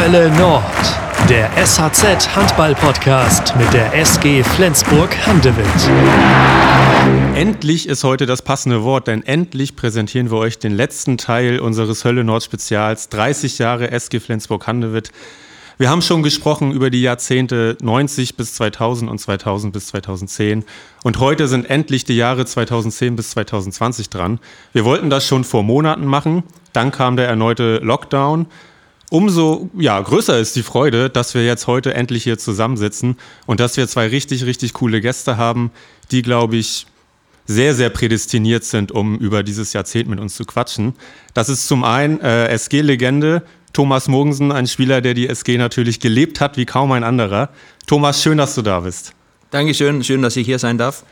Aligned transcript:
Hölle 0.00 0.30
Nord, 0.38 0.62
der 1.28 1.50
SHZ 1.56 2.36
Handball 2.36 2.72
Podcast 2.76 3.56
mit 3.56 3.72
der 3.72 3.92
SG 3.94 4.44
Flensburg 4.44 5.10
Handewitt. 5.26 5.66
Endlich 7.34 7.88
ist 7.88 8.04
heute 8.04 8.24
das 8.24 8.42
passende 8.42 8.84
Wort, 8.84 9.08
denn 9.08 9.24
endlich 9.24 9.74
präsentieren 9.74 10.30
wir 10.30 10.38
euch 10.38 10.60
den 10.60 10.76
letzten 10.76 11.18
Teil 11.18 11.58
unseres 11.58 12.04
Hölle 12.04 12.22
Nord 12.22 12.44
Spezials 12.44 13.08
30 13.08 13.58
Jahre 13.58 13.90
SG 13.90 14.20
Flensburg 14.20 14.68
Handewitt. 14.68 15.10
Wir 15.78 15.90
haben 15.90 16.02
schon 16.02 16.22
gesprochen 16.22 16.70
über 16.70 16.90
die 16.90 17.02
Jahrzehnte 17.02 17.76
90 17.82 18.36
bis 18.36 18.54
2000 18.54 19.10
und 19.10 19.18
2000 19.18 19.72
bis 19.72 19.88
2010. 19.88 20.64
Und 21.02 21.18
heute 21.18 21.48
sind 21.48 21.68
endlich 21.68 22.04
die 22.04 22.16
Jahre 22.16 22.46
2010 22.46 23.16
bis 23.16 23.30
2020 23.30 24.10
dran. 24.10 24.38
Wir 24.72 24.84
wollten 24.84 25.10
das 25.10 25.26
schon 25.26 25.42
vor 25.42 25.64
Monaten 25.64 26.06
machen. 26.06 26.44
Dann 26.72 26.92
kam 26.92 27.16
der 27.16 27.26
erneute 27.26 27.78
Lockdown. 27.78 28.46
Umso 29.10 29.70
ja, 29.78 29.98
größer 30.00 30.38
ist 30.38 30.54
die 30.54 30.62
Freude, 30.62 31.08
dass 31.08 31.34
wir 31.34 31.44
jetzt 31.44 31.66
heute 31.66 31.94
endlich 31.94 32.24
hier 32.24 32.38
zusammensitzen 32.38 33.16
und 33.46 33.58
dass 33.58 33.76
wir 33.76 33.88
zwei 33.88 34.06
richtig, 34.08 34.44
richtig 34.44 34.74
coole 34.74 35.00
Gäste 35.00 35.38
haben, 35.38 35.70
die, 36.10 36.22
glaube 36.22 36.56
ich, 36.56 36.86
sehr, 37.46 37.74
sehr 37.74 37.88
prädestiniert 37.88 38.64
sind, 38.64 38.92
um 38.92 39.16
über 39.16 39.42
dieses 39.42 39.72
Jahrzehnt 39.72 40.10
mit 40.10 40.20
uns 40.20 40.34
zu 40.34 40.44
quatschen. 40.44 40.94
Das 41.32 41.48
ist 41.48 41.66
zum 41.66 41.82
einen 41.82 42.20
äh, 42.20 42.48
SG-Legende 42.48 43.42
Thomas 43.72 44.08
Mogensen, 44.08 44.52
ein 44.52 44.66
Spieler, 44.66 45.00
der 45.00 45.14
die 45.14 45.28
SG 45.28 45.56
natürlich 45.56 46.00
gelebt 46.00 46.40
hat 46.40 46.58
wie 46.58 46.66
kaum 46.66 46.92
ein 46.92 47.04
anderer. 47.04 47.48
Thomas, 47.86 48.22
schön, 48.22 48.36
dass 48.36 48.54
du 48.54 48.62
da 48.62 48.80
bist. 48.80 49.14
Dankeschön, 49.50 50.04
schön, 50.04 50.20
dass 50.20 50.36
ich 50.36 50.46
hier 50.46 50.58
sein 50.58 50.76
darf. 50.76 51.04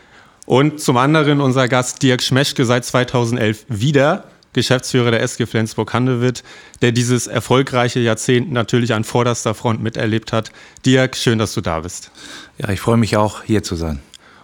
Und 0.44 0.80
zum 0.80 0.96
anderen 0.98 1.40
unser 1.40 1.68
Gast 1.68 2.02
Dirk 2.02 2.22
Schmeschke 2.22 2.64
seit 2.66 2.84
2011 2.84 3.64
wieder, 3.68 4.24
Geschäftsführer 4.56 5.10
der 5.12 5.22
SG 5.22 5.46
Flensburg-Handewitt, 5.46 6.42
der 6.82 6.90
dieses 6.90 7.26
erfolgreiche 7.26 8.00
Jahrzehnt 8.00 8.50
natürlich 8.50 8.94
an 8.94 9.04
vorderster 9.04 9.54
Front 9.54 9.82
miterlebt 9.82 10.32
hat. 10.32 10.50
Dirk, 10.84 11.14
schön, 11.14 11.38
dass 11.38 11.54
du 11.54 11.60
da 11.60 11.80
bist. 11.80 12.10
Ja, 12.58 12.70
ich 12.70 12.80
freue 12.80 12.96
mich 12.96 13.16
auch, 13.16 13.44
hier 13.44 13.62
zu 13.62 13.76
sein. 13.76 14.00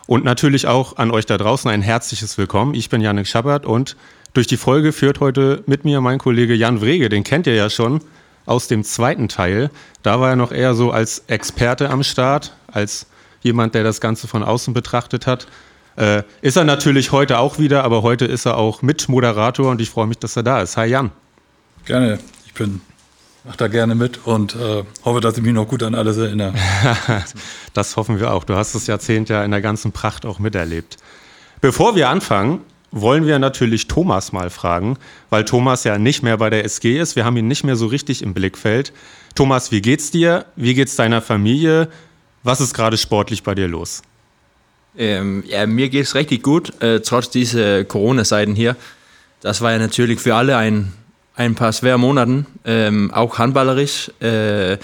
Und 0.07 0.25
natürlich 0.25 0.67
auch 0.67 0.99
an 0.99 1.11
euch 1.11 1.25
da 1.25 1.39
draußen 1.39 1.71
ein 1.71 1.81
herzliches 1.81 2.37
Willkommen. 2.37 2.75
Ich 2.75 2.91
bin 2.91 3.01
Janik 3.01 3.27
Schabbert 3.27 3.65
und 3.65 3.97
durch 4.35 4.47
die 4.47 4.59
Folge 4.59 4.93
führt 4.93 5.21
heute 5.21 5.65
mit 5.67 5.85
mir 5.87 6.03
mein 6.03 6.19
Kollege 6.19 6.55
Jan 6.55 6.83
Wrege, 6.83 7.09
den 7.09 7.25
kennt 7.25 7.47
ihr 7.47 7.55
ja 7.55 7.71
schon 7.71 8.03
aus 8.45 8.69
dem 8.69 8.85
zweiten 8.85 9.29
Teil. 9.29 9.71
Da 10.03 10.21
war 10.21 10.31
er 10.31 10.37
noch 10.37 10.53
eher 10.53 10.75
so 10.75 10.91
als 10.91 11.25
Experte 11.29 11.89
am 11.89 12.03
Start, 12.03 12.55
als 12.67 13.07
jemand, 13.41 13.75
der 13.75 13.83
das 13.83 14.01
Ganze 14.03 14.29
von 14.29 14.43
außen 14.43 14.75
betrachtet 14.75 15.27
hat. 15.27 15.47
Äh, 15.97 16.23
ist 16.41 16.57
er 16.57 16.65
natürlich 16.65 17.13
heute 17.13 17.39
auch 17.39 17.59
wieder, 17.59 17.85
aber 17.85 18.03
heute 18.03 18.25
ist 18.25 18.47
er 18.47 18.57
auch 18.57 18.83
Mitmoderator 18.83 19.71
und 19.71 19.81
ich 19.81 19.91
freue 19.91 20.07
mich, 20.07 20.19
dass 20.19 20.37
er 20.37 20.43
da 20.43 20.63
ist. 20.63 20.77
Hi 20.77 20.87
Jan. 20.89 21.11
Gerne, 21.85 22.19
ich 22.47 22.55
bin, 22.55 22.81
mach 23.45 23.57
da 23.57 23.69
gerne 23.69 23.95
mit 23.95 24.25
und 24.25 24.55
äh, 24.55 24.85
hoffe, 25.05 25.21
dass 25.21 25.37
ich 25.37 25.43
mich 25.43 25.53
noch 25.53 25.67
gut 25.67 25.83
an 25.83 25.95
alles 25.95 26.17
erinnere. 26.17 26.55
das 27.75 27.97
hoffen 27.97 28.21
wir 28.21 28.33
auch. 28.33 28.45
Du 28.45 28.55
hast 28.55 28.75
das 28.75 28.87
Jahrzehnt 28.87 29.29
ja 29.29 29.45
in 29.45 29.51
der 29.51 29.61
ganzen 29.61 29.93
Pracht 29.93 30.25
auch 30.25 30.39
miterlebt. 30.39 30.97
Bevor 31.61 31.95
wir 31.95 32.09
anfangen, 32.09 32.61
wollen 32.91 33.27
wir 33.27 33.39
natürlich 33.39 33.89
Thomas 33.89 34.33
mal 34.33 34.51
fragen, 34.51 34.99
weil 35.31 35.45
Thomas 35.45 35.85
ja 35.85 35.99
nicht 35.99 36.23
mehr 36.23 36.37
bei 36.37 36.51
der 36.51 36.65
SG 36.65 36.99
ist. 36.99 37.17
Wir 37.17 37.25
haben 37.25 37.37
ihn 37.37 37.49
nicht 37.49 37.65
mehr 37.65 37.77
so 37.77 37.87
richtig 37.87 38.23
im 38.23 38.35
Blickfeld. 38.35 38.93
Thomas, 39.35 39.73
wie 39.73 39.81
geht's 39.81 40.11
dir? 40.11 40.45
Wie 40.57 40.75
geht's 40.75 40.95
deiner 40.97 41.23
Familie? 41.23 41.89
Was 42.43 42.61
ist 42.61 42.75
gerade 42.75 42.99
sportlich 42.99 43.43
bei 43.43 43.55
dir 43.55 43.69
los? 43.69 44.03
Ähm, 44.97 45.43
ja, 45.47 45.67
mir 45.67 45.89
geht's 45.89 46.15
richtig 46.15 46.43
gut, 46.43 46.81
äh, 46.83 47.01
trotz 47.01 47.31
dieser 47.31 47.85
Corona-Zeiten 47.85 48.55
hier. 48.55 48.77
Das 49.41 49.61
war 49.61 49.73
ja 49.73 49.79
natürlich 49.79 50.21
für 50.21 50.35
alle 50.35 50.57
ein, 50.57 50.93
ein 51.35 51.55
paar 51.55 51.73
schwere 51.73 51.99
Monate, 51.99 52.45
ähm, 52.65 53.11
auch 53.13 53.39
handballerisch. 53.39 54.11
Äh, 54.21 54.77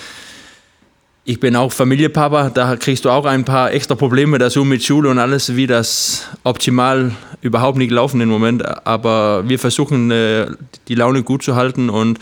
ich 1.25 1.41
bin 1.41 1.57
auch 1.57 1.71
Familienpapa, 1.73 2.49
da 2.49 2.77
kriegst 2.77 3.05
du 3.05 3.11
auch 3.11 3.27
ein 3.27 3.45
paar 3.45 3.71
extra 3.71 3.95
Probleme 3.95 4.39
dazu 4.39 4.65
mit 4.65 4.83
Schule 4.83 5.11
und 5.11 5.19
alles, 5.19 5.57
wie 5.57 5.67
das 5.67 6.27
optimal 6.43 7.13
überhaupt 7.43 7.77
nicht 7.77 7.91
laufen 7.91 8.23
im 8.23 8.31
Moment. 8.31 8.65
Aber 8.87 9.47
wir 9.47 9.59
versuchen, 9.59 10.11
äh, 10.11 10.47
die 10.89 10.95
Laune 10.95 11.23
gut 11.23 11.43
zu 11.43 11.55
halten 11.55 11.91
und 11.91 12.19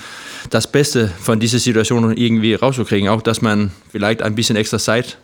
das 0.51 0.67
Beste 0.67 1.07
von 1.07 1.39
dieser 1.39 1.61
Situation 1.61 2.17
irgendwie 2.17 2.55
rauszukriegen. 2.55 3.09
Auch, 3.09 3.23
dass 3.23 3.43
man 3.43 3.71
vielleicht 3.93 4.23
ein 4.23 4.35
bisschen 4.35 4.57
extra 4.57 4.81
Zeit 4.81 5.19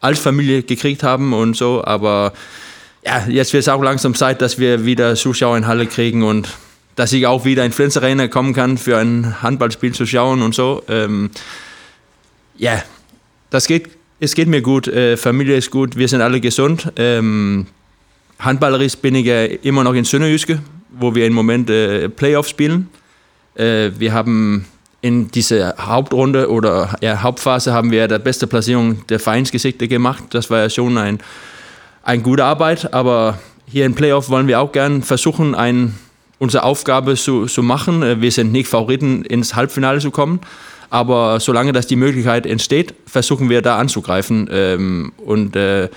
als 0.00 0.18
Familie 0.18 0.62
gekriegt 0.62 1.02
haben 1.02 1.32
und 1.32 1.56
so. 1.56 1.84
Aber 1.84 2.32
ja, 3.04 3.26
jetzt 3.28 3.52
wird 3.52 3.62
es 3.62 3.68
auch 3.68 3.82
langsam 3.82 4.14
Zeit, 4.14 4.42
dass 4.42 4.58
wir 4.58 4.84
wieder 4.84 5.14
Zuschauer 5.14 5.56
in 5.56 5.66
Halle 5.66 5.86
kriegen 5.86 6.22
und 6.22 6.48
dass 6.96 7.12
ich 7.12 7.26
auch 7.26 7.44
wieder 7.44 7.64
in 7.64 7.72
Flens 7.72 7.96
Arena 7.96 8.28
kommen 8.28 8.52
kann, 8.52 8.76
für 8.76 8.98
ein 8.98 9.42
Handballspiel 9.42 9.92
zu 9.92 10.06
schauen 10.06 10.42
und 10.42 10.54
so. 10.54 10.82
Ähm, 10.88 11.30
ja, 12.56 12.82
das 13.48 13.66
geht, 13.66 13.88
es 14.18 14.34
geht 14.34 14.48
mir 14.48 14.60
gut, 14.60 14.86
äh, 14.88 15.16
Familie 15.16 15.56
ist 15.56 15.70
gut, 15.70 15.96
wir 15.96 16.08
sind 16.08 16.20
alle 16.20 16.40
gesund. 16.40 16.92
Ähm, 16.96 17.66
handballerisch 18.38 18.96
bin 18.96 19.14
ich 19.14 19.26
ja 19.26 19.44
immer 19.44 19.82
noch 19.82 19.94
in 19.94 20.04
Sönnerjyske, 20.04 20.60
wo 20.90 21.14
wir 21.14 21.26
im 21.26 21.32
Moment 21.32 21.70
äh, 21.70 22.08
Playoffs 22.10 22.50
spielen. 22.50 22.88
Äh, 23.54 23.90
wir 23.98 24.12
haben 24.12 24.66
in 25.02 25.30
dieser 25.30 25.74
Hauptrunde 25.78 26.50
oder 26.50 26.94
ja, 27.00 27.22
Hauptphase 27.22 27.72
haben 27.72 27.90
wir 27.90 28.06
die 28.06 28.18
beste 28.18 28.46
Platzierung 28.46 29.06
der 29.06 29.18
Vereinsgesichter 29.18 29.86
gemacht. 29.86 30.24
Das 30.30 30.50
war 30.50 30.60
ja 30.60 30.70
schon 30.70 30.98
ein, 30.98 31.18
eine 32.02 32.22
gute 32.22 32.44
Arbeit, 32.44 32.92
aber 32.92 33.38
hier 33.66 33.86
im 33.86 33.94
Playoff 33.94 34.28
wollen 34.28 34.46
wir 34.46 34.60
auch 34.60 34.72
gern 34.72 35.02
versuchen, 35.02 35.54
ein, 35.54 35.94
unsere 36.38 36.64
Aufgabe 36.64 37.14
zu, 37.14 37.46
zu 37.46 37.62
machen. 37.62 38.02
Äh, 38.02 38.20
wir 38.20 38.32
sind 38.32 38.52
nicht 38.52 38.68
Favoriten, 38.68 39.24
ins 39.24 39.54
Halbfinale 39.54 40.00
zu 40.00 40.10
kommen, 40.10 40.40
aber 40.90 41.40
solange 41.40 41.72
das 41.72 41.86
die 41.86 41.96
Möglichkeit 41.96 42.46
entsteht, 42.46 42.94
versuchen 43.06 43.48
wir 43.48 43.62
da 43.62 43.78
anzugreifen. 43.78 44.48
Ähm, 44.52 45.12
und 45.24 45.56
äh, 45.56 45.88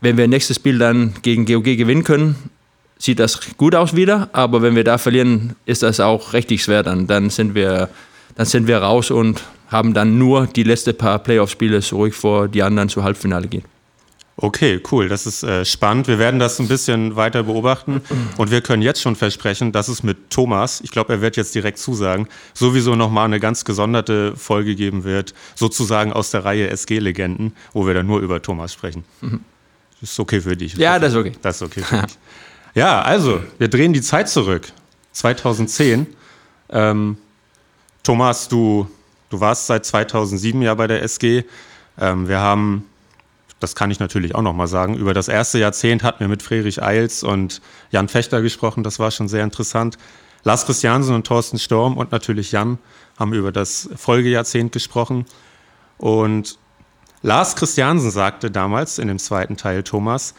wenn 0.00 0.16
wir 0.16 0.26
nächstes 0.26 0.56
Spiel 0.56 0.78
dann 0.78 1.14
gegen 1.22 1.46
GOG 1.46 1.64
gewinnen 1.64 2.02
können, 2.02 2.34
sieht 2.98 3.18
das 3.18 3.40
gut 3.56 3.74
aus 3.74 3.94
wieder. 3.94 4.28
Aber 4.32 4.60
wenn 4.62 4.74
wir 4.74 4.84
da 4.84 4.98
verlieren, 4.98 5.54
ist 5.64 5.82
das 5.82 6.00
auch 6.00 6.32
richtig 6.32 6.64
schwer. 6.64 6.82
Dann, 6.82 7.06
dann, 7.06 7.30
sind, 7.30 7.54
wir, 7.54 7.88
dann 8.34 8.46
sind 8.46 8.66
wir 8.66 8.78
raus 8.78 9.10
und 9.10 9.42
haben 9.68 9.94
dann 9.94 10.18
nur 10.18 10.46
die 10.46 10.62
letzten 10.62 10.96
paar 10.96 11.18
Playoff-Spiele 11.18 11.80
zurück, 11.80 12.14
vor 12.14 12.48
die 12.48 12.62
anderen 12.62 12.88
zu 12.88 13.02
Halbfinale 13.02 13.48
gehen. 13.48 13.64
Okay, 14.36 14.80
cool. 14.90 15.08
Das 15.08 15.26
ist 15.26 15.42
äh, 15.42 15.64
spannend. 15.64 16.08
Wir 16.08 16.18
werden 16.18 16.40
das 16.40 16.58
ein 16.58 16.66
bisschen 16.66 17.16
weiter 17.16 17.42
beobachten 17.42 18.00
und 18.38 18.50
wir 18.50 18.60
können 18.62 18.82
jetzt 18.82 19.00
schon 19.00 19.14
versprechen, 19.14 19.72
dass 19.72 19.88
es 19.88 20.02
mit 20.02 20.30
Thomas, 20.30 20.80
ich 20.80 20.90
glaube, 20.90 21.12
er 21.12 21.20
wird 21.20 21.36
jetzt 21.36 21.54
direkt 21.54 21.78
zusagen, 21.78 22.26
sowieso 22.54 22.96
nochmal 22.96 23.26
eine 23.26 23.40
ganz 23.40 23.64
gesonderte 23.64 24.34
Folge 24.36 24.74
geben 24.74 25.04
wird, 25.04 25.34
sozusagen 25.54 26.12
aus 26.12 26.30
der 26.30 26.44
Reihe 26.44 26.68
SG-Legenden, 26.70 27.52
wo 27.72 27.86
wir 27.86 27.94
dann 27.94 28.06
nur 28.06 28.20
über 28.20 28.40
Thomas 28.40 28.72
sprechen. 28.72 29.04
Mhm. 29.20 29.40
Ist 30.00 30.18
okay 30.18 30.40
für 30.40 30.56
dich. 30.56 30.74
Ja, 30.74 30.98
das 30.98 31.12
ist 31.12 31.18
okay. 31.18 31.32
Das 31.42 31.56
ist 31.56 31.62
okay 31.62 31.82
für 31.82 32.02
dich. 32.02 32.18
Ja, 32.74 33.02
also, 33.02 33.40
wir 33.58 33.68
drehen 33.68 33.92
die 33.92 34.00
Zeit 34.00 34.28
zurück. 34.28 34.72
2010. 35.12 36.06
Ähm, 36.70 37.18
Thomas, 38.02 38.48
du, 38.48 38.88
du 39.30 39.40
warst 39.40 39.66
seit 39.66 39.86
2007 39.86 40.62
ja 40.62 40.74
bei 40.74 40.86
der 40.86 41.02
SG. 41.02 41.44
Ähm, 41.98 42.28
wir 42.28 42.38
haben 42.38 42.86
das 43.62 43.76
kann 43.76 43.90
ich 43.92 44.00
natürlich 44.00 44.34
auch 44.34 44.42
nochmal 44.42 44.66
sagen. 44.66 44.96
Über 44.96 45.14
das 45.14 45.28
erste 45.28 45.58
Jahrzehnt 45.58 46.02
hatten 46.02 46.20
wir 46.20 46.28
mit 46.28 46.42
Friedrich 46.42 46.82
Eils 46.82 47.22
und 47.22 47.62
Jan 47.90 48.08
Fechter 48.08 48.42
gesprochen. 48.42 48.82
Das 48.82 48.98
war 48.98 49.10
schon 49.12 49.28
sehr 49.28 49.44
interessant. 49.44 49.98
Lars 50.42 50.66
Christiansen 50.66 51.14
und 51.14 51.26
Thorsten 51.26 51.58
Storm 51.58 51.96
und 51.96 52.10
natürlich 52.10 52.50
Jan 52.50 52.78
haben 53.18 53.32
über 53.32 53.52
das 53.52 53.88
Folgejahrzehnt 53.94 54.72
gesprochen. 54.72 55.26
Und 55.96 56.58
Lars 57.22 57.54
Christiansen 57.54 58.10
sagte 58.10 58.50
damals 58.50 58.98
in 58.98 59.06
dem 59.06 59.20
zweiten 59.20 59.56
Teil, 59.56 59.84
Thomas, 59.84 60.34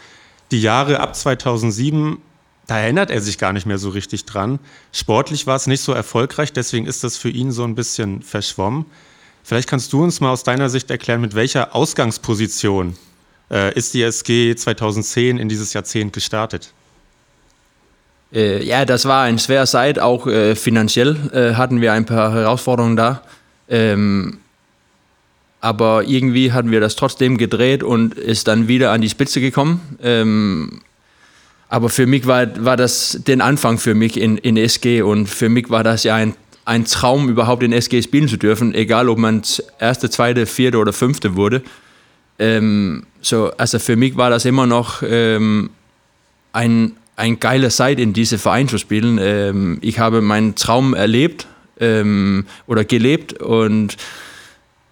die 0.52 0.62
Jahre 0.62 1.00
ab 1.00 1.16
2007, 1.16 2.18
da 2.68 2.80
erinnert 2.80 3.12
er 3.12 3.22
sich 3.22 3.38
gar 3.38 3.54
nicht 3.54 3.66
mehr 3.66 3.78
so 3.78 3.90
richtig 3.90 4.26
dran. 4.26 4.60
Sportlich 4.92 5.48
war 5.48 5.56
es 5.56 5.68
nicht 5.68 5.82
so 5.82 5.92
erfolgreich, 5.92 6.54
deswegen 6.54 6.86
ist 6.86 7.04
das 7.04 7.18
für 7.18 7.30
ihn 7.30 7.52
so 7.52 7.64
ein 7.64 7.76
bisschen 7.76 8.22
verschwommen. 8.22 8.86
Vielleicht 9.44 9.68
kannst 9.68 9.92
du 9.92 10.04
uns 10.04 10.22
mal 10.22 10.32
aus 10.32 10.44
deiner 10.44 10.70
Sicht 10.70 10.90
erklären, 10.90 11.20
mit 11.20 11.36
welcher 11.36 11.76
Ausgangsposition 11.76 12.96
äh, 13.52 13.74
ist 13.78 13.94
die 13.94 14.02
SG 14.02 14.56
2010 14.56 15.38
in 15.38 15.50
dieses 15.50 15.74
Jahrzehnt 15.74 16.14
gestartet? 16.14 16.72
Äh, 18.34 18.64
ja, 18.64 18.86
das 18.86 19.06
war 19.06 19.24
ein 19.24 19.38
schwerer 19.38 19.66
Zeit, 19.66 20.00
auch 20.00 20.28
äh, 20.28 20.56
finanziell 20.56 21.18
äh, 21.34 21.56
hatten 21.56 21.82
wir 21.82 21.92
ein 21.94 22.06
paar 22.06 22.34
Herausforderungen 22.34 22.96
da. 22.96 23.22
Ähm, 23.68 24.40
aber 25.60 26.04
irgendwie 26.04 26.52
hatten 26.52 26.72
wir 26.72 26.82
das 26.82 26.96
trotzdem 26.96 27.38
gedreht 27.38 27.84
und 27.84 28.16
ist 28.16 28.48
dann 28.48 28.68
wieder 28.68 28.92
an 28.92 29.02
die 29.02 29.10
Spitze 29.10 29.40
gekommen. 29.40 29.98
Ähm, 30.02 30.82
aber 31.74 31.90
für 31.90 32.06
mich 32.06 32.28
war, 32.28 32.64
war 32.64 32.78
das 32.78 33.18
den 33.26 33.42
Anfang 33.42 33.80
für 33.80 33.96
mich 33.96 34.22
in, 34.22 34.38
in 34.38 34.58
SG 34.58 35.02
und 35.02 35.26
für 35.26 35.50
mich 35.50 35.72
war 35.72 35.84
das 35.84 36.04
ja 36.04 36.14
ein, 36.14 36.36
ein 36.66 36.86
Traum, 36.86 37.30
überhaupt 37.30 37.64
in 37.64 37.74
SG 37.74 38.04
spielen 38.04 38.28
zu 38.28 38.38
dürfen, 38.38 38.76
egal 38.76 39.10
ob 39.10 39.18
man 39.18 39.42
erste, 39.80 40.12
zweite, 40.12 40.46
vierte 40.46 40.78
oder 40.78 40.94
fünfte 40.94 41.36
wurde. 41.36 41.64
Ähm, 42.38 43.08
so, 43.22 43.52
also 43.58 43.80
für 43.80 43.96
mich 43.96 44.18
war 44.18 44.30
das 44.30 44.46
immer 44.46 44.68
noch 44.68 45.02
ähm, 45.02 45.72
ein, 46.52 46.92
ein 47.16 47.40
geiler 47.40 47.72
Zeit, 47.72 47.98
in 47.98 48.14
diese 48.14 48.38
Verein 48.38 48.68
zu 48.68 48.78
spielen. 48.78 49.18
Ähm, 49.20 49.80
ich 49.82 49.98
habe 49.98 50.22
meinen 50.22 50.54
Traum 50.54 50.94
erlebt 50.94 51.48
ähm, 51.80 52.46
oder 52.68 52.86
gelebt 52.86 53.42
und 53.42 53.98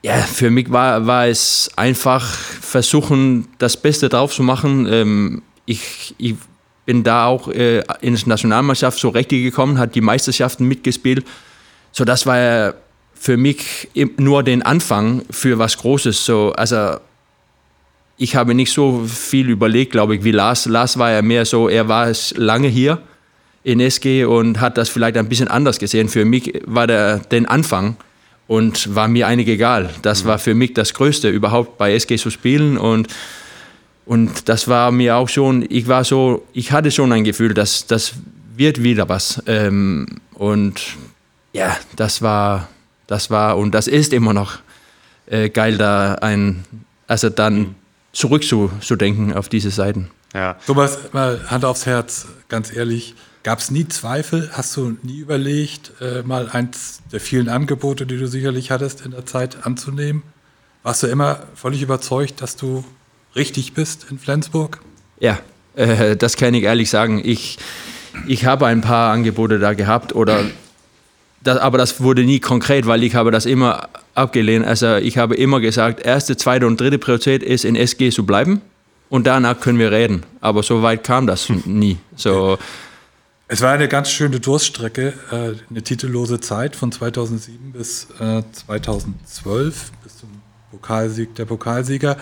ja, 0.02 0.18
für 0.18 0.50
mich 0.50 0.72
war, 0.72 1.06
war 1.06 1.28
es 1.28 1.70
einfach 1.76 2.26
versuchen, 2.26 3.50
das 3.60 3.78
Beste 3.78 4.10
drauf 4.10 4.34
zu 4.34 4.42
machen. 4.42 4.88
Ähm, 4.90 5.44
ich, 5.68 6.16
ich 6.18 6.36
bin 6.86 7.04
da 7.04 7.26
auch 7.26 7.48
äh, 7.48 7.84
in 8.02 8.16
die 8.16 8.30
Nationalmannschaft 8.30 9.00
so 9.00 9.10
richtig 9.10 9.44
gekommen, 9.44 9.78
hat 9.78 9.96
die 9.96 10.02
Meisterschaften 10.02 10.68
mitgespielt. 10.68 11.26
So, 11.92 12.06
das 12.06 12.26
war 12.26 12.74
für 13.14 13.38
mich 13.38 13.90
nur 14.18 14.44
den 14.44 14.64
Anfang 14.64 15.24
für 15.30 15.60
was 15.60 15.78
Großes. 15.78 16.26
So, 16.26 16.54
also 16.54 16.98
ich 18.18 18.36
habe 18.36 18.54
nicht 18.56 18.72
so 18.72 19.04
viel 19.06 19.50
überlegt, 19.50 19.92
glaube 19.92 20.16
ich, 20.16 20.24
wie 20.24 20.32
Lars. 20.32 20.66
Lars 20.66 20.98
war 20.98 21.12
ja 21.12 21.22
mehr 21.22 21.46
so, 21.46 21.70
er 21.70 21.88
war 21.88 22.12
lange 22.36 22.68
hier 22.68 23.02
in 23.64 23.80
SG 23.80 24.26
und 24.26 24.60
hat 24.60 24.78
das 24.78 24.90
vielleicht 24.90 25.18
ein 25.18 25.30
bisschen 25.30 25.48
anders 25.48 25.78
gesehen. 25.78 26.10
Für 26.10 26.26
mich 26.26 26.62
war 26.66 26.88
der 26.88 27.20
den 27.20 27.46
Anfang 27.46 27.96
und 28.48 28.96
war 28.96 29.08
mir 29.08 29.28
einig 29.28 29.48
egal. 29.48 29.92
Das 30.02 30.26
war 30.26 30.40
für 30.40 30.56
mich 30.56 30.74
das 30.74 30.94
Größte 30.94 31.30
überhaupt 31.30 31.78
bei 31.78 31.94
SG 31.94 32.18
zu 32.18 32.30
spielen 32.30 32.78
und 32.78 33.08
und 34.06 34.50
das 34.50 34.68
war 34.68 34.92
mir 34.92 35.16
auch 35.16 35.30
schon, 35.30 35.66
ich 35.70 35.88
war 35.88 36.04
so, 36.04 36.46
ich 36.54 36.72
hatte 36.72 36.92
schon 36.92 37.12
ein 37.12 37.24
Gefühl, 37.24 37.54
dass 37.54 37.86
das 37.88 38.14
wird 38.56 38.84
wieder 38.84 39.10
was. 39.10 39.42
Ähm, 39.48 40.08
und 40.34 40.82
ja, 41.54 41.78
das 41.96 42.22
war, 42.22 42.68
das 43.08 43.30
war 43.30 43.58
und 43.58 43.72
das 43.72 43.88
ist 43.88 44.14
immer 44.14 44.34
noch 44.34 44.60
äh, 45.28 45.50
geil, 45.50 45.78
da 45.78 46.16
ein, 46.16 46.66
also 47.08 47.30
dann 47.30 47.76
zurückzudenken 48.12 49.34
auf 49.34 49.50
diese 49.50 49.72
Seiten. 49.72 50.10
Ja. 50.34 50.56
Thomas, 50.66 50.98
mal 51.14 51.50
Hand 51.50 51.66
aufs 51.66 51.86
Herz, 51.86 52.28
ganz 52.50 52.76
ehrlich. 52.76 53.16
Gab 53.44 53.60
es 53.60 53.72
nie 53.72 53.88
Zweifel? 53.88 54.52
Hast 54.54 54.78
du 54.78 54.98
nie 55.02 55.18
überlegt, 55.18 55.94
äh, 56.00 56.22
mal 56.24 56.50
eins 56.50 57.02
der 57.12 57.20
vielen 57.20 57.50
Angebote, 57.50 58.06
die 58.06 58.18
du 58.18 58.28
sicherlich 58.28 58.70
hattest 58.70 59.04
in 59.04 59.12
der 59.12 59.26
Zeit 59.26 59.66
anzunehmen? 59.66 60.22
Warst 60.84 61.04
du 61.04 61.08
immer 61.08 61.44
völlig 61.56 61.82
überzeugt, 61.82 62.42
dass 62.42 62.56
du 62.56 62.86
richtig 63.36 63.74
bist 63.74 64.08
in 64.10 64.20
Flensburg? 64.20 64.80
Ja, 65.20 65.40
äh, 65.76 66.16
das 66.16 66.38
kann 66.38 66.54
ich 66.54 66.64
ehrlich 66.64 66.90
sagen. 66.90 67.22
Ich, 67.24 67.58
ich 68.28 68.46
habe 68.46 68.66
ein 68.66 68.82
paar 68.82 69.12
Angebote 69.12 69.60
da 69.60 69.74
gehabt, 69.74 70.14
oder 70.14 70.46
das, 71.44 71.58
aber 71.58 71.78
das 71.78 72.02
wurde 72.02 72.24
nie 72.24 72.40
konkret, 72.40 72.86
weil 72.86 73.04
ich 73.04 73.16
habe 73.16 73.32
das 73.32 73.46
immer 73.46 73.90
abgelehnt. 74.14 74.66
Also 74.66 74.98
ich 74.98 75.18
habe 75.18 75.36
immer 75.36 75.60
gesagt, 75.60 76.06
erste, 76.06 76.38
zweite 76.38 76.68
und 76.68 76.80
dritte 76.80 77.00
Priorität 77.00 77.44
ist 77.44 77.66
in 77.66 77.76
SG 77.76 78.12
zu 78.12 78.26
bleiben 78.26 78.62
und 79.10 79.28
danach 79.28 79.60
können 79.60 79.80
wir 79.80 79.92
reden. 79.92 80.24
Aber 80.40 80.64
so 80.64 80.82
weit 80.82 81.04
kam 81.04 81.28
das 81.28 81.50
nie. 81.50 81.98
So. 82.16 82.58
Es 83.48 83.62
war 83.62 83.74
eine 83.74 83.88
ganz 83.88 84.10
schöne 84.10 84.40
Durststrecke, 84.40 85.14
äh, 85.32 85.54
eine 85.70 85.82
titellose 85.84 86.40
Zeit 86.40 86.76
von 86.76 86.92
2007 86.92 87.74
bis 87.74 88.08
2012, 88.08 89.90
äh, 89.90 90.04
bis 90.04 90.18
zum 90.18 90.30
Pokalsieg 90.72 91.36
der 91.36 91.46
Pokalsieger. 91.46 92.18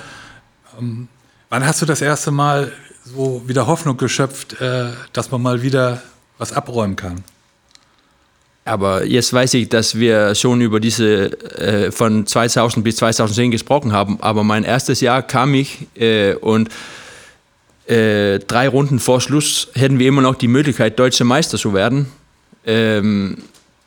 Ähm, 0.79 1.07
wann 1.49 1.65
hast 1.65 1.81
du 1.81 1.85
das 1.85 2.01
erste 2.01 2.31
Mal 2.31 2.71
so 3.03 3.41
wieder 3.45 3.67
Hoffnung 3.67 3.97
geschöpft, 3.97 4.59
äh, 4.61 4.87
dass 5.13 5.31
man 5.31 5.41
mal 5.41 5.61
wieder 5.61 6.01
was 6.37 6.53
abräumen 6.53 6.95
kann? 6.95 7.23
Aber 8.65 9.03
jetzt 9.03 9.33
weiß 9.33 9.55
ich, 9.55 9.69
dass 9.69 9.95
wir 9.95 10.35
schon 10.35 10.61
über 10.61 10.79
diese 10.79 11.31
äh, 11.57 11.91
von 11.91 12.27
2000 12.27 12.83
bis 12.83 12.97
2010 12.97 13.51
gesprochen 13.51 13.93
haben. 13.93 14.19
Aber 14.21 14.43
mein 14.43 14.63
erstes 14.63 15.01
Jahr 15.01 15.23
kam 15.23 15.55
ich 15.55 15.87
äh, 15.95 16.35
und 16.35 16.69
äh, 17.87 18.37
drei 18.39 18.67
Runden 18.67 18.99
vor 18.99 19.21
Schluss 19.21 19.69
hätten 19.73 19.97
wir 19.97 20.07
immer 20.07 20.21
noch 20.21 20.35
die 20.35 20.47
Möglichkeit, 20.47 20.99
deutsche 20.99 21.23
Meister 21.23 21.57
zu 21.57 21.73
werden. 21.73 22.11
Ähm, 22.63 23.39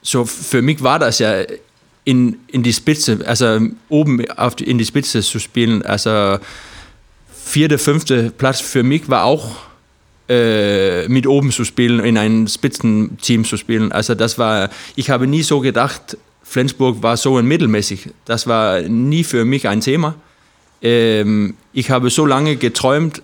so 0.02 0.24
für 0.24 0.62
mich 0.62 0.82
war 0.82 0.98
das 0.98 1.20
ja 1.20 1.44
in, 2.04 2.40
in 2.48 2.64
die 2.64 2.72
Spitze, 2.72 3.20
also 3.24 3.60
oben 3.88 4.28
auf 4.32 4.56
die, 4.56 4.68
in 4.68 4.78
die 4.78 4.84
Spitze 4.84 5.20
zu 5.20 5.38
spielen. 5.38 5.82
Also 5.82 6.38
vierte, 7.44 7.78
fünfte 7.78 8.30
Platz 8.30 8.60
für 8.60 8.82
mich 8.82 9.08
war 9.08 9.24
auch 9.24 9.56
äh, 10.28 11.08
mit 11.08 11.26
oben 11.26 11.50
zu 11.50 11.64
spielen, 11.64 12.00
in 12.00 12.16
ein 12.16 12.48
Spitzenteam 12.48 13.44
zu 13.44 13.56
spielen. 13.56 13.92
Also 13.92 14.14
das 14.14 14.38
war, 14.38 14.70
ich 14.96 15.10
habe 15.10 15.26
nie 15.26 15.42
so 15.42 15.60
gedacht, 15.60 16.16
Flensburg 16.42 17.02
war 17.02 17.16
so 17.16 17.36
ein 17.38 17.46
mittelmäßig. 17.46 18.10
Das 18.24 18.46
war 18.46 18.82
nie 18.82 19.24
für 19.24 19.44
mich 19.44 19.68
ein 19.68 19.80
Thema. 19.80 20.14
Ähm, 20.80 21.54
ich 21.72 21.90
habe 21.90 22.10
so 22.10 22.26
lange 22.26 22.56
geträumt, 22.56 23.22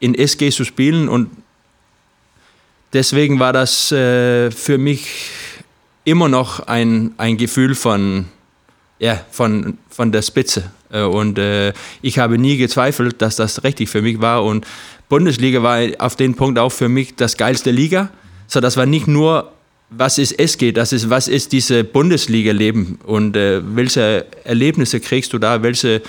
in 0.00 0.14
SG 0.14 0.50
zu 0.50 0.64
spielen 0.64 1.08
und 1.08 1.30
deswegen 2.92 3.38
war 3.38 3.52
das 3.52 3.92
äh, 3.92 4.50
für 4.50 4.78
mich 4.78 5.30
immer 6.04 6.28
noch 6.28 6.60
ein, 6.60 7.14
ein 7.16 7.36
Gefühl 7.36 7.74
von, 7.74 8.26
ja, 8.98 9.20
von, 9.30 9.78
von 9.88 10.12
der 10.12 10.22
Spitze. 10.22 10.70
Äh, 10.90 11.02
und 11.02 11.38
äh, 11.38 11.72
ich 12.02 12.18
habe 12.18 12.38
nie 12.38 12.56
gezweifelt, 12.56 13.20
dass 13.22 13.36
das 13.36 13.64
richtig 13.64 13.88
für 13.88 14.02
mich 14.02 14.20
war. 14.20 14.44
Und 14.44 14.66
Bundesliga 15.08 15.62
war 15.62 15.80
auf 15.98 16.16
den 16.16 16.34
Punkt 16.34 16.58
auch 16.58 16.72
für 16.72 16.88
mich 16.88 17.14
das 17.16 17.36
geilste 17.36 17.70
Liga. 17.70 18.10
So, 18.46 18.60
das 18.60 18.76
war 18.76 18.86
nicht 18.86 19.06
nur, 19.06 19.52
was 19.90 20.18
ist 20.18 20.38
SG, 20.38 20.72
das 20.72 20.92
ist, 20.92 21.10
was 21.10 21.28
ist 21.28 21.52
diese 21.52 21.84
Bundesliga-Leben 21.84 22.98
und 23.04 23.36
äh, 23.36 23.60
welche 23.74 24.26
Erlebnisse 24.44 25.00
kriegst 25.00 25.32
du 25.32 25.38
da, 25.38 25.62
welche 25.62 26.02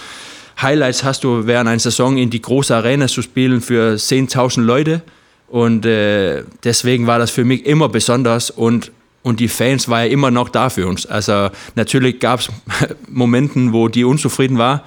Highlights 0.62 1.04
hast 1.04 1.24
du 1.24 1.46
während 1.46 1.70
einer 1.70 1.80
Saison 1.80 2.18
in 2.18 2.30
die 2.30 2.42
große 2.42 2.76
Arena 2.76 3.08
zu 3.08 3.22
spielen 3.22 3.62
für 3.62 3.96
10.000 3.96 4.62
Leute. 4.62 5.02
Und 5.48 5.86
äh, 5.86 6.44
deswegen 6.64 7.08
war 7.08 7.20
das 7.20 7.32
für 7.32 7.46
mich 7.46 7.66
immer 7.66 7.90
besonders 7.90 8.50
und 8.50 8.92
und 9.24 9.40
die 9.40 9.48
Fans 9.48 9.90
waren 9.90 10.06
ja 10.06 10.12
immer 10.12 10.32
noch 10.32 10.50
da 10.50 10.70
für 10.70 10.88
uns. 10.88 11.06
Also 11.06 11.50
natürlich 11.76 12.20
gab 12.20 12.40
es 12.40 12.50
Momente, 13.10 13.74
wo 13.74 13.88
die 13.88 14.04
unzufrieden 14.04 14.58
war, 14.58 14.84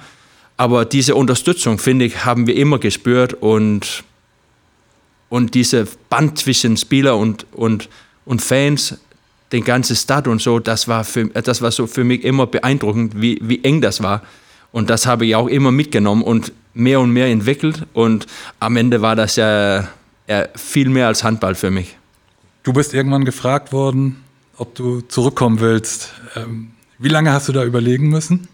aber 0.57 0.85
diese 0.85 1.15
Unterstützung, 1.15 1.77
finde 1.77 2.05
ich, 2.05 2.25
haben 2.25 2.47
wir 2.47 2.55
immer 2.55 2.77
gespürt 2.79 3.33
und, 3.33 4.03
und 5.29 5.55
diese 5.55 5.87
Band 6.09 6.37
zwischen 6.37 6.77
Spieler 6.77 7.17
und, 7.17 7.45
und, 7.51 7.89
und 8.25 8.41
Fans, 8.41 8.97
den 9.51 9.63
ganzen 9.63 9.95
Stadt 9.95 10.27
und 10.27 10.41
so, 10.41 10.59
das 10.59 10.87
war, 10.87 11.03
für, 11.03 11.25
das 11.25 11.61
war 11.61 11.71
so 11.71 11.87
für 11.87 12.03
mich 12.03 12.23
immer 12.23 12.47
beeindruckend, 12.47 13.19
wie, 13.19 13.39
wie 13.41 13.63
eng 13.63 13.81
das 13.81 14.01
war. 14.01 14.21
Und 14.71 14.89
das 14.89 15.05
habe 15.05 15.25
ich 15.25 15.35
auch 15.35 15.47
immer 15.47 15.71
mitgenommen 15.71 16.23
und 16.23 16.53
mehr 16.73 16.99
und 16.99 17.11
mehr 17.11 17.27
entwickelt. 17.27 17.85
Und 17.93 18.27
am 18.59 18.77
Ende 18.77 19.01
war 19.01 19.15
das 19.15 19.35
ja, 19.35 19.87
ja 20.27 20.47
viel 20.55 20.89
mehr 20.89 21.07
als 21.07 21.23
Handball 21.23 21.55
für 21.55 21.71
mich. 21.71 21.97
Du 22.63 22.73
bist 22.73 22.93
irgendwann 22.93 23.25
gefragt 23.25 23.73
worden, 23.73 24.17
ob 24.55 24.75
du 24.75 25.01
zurückkommen 25.01 25.61
willst. 25.61 26.13
Ähm, 26.35 26.73
wie 26.99 27.09
lange 27.09 27.33
hast 27.33 27.47
du 27.47 27.53
da 27.53 27.63
überlegen 27.63 28.09
müssen? 28.09 28.49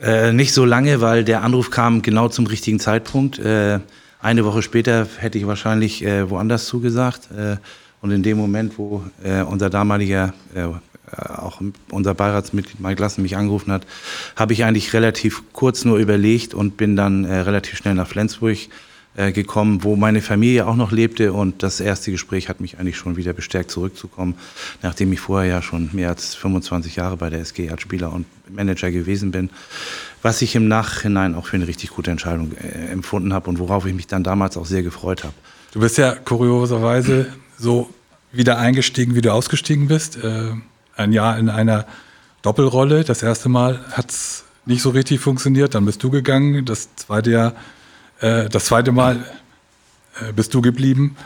Äh, 0.00 0.32
nicht 0.32 0.54
so 0.54 0.64
lange, 0.64 1.00
weil 1.00 1.24
der 1.24 1.42
Anruf 1.42 1.70
kam 1.70 2.02
genau 2.02 2.28
zum 2.28 2.46
richtigen 2.46 2.78
Zeitpunkt. 2.78 3.40
Äh, 3.40 3.80
eine 4.20 4.44
Woche 4.44 4.62
später 4.62 5.08
hätte 5.18 5.38
ich 5.38 5.48
wahrscheinlich 5.48 6.04
äh, 6.04 6.30
woanders 6.30 6.66
zugesagt. 6.66 7.32
Äh, 7.32 7.56
und 8.00 8.12
in 8.12 8.22
dem 8.22 8.38
Moment, 8.38 8.78
wo 8.78 9.02
äh, 9.24 9.42
unser 9.42 9.70
damaliger, 9.70 10.32
äh, 10.54 10.68
auch 11.18 11.60
unser 11.90 12.14
Beiratsmitglied 12.14 12.78
Mike 12.78 13.02
Lassen 13.02 13.22
mich 13.22 13.36
angerufen 13.36 13.72
hat, 13.72 13.88
habe 14.36 14.52
ich 14.52 14.64
eigentlich 14.64 14.92
relativ 14.92 15.42
kurz 15.52 15.84
nur 15.84 15.98
überlegt 15.98 16.54
und 16.54 16.76
bin 16.76 16.94
dann 16.94 17.24
relativ 17.24 17.76
schnell 17.76 17.94
nach 17.94 18.06
Flensburg 18.06 18.58
äh, 19.18 19.32
gekommen, 19.32 19.82
wo 19.82 19.96
meine 19.96 20.22
Familie 20.22 20.68
auch 20.68 20.76
noch 20.76 20.92
lebte 20.92 21.32
und 21.32 21.64
das 21.64 21.80
erste 21.80 22.12
Gespräch 22.12 22.48
hat 22.48 22.60
mich 22.60 22.78
eigentlich 22.78 22.96
schon 22.96 23.16
wieder 23.16 23.32
bestärkt 23.32 23.68
zurückzukommen, 23.72 24.36
nachdem 24.80 25.12
ich 25.12 25.18
vorher 25.18 25.50
ja 25.50 25.60
schon 25.60 25.90
mehr 25.92 26.10
als 26.10 26.36
25 26.36 26.94
Jahre 26.94 27.16
bei 27.16 27.28
der 27.28 27.40
SG 27.40 27.68
als 27.68 27.82
Spieler 27.82 28.12
und 28.12 28.26
Manager 28.48 28.92
gewesen 28.92 29.32
bin, 29.32 29.50
was 30.22 30.40
ich 30.40 30.54
im 30.54 30.68
Nachhinein 30.68 31.34
auch 31.34 31.46
für 31.46 31.56
eine 31.56 31.66
richtig 31.66 31.90
gute 31.90 32.12
Entscheidung 32.12 32.52
äh, 32.52 32.92
empfunden 32.92 33.34
habe 33.34 33.50
und 33.50 33.58
worauf 33.58 33.86
ich 33.86 33.94
mich 33.94 34.06
dann 34.06 34.22
damals 34.22 34.56
auch 34.56 34.66
sehr 34.66 34.84
gefreut 34.84 35.24
habe. 35.24 35.34
Du 35.72 35.80
bist 35.80 35.98
ja 35.98 36.14
kurioserweise 36.14 37.26
so 37.58 37.90
wieder 38.30 38.58
eingestiegen, 38.58 39.16
wie 39.16 39.20
du 39.20 39.32
ausgestiegen 39.32 39.88
bist. 39.88 40.22
Äh, 40.22 40.52
ein 40.94 41.12
Jahr 41.12 41.38
in 41.40 41.48
einer 41.48 41.86
Doppelrolle. 42.42 43.02
Das 43.02 43.24
erste 43.24 43.48
Mal 43.48 43.84
hat 43.90 44.12
es 44.12 44.44
nicht 44.64 44.80
so 44.82 44.90
richtig 44.90 45.18
funktioniert, 45.18 45.74
dann 45.74 45.86
bist 45.86 46.04
du 46.04 46.10
gegangen. 46.10 46.64
Das 46.64 46.94
zweite 46.94 47.32
Jahr 47.32 47.54
äh, 48.20 48.48
das 48.48 48.66
zweite 48.66 48.92
Mal 48.92 49.24
äh, 50.20 50.32
bist 50.32 50.54
du 50.54 50.60
geblieben. 50.60 51.16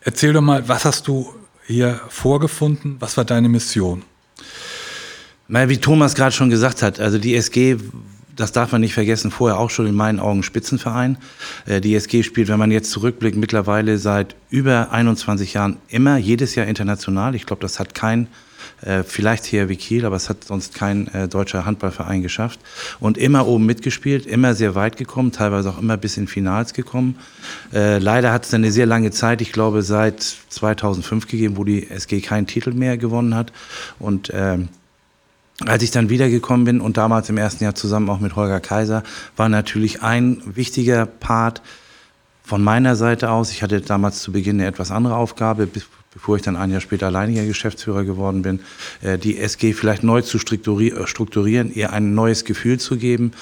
Erzähl 0.00 0.32
doch 0.32 0.40
mal, 0.40 0.68
was 0.68 0.84
hast 0.84 1.08
du 1.08 1.34
hier 1.66 2.00
vorgefunden? 2.08 2.96
Was 3.00 3.16
war 3.16 3.24
deine 3.24 3.48
Mission? 3.48 4.04
wie 5.48 5.78
Thomas 5.78 6.14
gerade 6.14 6.32
schon 6.32 6.50
gesagt 6.50 6.82
hat, 6.82 7.00
also 7.00 7.18
die 7.18 7.34
SG, 7.34 7.78
das 8.36 8.52
darf 8.52 8.70
man 8.70 8.82
nicht 8.82 8.92
vergessen, 8.92 9.30
vorher 9.30 9.58
auch 9.58 9.70
schon 9.70 9.86
in 9.86 9.94
meinen 9.94 10.20
Augen 10.20 10.42
Spitzenverein. 10.42 11.16
Äh, 11.66 11.80
die 11.80 11.94
SG 11.94 12.22
spielt, 12.22 12.48
wenn 12.48 12.58
man 12.58 12.70
jetzt 12.70 12.90
zurückblickt, 12.90 13.36
mittlerweile 13.36 13.98
seit 13.98 14.36
über 14.50 14.92
21 14.92 15.54
Jahren 15.54 15.78
immer 15.88 16.18
jedes 16.18 16.54
Jahr 16.54 16.66
international. 16.66 17.34
Ich 17.34 17.46
glaube, 17.46 17.62
das 17.62 17.80
hat 17.80 17.94
kein 17.94 18.28
äh, 18.82 19.02
vielleicht 19.02 19.44
hier 19.44 19.68
wie 19.68 19.76
Kiel, 19.76 20.04
aber 20.04 20.16
es 20.16 20.28
hat 20.28 20.44
sonst 20.44 20.74
kein 20.74 21.08
äh, 21.08 21.28
deutscher 21.28 21.64
Handballverein 21.64 22.22
geschafft. 22.22 22.60
Und 23.00 23.18
immer 23.18 23.46
oben 23.46 23.66
mitgespielt, 23.66 24.26
immer 24.26 24.54
sehr 24.54 24.74
weit 24.74 24.96
gekommen, 24.96 25.32
teilweise 25.32 25.70
auch 25.70 25.78
immer 25.78 25.96
bis 25.96 26.16
in 26.16 26.28
Finals 26.28 26.74
gekommen. 26.74 27.16
Äh, 27.72 27.98
leider 27.98 28.32
hat 28.32 28.44
es 28.44 28.54
eine 28.54 28.70
sehr 28.70 28.86
lange 28.86 29.10
Zeit, 29.10 29.40
ich 29.40 29.52
glaube 29.52 29.82
seit 29.82 30.22
2005 30.22 31.26
gegeben, 31.26 31.56
wo 31.56 31.64
die 31.64 31.90
SG 31.90 32.20
keinen 32.20 32.46
Titel 32.46 32.72
mehr 32.72 32.96
gewonnen 32.96 33.34
hat. 33.34 33.52
Und 33.98 34.30
ähm, 34.34 34.68
als 35.66 35.82
ich 35.82 35.90
dann 35.90 36.08
wiedergekommen 36.08 36.64
bin 36.64 36.80
und 36.80 36.96
damals 36.96 37.28
im 37.30 37.36
ersten 37.36 37.64
Jahr 37.64 37.74
zusammen 37.74 38.08
auch 38.10 38.20
mit 38.20 38.36
Holger 38.36 38.60
Kaiser, 38.60 39.02
war 39.36 39.48
natürlich 39.48 40.02
ein 40.02 40.40
wichtiger 40.44 41.04
Part 41.06 41.62
von 42.44 42.62
meiner 42.62 42.94
Seite 42.94 43.30
aus. 43.30 43.50
Ich 43.50 43.62
hatte 43.62 43.80
damals 43.80 44.22
zu 44.22 44.32
Beginn 44.32 44.56
eine 44.56 44.68
etwas 44.68 44.90
andere 44.90 45.16
Aufgabe, 45.16 45.68
bevor 46.18 46.36
ich 46.36 46.42
dann 46.42 46.56
ein 46.56 46.72
Jahr 46.72 46.80
später 46.80 47.06
alleiniger 47.06 47.46
Geschäftsführer 47.46 48.02
geworden 48.02 48.42
bin, 48.42 48.58
äh, 49.02 49.18
die 49.18 49.38
SG 49.38 49.72
vielleicht 49.72 50.02
neu 50.02 50.20
zu 50.22 50.38
strukturieren, 50.38 51.72
ihr 51.72 51.92
ein 51.92 52.14
neues 52.14 52.44
Gefühl 52.44 52.80
zu 52.80 52.96
geben 52.96 53.32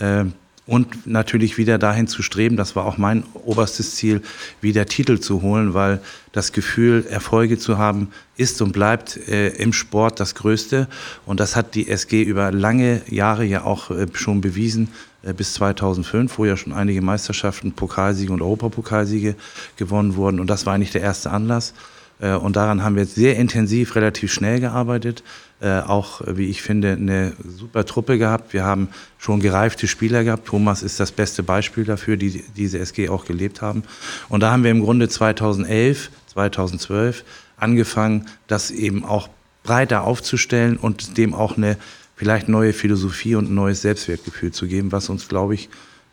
äh, 0.00 0.24
und 0.64 1.06
natürlich 1.06 1.58
wieder 1.58 1.76
dahin 1.76 2.06
zu 2.06 2.22
streben, 2.22 2.56
das 2.56 2.74
war 2.76 2.86
auch 2.86 2.96
mein 2.96 3.24
oberstes 3.44 3.96
Ziel, 3.96 4.22
wieder 4.60 4.86
Titel 4.86 5.18
zu 5.18 5.42
holen, 5.42 5.74
weil 5.74 6.00
das 6.30 6.52
Gefühl, 6.52 7.04
Erfolge 7.10 7.58
zu 7.58 7.78
haben, 7.78 8.08
ist 8.36 8.62
und 8.62 8.72
bleibt 8.72 9.16
äh, 9.28 9.48
im 9.48 9.72
Sport 9.72 10.20
das 10.20 10.34
Größte. 10.34 10.88
Und 11.26 11.40
das 11.40 11.56
hat 11.56 11.74
die 11.74 11.88
SG 11.88 12.22
über 12.22 12.52
lange 12.52 13.02
Jahre 13.08 13.44
ja 13.44 13.64
auch 13.64 13.90
äh, 13.90 14.06
schon 14.14 14.40
bewiesen, 14.40 14.88
äh, 15.24 15.34
bis 15.34 15.54
2005, 15.54 16.38
wo 16.38 16.44
ja 16.44 16.56
schon 16.56 16.72
einige 16.72 17.02
Meisterschaften, 17.02 17.72
Pokalsiege 17.72 18.32
und 18.32 18.40
Europapokalsiege 18.40 19.34
gewonnen 19.76 20.14
wurden. 20.14 20.38
Und 20.38 20.46
das 20.46 20.64
war 20.64 20.74
eigentlich 20.74 20.92
der 20.92 21.02
erste 21.02 21.30
Anlass. 21.30 21.74
Äh, 22.22 22.34
und 22.34 22.56
daran 22.56 22.82
haben 22.82 22.94
wir 22.94 23.02
jetzt 23.02 23.16
sehr 23.16 23.36
intensiv, 23.36 23.94
relativ 23.96 24.32
schnell 24.32 24.60
gearbeitet. 24.60 25.22
Äh, 25.60 25.80
auch, 25.80 26.22
wie 26.26 26.46
ich 26.46 26.62
finde, 26.62 26.92
eine 26.92 27.34
super 27.44 27.84
Truppe 27.84 28.16
gehabt. 28.16 28.52
Wir 28.52 28.64
haben 28.64 28.88
schon 29.18 29.40
gereifte 29.40 29.86
Spieler 29.86 30.24
gehabt. 30.24 30.46
Thomas 30.46 30.82
ist 30.82 30.98
das 30.98 31.12
beste 31.12 31.42
Beispiel 31.42 31.84
dafür, 31.84 32.16
die 32.16 32.42
diese 32.56 32.78
SG 32.78 33.08
auch 33.10 33.26
gelebt 33.26 33.60
haben. 33.60 33.82
Und 34.28 34.40
da 34.40 34.50
haben 34.50 34.64
wir 34.64 34.70
im 34.70 34.80
Grunde 34.80 35.08
2011, 35.08 36.10
2012 36.28 37.24
angefangen, 37.58 38.26
das 38.46 38.70
eben 38.70 39.04
auch 39.04 39.28
breiter 39.62 40.04
aufzustellen 40.04 40.76
und 40.76 41.16
dem 41.18 41.34
auch 41.34 41.56
eine 41.56 41.76
vielleicht 42.16 42.48
neue 42.48 42.72
Philosophie 42.72 43.34
und 43.34 43.50
ein 43.50 43.54
neues 43.54 43.82
Selbstwertgefühl 43.82 44.52
zu 44.52 44.66
geben, 44.66 44.92
was 44.92 45.08
uns, 45.08 45.28
glaube 45.28 45.54
ich, 45.54 45.68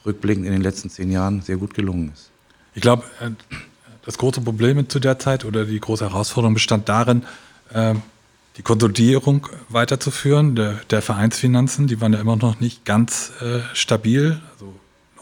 rückblickend 0.05 0.45
in 0.45 0.51
den 0.51 0.61
letzten 0.61 0.89
zehn 0.89 1.11
Jahren 1.11 1.41
sehr 1.41 1.57
gut 1.57 1.73
gelungen 1.73 2.11
ist. 2.13 2.29
Ich 2.75 2.81
glaube, 2.81 3.03
äh, 3.19 3.31
das 4.05 4.17
große 4.17 4.41
Problem 4.41 4.87
zu 4.89 4.99
der 4.99 5.19
Zeit 5.19 5.45
oder 5.45 5.65
die 5.65 5.79
große 5.79 6.09
Herausforderung 6.09 6.53
bestand 6.53 6.89
darin, 6.89 7.23
ähm, 7.73 8.01
die 8.57 8.61
Konsolidierung 8.61 9.47
weiterzuführen 9.69 10.55
der, 10.55 10.81
der 10.89 11.01
Vereinsfinanzen. 11.01 11.87
Die 11.87 12.01
waren 12.01 12.13
ja 12.13 12.19
immer 12.19 12.35
noch 12.35 12.59
nicht 12.59 12.85
ganz 12.85 13.31
äh, 13.41 13.59
stabil, 13.73 14.41
also 14.53 14.73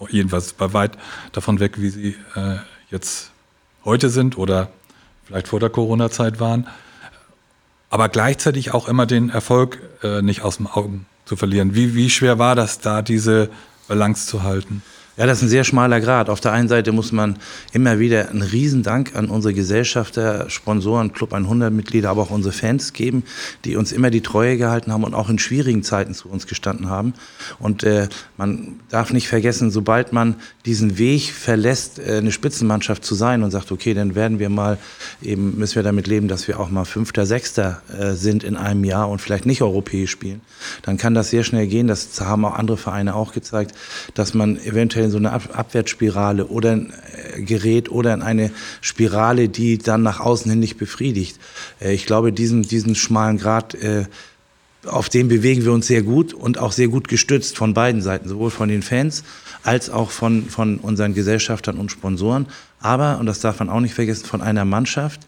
jedenfalls 0.09 0.53
bei 0.53 0.73
weit 0.73 0.97
davon 1.31 1.59
weg, 1.59 1.79
wie 1.79 1.89
sie 1.89 2.15
äh, 2.35 2.57
jetzt 2.89 3.31
heute 3.85 4.09
sind 4.09 4.37
oder 4.37 4.69
vielleicht 5.25 5.47
vor 5.47 5.59
der 5.59 5.69
Corona-Zeit 5.69 6.39
waren. 6.39 6.67
Aber 7.89 8.09
gleichzeitig 8.09 8.73
auch 8.73 8.87
immer 8.87 9.05
den 9.05 9.29
Erfolg 9.29 9.81
äh, 10.03 10.21
nicht 10.21 10.41
aus 10.41 10.57
dem 10.57 10.67
Augen 10.67 11.05
zu 11.25 11.35
verlieren. 11.35 11.75
Wie, 11.75 11.95
wie 11.95 12.09
schwer 12.09 12.39
war 12.39 12.55
das 12.55 12.79
da, 12.79 13.01
diese 13.01 13.49
Balance 13.87 14.27
zu 14.27 14.43
halten? 14.43 14.81
Ja, 15.17 15.25
das 15.25 15.39
ist 15.39 15.45
ein 15.45 15.49
sehr 15.49 15.63
schmaler 15.63 15.99
Grad. 15.99 16.29
Auf 16.29 16.41
der 16.41 16.51
einen 16.51 16.67
Seite 16.67 16.91
muss 16.91 17.11
man 17.11 17.37
immer 17.73 17.97
wieder 17.97 18.29
einen 18.29 18.43
Riesendank 18.43 19.15
an 19.15 19.29
unsere 19.29 19.55
Gesellschafter, 19.55 20.47
Sponsoren, 20.47 21.11
Club 21.11 21.33
100 21.33 21.73
Mitglieder, 21.73 22.11
aber 22.11 22.21
auch 22.21 22.29
unsere 22.29 22.53
Fans 22.53 22.93
geben, 22.93 23.23
die 23.65 23.77
uns 23.77 23.91
immer 23.91 24.11
die 24.11 24.21
Treue 24.21 24.57
gehalten 24.57 24.93
haben 24.93 25.03
und 25.03 25.15
auch 25.15 25.31
in 25.31 25.39
schwierigen 25.39 25.81
Zeiten 25.81 26.13
zu 26.13 26.29
uns 26.29 26.45
gestanden 26.45 26.87
haben. 26.87 27.15
Und 27.57 27.83
äh, 27.83 28.09
man 28.37 28.79
darf 28.89 29.11
nicht 29.11 29.27
vergessen, 29.27 29.71
sobald 29.71 30.13
man 30.13 30.35
diesen 30.67 30.99
Weg 30.99 31.31
verlässt, 31.31 31.97
äh, 31.97 32.17
eine 32.17 32.31
Spitzenmannschaft 32.31 33.03
zu 33.03 33.15
sein 33.15 33.41
und 33.41 33.49
sagt, 33.49 33.71
okay, 33.71 33.95
dann 33.95 34.13
werden 34.13 34.37
wir 34.37 34.49
mal 34.49 34.77
eben, 35.23 35.57
müssen 35.57 35.77
wir 35.77 35.83
damit 35.83 36.05
leben, 36.05 36.27
dass 36.27 36.47
wir 36.47 36.59
auch 36.59 36.69
mal 36.69 36.85
Fünfter, 36.85 37.25
Sechster 37.25 37.81
äh, 37.91 38.11
sind 38.11 38.43
in 38.43 38.55
einem 38.55 38.83
Jahr 38.83 39.09
und 39.09 39.19
vielleicht 39.19 39.47
nicht 39.47 39.63
europäisch 39.63 40.11
spielen, 40.11 40.41
dann 40.83 40.97
kann 40.97 41.15
das 41.15 41.31
sehr 41.31 41.43
schnell 41.43 41.65
gehen. 41.65 41.87
Das 41.87 42.21
haben 42.21 42.45
auch 42.45 42.53
andere 42.53 42.77
Vereine 42.77 43.15
auch 43.15 43.33
gezeigt, 43.33 43.73
dass 44.13 44.35
man 44.35 44.57
eventuell 44.57 45.06
in 45.07 45.11
so 45.11 45.17
eine 45.17 45.31
Abwärtsspirale 45.31 46.45
oder 46.47 46.71
ein 46.71 46.93
äh, 47.35 47.41
gerät 47.41 47.89
oder 47.91 48.13
in 48.13 48.21
eine 48.21 48.51
Spirale, 48.81 49.49
die 49.49 49.77
dann 49.77 50.03
nach 50.03 50.19
außen 50.19 50.49
hin 50.49 50.59
nicht 50.59 50.77
befriedigt. 50.77 51.39
Äh, 51.81 51.93
ich 51.93 52.05
glaube, 52.05 52.31
diesen, 52.31 52.63
diesen 52.63 52.95
schmalen 52.95 53.37
Grad, 53.37 53.75
äh, 53.75 54.05
auf 54.85 55.09
dem 55.09 55.27
bewegen 55.27 55.65
wir 55.65 55.73
uns 55.73 55.87
sehr 55.87 56.01
gut 56.01 56.33
und 56.33 56.59
auch 56.59 56.71
sehr 56.71 56.87
gut 56.87 57.07
gestützt 57.07 57.57
von 57.57 57.73
beiden 57.73 58.01
Seiten, 58.01 58.29
sowohl 58.29 58.51
von 58.51 58.69
den 58.69 58.83
Fans 58.83 59.23
als 59.63 59.89
auch 59.89 60.11
von, 60.11 60.45
von 60.45 60.77
unseren 60.77 61.13
Gesellschaftern 61.13 61.77
und 61.77 61.91
Sponsoren. 61.91 62.45
Aber, 62.79 63.19
und 63.19 63.25
das 63.25 63.39
darf 63.39 63.59
man 63.59 63.69
auch 63.69 63.79
nicht 63.79 63.95
vergessen, 63.95 64.25
von 64.25 64.41
einer 64.41 64.65
Mannschaft, 64.65 65.21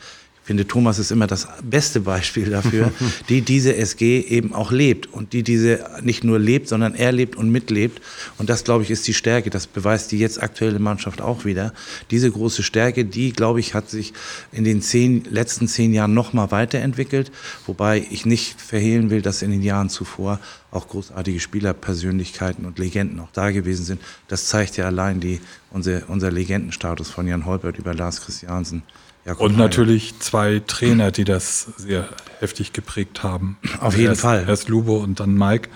finde, 0.49 0.65
Thomas 0.65 0.97
ist 0.97 1.11
immer 1.11 1.27
das 1.27 1.47
beste 1.61 1.99
Beispiel 1.99 2.49
dafür, 2.49 2.91
die 3.29 3.43
diese 3.43 3.75
SG 3.75 4.19
eben 4.21 4.51
auch 4.55 4.71
lebt 4.71 5.05
und 5.05 5.31
die 5.31 5.43
diese 5.43 5.85
nicht 6.01 6.23
nur 6.23 6.39
lebt, 6.39 6.67
sondern 6.67 6.95
erlebt 6.95 7.35
und 7.35 7.51
mitlebt. 7.51 8.01
Und 8.39 8.49
das, 8.49 8.63
glaube 8.63 8.81
ich, 8.81 8.89
ist 8.89 9.07
die 9.07 9.13
Stärke. 9.13 9.51
Das 9.51 9.67
beweist 9.67 10.11
die 10.11 10.17
jetzt 10.17 10.41
aktuelle 10.41 10.79
Mannschaft 10.79 11.21
auch 11.21 11.45
wieder. 11.45 11.71
Diese 12.09 12.31
große 12.31 12.63
Stärke, 12.63 13.05
die, 13.05 13.31
glaube 13.31 13.59
ich, 13.59 13.75
hat 13.75 13.91
sich 13.91 14.11
in 14.51 14.63
den 14.63 14.81
zehn, 14.81 15.23
letzten 15.29 15.67
zehn 15.67 15.93
Jahren 15.93 16.15
noch 16.15 16.33
mal 16.33 16.49
weiterentwickelt. 16.49 17.31
Wobei 17.67 18.07
ich 18.09 18.25
nicht 18.25 18.59
verhehlen 18.59 19.11
will, 19.11 19.21
dass 19.21 19.43
in 19.43 19.51
den 19.51 19.61
Jahren 19.61 19.89
zuvor 19.89 20.39
auch 20.71 20.87
großartige 20.87 21.39
Spielerpersönlichkeiten 21.39 22.65
und 22.65 22.79
Legenden 22.79 23.19
auch 23.19 23.31
da 23.33 23.51
gewesen 23.51 23.85
sind. 23.85 24.01
Das 24.27 24.47
zeigt 24.47 24.77
ja 24.77 24.85
allein 24.85 25.19
die, 25.19 25.41
unser, 25.69 26.09
unser 26.09 26.31
Legendenstatus 26.31 27.11
von 27.11 27.27
Jan 27.27 27.45
Holbert 27.45 27.77
über 27.77 27.93
Lars 27.93 28.21
Christiansen 28.21 28.81
ja, 29.25 29.33
und 29.33 29.57
natürlich 29.57 30.19
zwei 30.19 30.61
Trainer, 30.65 31.11
die 31.11 31.23
das 31.23 31.67
sehr 31.77 32.09
heftig 32.39 32.73
geprägt 32.73 33.23
haben. 33.23 33.57
Auf 33.79 33.95
jeden 33.95 34.09
erst, 34.09 34.21
Fall. 34.21 34.45
Erst 34.47 34.69
Lubo 34.69 34.97
und 34.97 35.19
dann 35.19 35.35
Mike. 35.35 35.69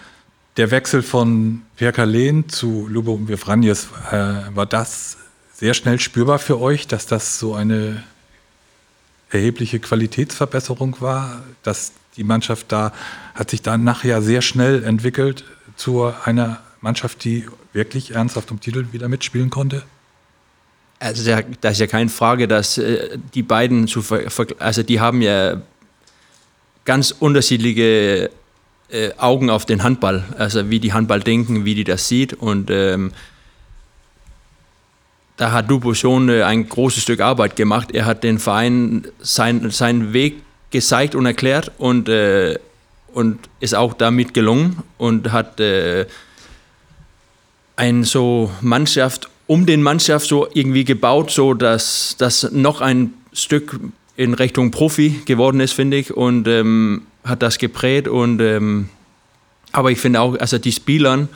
Der 0.58 0.72
Wechsel 0.72 1.02
von 1.02 1.64
Pierre 1.76 2.06
Lehn 2.06 2.48
zu 2.48 2.88
Lubo 2.88 3.14
und 3.14 3.28
Vivranjes, 3.28 3.88
äh, 4.12 4.16
war 4.54 4.66
das 4.66 5.18
sehr 5.54 5.74
schnell 5.74 6.00
spürbar 6.00 6.40
für 6.40 6.60
euch, 6.60 6.88
dass 6.88 7.06
das 7.06 7.40
so 7.40 7.54
eine 7.56 8.04
erhebliche 9.32 9.80
Qualitätsverbesserung 9.80 10.98
war, 11.00 11.42
dass 11.64 11.94
die 12.18 12.24
Mannschaft 12.24 12.72
da 12.72 12.94
hat 13.34 13.50
sich 13.50 13.62
dann 13.62 13.84
nachher 13.84 14.22
sehr 14.22 14.42
schnell 14.42 14.84
entwickelt 14.84 15.46
zu 15.76 16.14
einer 16.24 16.62
Mannschaft, 16.82 17.24
die 17.24 17.48
wirklich 17.72 18.12
ernsthaft 18.12 18.52
um 18.52 18.60
Titel 18.60 18.88
wieder 18.92 19.10
mitspielen 19.10 19.50
konnte? 19.50 19.84
Also 21.04 21.30
da 21.60 21.70
ist 21.70 21.82
ja 21.82 21.88
keine 21.88 22.10
Frage, 22.10 22.48
dass 22.48 22.78
äh, 22.78 23.18
die 23.34 23.44
beiden 23.44 23.90
zu 23.90 24.02
also 24.58 24.84
die 24.84 25.02
haben 25.02 25.22
ja 25.22 25.62
ganz 26.86 27.12
unterschiedliche 27.12 28.30
äh, 28.90 29.10
Augen 29.18 29.50
auf 29.50 29.66
den 29.66 29.84
Handball, 29.84 30.24
also 30.38 30.70
wie 30.70 30.80
die 30.80 30.94
Handball 30.94 31.20
denken, 31.20 31.66
wie 31.66 31.76
die 31.76 31.84
das 31.84 32.08
sieht 32.08 32.34
und 32.34 32.70
ähm, 32.72 33.12
da 35.36 35.52
hat 35.52 35.68
Lupo 35.68 35.94
schon 35.94 36.30
äh, 36.30 36.44
ein 36.44 36.70
großes 36.70 37.04
Stück 37.04 37.20
Arbeit 37.20 37.58
gemacht. 37.58 37.92
Er 37.92 38.06
hat 38.06 38.24
den 38.24 38.40
Verein 38.40 39.06
sein, 39.20 39.72
seinen 39.72 40.14
Weg 40.14 40.42
gezeigt 40.72 41.16
und 41.16 41.26
erklärt 41.26 41.70
und, 41.80 42.08
äh, 42.08 42.58
und 43.14 43.40
ist 43.60 43.76
auch 43.76 43.94
damit 43.94 44.34
gelungen 44.34 44.84
und 44.98 45.34
hat 45.34 45.60
äh, 45.60 46.06
eine 47.76 48.06
so 48.06 48.52
Mannschaft 48.62 49.28
um 49.48 49.66
den 49.66 49.82
Mannschaft 49.82 50.28
so 50.28 50.48
irgendwie 50.54 50.84
gebaut, 50.84 51.32
so 51.32 51.54
dass 51.54 52.16
das 52.18 52.52
noch 52.52 52.82
ein 52.82 53.14
Stück 53.34 53.80
in 54.16 54.34
Richtung 54.34 54.72
Profi 54.72 55.22
geworden 55.26 55.60
ist, 55.60 55.74
finde 55.74 55.98
ich, 55.98 56.16
und 56.16 56.48
ähm, 56.48 57.04
hat 57.24 57.42
das 57.42 57.58
geprägt. 57.58 58.08
Und 58.08 58.42
ähm, 58.42 58.90
aber 59.72 59.92
ich 59.92 60.00
finde 60.00 60.22
auch, 60.22 60.38
also 60.38 60.58
die 60.60 60.72
Spielern 60.72 61.30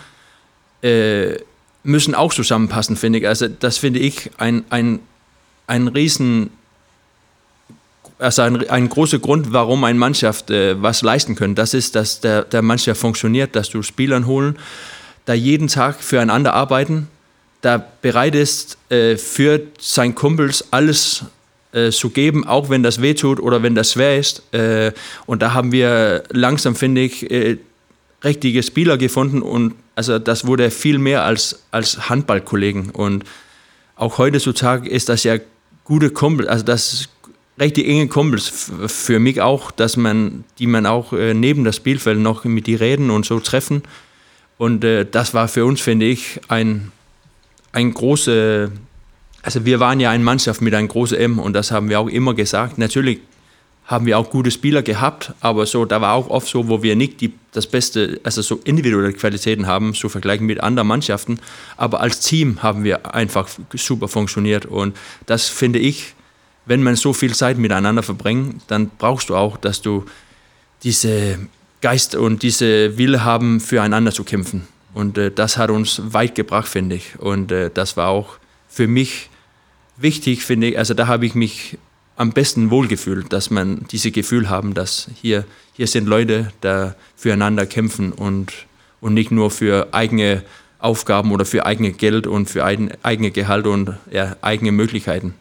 äh, 0.83 1.37
müssen 1.83 2.13
auch 2.13 2.33
zusammenpassen, 2.33 2.95
finde 2.95 3.19
ich. 3.19 3.27
Also 3.27 3.47
das 3.47 3.77
finde 3.77 3.99
ich 3.99 4.29
ein, 4.37 4.63
ein, 4.69 4.99
ein 5.65 5.87
riesen 5.87 6.51
also 8.19 8.41
ein, 8.41 8.67
ein 8.69 8.89
großer 8.89 9.19
Grund, 9.19 9.53
warum 9.53 9.83
eine 9.83 9.97
Mannschaft 9.97 10.49
äh, 10.49 10.81
was 10.81 11.03
leisten 11.03 11.35
kann. 11.35 11.53
Das 11.53 11.73
ist, 11.73 11.95
dass 11.95 12.19
der, 12.19 12.43
der 12.43 12.63
Mannschaft 12.63 12.99
funktioniert, 12.99 13.55
dass 13.55 13.69
du 13.69 13.83
Spielern 13.83 14.25
holen, 14.25 14.57
da 15.25 15.33
jeden 15.33 15.67
Tag 15.67 16.01
füreinander 16.01 16.53
arbeiten 16.53 17.09
da 17.61 17.83
bereit 18.01 18.35
ist, 18.35 18.77
äh, 18.89 19.17
für 19.17 19.61
sein 19.79 20.15
Kumpels 20.15 20.65
alles 20.71 21.25
äh, 21.71 21.91
zu 21.91 22.09
geben, 22.09 22.45
auch 22.45 22.69
wenn 22.69 22.83
das 22.83 23.01
wehtut 23.01 23.39
oder 23.39 23.63
wenn 23.63 23.75
das 23.75 23.93
schwer 23.93 24.17
ist. 24.17 24.41
Äh, 24.53 24.91
und 25.25 25.41
da 25.41 25.53
haben 25.53 25.71
wir 25.71 26.23
langsam, 26.29 26.75
finde 26.75 27.01
ich, 27.01 27.29
äh, 27.29 27.57
richtige 28.23 28.63
Spieler 28.63 28.97
gefunden 28.97 29.41
und 29.41 29.75
also 29.95 30.19
das 30.19 30.45
wurde 30.45 30.69
viel 30.69 30.99
mehr 30.99 31.23
als, 31.23 31.63
als 31.71 32.09
Handballkollegen. 32.09 32.91
Und 32.91 33.23
auch 33.95 34.17
heutzutage 34.17 34.89
ist 34.89 35.09
das 35.09 35.23
ja 35.23 35.37
gute 35.83 36.11
Kumpel, 36.11 36.47
also 36.47 36.63
das 36.63 37.09
richtig 37.59 37.87
enge 37.87 38.07
Kumpels 38.07 38.71
für 38.87 39.19
mich 39.19 39.41
auch, 39.41 39.71
dass 39.71 39.97
man, 39.97 40.43
die 40.59 40.67
man 40.67 40.85
auch 40.85 41.13
äh, 41.13 41.33
neben 41.33 41.63
das 41.63 41.77
Spielfeld 41.77 42.19
noch 42.19 42.43
mit 42.43 42.67
die 42.67 42.75
reden 42.75 43.09
und 43.09 43.25
so 43.25 43.39
treffen. 43.39 43.83
Und 44.57 44.83
äh, 44.83 45.05
das 45.09 45.33
war 45.33 45.47
für 45.47 45.65
uns, 45.65 45.81
finde 45.81 46.05
ich, 46.05 46.39
ein 46.47 46.91
ein 47.77 47.93
große, 47.93 48.71
also 49.43 49.65
wir 49.65 49.79
waren 49.79 49.99
ja 49.99 50.09
eine 50.09 50.23
Mannschaft 50.23 50.61
mit 50.61 50.73
einem 50.73 50.87
großen 50.87 51.15
M 51.15 51.37
und 51.37 51.53
das 51.53 51.69
haben 51.69 51.89
wir 51.89 51.99
auch 51.99 52.07
immer 52.07 52.33
gesagt. 52.33 52.79
Natürlich 52.79 53.19
haben 53.85 54.07
wir 54.07 54.17
auch 54.17 54.31
gute 54.31 54.49
Spieler 54.49 54.81
gehabt, 54.81 55.31
aber 55.41 55.67
so, 55.67 55.85
da 55.85 56.01
war 56.01 56.13
auch 56.13 56.27
oft 56.29 56.47
so, 56.47 56.67
wo 56.67 56.81
wir 56.81 56.95
nicht 56.95 57.21
die, 57.21 57.33
das 57.51 57.67
Beste, 57.67 58.19
also 58.23 58.41
so 58.41 58.59
individuelle 58.63 59.13
Qualitäten 59.13 59.67
haben, 59.67 59.93
so 59.93 60.09
vergleichen 60.09 60.47
mit 60.47 60.59
anderen 60.59 60.87
Mannschaften, 60.87 61.39
aber 61.77 62.01
als 62.01 62.19
Team 62.19 62.63
haben 62.63 62.83
wir 62.83 63.13
einfach 63.13 63.47
super 63.75 64.07
funktioniert 64.07 64.65
und 64.65 64.97
das 65.27 65.47
finde 65.47 65.77
ich, 65.77 66.15
wenn 66.65 66.81
man 66.81 66.95
so 66.95 67.13
viel 67.13 67.35
Zeit 67.35 67.59
miteinander 67.59 68.01
verbringt, 68.01 68.63
dann 68.67 68.89
brauchst 68.97 69.29
du 69.29 69.35
auch, 69.35 69.55
dass 69.55 69.83
du 69.83 70.03
diese 70.83 71.39
Geist 71.81 72.15
und 72.15 72.41
diese 72.41 72.97
Wille 72.97 73.23
haben, 73.23 73.59
füreinander 73.59 74.11
zu 74.11 74.23
kämpfen. 74.23 74.67
Und 74.97 75.15
äh, 75.19 75.29
das 75.29 75.57
hat 75.57 75.69
uns 75.69 76.01
weit 76.05 76.33
gebracht, 76.33 76.67
finde 76.67 76.95
ich. 76.95 77.19
Und 77.19 77.51
äh, 77.51 77.69
das 77.71 77.97
war 77.97 78.07
auch 78.07 78.39
für 78.67 78.87
mich 78.87 79.29
wichtig, 79.95 80.43
finde 80.43 80.69
ich. 80.69 80.79
Also 80.79 80.95
da 80.95 81.05
habe 81.05 81.27
ich 81.27 81.35
mich 81.35 81.77
am 82.15 82.31
besten 82.31 82.71
wohlgefühlt, 82.71 83.31
dass 83.31 83.51
man 83.51 83.85
diese 83.91 84.09
Gefühl 84.09 84.49
haben, 84.49 84.73
dass 84.73 85.07
hier, 85.21 85.45
hier 85.73 85.85
sind 85.85 86.07
Leute, 86.07 86.51
die 86.63 86.93
füreinander 87.15 87.67
kämpfen 87.67 88.11
und, 88.11 88.51
und 88.99 89.13
nicht 89.13 89.29
nur 89.29 89.51
für 89.51 89.89
eigene 89.91 90.41
Aufgaben 90.79 91.31
oder 91.31 91.45
für 91.45 91.67
eigene 91.67 91.91
Geld 91.91 92.25
und 92.25 92.49
für 92.49 92.65
eigen, 92.65 92.89
eigene 93.03 93.29
Gehalt 93.29 93.67
und 93.67 93.93
ja, 94.11 94.35
eigene 94.41 94.71
Möglichkeiten. 94.71 95.35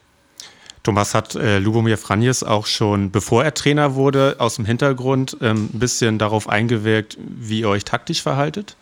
Thomas 0.82 1.14
hat 1.14 1.34
äh, 1.34 1.60
Lubomir 1.60 1.96
Franjes 1.96 2.42
auch 2.42 2.66
schon, 2.66 3.10
bevor 3.10 3.42
er 3.42 3.54
Trainer 3.54 3.94
wurde, 3.94 4.36
aus 4.38 4.56
dem 4.56 4.66
Hintergrund 4.66 5.38
ähm, 5.40 5.70
ein 5.72 5.78
bisschen 5.78 6.18
darauf 6.18 6.46
eingewirkt, 6.46 7.16
wie 7.18 7.60
ihr 7.60 7.70
euch 7.70 7.86
taktisch 7.86 8.22
verhaltet? 8.22 8.76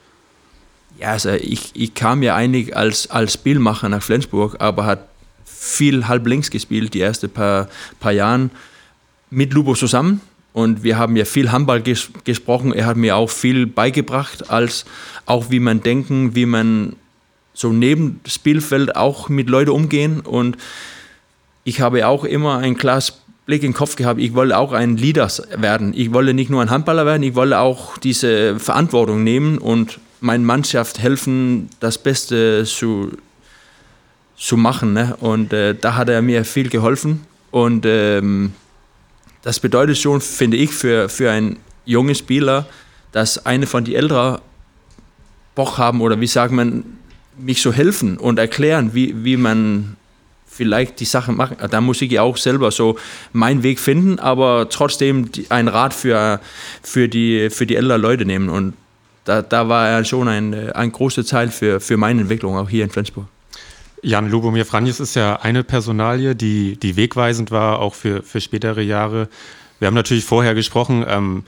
Ja, 0.98 1.10
also 1.10 1.30
ich, 1.30 1.70
ich 1.74 1.94
kam 1.94 2.22
ja 2.22 2.34
eigentlich 2.34 2.76
als, 2.76 3.10
als 3.10 3.34
Spielmacher 3.34 3.88
nach 3.88 4.02
Flensburg, 4.02 4.56
aber 4.60 4.86
hat 4.86 5.08
viel 5.44 6.06
halb 6.06 6.26
links 6.26 6.50
gespielt, 6.50 6.94
die 6.94 7.00
ersten 7.00 7.30
paar, 7.30 7.68
paar 8.00 8.12
Jahre 8.12 8.50
mit 9.30 9.52
Lubo 9.52 9.74
zusammen. 9.74 10.20
Und 10.52 10.84
wir 10.84 10.98
haben 10.98 11.16
ja 11.16 11.24
viel 11.24 11.50
Handball 11.50 11.82
ges 11.82 12.10
gesprochen. 12.22 12.72
Er 12.72 12.86
hat 12.86 12.96
mir 12.96 13.16
auch 13.16 13.30
viel 13.30 13.66
beigebracht, 13.66 14.50
als 14.50 14.84
auch 15.26 15.50
wie 15.50 15.58
man 15.58 15.80
denken, 15.80 16.36
wie 16.36 16.46
man 16.46 16.94
so 17.54 17.72
neben 17.72 18.20
Spielfeld 18.26 18.94
auch 18.94 19.28
mit 19.28 19.48
Leuten 19.48 19.70
umgehen. 19.70 20.20
Und 20.20 20.56
ich 21.64 21.80
habe 21.80 22.06
auch 22.06 22.24
immer 22.24 22.58
ein 22.58 22.76
klares 22.76 23.14
Blick 23.46 23.62
im 23.62 23.74
Kopf 23.74 23.96
gehabt, 23.96 24.20
ich 24.20 24.34
wollte 24.34 24.56
auch 24.56 24.72
ein 24.72 24.96
Leader 24.96 25.28
werden. 25.56 25.92
Ich 25.94 26.12
wollte 26.14 26.32
nicht 26.32 26.50
nur 26.50 26.62
ein 26.62 26.70
Handballer 26.70 27.04
werden, 27.04 27.22
ich 27.22 27.34
wollte 27.34 27.58
auch 27.58 27.98
diese 27.98 28.58
Verantwortung 28.58 29.22
nehmen 29.22 29.58
und 29.58 29.98
meiner 30.24 30.44
Mannschaft 30.44 30.98
helfen, 30.98 31.68
das 31.80 31.98
Beste 31.98 32.64
zu, 32.64 33.12
zu 34.36 34.56
machen. 34.56 34.94
Ne? 34.94 35.14
Und 35.20 35.52
äh, 35.52 35.74
da 35.74 35.96
hat 35.96 36.08
er 36.08 36.22
mir 36.22 36.44
viel 36.44 36.70
geholfen. 36.70 37.26
Und 37.50 37.84
ähm, 37.86 38.52
das 39.42 39.60
bedeutet 39.60 39.98
schon, 39.98 40.22
finde 40.22 40.56
ich, 40.56 40.70
für, 40.70 41.10
für 41.10 41.30
einen 41.30 41.58
jungen 41.84 42.14
Spieler, 42.14 42.66
dass 43.12 43.44
eine 43.44 43.66
von 43.66 43.84
den 43.84 43.94
Älteren 43.94 44.38
Bock 45.54 45.76
haben 45.76 46.00
oder 46.00 46.18
wie 46.18 46.26
sagt 46.26 46.52
man, 46.52 46.84
mich 47.36 47.60
so 47.60 47.72
helfen 47.72 48.16
und 48.16 48.38
erklären, 48.38 48.94
wie, 48.94 49.24
wie 49.24 49.36
man 49.36 49.96
vielleicht 50.46 51.00
die 51.00 51.04
Sachen 51.04 51.36
machen. 51.36 51.56
Da 51.70 51.80
muss 51.80 52.00
ich 52.00 52.10
ja 52.10 52.22
auch 52.22 52.38
selber 52.38 52.70
so 52.70 52.96
meinen 53.32 53.62
Weg 53.62 53.78
finden, 53.78 54.18
aber 54.18 54.68
trotzdem 54.70 55.28
einen 55.50 55.68
Rat 55.68 55.92
für, 55.92 56.40
für, 56.82 57.08
die, 57.08 57.50
für 57.50 57.66
die 57.66 57.76
älteren 57.76 58.00
Leute 58.00 58.24
nehmen. 58.24 58.48
Und 58.48 58.74
da, 59.24 59.42
da 59.42 59.68
war 59.68 59.88
er 59.88 60.04
schon 60.04 60.28
ein, 60.28 60.72
ein 60.72 60.92
großer 60.92 61.24
Teil 61.24 61.48
für, 61.48 61.80
für 61.80 61.96
meine 61.96 62.22
Entwicklung, 62.22 62.56
auch 62.56 62.68
hier 62.68 62.84
in 62.84 62.90
Flensburg. 62.90 63.26
Jan 64.02 64.30
Lubomir 64.30 64.66
Franjes 64.66 65.00
ist 65.00 65.16
ja 65.16 65.36
eine 65.36 65.64
Personalie, 65.64 66.36
die, 66.36 66.76
die 66.76 66.96
wegweisend 66.96 67.50
war, 67.50 67.78
auch 67.78 67.94
für, 67.94 68.22
für 68.22 68.40
spätere 68.40 68.82
Jahre. 68.82 69.28
Wir 69.78 69.86
haben 69.86 69.94
natürlich 69.94 70.26
vorher 70.26 70.54
gesprochen, 70.54 71.04
ähm, 71.08 71.44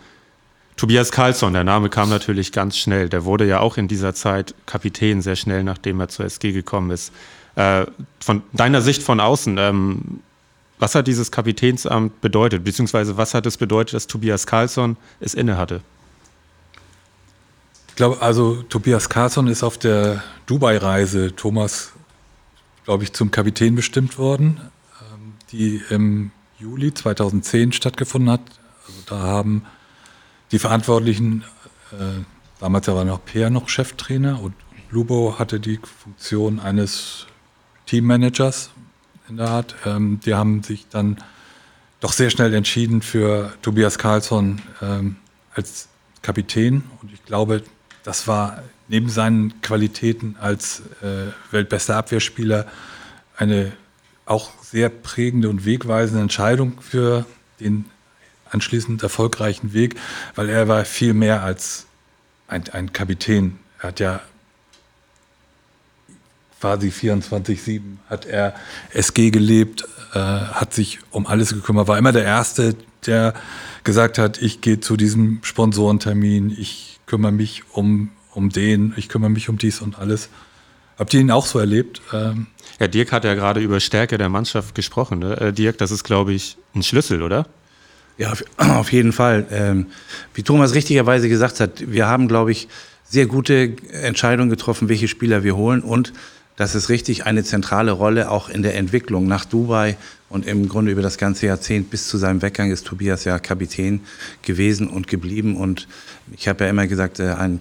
Tobias 0.77 1.11
Karlsson, 1.11 1.55
der 1.55 1.65
Name 1.65 1.89
kam 1.89 2.11
natürlich 2.11 2.53
ganz 2.53 2.77
schnell. 2.77 3.09
Der 3.09 3.25
wurde 3.25 3.47
ja 3.47 3.61
auch 3.61 3.79
in 3.79 3.89
dieser 3.89 4.15
Zeit 4.15 4.55
Kapitän, 4.67 5.23
sehr 5.23 5.37
schnell, 5.37 5.65
nachdem 5.65 6.01
er 6.01 6.09
zur 6.09 6.27
SG 6.27 6.53
gekommen 6.53 6.91
ist. 6.91 7.13
Äh, 7.57 7.87
von 8.21 8.43
deiner 8.53 8.83
Sicht 8.83 9.03
von 9.03 9.21
außen, 9.21 9.57
ähm, 9.59 10.21
was 10.79 10.95
hat 10.95 11.07
dieses 11.07 11.31
Kapitänsamt 11.31 12.21
bedeutet, 12.21 12.65
beziehungsweise 12.65 13.17
was 13.17 13.33
hat 13.33 13.47
es 13.47 13.57
bedeutet, 13.57 13.95
dass 13.95 14.07
Tobias 14.07 14.47
Karlsson 14.47 14.99
es 15.21 15.33
innehatte? 15.33 15.81
Ich 17.97 17.99
glaube, 17.99 18.21
also 18.21 18.63
Tobias 18.63 19.09
Carlsson 19.09 19.49
ist 19.49 19.63
auf 19.63 19.79
der 19.79 20.23
Dubai-Reise 20.45 21.35
Thomas 21.35 21.95
glaube 22.87 23.03
ich, 23.03 23.13
zum 23.13 23.33
Kapitän 23.33 23.75
bestimmt 23.75 24.17
worden, 24.17 24.61
ähm, 25.01 25.35
die 25.51 25.83
im 25.91 26.31
Juli 26.59 26.95
2010 26.95 27.73
stattgefunden 27.73 28.31
hat. 28.31 28.41
Also 28.87 29.01
da 29.07 29.19
haben 29.19 29.67
die 30.53 30.61
Verantwortlichen, 30.61 31.45
äh, 31.91 32.23
damals 32.61 32.87
war 32.87 33.05
noch 33.05 33.25
Peer 33.25 33.51
noch 33.51 33.69
Cheftrainer 33.69 34.41
und 34.41 34.55
Lubo 34.91 35.37
hatte 35.37 35.59
die 35.59 35.81
Funktion 35.83 36.61
eines 36.61 37.27
Teammanagers 37.87 38.71
in 39.29 39.37
der 39.37 39.49
Art. 39.49 39.75
Ähm, 39.85 40.21
die 40.25 40.35
haben 40.35 40.63
sich 40.63 40.87
dann 40.89 41.17
doch 41.99 42.13
sehr 42.13 42.31
schnell 42.31 42.55
entschieden 42.55 43.03
für 43.03 43.53
Tobias 43.63 43.99
Karlsson 43.99 44.63
ähm, 44.81 45.17
als 45.53 45.89
Kapitän 46.23 46.85
und 47.03 47.13
ich 47.13 47.25
glaube, 47.25 47.65
das 48.07 48.29
war 48.29 48.63
neben 48.87 49.09
seinen 49.09 49.61
Qualitäten 49.63 50.37
als 50.41 50.81
äh, 51.03 51.33
weltbester 51.51 51.97
Abwehrspieler 51.97 52.65
eine 53.37 53.73
auch 54.27 54.53
sehr 54.63 54.91
prägende 54.91 55.49
und 55.49 55.65
wegweisende 55.65 56.23
Entscheidung 56.23 56.81
für 56.81 57.27
den 57.59 57.87
anschließend 58.49 59.03
erfolgreichen 59.03 59.73
Weg, 59.73 59.97
weil 60.37 60.49
er 60.49 60.69
war 60.69 60.85
viel 60.85 61.15
mehr 61.15 61.43
als 61.43 61.87
ein, 62.47 62.63
ein 62.71 62.93
Kapitän. 62.93 63.59
Er 63.81 63.89
hat 63.89 63.99
ja 63.99 64.21
quasi 66.61 66.91
24-7 66.91 67.81
hat 68.09 68.25
er 68.25 68.55
SG 68.93 69.31
gelebt, 69.31 69.85
äh, 70.15 70.19
hat 70.19 70.73
sich 70.73 71.01
um 71.11 71.27
alles 71.27 71.53
gekümmert, 71.53 71.89
war 71.89 71.99
immer 71.99 72.13
der 72.13 72.25
Erste, 72.25 72.77
der 73.05 73.35
gesagt 73.83 74.17
hat, 74.19 74.41
ich 74.41 74.61
gehe 74.61 74.79
zu 74.79 74.97
diesem 74.97 75.41
Sponsorentermin, 75.43 76.55
ich 76.57 76.96
kümmere 77.07 77.33
mich 77.33 77.63
um 77.73 78.11
um 78.37 78.51
den, 78.51 78.93
ich 78.97 79.09
kümmere 79.09 79.31
mich 79.31 79.49
um 79.49 79.57
dies 79.57 79.81
und 79.81 79.99
alles. 79.99 80.29
Habt 80.99 81.13
ihr 81.15 81.21
ihn 81.21 81.31
auch 81.31 81.47
so 81.47 81.59
erlebt? 81.59 82.03
Ähm 82.13 82.47
ja, 82.79 82.87
Dirk 82.87 83.13
hat 83.13 83.25
ja 83.25 83.35
gerade 83.35 83.61
über 83.61 83.81
Stärke 83.81 84.19
der 84.19 84.29
Mannschaft 84.29 84.75
gesprochen. 84.75 85.19
Ne? 85.19 85.41
Äh, 85.41 85.53
Dirk, 85.53 85.79
das 85.79 85.91
ist, 85.91 86.05
glaube 86.05 86.35
ich, 86.35 86.59
ein 86.75 86.83
Schlüssel, 86.83 87.23
oder? 87.23 87.47
Ja, 88.19 88.35
auf 88.59 88.93
jeden 88.93 89.13
Fall. 89.13 89.47
Ähm, 89.51 89.87
wie 90.35 90.43
Thomas 90.43 90.75
richtigerweise 90.75 91.29
gesagt 91.29 91.61
hat, 91.61 91.91
wir 91.91 92.07
haben, 92.07 92.29
glaube 92.29 92.53
ich, 92.53 92.69
sehr 93.05 93.27
gute 93.27 93.77
Entscheidungen 93.91 94.51
getroffen, 94.51 94.89
welche 94.89 95.09
Spieler 95.09 95.45
wir 95.45 95.57
holen 95.57 95.81
und 95.81 96.13
das 96.57 96.75
ist 96.75 96.89
richtig 96.89 97.27
eine 97.27 97.45
zentrale 97.45 97.93
Rolle 97.93 98.31
auch 98.31 98.49
in 98.49 98.63
der 98.63 98.75
Entwicklung 98.75 99.27
nach 99.29 99.45
Dubai 99.45 99.97
und 100.29 100.47
im 100.47 100.69
Grunde 100.69 100.93
über 100.93 101.03
das 101.03 101.19
ganze 101.19 101.47
Jahrzehnt 101.47 101.91
bis 101.91 102.09
zu 102.09 102.19
seinem 102.19 102.43
Weggang 102.43 102.71
ist 102.71 102.87
Tobias 102.87 103.25
ja 103.25 103.39
Kapitän 103.39 104.01
gewesen 104.43 104.89
und 104.89 105.07
geblieben. 105.07 105.57
Und 105.57 105.87
ich 106.33 106.49
habe 106.49 106.65
ja 106.65 106.71
immer 106.71 106.87
gesagt, 106.87 107.21
äh, 107.21 107.33
ein 107.33 107.61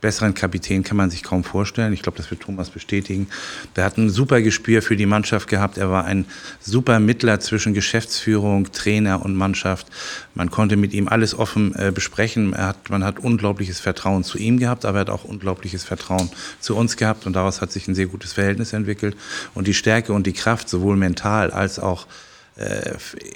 besseren 0.00 0.34
Kapitän 0.34 0.84
kann 0.84 0.96
man 0.96 1.10
sich 1.10 1.22
kaum 1.22 1.42
vorstellen. 1.44 1.92
Ich 1.92 2.02
glaube, 2.02 2.18
das 2.18 2.30
wird 2.30 2.42
Thomas 2.42 2.70
bestätigen. 2.70 3.28
Der 3.76 3.84
hat 3.84 3.98
ein 3.98 4.10
super 4.10 4.40
Gespür 4.40 4.80
für 4.82 4.96
die 4.96 5.06
Mannschaft 5.06 5.48
gehabt. 5.48 5.76
Er 5.76 5.90
war 5.90 6.04
ein 6.04 6.24
super 6.60 7.00
Mittler 7.00 7.40
zwischen 7.40 7.74
Geschäftsführung, 7.74 8.70
Trainer 8.72 9.24
und 9.24 9.34
Mannschaft. 9.34 9.88
Man 10.34 10.50
konnte 10.50 10.76
mit 10.76 10.92
ihm 10.92 11.08
alles 11.08 11.34
offen 11.36 11.74
äh, 11.74 11.90
besprechen. 11.92 12.56
Hat, 12.56 12.90
man 12.90 13.02
hat 13.02 13.18
unglaubliches 13.18 13.80
Vertrauen 13.80 14.22
zu 14.22 14.38
ihm 14.38 14.58
gehabt, 14.58 14.84
aber 14.84 14.98
er 14.98 15.00
hat 15.02 15.10
auch 15.10 15.24
unglaubliches 15.24 15.84
Vertrauen 15.84 16.30
zu 16.60 16.76
uns 16.76 16.96
gehabt. 16.96 17.26
Und 17.26 17.34
daraus 17.34 17.60
hat 17.60 17.72
sich 17.72 17.88
ein 17.88 17.94
sehr 17.94 18.06
gutes 18.06 18.34
Verhältnis 18.34 18.72
entwickelt. 18.72 19.16
Und 19.54 19.66
die 19.66 19.74
Stärke 19.74 20.12
und 20.12 20.26
die 20.26 20.32
Kraft, 20.32 20.68
sowohl 20.68 20.96
mental 20.96 21.50
als 21.50 21.78
auch 21.78 22.06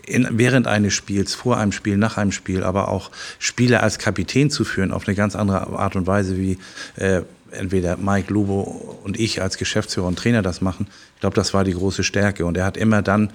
in, 0.07 0.27
während 0.33 0.67
eines 0.67 0.95
Spiels, 0.95 1.35
vor 1.35 1.57
einem 1.57 1.73
Spiel, 1.73 1.97
nach 1.97 2.17
einem 2.17 2.33
Spiel, 2.33 2.63
aber 2.65 2.89
auch 2.89 3.11
Spieler 3.39 3.83
als 3.83 3.99
Kapitän 3.99 4.51
zu 4.51 4.65
führen 4.65 4.93
auf 4.93 5.07
eine 5.07 5.15
ganz 5.15 5.37
andere 5.37 5.79
Art 5.79 5.97
und 5.97 6.07
Weise, 6.07 6.37
wie 6.37 6.59
äh, 6.97 7.23
entweder 7.53 7.97
Mike 7.97 8.33
Lubo 8.33 8.99
und 9.05 9.19
ich 9.19 9.43
als 9.43 9.59
Geschäftsführer 9.59 10.07
und 10.07 10.19
Trainer 10.19 10.43
das 10.43 10.61
machen. 10.61 10.87
Ich 11.15 11.21
glaube, 11.21 11.37
das 11.37 11.55
war 11.55 11.65
die 11.65 11.75
große 11.75 12.03
Stärke. 12.03 12.47
Und 12.47 12.57
er 12.57 12.65
hat 12.65 12.77
immer 12.77 13.03
dann 13.03 13.33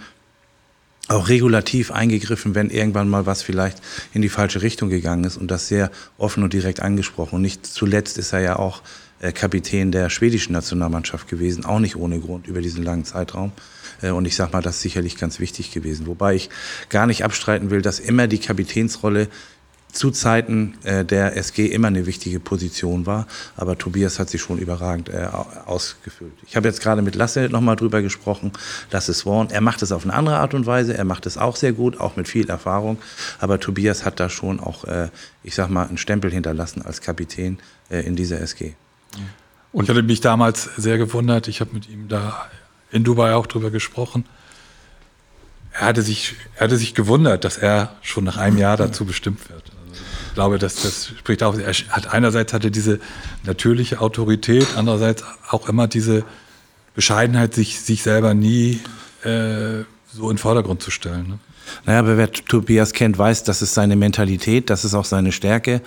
auch 1.08 1.30
regulativ 1.30 1.92
eingegriffen, 1.92 2.54
wenn 2.54 2.70
irgendwann 2.70 3.08
mal 3.08 3.26
was 3.26 3.42
vielleicht 3.42 3.82
in 4.14 4.22
die 4.22 4.30
falsche 4.30 4.62
Richtung 4.62 4.90
gegangen 4.90 5.24
ist 5.24 5.38
und 5.38 5.50
das 5.50 5.68
sehr 5.68 5.90
offen 6.18 6.44
und 6.44 6.52
direkt 6.52 6.82
angesprochen. 6.82 7.36
Und 7.36 7.44
nicht 7.44 7.66
zuletzt 7.66 8.18
ist 8.18 8.34
er 8.34 8.42
ja 8.42 8.56
auch 8.58 8.82
äh, 9.20 9.32
Kapitän 9.32 9.92
der 9.92 10.10
schwedischen 10.10 10.54
Nationalmannschaft 10.54 11.28
gewesen, 11.28 11.64
auch 11.64 11.80
nicht 11.80 11.96
ohne 11.96 12.20
Grund 12.20 12.48
über 12.48 12.62
diesen 12.62 12.84
langen 12.84 13.06
Zeitraum. 13.06 13.54
Äh, 14.02 14.12
und 14.12 14.26
ich 14.26 14.36
sage 14.36 14.52
mal, 14.54 14.62
das 14.62 14.78
ist 14.78 14.82
sicherlich 14.82 15.18
ganz 15.18 15.40
wichtig 15.40 15.72
gewesen. 15.72 16.08
Wobei 16.08 16.36
ich 16.36 16.50
gar 16.90 17.08
nicht 17.08 17.24
abstreiten 17.24 17.70
will, 17.70 17.82
dass 17.82 18.00
immer 18.00 18.28
die 18.28 18.40
Kapitänsrolle 18.40 19.28
zu 19.94 20.12
Zeiten 20.12 20.76
äh, 20.84 21.06
der 21.06 21.38
SG 21.38 21.66
immer 21.66 21.88
eine 21.88 22.06
wichtige 22.06 22.40
Position 22.40 23.06
war. 23.06 23.26
Aber 23.56 23.78
Tobias 23.78 24.20
hat 24.20 24.30
sich 24.30 24.42
schon 24.42 24.60
überragend 24.60 25.10
äh, 25.10 25.28
ausgefüllt. 25.66 26.34
Ich 26.46 26.56
habe 26.56 26.68
jetzt 26.68 26.82
gerade 26.82 27.02
mit 27.02 27.16
Lasse 27.16 27.50
nochmal 27.50 27.78
drüber 27.78 28.02
gesprochen. 28.02 28.52
Lasse 28.92 29.14
Swan, 29.14 29.50
er 29.50 29.62
macht 29.62 29.82
es 29.82 29.92
auf 29.92 30.04
eine 30.04 30.14
andere 30.14 30.38
Art 30.38 30.54
und 30.54 30.66
Weise. 30.66 30.96
Er 30.96 31.06
macht 31.06 31.26
es 31.26 31.38
auch 31.38 31.56
sehr 31.56 31.72
gut, 31.72 32.00
auch 32.00 32.16
mit 32.16 32.28
viel 32.28 32.50
Erfahrung. 32.50 32.98
Aber 33.40 33.60
Tobias 33.60 34.06
hat 34.06 34.20
da 34.20 34.30
schon 34.30 34.60
auch, 34.60 34.84
ich 35.42 35.56
sag 35.56 35.70
mal, 35.70 35.88
einen 35.88 35.98
Stempel 35.98 36.32
hinterlassen 36.32 36.82
als 36.84 37.02
Kapitän 37.02 37.60
in 37.90 38.16
dieser 38.16 38.42
SG. 38.42 38.74
Und 39.72 39.86
ich 39.86 39.90
hatte 39.90 40.04
mich 40.04 40.22
damals 40.22 40.70
sehr 40.78 40.98
gewundert. 40.98 41.48
Ich 41.48 41.62
habe 41.62 41.74
mit 41.74 41.90
ihm 41.90 42.08
da 42.08 42.48
in 42.92 43.04
Dubai 43.04 43.34
auch 43.34 43.48
drüber 43.48 43.72
gesprochen. 43.72 44.26
Er 45.74 45.88
hatte 45.88 46.02
sich, 46.02 46.36
er 46.56 46.66
hatte 46.66 46.78
sich 46.78 46.96
gewundert, 46.96 47.44
dass 47.44 47.58
er 47.58 47.96
schon 48.02 48.24
nach 48.24 48.38
einem 48.38 48.58
Jahr 48.58 48.78
dazu 48.78 49.06
bestimmt 49.06 49.50
wird. 49.50 49.64
Also 49.64 50.02
ich 50.28 50.34
glaube, 50.34 50.58
dass 50.58 50.82
das 50.82 51.12
spricht 51.18 51.44
auch. 51.44 51.58
Er 51.58 51.74
hat 51.74 52.14
einerseits 52.14 52.54
hatte 52.54 52.72
diese 52.72 53.00
natürliche 53.44 54.02
Autorität, 54.02 54.68
andererseits 54.76 55.24
auch 55.50 55.70
immer 55.70 55.88
diese 55.88 56.24
Bescheidenheit, 56.96 57.54
sich, 57.54 57.80
sich 57.80 58.02
selber 58.02 58.34
nie 58.34 58.80
äh, 59.24 59.84
so 60.12 60.24
in 60.24 60.30
den 60.30 60.38
Vordergrund 60.38 60.82
zu 60.82 60.90
stellen. 60.90 61.28
Ne? 61.30 61.40
Naja, 61.86 62.00
aber 62.00 62.18
wer 62.18 62.32
Tobias 62.32 62.94
kennt, 62.94 63.18
weiß, 63.18 63.44
das 63.44 63.62
ist 63.62 63.74
seine 63.74 63.96
Mentalität, 63.96 64.70
das 64.70 64.86
ist 64.86 64.94
auch 64.94 65.06
seine 65.06 65.32
Stärke. 65.32 65.82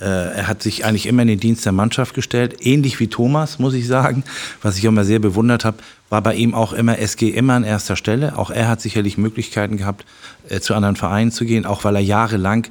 Äh, 0.00 0.04
er 0.04 0.48
hat 0.48 0.62
sich 0.62 0.84
eigentlich 0.84 1.06
immer 1.06 1.22
in 1.22 1.28
den 1.28 1.40
Dienst 1.40 1.64
der 1.64 1.72
Mannschaft 1.72 2.14
gestellt, 2.14 2.56
ähnlich 2.60 3.00
wie 3.00 3.08
Thomas, 3.08 3.58
muss 3.58 3.74
ich 3.74 3.86
sagen. 3.86 4.24
Was 4.62 4.78
ich 4.78 4.86
auch 4.86 4.92
immer 4.92 5.04
sehr 5.04 5.18
bewundert 5.18 5.64
habe, 5.64 5.78
war 6.08 6.22
bei 6.22 6.34
ihm 6.34 6.54
auch 6.54 6.72
immer 6.72 6.98
SG 6.98 7.30
immer 7.30 7.54
an 7.54 7.64
erster 7.64 7.96
Stelle. 7.96 8.38
Auch 8.38 8.50
er 8.50 8.68
hat 8.68 8.80
sicherlich 8.80 9.18
Möglichkeiten 9.18 9.76
gehabt, 9.76 10.04
äh, 10.48 10.60
zu 10.60 10.74
anderen 10.74 10.96
Vereinen 10.96 11.32
zu 11.32 11.44
gehen, 11.44 11.66
auch 11.66 11.84
weil 11.84 11.96
er 11.96 12.02
jahrelang 12.02 12.68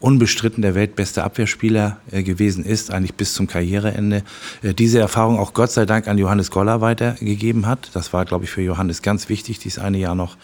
unbestritten 0.00 0.62
der 0.62 0.74
weltbeste 0.74 1.24
Abwehrspieler 1.24 1.98
äh, 2.12 2.22
gewesen 2.22 2.64
ist, 2.64 2.92
eigentlich 2.92 3.14
bis 3.14 3.34
zum 3.34 3.46
Karriereende. 3.48 4.22
Äh, 4.62 4.74
diese 4.74 5.00
Erfahrung 5.00 5.38
auch 5.38 5.54
Gott 5.54 5.72
sei 5.72 5.86
Dank 5.86 6.06
an 6.06 6.18
Johannes 6.18 6.50
Goller 6.50 6.80
weitergegeben 6.80 7.66
hat. 7.66 7.90
Das 7.94 8.12
war, 8.12 8.24
glaube 8.24 8.44
ich, 8.44 8.50
für 8.50 8.62
Johannes 8.62 9.02
ganz 9.02 9.28
wichtig, 9.28 9.58
dieses 9.58 9.78
eine 9.78 9.98
Jahr 9.98 10.14
noch 10.14 10.36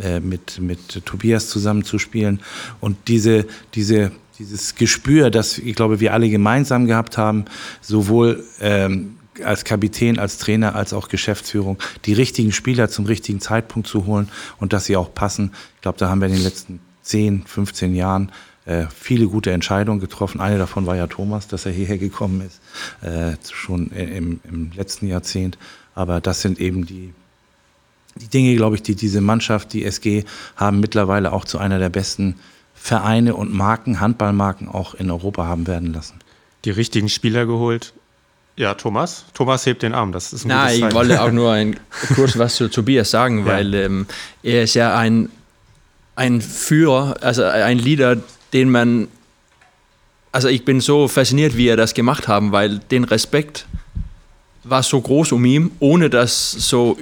äh, 0.00 0.20
mit, 0.20 0.60
mit 0.60 1.04
Tobias 1.04 1.48
zusammenzuspielen. 1.48 2.40
Und 2.80 2.96
diese, 3.08 3.46
diese, 3.74 4.12
dieses 4.38 4.76
Gespür, 4.76 5.30
das 5.30 5.58
ich 5.58 5.74
glaube, 5.74 6.00
wir 6.00 6.14
alle 6.14 6.30
gemeinsam 6.30 6.86
gehabt 6.86 7.18
haben, 7.18 7.44
sowohl 7.82 8.44
ähm, 8.60 9.16
als 9.44 9.64
Kapitän, 9.64 10.18
als 10.18 10.38
Trainer, 10.38 10.74
als 10.74 10.92
auch 10.94 11.08
Geschäftsführung, 11.08 11.78
die 12.06 12.14
richtigen 12.14 12.52
Spieler 12.52 12.88
zum 12.88 13.04
richtigen 13.04 13.40
Zeitpunkt 13.40 13.88
zu 13.88 14.06
holen 14.06 14.28
und 14.58 14.72
dass 14.72 14.86
sie 14.86 14.96
auch 14.96 15.12
passen. 15.12 15.52
Ich 15.76 15.82
glaube, 15.82 15.98
da 15.98 16.08
haben 16.08 16.20
wir 16.20 16.28
in 16.28 16.34
den 16.34 16.42
letzten 16.42 16.80
10, 17.02 17.44
15 17.46 17.94
Jahren 17.94 18.32
äh, 18.64 18.86
viele 18.94 19.26
gute 19.26 19.50
Entscheidungen 19.50 20.00
getroffen. 20.00 20.40
Eine 20.40 20.58
davon 20.58 20.86
war 20.86 20.96
ja 20.96 21.06
Thomas, 21.06 21.48
dass 21.48 21.66
er 21.66 21.72
hierher 21.72 21.98
gekommen 21.98 22.42
ist, 22.42 22.60
äh, 23.02 23.36
schon 23.52 23.88
im, 23.90 24.40
im, 24.48 24.70
letzten 24.74 25.06
Jahrzehnt. 25.08 25.58
Aber 25.94 26.20
das 26.20 26.42
sind 26.42 26.60
eben 26.60 26.86
die, 26.86 27.12
die 28.16 28.28
Dinge, 28.28 28.54
glaube 28.56 28.76
ich, 28.76 28.82
die 28.82 28.94
diese 28.94 29.20
Mannschaft, 29.20 29.72
die 29.72 29.84
SG, 29.84 30.24
haben 30.56 30.80
mittlerweile 30.80 31.32
auch 31.32 31.44
zu 31.44 31.58
einer 31.58 31.78
der 31.78 31.88
besten 31.88 32.36
Vereine 32.74 33.34
und 33.34 33.52
Marken, 33.52 34.00
Handballmarken 34.00 34.68
auch 34.68 34.94
in 34.94 35.10
Europa 35.10 35.46
haben 35.46 35.66
werden 35.66 35.92
lassen. 35.92 36.20
Die 36.64 36.70
richtigen 36.70 37.08
Spieler 37.08 37.46
geholt. 37.46 37.92
Ja, 38.56 38.74
Thomas. 38.74 39.24
Thomas 39.34 39.64
hebt 39.66 39.82
den 39.82 39.94
Arm. 39.94 40.12
Das 40.12 40.32
ist 40.32 40.44
ein 40.44 40.48
Na, 40.48 40.72
ich 40.72 40.92
wollte 40.92 41.22
auch 41.22 41.30
nur 41.32 41.52
ein, 41.52 41.78
kurz 42.14 42.38
was 42.38 42.56
zu 42.56 42.68
Tobias 42.68 43.10
sagen, 43.10 43.40
ja. 43.40 43.46
weil 43.46 43.74
ähm, 43.74 44.06
er 44.42 44.64
ist 44.64 44.74
ja 44.74 44.96
ein, 44.96 45.30
ein 46.16 46.40
Führer, 46.40 47.16
also 47.22 47.44
ein 47.44 47.78
Leader, 47.78 48.18
den 48.52 48.70
man, 48.70 49.08
also 50.30 50.48
ich 50.48 50.64
bin 50.64 50.80
so 50.80 51.08
fasziniert, 51.08 51.56
wie 51.56 51.68
er 51.68 51.76
das 51.76 51.94
gemacht 51.94 52.28
haben, 52.28 52.52
weil 52.52 52.78
den 52.78 53.04
Respekt 53.04 53.66
war 54.64 54.82
so 54.82 55.00
groß 55.00 55.32
um 55.32 55.44
ihn, 55.44 55.70
ohne 55.80 56.10
dass 56.10 56.52
so, 56.52 56.96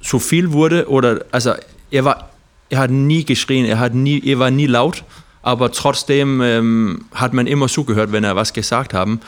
so 0.00 0.18
viel 0.18 0.52
wurde 0.52 0.88
oder, 0.88 1.24
also 1.30 1.54
er 1.90 2.04
war, 2.04 2.30
er 2.68 2.78
hat 2.78 2.90
nie 2.90 3.24
geschrien, 3.24 3.64
er 3.66 3.78
hat 3.78 3.94
nie, 3.94 4.22
er 4.24 4.38
war 4.38 4.50
nie 4.50 4.66
laut, 4.66 5.04
aber 5.42 5.72
trotzdem 5.72 6.40
ähm, 6.42 7.04
hat 7.14 7.32
man 7.32 7.46
immer 7.46 7.68
zugehört, 7.68 8.12
wenn 8.12 8.24
er 8.24 8.36
was 8.36 8.52
gesagt 8.52 8.92
haben. 8.94 9.20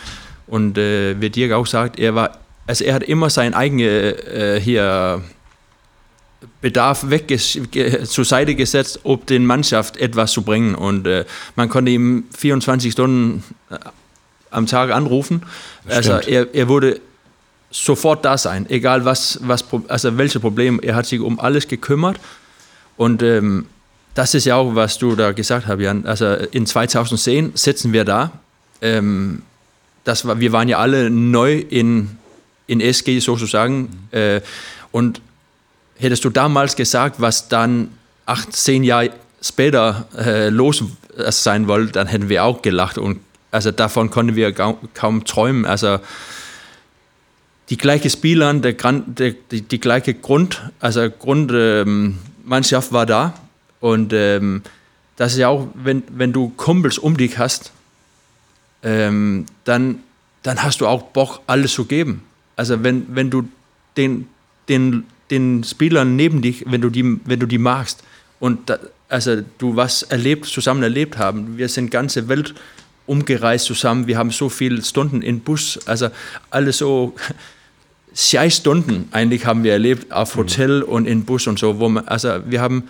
Und 0.47 0.77
äh, 0.77 1.19
wie 1.21 1.31
Dirk 1.31 1.53
auch 1.53 1.67
sagt, 1.67 1.99
er 1.99 2.15
war, 2.15 2.39
also 2.67 2.85
er 2.85 2.95
hat 2.95 3.03
immer 3.03 3.31
sein 3.31 3.55
eigenes 3.55 4.19
äh, 4.27 4.61
hier 4.61 5.23
Bedarf 6.61 7.11
weg 7.11 7.39
zur 8.05 8.25
Seite 8.25 8.55
gesetzt, 8.55 9.01
um 9.03 9.25
den 9.27 9.47
Mannschaft 9.47 9.97
etwas 9.97 10.33
zu 10.33 10.43
bringen. 10.43 10.75
Und 10.75 11.07
äh, 11.07 11.25
man 11.57 11.69
konnte 11.69 11.91
ihm 11.91 12.25
24 12.37 12.93
Stunden 12.93 13.43
äh, 13.71 13.77
am 14.51 14.67
Tag 14.67 14.91
anrufen. 14.91 15.43
Also 15.89 16.13
er, 16.13 16.55
er 16.55 16.69
wurde 16.69 17.01
sofort 17.71 18.25
da 18.25 18.37
sein, 18.37 18.69
egal 18.69 19.05
was, 19.05 19.41
was 19.43 19.65
also 19.89 20.19
welche 20.19 20.41
Probleme. 20.41 20.83
Er 20.83 20.95
hat 20.95 21.07
sich 21.07 21.21
um 21.21 21.41
alles 21.41 21.67
gekümmert. 21.67 22.19
Und 22.97 23.23
ähm, 23.23 23.67
das 24.15 24.35
ist 24.35 24.45
ja 24.45 24.57
auch, 24.57 24.75
was 24.75 24.99
du 24.99 25.17
da 25.17 25.33
gesagt 25.33 25.67
hast, 25.67 25.81
Jan. 25.81 26.07
Also 26.07 26.27
in 26.27 26.67
2010 26.67 27.53
sitzen 27.55 27.93
wir 27.93 28.05
da. 28.05 28.33
Ähm, 28.83 29.43
das 30.05 30.27
war, 30.27 30.39
wir 30.41 30.53
waren 30.53 30.69
ja 30.69 30.79
alle 30.79 31.11
neu 31.11 31.59
in, 31.59 32.11
in 32.67 32.81
SG 32.81 33.21
sozusagen. 33.21 33.81
Mhm. 34.13 34.19
Äh, 34.19 34.41
und 34.91 35.23
hättest 36.03 36.25
du 36.25 36.31
damals 36.31 36.77
gesagt, 36.77 37.21
was 37.21 37.49
dann 37.49 37.89
acht, 38.27 38.55
zehn 38.55 38.85
Jahre 38.85 39.11
später 39.41 40.07
äh, 40.17 40.49
los 40.49 40.85
sein 41.29 41.69
wollte, 41.69 41.93
dann 41.93 42.07
hätten 42.07 42.29
wir 42.29 42.45
auch 42.45 42.63
gelacht. 42.63 42.99
Und 42.99 43.21
also 43.51 43.71
davon 43.71 44.11
konnten 44.11 44.37
wir 44.37 44.53
kaum, 44.53 44.77
kaum 44.95 45.25
träumen. 45.25 45.67
Also 45.67 45.99
die 47.69 47.77
gleiche 47.77 48.11
Spieler, 48.11 48.53
der, 48.55 48.73
der, 48.73 49.35
die, 49.51 49.63
die, 49.63 49.81
gleiche 49.81 50.15
Grund, 50.15 50.63
also 50.81 51.09
Grundmannschaft 51.11 52.89
ähm, 52.89 52.95
war 52.95 53.07
da. 53.07 53.35
Und 53.81 54.13
ähm, 54.13 54.63
das 55.17 55.33
ist 55.33 55.39
ja 55.39 55.49
auch, 55.49 55.69
wenn, 55.75 56.03
wenn 56.09 56.33
du 56.33 56.51
Kumpels 56.57 56.99
um 56.99 57.17
dich 57.17 57.39
hast, 57.39 57.73
ähm, 58.83 59.47
dann, 59.65 60.01
dann 60.43 60.63
hast 60.63 60.81
du 60.81 60.87
auch 60.87 61.03
Bock, 61.03 61.41
alles 61.47 61.73
zu 61.73 61.85
geben. 61.85 62.23
Also 62.57 62.83
wenn, 62.83 63.07
wenn 63.15 63.31
du 63.31 63.49
den, 63.97 64.29
den 64.69 65.05
den 65.33 65.65
Spielern 65.65 66.15
neben 66.15 66.43
dich, 66.43 66.65
wenn 66.69 66.81
du 66.81 66.91
die, 66.91 67.19
wenn 67.25 67.41
du 67.41 67.47
die 67.47 67.59
magst 67.59 68.05
und 68.39 68.69
da, 68.69 68.79
also 69.09 69.43
du 69.59 69.77
was 69.77 70.03
erlebt, 70.03 70.47
zusammen 70.47 70.83
erlebt 70.83 71.19
haben. 71.19 71.59
Wir 71.59 71.69
sind 71.69 71.91
ganze 71.91 72.29
Welt 72.29 72.55
umgereist 73.07 73.67
zusammen. 73.67 74.07
Wir 74.07 74.17
haben 74.17 74.31
so 74.31 74.49
viele 74.49 74.83
Stunden 74.83 75.23
in 75.23 75.41
Bus, 75.41 75.79
also 75.87 76.09
alles 76.51 76.79
so 76.79 77.15
sechs 78.13 78.57
Stunden 78.57 79.09
eigentlich 79.11 79.47
haben 79.47 79.65
wir 79.65 79.73
erlebt 79.73 80.13
auf 80.13 80.35
mhm. 80.35 80.41
Hotel 80.41 80.79
mhm. 80.81 80.89
und 80.89 81.07
in 81.07 81.25
Bus 81.25 81.47
und 81.47 81.59
so, 81.59 81.81
wo 81.81 81.89
man, 81.89 82.07
also 82.07 82.29
wir 82.47 82.61
haben 82.61 82.89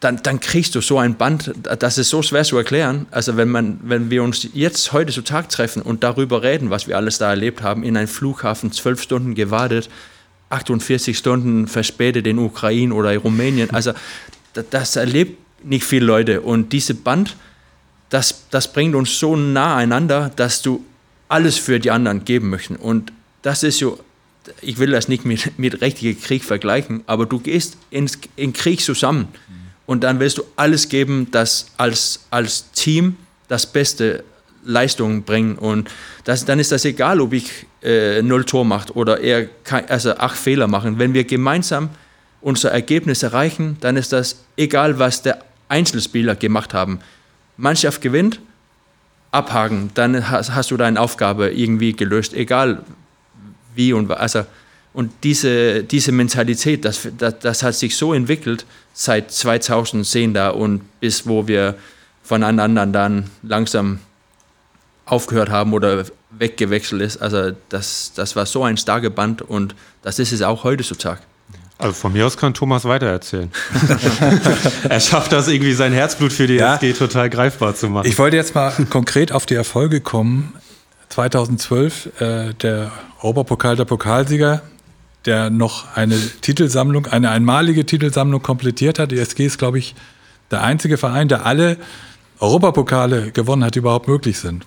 dann, 0.00 0.22
dann 0.22 0.38
kriegst 0.38 0.74
du 0.74 0.80
so 0.80 0.98
ein 0.98 1.16
Band, 1.16 1.52
das 1.62 1.96
ist 1.98 2.10
so 2.10 2.22
schwer 2.22 2.44
zu 2.44 2.58
erklären. 2.58 3.06
Also 3.10 3.36
wenn 3.36 3.48
man, 3.48 3.80
wenn 3.82 4.10
wir 4.10 4.22
uns 4.22 4.46
jetzt 4.52 4.92
heute 4.92 5.12
zu 5.12 5.22
Tag 5.22 5.48
treffen 5.48 5.80
und 5.80 6.04
darüber 6.04 6.42
reden, 6.42 6.68
was 6.68 6.86
wir 6.86 6.96
alles 6.96 7.18
da 7.18 7.30
erlebt 7.30 7.62
haben, 7.62 7.82
in 7.82 7.96
einem 7.96 8.08
Flughafen 8.08 8.70
zwölf 8.70 9.02
Stunden 9.02 9.34
gewartet, 9.34 9.88
48 10.54 11.16
Stunden 11.16 11.66
verspätet 11.66 12.26
in 12.26 12.38
Ukraine 12.38 12.94
oder 12.94 13.12
in 13.12 13.18
Rumänien. 13.18 13.70
Also 13.70 13.92
das, 14.70 14.96
erlebt 14.96 15.38
nicht 15.64 15.84
viele 15.84 16.06
Leute. 16.06 16.40
Und 16.40 16.72
diese 16.72 16.94
Band, 16.94 17.36
das, 18.10 18.44
das 18.50 18.72
bringt 18.72 18.94
uns 18.94 19.18
so 19.18 19.36
nah 19.36 19.76
einander, 19.76 20.30
dass 20.34 20.62
du 20.62 20.84
alles 21.28 21.56
für 21.56 21.80
die 21.80 21.90
anderen 21.90 22.24
geben 22.24 22.50
möchtest. 22.50 22.80
Und 22.80 23.12
das 23.42 23.62
ist 23.62 23.78
so, 23.78 23.98
ich 24.60 24.78
will 24.78 24.90
das 24.90 25.08
nicht 25.08 25.24
mit, 25.24 25.58
mit 25.58 25.80
richtigem 25.80 26.20
Krieg 26.20 26.44
vergleichen, 26.44 27.02
aber 27.06 27.26
du 27.26 27.40
gehst 27.40 27.76
ins, 27.90 28.18
in 28.36 28.52
Krieg 28.52 28.80
zusammen 28.80 29.28
und 29.86 30.04
dann 30.04 30.20
willst 30.20 30.38
du 30.38 30.44
alles 30.56 30.88
geben, 30.88 31.28
das 31.30 31.66
als, 31.76 32.26
als 32.30 32.70
Team 32.72 33.16
das 33.48 33.70
Beste 33.70 34.24
Leistungen 34.64 35.22
bringen. 35.22 35.56
Und 35.56 35.90
das, 36.24 36.44
dann 36.44 36.58
ist 36.58 36.72
das 36.72 36.84
egal, 36.84 37.20
ob 37.20 37.32
ich 37.32 37.66
äh, 37.82 38.22
null 38.22 38.44
Tor 38.44 38.64
mache 38.64 38.92
oder 38.94 39.20
er 39.20 39.46
kann, 39.64 39.84
also 39.88 40.16
acht 40.16 40.36
Fehler 40.36 40.66
machen. 40.66 40.98
Wenn 40.98 41.14
wir 41.14 41.24
gemeinsam 41.24 41.90
unser 42.40 42.70
Ergebnis 42.72 43.22
erreichen, 43.22 43.76
dann 43.80 43.96
ist 43.96 44.12
das 44.12 44.36
egal, 44.56 44.98
was 44.98 45.22
der 45.22 45.38
Einzelspieler 45.68 46.36
gemacht 46.36 46.74
haben. 46.74 47.00
Mannschaft 47.56 48.00
gewinnt, 48.00 48.40
abhaken, 49.30 49.90
dann 49.94 50.30
hast, 50.30 50.54
hast 50.54 50.70
du 50.70 50.76
deine 50.76 51.00
Aufgabe 51.00 51.50
irgendwie 51.50 51.92
gelöst, 51.92 52.34
egal 52.34 52.82
wie 53.74 53.92
und. 53.92 54.10
Also, 54.10 54.44
und 54.92 55.10
diese, 55.24 55.82
diese 55.82 56.12
Mentalität, 56.12 56.84
das, 56.84 57.08
das, 57.18 57.40
das 57.40 57.62
hat 57.64 57.74
sich 57.74 57.96
so 57.96 58.14
entwickelt 58.14 58.64
seit 58.92 59.32
2010 59.32 60.34
da 60.34 60.50
und 60.50 60.82
bis 61.00 61.26
wo 61.26 61.48
wir 61.48 61.74
voneinander 62.22 62.86
dann 62.86 63.28
langsam 63.42 63.98
aufgehört 65.06 65.50
haben 65.50 65.72
oder 65.72 66.04
weggewechselt 66.30 67.02
ist. 67.02 67.18
Also 67.18 67.52
das, 67.68 68.12
das 68.14 68.36
war 68.36 68.46
so 68.46 68.64
ein 68.64 68.76
starker 68.76 69.10
Band 69.10 69.42
und 69.42 69.74
das 70.02 70.18
ist 70.18 70.32
es 70.32 70.42
auch 70.42 70.64
heutzutage. 70.64 71.20
Also 71.76 71.94
von 71.94 72.12
mir 72.12 72.26
aus 72.26 72.36
kann 72.36 72.54
Thomas 72.54 72.84
weitererzählen. 72.84 73.50
er 74.88 75.00
schafft 75.00 75.32
das 75.32 75.48
irgendwie, 75.48 75.72
sein 75.72 75.92
Herzblut 75.92 76.32
für 76.32 76.46
die 76.46 76.54
Ja. 76.54 76.76
SG 76.76 76.92
total 76.92 77.28
greifbar 77.28 77.74
zu 77.74 77.88
machen. 77.88 78.06
Ich 78.06 78.18
wollte 78.18 78.36
jetzt 78.36 78.54
mal 78.54 78.72
konkret 78.90 79.32
auf 79.32 79.44
die 79.44 79.54
Erfolge 79.54 80.00
kommen. 80.00 80.54
2012 81.08 82.20
äh, 82.20 82.54
der 82.54 82.92
Europapokal 83.20 83.76
der 83.76 83.84
Pokalsieger, 83.84 84.62
der 85.26 85.50
noch 85.50 85.96
eine 85.96 86.16
Titelsammlung, 86.40 87.06
eine 87.06 87.30
einmalige 87.30 87.84
Titelsammlung 87.84 88.42
komplettiert 88.42 88.98
hat. 88.98 89.10
Die 89.10 89.18
SG 89.18 89.46
ist, 89.46 89.58
glaube 89.58 89.78
ich, 89.78 89.94
der 90.50 90.62
einzige 90.62 90.96
Verein, 90.96 91.28
der 91.28 91.44
alle 91.44 91.76
Europapokale 92.38 93.32
gewonnen 93.32 93.64
hat, 93.64 93.74
die 93.74 93.80
überhaupt 93.80 94.06
möglich 94.08 94.38
sind. 94.38 94.64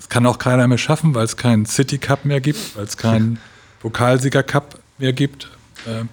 Das 0.00 0.08
kann 0.08 0.24
auch 0.24 0.38
keiner 0.38 0.66
mehr 0.66 0.78
schaffen, 0.78 1.14
weil 1.14 1.26
es 1.26 1.36
keinen 1.36 1.66
City 1.66 1.98
Cup 1.98 2.24
mehr 2.24 2.40
gibt, 2.40 2.74
weil 2.74 2.84
es 2.84 2.96
keinen 2.96 3.38
Pokalsieger 3.80 4.42
Cup 4.42 4.78
mehr 4.96 5.12
gibt. 5.12 5.50
Ähm, 5.86 6.08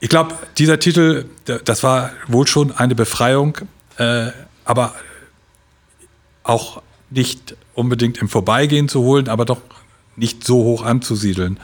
ich 0.00 0.08
glaube, 0.08 0.34
dieser 0.58 0.80
Titel, 0.80 1.26
das 1.44 1.84
war 1.84 2.10
wohl 2.26 2.48
schon 2.48 2.72
eine 2.72 2.96
Befreiung, 2.96 3.58
äh, 3.96 4.32
aber 4.64 4.96
auch 6.42 6.82
nicht 7.10 7.54
unbedingt 7.74 8.18
im 8.18 8.28
Vorbeigehen 8.28 8.88
zu 8.88 9.02
holen, 9.02 9.28
aber 9.28 9.44
doch 9.44 9.60
nicht 10.16 10.42
so 10.42 10.64
hoch 10.64 10.82
anzusiedeln. 10.82 11.60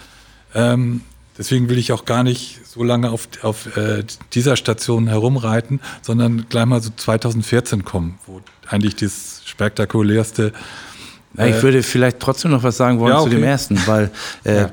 Ähm, 0.54 1.00
deswegen 1.36 1.68
will 1.68 1.78
ich 1.78 1.90
auch 1.90 2.04
gar 2.04 2.22
nicht 2.22 2.60
so 2.64 2.84
lange 2.84 3.10
auf, 3.10 3.26
auf 3.42 3.76
äh, 3.76 4.04
dieser 4.32 4.54
Station 4.54 5.08
herumreiten, 5.08 5.80
sondern 6.02 6.48
gleich 6.48 6.66
mal 6.66 6.80
so 6.80 6.90
2014 6.94 7.84
kommen, 7.84 8.20
wo 8.26 8.40
eigentlich 8.68 8.94
das 8.94 9.42
spektakulärste 9.44 10.52
Ja, 11.38 11.46
ich 11.46 11.62
würde 11.62 11.82
vielleicht 11.82 12.20
trotzdem 12.20 12.50
noch 12.50 12.62
was 12.62 12.76
sagen 12.76 12.98
wollen 12.98 13.12
Ja, 13.12 13.22
zu 13.22 13.28
dem 13.28 13.38
okay. 13.38 13.48
ersten, 13.50 13.86
weil 13.86 14.10
äh, 14.44 14.66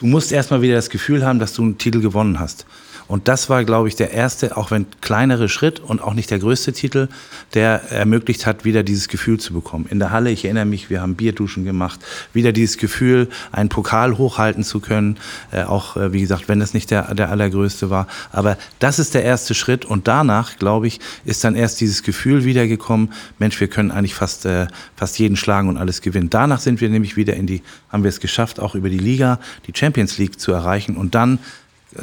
du 0.00 0.06
musst 0.06 0.32
erstmal 0.32 0.62
wieder 0.62 0.74
das 0.74 0.90
Gefühl 0.90 1.24
haben, 1.24 1.38
dass 1.38 1.54
du 1.54 1.62
einen 1.62 1.78
Titel 1.78 2.00
gewonnen 2.00 2.40
hast. 2.40 2.66
Und 3.12 3.28
das 3.28 3.50
war, 3.50 3.62
glaube 3.64 3.88
ich, 3.88 3.94
der 3.94 4.12
erste, 4.12 4.56
auch 4.56 4.70
wenn 4.70 4.86
kleinere 5.02 5.50
Schritt 5.50 5.80
und 5.80 6.00
auch 6.00 6.14
nicht 6.14 6.30
der 6.30 6.38
größte 6.38 6.72
Titel, 6.72 7.08
der 7.52 7.92
ermöglicht 7.92 8.46
hat, 8.46 8.64
wieder 8.64 8.82
dieses 8.82 9.08
Gefühl 9.08 9.38
zu 9.38 9.52
bekommen. 9.52 9.84
In 9.90 9.98
der 9.98 10.12
Halle, 10.12 10.30
ich 10.30 10.46
erinnere 10.46 10.64
mich, 10.64 10.88
wir 10.88 11.02
haben 11.02 11.14
Bierduschen 11.14 11.66
gemacht, 11.66 12.00
wieder 12.32 12.52
dieses 12.52 12.78
Gefühl, 12.78 13.28
einen 13.50 13.68
Pokal 13.68 14.16
hochhalten 14.16 14.64
zu 14.64 14.80
können, 14.80 15.18
äh, 15.50 15.64
auch, 15.64 15.98
äh, 15.98 16.14
wie 16.14 16.22
gesagt, 16.22 16.48
wenn 16.48 16.62
es 16.62 16.72
nicht 16.72 16.90
der, 16.90 17.14
der 17.14 17.28
allergrößte 17.28 17.90
war. 17.90 18.06
Aber 18.30 18.56
das 18.78 18.98
ist 18.98 19.12
der 19.12 19.24
erste 19.24 19.52
Schritt 19.52 19.84
und 19.84 20.08
danach, 20.08 20.56
glaube 20.56 20.86
ich, 20.86 20.98
ist 21.26 21.44
dann 21.44 21.54
erst 21.54 21.82
dieses 21.82 22.02
Gefühl 22.04 22.46
wiedergekommen, 22.46 23.12
Mensch, 23.38 23.60
wir 23.60 23.68
können 23.68 23.90
eigentlich 23.90 24.14
fast, 24.14 24.46
äh, 24.46 24.68
fast 24.96 25.18
jeden 25.18 25.36
schlagen 25.36 25.68
und 25.68 25.76
alles 25.76 26.00
gewinnen. 26.00 26.30
Danach 26.30 26.60
sind 26.60 26.80
wir 26.80 26.88
nämlich 26.88 27.18
wieder 27.18 27.34
in 27.34 27.46
die, 27.46 27.60
haben 27.90 28.04
wir 28.04 28.08
es 28.08 28.20
geschafft, 28.20 28.58
auch 28.58 28.74
über 28.74 28.88
die 28.88 28.96
Liga, 28.96 29.38
die 29.66 29.72
Champions 29.76 30.16
League 30.16 30.40
zu 30.40 30.50
erreichen 30.50 30.96
und 30.96 31.14
dann 31.14 31.40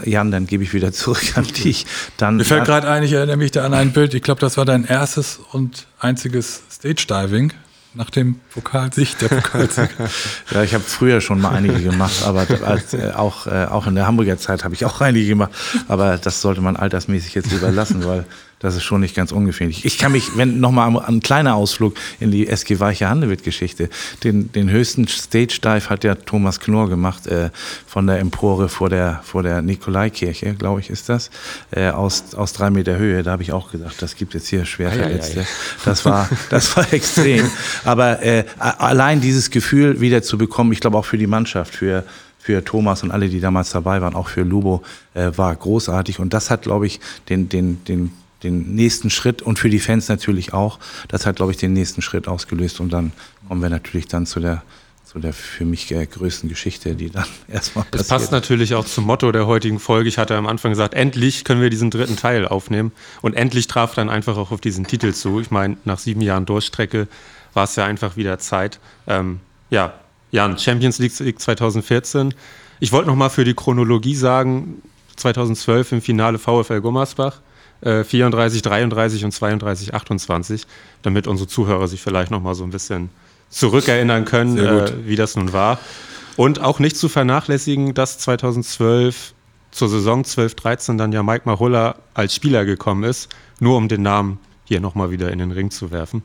Jan, 0.06 0.32
dann 0.32 0.48
gebe 0.48 0.64
ich 0.64 0.74
wieder 0.74 0.92
zurück 0.92 1.22
an 1.36 1.44
dich. 1.64 1.86
Dann, 2.18 2.38
Mir 2.38 2.46
fällt 2.46 2.66
gerade 2.66 2.90
ein, 2.90 3.04
ich 3.04 3.14
erinnere 3.14 3.38
mich 3.38 3.52
da 3.52 3.66
an 3.66 3.74
ein 3.74 3.92
Bild, 3.92 4.14
ich 4.14 4.22
glaube, 4.24 4.42
das 4.42 4.58
war 4.58 4.66
dein 4.66 4.86
erstes 4.86 5.40
und 5.52 5.88
einziges 6.00 6.62
Stage-Diving 6.72 7.54
nach 7.96 8.10
dem 8.12 8.40
Pokalsieg, 8.54 9.18
der 9.18 9.30
Pokalsieg. 9.30 9.90
Ja, 10.52 10.64
ich 10.64 10.74
habe 10.74 10.84
früher 10.84 11.22
schon 11.22 11.42
mal 11.42 11.52
einige 11.52 11.82
gemacht, 11.82 12.24
aber 12.24 12.46
als, 12.66 12.94
äh, 12.94 13.12
auch, 13.16 13.48
äh, 13.48 13.66
auch 13.66 13.88
in 13.88 13.96
der 13.96 14.06
Hamburger 14.06 14.38
Zeit 14.38 14.64
habe 14.64 14.76
ich 14.76 14.86
auch 14.86 15.02
einige 15.02 15.28
gemacht. 15.28 15.52
Aber 15.88 16.18
das 16.18 16.42
sollte 16.42 16.62
man 16.62 16.76
altersmäßig 16.76 17.34
jetzt 17.34 17.52
lieber 17.52 17.72
lassen, 17.72 18.06
weil 18.06 18.26
das 18.60 18.76
ist 18.76 18.84
schon 18.84 19.00
nicht 19.00 19.16
ganz 19.16 19.32
ungefährlich. 19.32 19.86
Ich 19.86 19.98
kann 19.98 20.12
mich, 20.12 20.36
wenn 20.36 20.60
nochmal 20.60 21.00
ein 21.00 21.22
kleiner 21.22 21.56
Ausflug 21.56 21.96
in 22.20 22.30
die 22.30 22.48
SG 22.48 22.80
Weiche 22.80 23.10
Handewitt-Geschichte. 23.10 23.90
Den, 24.24 24.52
den 24.52 24.70
höchsten 24.70 25.08
Stage-Dive 25.08 25.90
hat 25.90 26.04
ja 26.04 26.16
Thomas 26.16 26.60
Knorr 26.60 26.90
gemacht, 26.90 27.26
äh, 27.28 27.52
von 27.88 28.06
der 28.06 28.20
Empore 28.20 28.68
vor 28.68 28.90
der, 28.90 29.22
vor 29.24 29.44
der 29.44 29.62
Nikolaikirche, 29.62 30.56
glaube 30.56 30.82
ich, 30.82 30.90
ist 30.90 31.08
das, 31.08 31.32
äh, 31.72 31.90
aus, 31.90 32.36
aus 32.36 32.52
drei 32.52 32.70
Meter 32.70 32.98
Höhe. 32.98 33.24
Da 33.24 33.32
habe 33.32 33.44
ich 33.44 33.54
auch 33.54 33.72
gedacht, 33.72 33.96
das 34.02 34.16
gibt 34.16 34.34
jetzt 34.34 34.48
hier 34.50 34.66
Schwerverletzte. 34.66 35.48
Das 35.86 36.04
war, 36.04 36.30
das 36.50 36.76
war 36.76 36.86
extrem. 36.94 37.50
Aber 37.86 38.22
äh, 38.22 38.44
allein 38.58 39.22
dieses 39.22 39.52
Gefühl 39.52 40.02
wieder 40.02 40.22
zu 40.22 40.38
bekommen, 40.38 40.74
ich 40.74 40.82
glaube 40.82 40.98
auch 40.98 41.06
für 41.06 41.18
die 41.18 41.28
Mannschaft, 41.28 41.74
für, 41.74 42.04
für 42.38 42.64
Thomas 42.64 43.04
und 43.04 43.12
alle, 43.12 43.30
die 43.30 43.40
damals 43.40 43.70
dabei 43.70 44.02
waren, 44.02 44.16
auch 44.16 44.28
für 44.28 44.42
Lubo, 44.42 44.84
äh, 45.14 45.32
war 45.38 45.56
großartig. 45.56 46.20
Und 46.20 46.34
das 46.34 46.50
hat, 46.50 46.64
glaube 46.64 46.88
ich, 46.88 47.00
den, 47.30 47.48
den, 47.48 47.84
den, 47.86 48.12
den 48.44 48.76
nächsten 48.76 49.10
Schritt 49.10 49.42
und 49.42 49.60
für 49.60 49.70
die 49.70 49.80
Fans 49.80 50.08
natürlich 50.08 50.54
auch, 50.54 50.80
das 51.08 51.26
hat, 51.26 51.38
glaube 51.38 51.52
ich, 51.52 51.58
den 51.58 51.74
nächsten 51.74 52.02
Schritt 52.02 52.28
ausgelöst. 52.28 52.80
Und 52.80 52.92
dann 52.94 53.12
kommen 53.48 53.62
wir 53.62 53.70
natürlich 53.70 54.08
dann 54.08 54.26
zu 54.26 54.40
der, 54.40 54.64
zu 55.06 55.20
der 55.20 55.34
für 55.34 55.66
mich 55.66 55.92
äh, 55.92 56.06
größten 56.06 56.50
Geschichte, 56.50 56.96
die 56.96 57.10
dann 57.10 57.26
erstmal 57.48 57.86
Das 57.92 58.02
passiert. 58.04 58.20
passt 58.20 58.32
natürlich 58.32 58.76
auch 58.76 58.86
zum 58.86 59.06
Motto 59.06 59.32
der 59.32 59.48
heutigen 59.48 59.80
Folge. 59.80 60.08
Ich 60.08 60.18
hatte 60.18 60.36
am 60.38 60.48
Anfang 60.48 60.72
gesagt, 60.72 60.94
endlich 60.94 61.44
können 61.44 61.62
wir 61.62 61.70
diesen 61.70 61.92
dritten 61.92 62.16
Teil 62.16 62.48
aufnehmen. 62.48 62.92
Und 63.22 63.34
endlich 63.36 63.68
traf 63.68 63.94
dann 63.94 64.10
einfach 64.10 64.38
auch 64.38 64.52
auf 64.52 64.62
diesen 64.62 64.86
Titel 64.88 65.14
zu. 65.14 65.40
Ich 65.42 65.52
meine, 65.52 65.78
nach 65.84 66.00
sieben 66.00 66.22
Jahren 66.22 66.46
Durchstrecke 66.46 67.08
war 67.54 67.64
es 67.66 67.76
ja 67.76 67.86
einfach 67.86 68.16
wieder 68.16 68.40
Zeit. 68.40 68.80
Ähm, 69.08 69.40
ja, 69.70 69.94
Jan, 70.32 70.58
Champions 70.58 71.00
League 71.00 71.40
2014. 71.40 72.34
Ich 72.80 72.92
wollte 72.92 73.10
noch 73.10 73.16
mal 73.16 73.30
für 73.30 73.44
die 73.44 73.56
Chronologie 73.56 74.16
sagen, 74.16 74.82
2012 75.16 75.94
im 75.94 76.02
Finale 76.02 76.38
VfL 76.40 76.82
Gummersbach. 76.82 77.42
Äh, 77.82 78.04
34, 78.04 78.62
33 78.62 79.26
und 79.26 79.32
32, 79.32 79.94
28, 79.94 80.68
damit 81.02 81.28
unsere 81.28 81.48
Zuhörer 81.48 81.88
sich 81.88 82.02
vielleicht 82.02 82.32
noch 82.32 82.42
mal 82.42 82.56
so 82.56 82.64
ein 82.64 82.72
bisschen 82.72 83.10
zurückerinnern 83.50 84.26
können, 84.26 84.58
äh, 84.58 84.92
wie 85.06 85.16
das 85.16 85.36
nun 85.36 85.54
war. 85.54 85.80
Und 86.36 86.62
auch 86.62 86.80
nicht 86.80 86.98
zu 86.98 87.10
vernachlässigen, 87.10 87.94
dass 87.94 88.20
2012 88.20 89.34
zur 89.72 89.90
Saison 89.90 90.24
12-13 90.24 90.98
dann 90.98 91.12
ja 91.12 91.24
Mike 91.24 91.44
Marulla 91.46 91.96
als 92.14 92.36
Spieler 92.36 92.66
gekommen 92.66 93.04
ist, 93.04 93.30
nur 93.60 93.78
um 93.78 93.88
den 93.88 94.02
Namen 94.02 94.40
hier 94.66 94.82
nochmal 94.82 95.12
wieder 95.12 95.32
in 95.32 95.40
den 95.40 95.52
Ring 95.52 95.72
zu 95.72 95.92
werfen. 95.92 96.24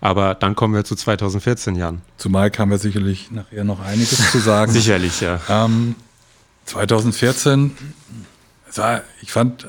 Aber 0.00 0.34
dann 0.34 0.56
kommen 0.56 0.74
wir 0.74 0.84
zu 0.84 0.96
2014, 0.96 1.76
Jan. 1.76 2.02
Zumal 2.16 2.50
kann 2.50 2.70
wir 2.70 2.78
sicherlich 2.78 3.30
nachher 3.30 3.62
noch 3.62 3.80
einiges 3.80 4.32
zu 4.32 4.40
sagen. 4.40 4.72
Sicherlich, 4.72 5.20
ja. 5.20 5.40
Ähm, 5.48 5.94
2014, 6.66 7.70
es 8.68 8.78
war, 8.78 9.02
ich 9.20 9.30
fand, 9.30 9.66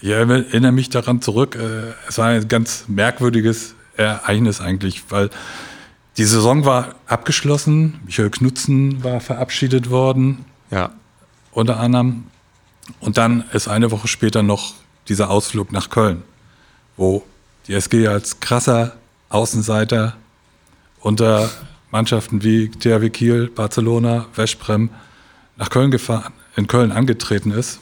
ich 0.00 0.10
erinnere 0.10 0.72
mich 0.72 0.90
daran 0.90 1.20
zurück, 1.20 1.56
äh, 1.56 1.92
es 2.08 2.18
war 2.18 2.28
ein 2.28 2.48
ganz 2.48 2.84
merkwürdiges 2.88 3.74
Ereignis 3.96 4.60
eigentlich, 4.60 5.04
weil 5.08 5.30
die 6.16 6.24
Saison 6.24 6.64
war 6.64 6.94
abgeschlossen, 7.06 8.00
Michael 8.04 8.30
Knutzen 8.30 9.02
war 9.04 9.20
verabschiedet 9.20 9.90
worden, 9.90 10.44
Ja, 10.70 10.90
unter 11.52 11.80
anderem. 11.80 12.24
Und 13.00 13.18
dann 13.18 13.44
ist 13.52 13.68
eine 13.68 13.90
Woche 13.90 14.08
später 14.08 14.42
noch 14.42 14.74
dieser 15.08 15.30
Ausflug 15.30 15.72
nach 15.72 15.90
Köln, 15.90 16.22
wo 16.96 17.24
die 17.66 17.74
SG 17.74 18.06
als 18.06 18.40
krasser 18.40 18.96
Außenseiter 19.28 20.16
unter 21.00 21.50
Mannschaften 21.90 22.42
wie 22.42 22.68
THW 22.68 23.10
Kiel, 23.10 23.48
Barcelona, 23.48 24.26
Westbrem 24.34 24.90
nach 25.56 25.70
Köln 25.70 25.90
gefahren, 25.90 26.32
in 26.56 26.66
Köln 26.66 26.92
angetreten 26.92 27.50
ist. 27.50 27.80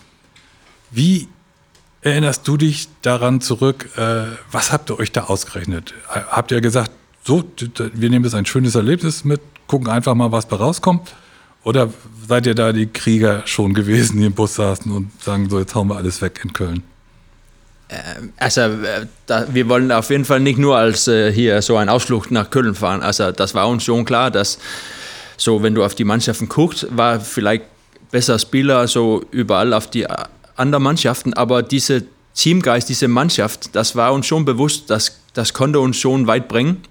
Wie 0.91 1.29
erinnerst 2.07 2.47
du 2.47 2.57
dich 2.57 2.89
daran 3.03 3.41
zurück? 3.41 3.91
Äh, 3.97 4.27
was 4.51 4.73
habt 4.73 4.91
ihr 4.91 4.99
euch 4.99 5.13
da 5.13 5.25
ausgerechnet? 5.25 5.93
Äh, 6.15 6.21
Habt 6.31 6.53
ihr 6.53 6.61
gesagt, 6.61 6.91
so, 7.25 7.45
wir 7.93 8.11
nehmen 8.11 8.23
das 8.23 8.35
ein 8.35 8.47
schönes 8.47 8.77
Erlebnis 8.77 9.25
mit, 9.25 9.41
gucken 9.67 9.89
einfach 9.89 10.15
mal, 10.15 10.31
was 10.31 10.47
bei 10.47 10.57
rauskommt? 10.57 11.15
Oder 11.65 11.91
seid 12.29 12.47
ihr 12.47 12.55
da 12.55 12.73
die 12.73 12.87
Krieger 12.87 13.43
schon 13.47 13.75
gewesen, 13.75 14.19
die 14.19 14.27
im 14.27 14.33
Bus 14.33 14.55
saßen 14.55 14.91
und 14.93 15.11
sagen, 15.21 15.51
so, 15.51 15.59
jetzt 15.59 15.75
hauen 15.75 15.89
wir 15.89 15.97
alles 15.97 16.23
weg 16.23 16.41
in 16.45 16.53
Köln? 16.53 16.85
Also, 18.37 18.61
äh, 18.61 19.07
da, 19.27 19.47
wir 19.53 19.69
wollen 19.69 19.91
auf 19.91 20.11
jeden 20.11 20.25
Fall 20.25 20.41
nicht 20.41 20.59
nur 20.59 20.77
als 20.77 21.09
äh, 21.09 21.33
hier 21.33 21.61
so 21.63 21.77
einen 21.77 21.89
Ausflug 21.89 22.31
nach 22.31 22.51
Köln 22.51 22.75
fahren. 22.75 23.03
Also, 23.03 23.33
das 23.33 23.55
war 23.55 23.69
uns 23.69 23.85
schon 23.85 24.05
klar, 24.05 24.31
dass 24.31 24.59
so, 25.37 25.63
wenn 25.63 25.75
du 25.75 25.85
auf 25.85 25.95
die 25.95 26.05
Mannschaften 26.05 26.49
guckst, 26.49 26.87
war 26.91 27.21
vielleicht 27.21 27.65
besser 28.11 28.39
Spieler 28.39 28.87
so 28.89 29.25
überall 29.31 29.73
auf 29.73 29.91
die 29.91 30.07
anderen 30.57 30.83
Mannschaften, 30.83 31.35
aber 31.35 31.63
diese 31.63 32.05
Teamgeist, 32.35 32.89
diese 32.89 33.09
Mannschaft, 33.09 33.75
das 33.75 33.97
war 33.97 34.13
uns 34.13 34.27
schon 34.27 34.45
bewusst, 34.45 34.91
das, 34.91 35.21
das 35.33 35.55
konnte 35.55 35.81
uns 35.81 35.99
schon 35.99 36.27
weit 36.27 36.49
bringen. 36.49 36.83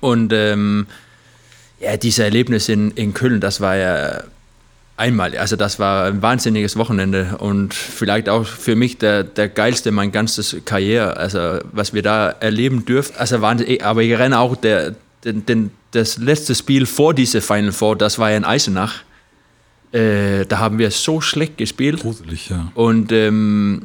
Und 0.00 0.32
ähm, 0.32 0.86
ja, 1.80 1.96
dieses 1.96 2.18
Erlebnis 2.18 2.68
in, 2.68 2.90
in 2.92 3.14
Köln, 3.14 3.40
das 3.40 3.60
war 3.60 3.76
ja 3.76 4.24
einmal, 4.96 5.36
also 5.36 5.56
das 5.56 5.78
war 5.78 6.06
ein 6.06 6.22
wahnsinniges 6.22 6.76
Wochenende 6.76 7.36
und 7.38 7.74
vielleicht 7.74 8.28
auch 8.28 8.46
für 8.46 8.76
mich 8.76 8.98
der, 8.98 9.24
der 9.24 9.48
geilste 9.48 9.92
mein 9.92 10.10
ganzes 10.10 10.56
Karriere, 10.64 11.16
also 11.16 11.58
was 11.72 11.92
wir 11.92 12.02
da 12.02 12.30
erleben 12.30 12.84
dürfen. 12.84 13.14
Also 13.18 13.36
aber 13.36 14.02
ich 14.02 14.18
renne 14.18 14.38
auch 14.38 14.56
der, 14.56 14.94
den, 15.24 15.44
den, 15.44 15.70
das 15.92 16.18
letzte 16.18 16.54
Spiel 16.54 16.86
vor 16.86 17.14
diese 17.14 17.40
Final 17.40 17.72
Four, 17.72 17.96
das 17.96 18.18
war 18.18 18.30
ja 18.30 18.36
in 18.36 18.44
Eisenach. 18.44 19.02
Äh, 19.92 20.44
da 20.46 20.58
haben 20.58 20.78
wir 20.78 20.90
so 20.90 21.20
schlecht 21.20 21.56
gespielt. 21.58 22.00
Gruselig, 22.00 22.48
ja. 22.50 22.70
Und, 22.74 23.12
ähm, 23.12 23.82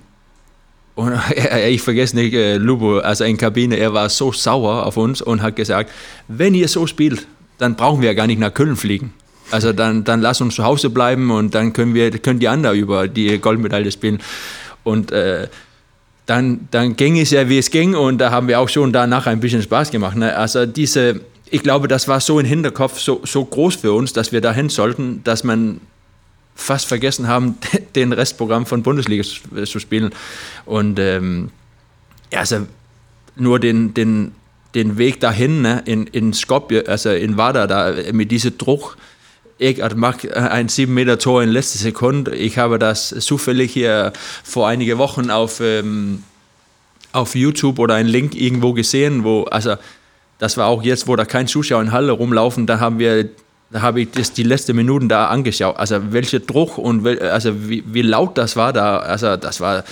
und 0.95 1.13
ich 1.67 1.81
vergesse 1.81 2.15
nicht, 2.15 2.33
äh, 2.33 2.57
Lubo, 2.57 2.99
also 2.99 3.23
in 3.23 3.37
Kabine, 3.37 3.77
er 3.77 3.93
war 3.93 4.09
so 4.09 4.31
sauer 4.31 4.85
auf 4.85 4.97
uns 4.97 5.21
und 5.21 5.41
hat 5.41 5.55
gesagt, 5.55 5.91
wenn 6.27 6.53
ihr 6.53 6.67
so 6.67 6.87
spielt, 6.87 7.27
dann 7.57 7.75
brauchen 7.75 8.01
wir 8.01 8.09
ja 8.09 8.13
gar 8.13 8.27
nicht 8.27 8.39
nach 8.39 8.53
Köln 8.53 8.75
fliegen. 8.75 9.13
Also 9.51 9.73
dann, 9.73 10.03
dann 10.03 10.21
lass 10.21 10.41
uns 10.41 10.55
zu 10.55 10.63
Hause 10.63 10.89
bleiben 10.89 11.29
und 11.29 11.53
dann 11.53 11.73
können 11.73 11.93
wir, 11.93 12.09
können 12.11 12.39
die 12.39 12.47
anderen 12.47 12.77
über 12.77 13.07
die 13.07 13.37
Goldmedaille 13.37 13.91
spielen. 13.91 14.19
Und 14.83 15.11
äh, 15.11 15.47
dann, 16.25 16.67
dann 16.71 16.95
ging 16.95 17.19
es 17.19 17.31
ja, 17.31 17.47
wie 17.49 17.57
es 17.57 17.69
ging 17.69 17.93
und 17.93 18.19
da 18.19 18.31
haben 18.31 18.47
wir 18.47 18.59
auch 18.59 18.69
schon 18.69 18.93
danach 18.93 19.27
ein 19.27 19.39
bisschen 19.39 19.61
Spaß 19.61 19.91
gemacht. 19.91 20.15
Ne? 20.15 20.35
Also 20.35 20.65
diese, 20.65 21.21
ich 21.51 21.61
glaube, 21.63 21.87
das 21.89 22.07
war 22.07 22.21
so 22.21 22.39
im 22.39 22.45
Hinterkopf 22.45 22.97
so, 22.97 23.21
so 23.25 23.43
groß 23.43 23.75
für 23.75 23.91
uns, 23.91 24.13
dass 24.13 24.31
wir 24.31 24.39
dahin 24.39 24.69
sollten, 24.69 25.21
dass 25.25 25.43
man 25.43 25.81
fast 26.55 26.87
vergessen 26.87 27.27
haben, 27.27 27.57
den 27.95 28.13
Restprogramm 28.13 28.65
von 28.65 28.83
Bundesliga 28.83 29.23
zu 29.23 29.79
spielen. 29.79 30.11
Und 30.65 30.97
ähm, 30.97 31.51
ja, 32.31 32.39
also 32.39 32.67
nur 33.35 33.59
den, 33.59 33.93
den, 33.93 34.31
den 34.75 34.97
Weg 34.97 35.19
dahin 35.19 35.61
ne, 35.61 35.83
in, 35.85 36.07
in 36.07 36.33
Skopje, 36.33 36.87
also 36.87 37.09
in 37.09 37.35
Wada, 37.35 37.67
da 37.67 37.93
mit 38.13 38.31
diesem 38.31 38.57
Druck, 38.57 38.97
ich 39.57 39.79
mache 39.95 40.35
ein 40.35 40.69
7 40.69 40.91
Meter 40.91 41.19
Tor 41.19 41.43
in 41.43 41.49
letzter 41.49 41.77
Sekunde. 41.77 42.33
Ich 42.33 42.57
habe 42.57 42.79
das 42.79 43.09
zufällig 43.19 43.73
hier 43.73 44.11
vor 44.43 44.67
einigen 44.67 44.97
Wochen 44.97 45.29
auf, 45.29 45.59
ähm, 45.59 46.23
auf 47.11 47.35
YouTube 47.35 47.77
oder 47.77 47.95
einen 47.95 48.09
Link 48.09 48.33
irgendwo 48.33 48.73
gesehen, 48.73 49.23
wo, 49.23 49.43
also 49.43 49.75
das 50.41 50.57
war 50.57 50.65
auch 50.65 50.81
jetzt, 50.81 51.07
wo 51.07 51.15
da 51.15 51.23
kein 51.23 51.45
Zuschauer 51.45 51.83
in 51.83 51.91
Halle 51.91 52.13
rumlaufen, 52.13 52.65
da 52.65 52.79
haben 52.79 52.97
wir 52.97 53.29
da 53.69 53.81
habe 53.81 54.01
ich 54.01 54.11
das 54.11 54.33
die 54.33 54.43
letzten 54.43 54.75
Minuten 54.75 55.07
da 55.07 55.27
angeschaut. 55.27 55.77
Also 55.77 56.11
welcher 56.11 56.39
Druck 56.39 56.77
und 56.79 57.03
wel, 57.03 57.19
also 57.19 57.69
wie, 57.69 57.83
wie 57.85 58.01
laut 58.01 58.37
das 58.37 58.55
war 58.55 58.73
da. 58.73 58.97
Also 58.97 59.37
das 59.37 59.61
war. 59.61 59.85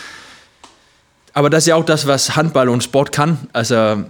Aber 1.33 1.49
das 1.49 1.63
ist 1.63 1.67
ja 1.67 1.75
auch 1.75 1.85
das, 1.85 2.05
was 2.05 2.35
Handball 2.35 2.67
und 2.67 2.83
Sport 2.83 3.11
kann. 3.11 3.37
Also 3.53 4.03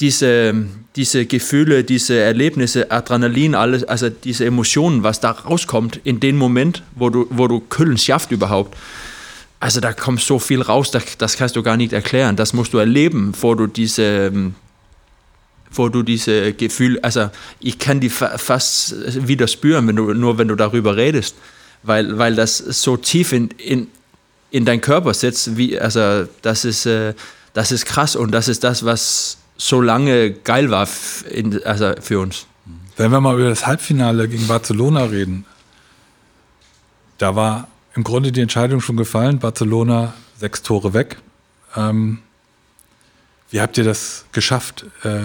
diese, 0.00 0.66
diese 0.96 1.24
Gefühle, 1.24 1.84
diese 1.84 2.18
Erlebnisse, 2.18 2.90
Adrenalin, 2.90 3.54
alles, 3.54 3.84
also 3.84 4.10
diese 4.10 4.44
Emotionen, 4.44 5.02
was 5.02 5.20
da 5.20 5.30
rauskommt 5.30 6.00
in 6.04 6.20
dem 6.20 6.36
Moment, 6.36 6.82
wo 6.96 7.08
du, 7.08 7.26
wo 7.30 7.46
du 7.48 7.60
Köln 7.60 7.96
schafft 7.96 8.32
überhaupt. 8.32 8.76
Also 9.60 9.80
da 9.80 9.92
kommt 9.92 10.20
so 10.20 10.38
viel 10.38 10.60
raus, 10.60 10.90
das, 10.90 11.16
das 11.16 11.36
kannst 11.36 11.56
du 11.56 11.62
gar 11.62 11.76
nicht 11.78 11.92
erklären. 11.92 12.36
Das 12.36 12.52
musst 12.52 12.74
du 12.74 12.78
erleben, 12.78 13.32
bevor 13.32 13.56
du 13.56 13.66
diese, 13.66 14.32
wo 15.72 15.88
du 15.88 16.02
diese 16.02 16.52
Gefühle, 16.52 17.02
also 17.02 17.30
ich 17.60 17.78
kann 17.78 18.00
die 18.00 18.10
fast 18.10 18.94
wieder 19.28 19.46
spüren, 19.46 19.86
wenn 19.88 19.96
du, 19.96 20.14
nur 20.14 20.38
wenn 20.38 20.48
du 20.48 20.56
darüber 20.56 20.96
redest, 20.96 21.36
weil, 21.82 22.18
weil 22.18 22.34
das 22.34 22.58
so 22.58 22.96
tief 22.96 23.32
in, 23.32 23.48
in, 23.58 23.88
in 24.50 24.64
dein 24.64 24.80
Körper 24.80 25.14
sitzt, 25.14 25.56
wie, 25.56 25.78
also 25.78 26.28
das 26.42 26.64
ist, 26.64 26.86
äh, 26.86 27.14
das 27.52 27.72
ist 27.72 27.86
krass 27.86 28.16
und 28.16 28.32
das 28.32 28.48
ist 28.48 28.64
das, 28.64 28.84
was 28.84 29.38
so 29.56 29.80
lange 29.80 30.32
geil 30.32 30.70
war 30.70 30.88
in, 31.30 31.62
also 31.64 31.92
für 32.00 32.20
uns. 32.20 32.46
Wenn 32.96 33.12
wir 33.12 33.20
mal 33.20 33.38
über 33.38 33.48
das 33.48 33.66
Halbfinale 33.66 34.28
gegen 34.28 34.46
Barcelona 34.46 35.04
reden, 35.04 35.44
da 37.18 37.36
war 37.36 37.68
im 37.94 38.04
Grunde 38.04 38.32
die 38.32 38.40
Entscheidung 38.40 38.80
schon 38.80 38.96
gefallen. 38.96 39.38
Barcelona 39.38 40.14
sechs 40.38 40.62
Tore 40.62 40.94
weg. 40.94 41.18
Ähm, 41.76 42.20
wie 43.50 43.60
habt 43.60 43.76
ihr 43.78 43.84
das 43.84 44.24
geschafft? 44.32 44.86
Äh, 45.02 45.20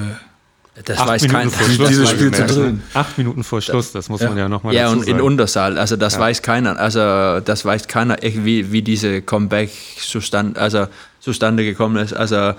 das 0.84 1.00
Acht 1.00 1.08
weiß 1.08 1.22
Minuten 1.22 1.40
kein 1.40 1.50
vor 1.50 1.70
Schluss 1.70 1.88
dieses 1.88 2.10
Spiel 2.10 2.32
zu 2.32 2.46
drin. 2.46 2.84
Acht 2.94 3.18
Minuten 3.18 3.44
vor 3.46 3.62
Schluss, 3.62 3.94
das 3.94 4.10
muss 4.10 4.20
ja. 4.20 4.28
man 4.28 4.38
ja 4.38 4.50
nochmal 4.50 4.74
Ja, 4.74 4.90
und 4.90 5.00
sagen. 5.00 5.12
in 5.12 5.22
Untersaal, 5.22 5.78
also 5.78 5.96
das 5.96 6.16
ja. 6.16 6.20
weiß 6.20 6.42
keiner. 6.42 6.78
Also 6.78 7.40
das 7.40 7.64
weiß 7.64 7.88
keiner, 7.88 8.18
wie, 8.22 8.74
wie 8.74 8.82
diese 8.82 9.22
Comeback 9.22 9.72
zustand, 9.98 10.58
also 10.58 10.88
zustande 11.22 11.64
gekommen 11.64 11.96
ist. 11.96 12.12
Also 12.12 12.54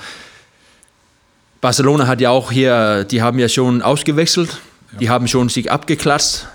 Barcelona 1.61 2.07
hat 2.07 2.23
ja 2.23 2.31
auch 2.31 2.51
hier, 2.51 3.05
die 3.05 3.21
haben 3.21 3.39
ja 3.39 3.51
schon 3.51 3.83
ausgewechselt, 3.83 4.61
ja. 4.93 4.99
die 4.99 5.11
haben 5.11 5.29
schon 5.29 5.51
sich 5.51 5.71
abgeklatscht, 5.71 6.47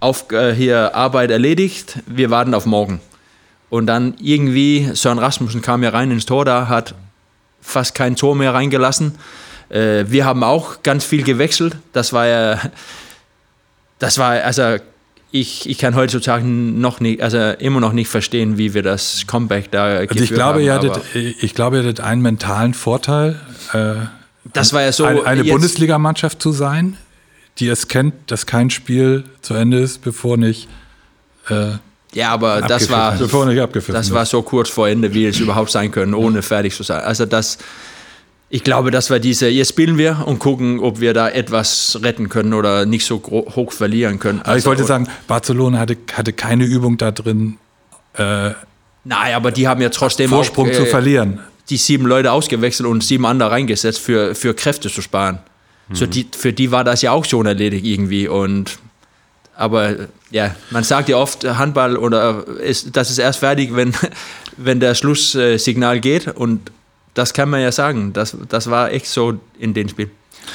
auf 0.00 0.30
äh, 0.32 0.54
hier 0.54 0.94
Arbeit 0.94 1.30
erledigt, 1.30 1.98
wir 2.06 2.30
warten 2.30 2.52
auf 2.52 2.66
morgen. 2.66 3.00
Und 3.70 3.86
dann 3.86 4.14
irgendwie, 4.18 4.90
Sören 4.94 5.18
Rasmussen 5.18 5.62
kam 5.62 5.82
ja 5.82 5.90
rein 5.90 6.10
ins 6.10 6.26
Tor 6.26 6.44
da, 6.44 6.68
hat 6.68 6.94
fast 7.60 7.94
kein 7.94 8.16
Tor 8.16 8.34
mehr 8.34 8.54
reingelassen. 8.54 9.14
Äh, 9.68 10.04
wir 10.08 10.24
haben 10.24 10.42
auch 10.42 10.82
ganz 10.82 11.04
viel 11.04 11.22
gewechselt. 11.22 11.76
Das 11.92 12.12
war 12.12 12.26
ja, 12.26 12.60
das 13.98 14.18
war, 14.18 14.32
also 14.42 14.76
ich, 15.30 15.68
ich 15.68 15.78
kann 15.78 15.94
heutzutage 15.94 16.44
noch 16.46 17.00
nicht, 17.00 17.22
also 17.22 17.38
immer 17.38 17.80
noch 17.80 17.92
nicht 17.92 18.08
verstehen, 18.08 18.58
wie 18.58 18.74
wir 18.74 18.82
das 18.82 19.26
Comeback 19.26 19.70
da 19.70 19.84
also 19.84 20.22
ich 20.22 20.30
glaube, 20.30 20.54
haben. 20.54 20.64
Ihr 20.64 20.74
hattet, 20.74 21.00
ich 21.14 21.54
glaube, 21.54 21.76
ihr 21.76 21.82
hattet 21.82 22.00
einen 22.00 22.22
mentalen 22.22 22.74
Vorteil. 22.74 23.40
Äh, 23.72 23.94
das 24.52 24.72
war 24.72 24.82
ja 24.82 24.92
so. 24.92 25.04
Eine, 25.04 25.24
eine 25.24 25.44
Bundesligamannschaft 25.44 26.40
zu 26.40 26.52
sein, 26.52 26.96
die 27.58 27.68
es 27.68 27.88
kennt, 27.88 28.14
dass 28.28 28.46
kein 28.46 28.70
Spiel 28.70 29.24
zu 29.42 29.54
Ende 29.54 29.78
ist, 29.78 30.02
bevor 30.02 30.36
nicht. 30.36 30.68
Äh, 31.48 31.72
ja, 32.14 32.30
aber 32.30 32.62
das 32.62 32.88
war, 32.88 33.16
das 33.16 34.10
war 34.12 34.24
so 34.26 34.42
kurz 34.42 34.70
vor 34.70 34.88
Ende, 34.88 35.12
wie 35.12 35.26
es 35.26 35.38
überhaupt 35.38 35.70
sein 35.70 35.90
können, 35.90 36.14
ohne 36.14 36.40
fertig 36.40 36.74
zu 36.74 36.82
sein. 36.82 37.02
Also 37.02 37.26
das, 37.26 37.58
ich 38.48 38.62
glaube, 38.62 38.90
das 38.90 39.10
war 39.10 39.18
diese, 39.18 39.48
jetzt 39.48 39.70
spielen 39.70 39.98
wir 39.98 40.24
und 40.26 40.38
gucken, 40.38 40.78
ob 40.80 41.00
wir 41.00 41.14
da 41.14 41.28
etwas 41.28 41.98
retten 42.02 42.28
können 42.28 42.54
oder 42.54 42.86
nicht 42.86 43.04
so 43.04 43.22
hoch 43.22 43.72
verlieren 43.72 44.18
können. 44.18 44.40
Also, 44.42 44.58
ich 44.58 44.66
wollte 44.66 44.84
sagen, 44.84 45.08
Barcelona 45.26 45.78
hatte, 45.78 45.96
hatte 46.12 46.32
keine 46.32 46.64
Übung 46.64 46.96
da 46.96 47.10
drin. 47.10 47.58
Äh, 48.14 48.50
Nein, 49.04 49.34
aber 49.34 49.50
die 49.52 49.68
haben 49.68 49.80
ja 49.80 49.88
trotzdem 49.88 50.30
Vorsprung 50.30 50.66
auch, 50.68 50.72
äh, 50.72 50.74
zu 50.74 50.86
verlieren 50.86 51.40
die 51.68 51.76
sieben 51.76 52.06
Leute 52.06 52.32
ausgewechselt 52.32 52.88
und 52.88 53.02
sieben 53.02 53.26
andere 53.26 53.50
reingesetzt, 53.50 53.98
für, 53.98 54.34
für 54.34 54.54
Kräfte 54.54 54.90
zu 54.90 55.02
sparen. 55.02 55.38
Mhm. 55.88 55.94
So 55.94 56.06
die, 56.06 56.26
für 56.36 56.52
die 56.52 56.70
war 56.70 56.84
das 56.84 57.02
ja 57.02 57.12
auch 57.12 57.24
schon 57.24 57.46
erledigt 57.46 57.84
irgendwie. 57.84 58.28
Und 58.28 58.78
aber 59.56 60.08
ja, 60.30 60.54
man 60.70 60.84
sagt 60.84 61.08
ja 61.08 61.16
oft, 61.16 61.44
Handball 61.44 61.96
oder 61.96 62.46
ist, 62.46 62.96
das 62.96 63.10
ist 63.10 63.18
erst 63.18 63.40
fertig, 63.40 63.74
wenn, 63.74 63.94
wenn 64.56 64.80
der 64.80 64.94
Schlusssignal 64.94 66.00
geht. 66.00 66.28
Und 66.28 66.70
das 67.16 67.32
kann 67.32 67.48
man 67.48 67.60
ja 67.60 67.72
sagen. 67.72 68.12
Das, 68.12 68.36
das 68.48 68.70
war 68.70 68.92
echt 68.92 69.06
so 69.06 69.40
in 69.58 69.74
dem 69.74 69.88
Spiel. 69.88 70.10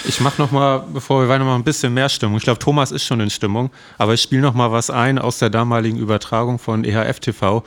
Ich 0.05 0.21
mache 0.21 0.41
noch 0.41 0.51
mal, 0.51 0.85
bevor 0.93 1.21
wir 1.21 1.27
weiter 1.27 1.43
noch 1.43 1.55
ein 1.55 1.63
bisschen 1.63 1.93
mehr 1.93 2.07
Stimmung. 2.07 2.37
Ich 2.37 2.43
glaube, 2.43 2.59
Thomas 2.59 2.91
ist 2.91 3.03
schon 3.03 3.19
in 3.19 3.29
Stimmung, 3.29 3.71
aber 3.97 4.13
ich 4.13 4.21
spiele 4.21 4.41
noch 4.41 4.53
mal 4.53 4.71
was 4.71 4.89
ein 4.89 5.19
aus 5.19 5.39
der 5.39 5.49
damaligen 5.49 5.97
Übertragung 5.97 6.59
von 6.59 6.85
EHF 6.85 7.19
TV. 7.19 7.63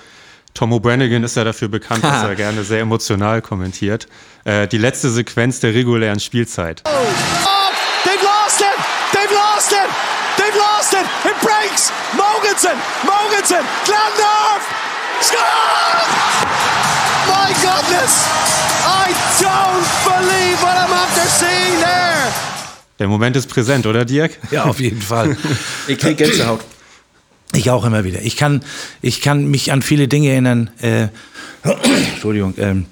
Tom 0.55 0.73
O'Branigan 0.73 1.25
ist 1.25 1.37
ja 1.37 1.45
dafür 1.45 1.69
bekannt, 1.69 2.05
dass 2.05 2.23
er 2.29 2.35
gerne 2.37 2.63
sehr 2.63 2.81
emotional 2.81 3.43
kommentiert. 3.43 4.07
Äh, 4.45 4.69
die 4.69 4.79
letzte 4.79 5.11
Sequenz 5.11 5.61
der 5.61 5.75
regulären 5.75 6.21
Spielzeit. 6.21 6.83
Oh, 6.87 6.91
they've 8.05 8.23
lost 8.23 8.61
it! 8.61 8.67
They've 9.13 9.35
lost 9.35 9.73
it! 9.73 9.91
They've 10.39 10.57
lost 10.57 10.93
it! 10.93 11.05
It 11.25 11.41
breaks! 11.41 11.93
Mogensen! 12.17 12.79
Mogensen! 13.03 13.65
Glandorf! 13.85 14.63
Score! 15.21 16.74
My 17.45 17.53
goodness! 17.53 18.27
I 18.87 19.13
don't 19.43 19.87
believe 20.09 20.63
what 20.63 20.79
I'm 20.79 20.93
after 20.95 21.29
seeing 21.29 21.79
there! 21.79 22.33
Der 22.99 23.07
Moment 23.07 23.37
ist 23.37 23.49
präsent, 23.49 23.85
oder 23.87 24.07
Dirk? 24.07 24.39
Ja, 24.51 24.65
auf 24.65 24.81
jeden 24.81 25.03
Fall. 25.03 25.37
ich 25.87 25.99
krieg 25.99 26.17
Gänsehaut. 26.17 26.61
Ich 27.53 27.69
auch 27.71 27.85
immer 27.85 28.03
wieder. 28.05 28.23
Ich 28.23 28.39
kann, 28.39 28.63
ich 29.03 29.21
kann 29.21 29.49
mich 29.49 29.73
an 29.73 29.83
viele 29.83 30.09
Dinge 30.09 30.31
erinnern. 30.31 30.71
Äh, 30.81 31.09
Entschuldigung. 32.15 32.55
Ähm, 32.57 32.87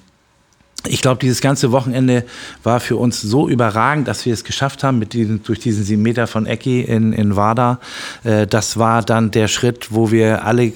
ich 0.86 1.00
glaube, 1.00 1.18
dieses 1.22 1.40
ganze 1.40 1.72
Wochenende 1.72 2.26
war 2.62 2.80
für 2.80 2.96
uns 2.96 3.22
so 3.22 3.48
überragend, 3.48 4.06
dass 4.06 4.26
wir 4.26 4.34
es 4.34 4.44
geschafft 4.44 4.84
haben 4.84 4.98
mit 4.98 5.14
diesen, 5.14 5.42
durch 5.44 5.60
diesen 5.60 5.82
sieben 5.82 6.02
Meter 6.02 6.26
von 6.26 6.44
Ecki 6.44 6.82
in, 6.82 7.14
in 7.14 7.36
Wada. 7.36 7.80
Äh, 8.22 8.46
das 8.46 8.76
war 8.76 9.02
dann 9.02 9.30
der 9.30 9.48
Schritt, 9.48 9.86
wo 9.92 10.10
wir 10.10 10.44
alle 10.44 10.74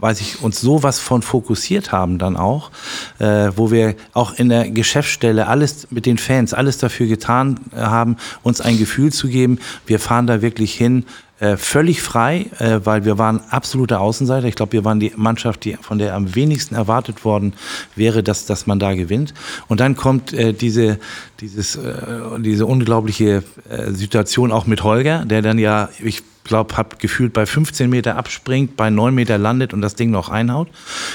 weiß 0.00 0.20
ich, 0.20 0.42
uns 0.42 0.60
sowas 0.60 0.98
von 0.98 1.22
fokussiert 1.22 1.92
haben 1.92 2.18
dann 2.18 2.36
auch, 2.36 2.70
äh, 3.18 3.50
wo 3.56 3.70
wir 3.70 3.94
auch 4.12 4.34
in 4.34 4.48
der 4.48 4.70
Geschäftsstelle 4.70 5.46
alles 5.46 5.88
mit 5.90 6.06
den 6.06 6.18
Fans, 6.18 6.54
alles 6.54 6.78
dafür 6.78 7.06
getan 7.06 7.60
haben, 7.74 8.16
uns 8.42 8.60
ein 8.60 8.78
Gefühl 8.78 9.12
zu 9.12 9.28
geben, 9.28 9.58
wir 9.86 9.98
fahren 9.98 10.26
da 10.26 10.42
wirklich 10.42 10.74
hin, 10.74 11.04
äh, 11.40 11.56
völlig 11.56 12.02
frei, 12.02 12.46
äh, 12.58 12.80
weil 12.82 13.04
wir 13.04 13.16
waren 13.16 13.40
absolute 13.50 14.00
Außenseiter. 14.00 14.48
Ich 14.48 14.56
glaube, 14.56 14.72
wir 14.72 14.84
waren 14.84 14.98
die 14.98 15.12
Mannschaft, 15.14 15.64
die, 15.64 15.76
von 15.80 15.98
der 15.98 16.14
am 16.14 16.34
wenigsten 16.34 16.74
erwartet 16.74 17.24
worden 17.24 17.52
wäre, 17.94 18.24
dass, 18.24 18.46
dass 18.46 18.66
man 18.66 18.80
da 18.80 18.94
gewinnt. 18.94 19.34
Und 19.68 19.78
dann 19.78 19.94
kommt 19.94 20.32
äh, 20.32 20.52
diese, 20.52 20.98
dieses, 21.40 21.76
äh, 21.76 21.92
diese 22.38 22.66
unglaubliche 22.66 23.44
äh, 23.70 23.92
Situation 23.92 24.50
auch 24.50 24.66
mit 24.66 24.82
Holger, 24.82 25.24
der 25.26 25.42
dann 25.42 25.58
ja, 25.58 25.90
ich 26.02 26.24
glaube, 26.48 26.76
habe 26.76 26.96
gefühlt 26.98 27.32
bei 27.32 27.46
15 27.46 27.88
Meter 27.88 28.16
abspringt, 28.16 28.76
bei 28.76 28.90
9 28.90 29.14
Meter 29.14 29.38
landet 29.38 29.72
und 29.72 29.80
das 29.80 29.94
Ding 29.94 30.10
noch 30.10 30.28
einhaut. 30.28 30.68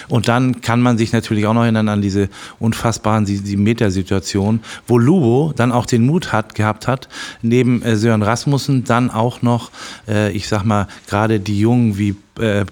Und 0.08 0.30
dann 0.30 0.62
kann 0.62 0.82
man 0.82 0.98
sich 0.98 1.12
natürlich 1.12 1.46
auch 1.46 1.54
noch 1.54 1.64
erinnern 1.64 1.90
an 1.90 2.02
diese 2.02 2.30
unfassbaren 2.60 3.26
7 3.26 3.62
Meter 3.62 3.92
Situation, 3.92 4.62
wo 4.88 4.98
Lubo 4.98 5.54
dann 5.56 5.72
auch 5.72 5.86
den 5.86 6.06
Mut 6.06 6.32
hat, 6.32 6.56
gehabt 6.56 6.88
hat, 6.88 7.10
neben 7.42 7.82
äh, 7.82 7.98
Sören 7.98 8.22
Rasmussen 8.22 8.86
dann 8.86 9.12
auch 9.12 9.42
noch, 9.42 9.72
äh, 10.08 10.32
ich 10.32 10.48
sag 10.48 10.64
mal, 10.64 10.88
gerade 11.08 11.42
die 11.42 11.60
Jungen 11.60 11.98
wie 11.98 12.16
äh, 12.40 12.66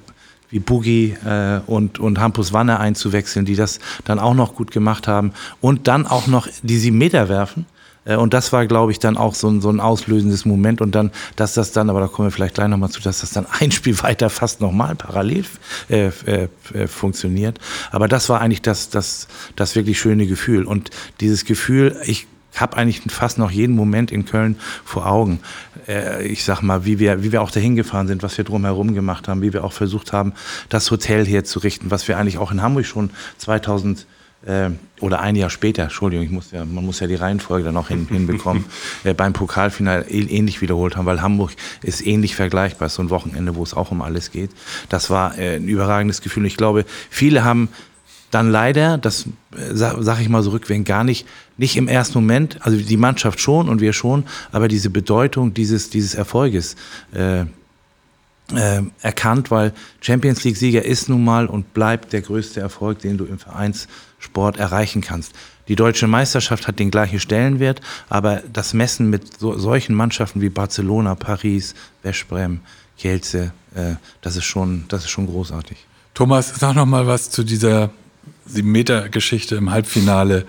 wie 0.51 0.59
Boogie 0.59 1.15
äh, 1.25 1.61
und, 1.65 1.99
und 1.99 2.19
Hampus 2.19 2.53
Wanne 2.53 2.79
einzuwechseln, 2.79 3.45
die 3.45 3.55
das 3.55 3.79
dann 4.03 4.19
auch 4.19 4.33
noch 4.33 4.53
gut 4.53 4.71
gemacht 4.71 5.07
haben 5.07 5.31
und 5.61 5.87
dann 5.87 6.05
auch 6.05 6.27
noch 6.27 6.47
die 6.61 6.77
sieben 6.77 6.97
Meter 6.97 7.29
werfen 7.29 7.65
Und 8.03 8.33
das 8.33 8.51
war, 8.51 8.65
glaube 8.65 8.91
ich, 8.91 8.97
dann 8.97 9.15
auch 9.15 9.35
so 9.35 9.47
ein, 9.47 9.61
so 9.61 9.69
ein 9.69 9.79
auslösendes 9.79 10.43
Moment. 10.45 10.81
Und 10.81 10.95
dann, 10.95 11.11
dass 11.35 11.53
das 11.53 11.71
dann, 11.71 11.89
aber 11.89 11.99
da 11.99 12.07
kommen 12.07 12.27
wir 12.27 12.31
vielleicht 12.31 12.55
gleich 12.55 12.67
nochmal 12.67 12.89
zu, 12.89 12.99
dass 12.99 13.21
das 13.21 13.31
dann 13.31 13.45
ein 13.59 13.71
Spiel 13.71 14.01
weiter 14.01 14.29
fast 14.31 14.59
nochmal 14.59 14.95
parallel 14.95 15.45
äh, 15.89 16.07
äh, 16.07 16.47
äh, 16.73 16.87
funktioniert. 16.87 17.59
Aber 17.91 18.07
das 18.07 18.27
war 18.29 18.41
eigentlich 18.41 18.63
das, 18.63 18.89
das, 18.89 19.27
das 19.55 19.75
wirklich 19.75 19.99
schöne 19.99 20.25
Gefühl. 20.25 20.63
Und 20.65 20.89
dieses 21.19 21.45
Gefühl, 21.45 21.95
ich 22.05 22.27
habe 22.55 22.75
eigentlich 22.77 23.01
fast 23.07 23.37
noch 23.37 23.51
jeden 23.51 23.75
Moment 23.75 24.11
in 24.11 24.25
Köln 24.25 24.57
vor 24.83 25.05
Augen. 25.05 25.39
Äh, 25.87 26.25
ich 26.27 26.43
sag 26.43 26.61
mal, 26.61 26.85
wie 26.85 26.99
wir, 26.99 27.23
wie 27.23 27.31
wir 27.31 27.41
auch 27.41 27.51
dahin 27.51 27.75
gefahren 27.75 28.07
sind, 28.07 28.23
was 28.23 28.37
wir 28.37 28.45
drumherum 28.45 28.93
gemacht 28.93 29.27
haben, 29.27 29.41
wie 29.41 29.53
wir 29.53 29.63
auch 29.63 29.73
versucht 29.73 30.11
haben, 30.11 30.33
das 30.69 30.89
Hotel 30.91 31.25
herzurichten, 31.25 31.91
was 31.91 32.07
wir 32.07 32.17
eigentlich 32.17 32.39
auch 32.39 32.51
in 32.51 32.61
Hamburg 32.61 32.85
schon 32.85 33.11
2000 33.37 34.01
äh, 34.01 34.03
oder 34.99 35.19
ein 35.19 35.35
Jahr 35.35 35.49
später, 35.51 35.83
Entschuldigung, 35.83 36.25
ich 36.25 36.31
muss 36.31 36.51
ja, 36.51 36.65
man 36.65 36.83
muss 36.85 36.99
ja 36.99 37.07
die 37.07 37.15
Reihenfolge 37.15 37.65
dann 37.65 37.77
auch 37.77 37.89
hin, 37.89 38.07
hinbekommen, 38.09 38.65
äh, 39.03 39.13
beim 39.13 39.33
Pokalfinale 39.33 40.03
äh- 40.09 40.29
ähnlich 40.35 40.61
wiederholt 40.61 40.95
haben, 40.95 41.05
weil 41.05 41.21
Hamburg 41.21 41.51
ist 41.83 42.05
ähnlich 42.05 42.35
vergleichbar, 42.35 42.89
so 42.89 43.03
ein 43.03 43.09
Wochenende, 43.11 43.55
wo 43.55 43.61
es 43.63 43.73
auch 43.75 43.91
um 43.91 44.01
alles 44.01 44.31
geht. 44.31 44.49
Das 44.89 45.09
war 45.11 45.37
äh, 45.37 45.57
ein 45.57 45.67
überragendes 45.67 46.21
Gefühl. 46.21 46.45
Ich 46.47 46.57
glaube, 46.57 46.85
viele 47.09 47.43
haben 47.43 47.69
dann 48.31 48.49
leider, 48.49 48.97
das 48.97 49.25
äh, 49.55 49.75
sa- 49.75 50.01
sag 50.01 50.19
ich 50.21 50.29
mal 50.29 50.41
so 50.41 50.51
rückwärts, 50.51 50.85
gar 50.85 51.03
nicht, 51.03 51.27
nicht 51.57 51.75
im 51.77 51.87
ersten 51.87 52.17
Moment, 52.17 52.57
also 52.61 52.77
die 52.77 52.97
Mannschaft 52.97 53.39
schon 53.39 53.69
und 53.69 53.79
wir 53.81 53.93
schon, 53.93 54.23
aber 54.51 54.67
diese 54.67 54.89
Bedeutung 54.89 55.53
dieses, 55.53 55.89
dieses 55.91 56.15
Erfolges 56.15 56.75
äh, 57.13 57.41
äh, 58.53 58.81
erkannt, 59.01 59.51
weil 59.51 59.73
Champions 60.01 60.43
League-Sieger 60.43 60.83
ist 60.83 61.09
nun 61.09 61.23
mal 61.23 61.45
und 61.45 61.73
bleibt 61.73 62.11
der 62.11 62.21
größte 62.21 62.59
Erfolg, 62.59 62.99
den 62.99 63.17
du 63.17 63.25
im 63.25 63.37
Vereinssport 64.21 64.57
erreichen 64.57 65.01
kannst. 65.01 65.33
Die 65.67 65.75
deutsche 65.75 66.07
Meisterschaft 66.07 66.67
hat 66.67 66.79
den 66.79 66.91
gleichen 66.91 67.19
Stellenwert, 67.19 67.81
aber 68.09 68.41
das 68.51 68.73
Messen 68.73 69.09
mit 69.09 69.39
so, 69.39 69.57
solchen 69.57 69.95
Mannschaften 69.95 70.41
wie 70.41 70.49
Barcelona, 70.49 71.15
Paris, 71.15 71.73
Westbrem, 72.03 72.59
Kielce, 72.97 73.51
äh, 73.75 73.95
das 74.21 74.35
ist 74.35 74.45
schon, 74.45 74.85
das 74.89 75.03
ist 75.05 75.09
schon 75.09 75.27
großartig. 75.27 75.77
Thomas, 76.13 76.53
sag 76.59 76.75
noch 76.75 76.85
mal 76.85 77.07
was 77.07 77.29
zu 77.29 77.43
dieser 77.43 77.89
7-Meter-Geschichte 78.53 79.55
im 79.55 79.71
Halbfinale. 79.71 80.45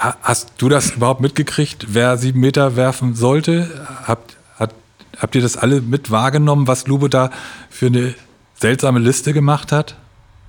Ha- 0.00 0.16
Hast 0.22 0.52
du 0.58 0.68
das 0.68 0.90
überhaupt 0.90 1.20
mitgekriegt, 1.20 1.86
wer 1.90 2.16
7 2.16 2.38
Meter 2.38 2.74
werfen 2.76 3.14
sollte? 3.14 3.86
Habt, 4.04 4.36
hat, 4.58 4.74
habt 5.18 5.34
ihr 5.34 5.42
das 5.42 5.56
alle 5.56 5.80
mit 5.80 6.10
wahrgenommen, 6.10 6.66
was 6.66 6.86
Lube 6.86 7.08
da 7.08 7.30
für 7.70 7.86
eine 7.86 8.14
seltsame 8.60 8.98
Liste 8.98 9.32
gemacht 9.32 9.70
hat? 9.72 9.96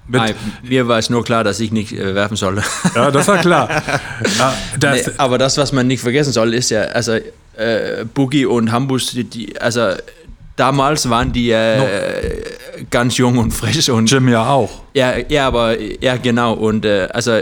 Nein, 0.09 0.35
mir 0.63 0.87
war 0.87 0.97
es 0.99 1.09
nur 1.09 1.23
klar, 1.23 1.43
dass 1.43 1.59
ich 1.59 1.71
nicht 1.71 1.93
äh, 1.93 2.15
werfen 2.15 2.35
soll. 2.35 2.61
Ja, 2.95 3.11
das 3.11 3.27
war 3.27 3.37
klar. 3.37 3.69
Ja, 4.39 4.53
das, 4.79 5.07
Nee, 5.07 5.13
aber 5.17 5.37
das, 5.37 5.57
was 5.57 5.71
man 5.71 5.87
nicht 5.87 6.01
vergessen 6.01 6.33
soll, 6.33 6.53
ist 6.53 6.71
ja, 6.71 6.81
also 6.81 7.13
äh, 7.13 8.05
Boogie 8.13 8.45
und 8.45 8.71
Hambus, 8.71 9.11
die, 9.11 9.23
die, 9.23 9.59
also 9.59 9.93
damals 10.55 11.09
waren 11.09 11.31
die 11.31 11.51
äh, 11.51 12.43
ganz 12.89 13.17
jung 13.17 13.37
und 13.37 13.51
frisch 13.51 13.89
und 13.89 14.11
Jim 14.11 14.27
ja 14.27 14.49
auch. 14.49 14.81
ja, 14.93 15.13
ja, 15.29 15.47
aber 15.47 15.79
ja 15.79 16.17
genau 16.17 16.53
und 16.53 16.85
äh, 16.85 17.07
also 17.13 17.39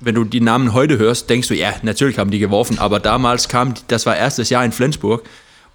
wenn 0.00 0.14
du 0.14 0.24
die 0.24 0.40
Namen 0.40 0.74
heute 0.74 0.98
hörst, 0.98 1.30
denkst 1.30 1.48
du, 1.48 1.54
ja, 1.54 1.74
natürlich 1.82 2.18
haben 2.18 2.30
die 2.30 2.38
geworfen, 2.38 2.78
aber 2.78 3.00
damals 3.00 3.48
kam, 3.48 3.74
das 3.88 4.06
war 4.06 4.16
erstes 4.16 4.50
Jahr 4.50 4.64
in 4.64 4.72
Flensburg 4.72 5.24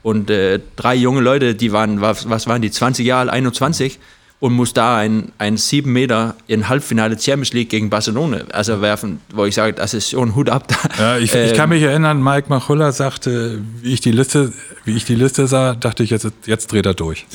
und 0.04 0.30
äh, 0.30 0.60
drei 0.76 0.96
junge 0.96 1.22
Leute, 1.22 1.56
die 1.56 1.72
waren, 1.72 2.02
was, 2.02 2.30
was 2.30 2.48
waren 2.48 2.62
die, 2.62 2.72
20 2.72 3.06
Jahre, 3.06 3.22
alt, 3.22 3.30
21 3.32 4.00
und 4.40 4.54
muss 4.54 4.74
da 4.74 4.98
ein, 4.98 5.32
ein 5.38 5.58
7 5.58 5.92
Meter 5.92 6.36
in 6.48 6.70
Halbfinale 6.70 7.20
Champions 7.20 7.54
League 7.54 7.70
gegen 7.70 7.90
Barcelona 7.90 8.42
also 8.52 8.82
werfen, 8.82 9.20
wo 9.34 9.46
ich 9.46 9.56
sage, 9.56 9.74
das 9.74 9.94
ist 9.94 10.12
schon 10.12 10.36
Hut 10.36 10.50
ab 10.50 10.68
da. 10.68 10.78
Ja, 10.98 11.18
ich, 11.18 11.34
ich 11.34 11.54
kann 11.54 11.70
mich 11.70 11.84
erinnern, 11.84 12.24
Mike 12.24 12.48
Machulla 12.50 12.92
sagte, 12.92 13.62
wie 13.82 13.94
ich 13.94 14.02
die 14.02 14.12
Liste, 14.12 14.54
wie 14.86 14.96
ich 14.96 15.06
die 15.06 15.16
Liste 15.16 15.48
sah, 15.48 15.76
dachte 15.76 16.04
ich, 16.04 16.10
jetzt, 16.10 16.28
jetzt 16.46 16.72
dreht 16.72 16.86
er 16.86 16.94
durch. 16.94 17.26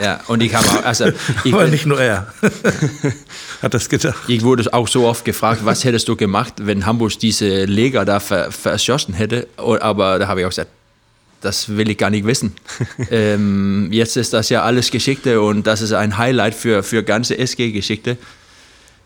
Ja, 0.00 0.20
und 0.26 0.42
ich 0.42 0.52
habe 0.54 0.66
auch, 0.66 0.84
also 0.84 1.06
ich, 1.44 1.54
Aber 1.54 1.68
nicht 1.68 1.86
nur 1.86 2.00
er 2.00 2.26
hat 3.62 3.72
das 3.72 3.88
gedacht. 3.88 4.16
ich 4.26 4.42
wurde 4.42 4.72
auch 4.72 4.88
so 4.88 5.06
oft 5.06 5.24
gefragt, 5.24 5.60
was 5.64 5.84
hättest 5.84 6.08
du 6.08 6.16
gemacht, 6.16 6.54
wenn 6.58 6.86
Hamburg 6.86 7.16
diese 7.20 7.64
Leger 7.64 8.04
da 8.04 8.18
ver, 8.18 8.50
verschossen 8.50 9.14
hätte, 9.14 9.46
aber 9.56 10.18
da 10.18 10.26
habe 10.26 10.40
ich 10.40 10.46
auch 10.46 10.50
gesagt, 10.50 10.70
das 11.44 11.76
will 11.76 11.90
ich 11.90 11.98
gar 11.98 12.10
nicht 12.10 12.26
wissen. 12.26 12.52
ähm, 13.10 13.88
jetzt 13.90 14.16
ist 14.16 14.32
das 14.32 14.48
ja 14.48 14.62
alles 14.62 14.90
Geschichte 14.90 15.40
und 15.40 15.66
das 15.66 15.80
ist 15.82 15.92
ein 15.92 16.16
Highlight 16.18 16.54
für, 16.54 16.82
für 16.82 17.02
ganze 17.02 17.38
SG-Geschichte. 17.38 18.16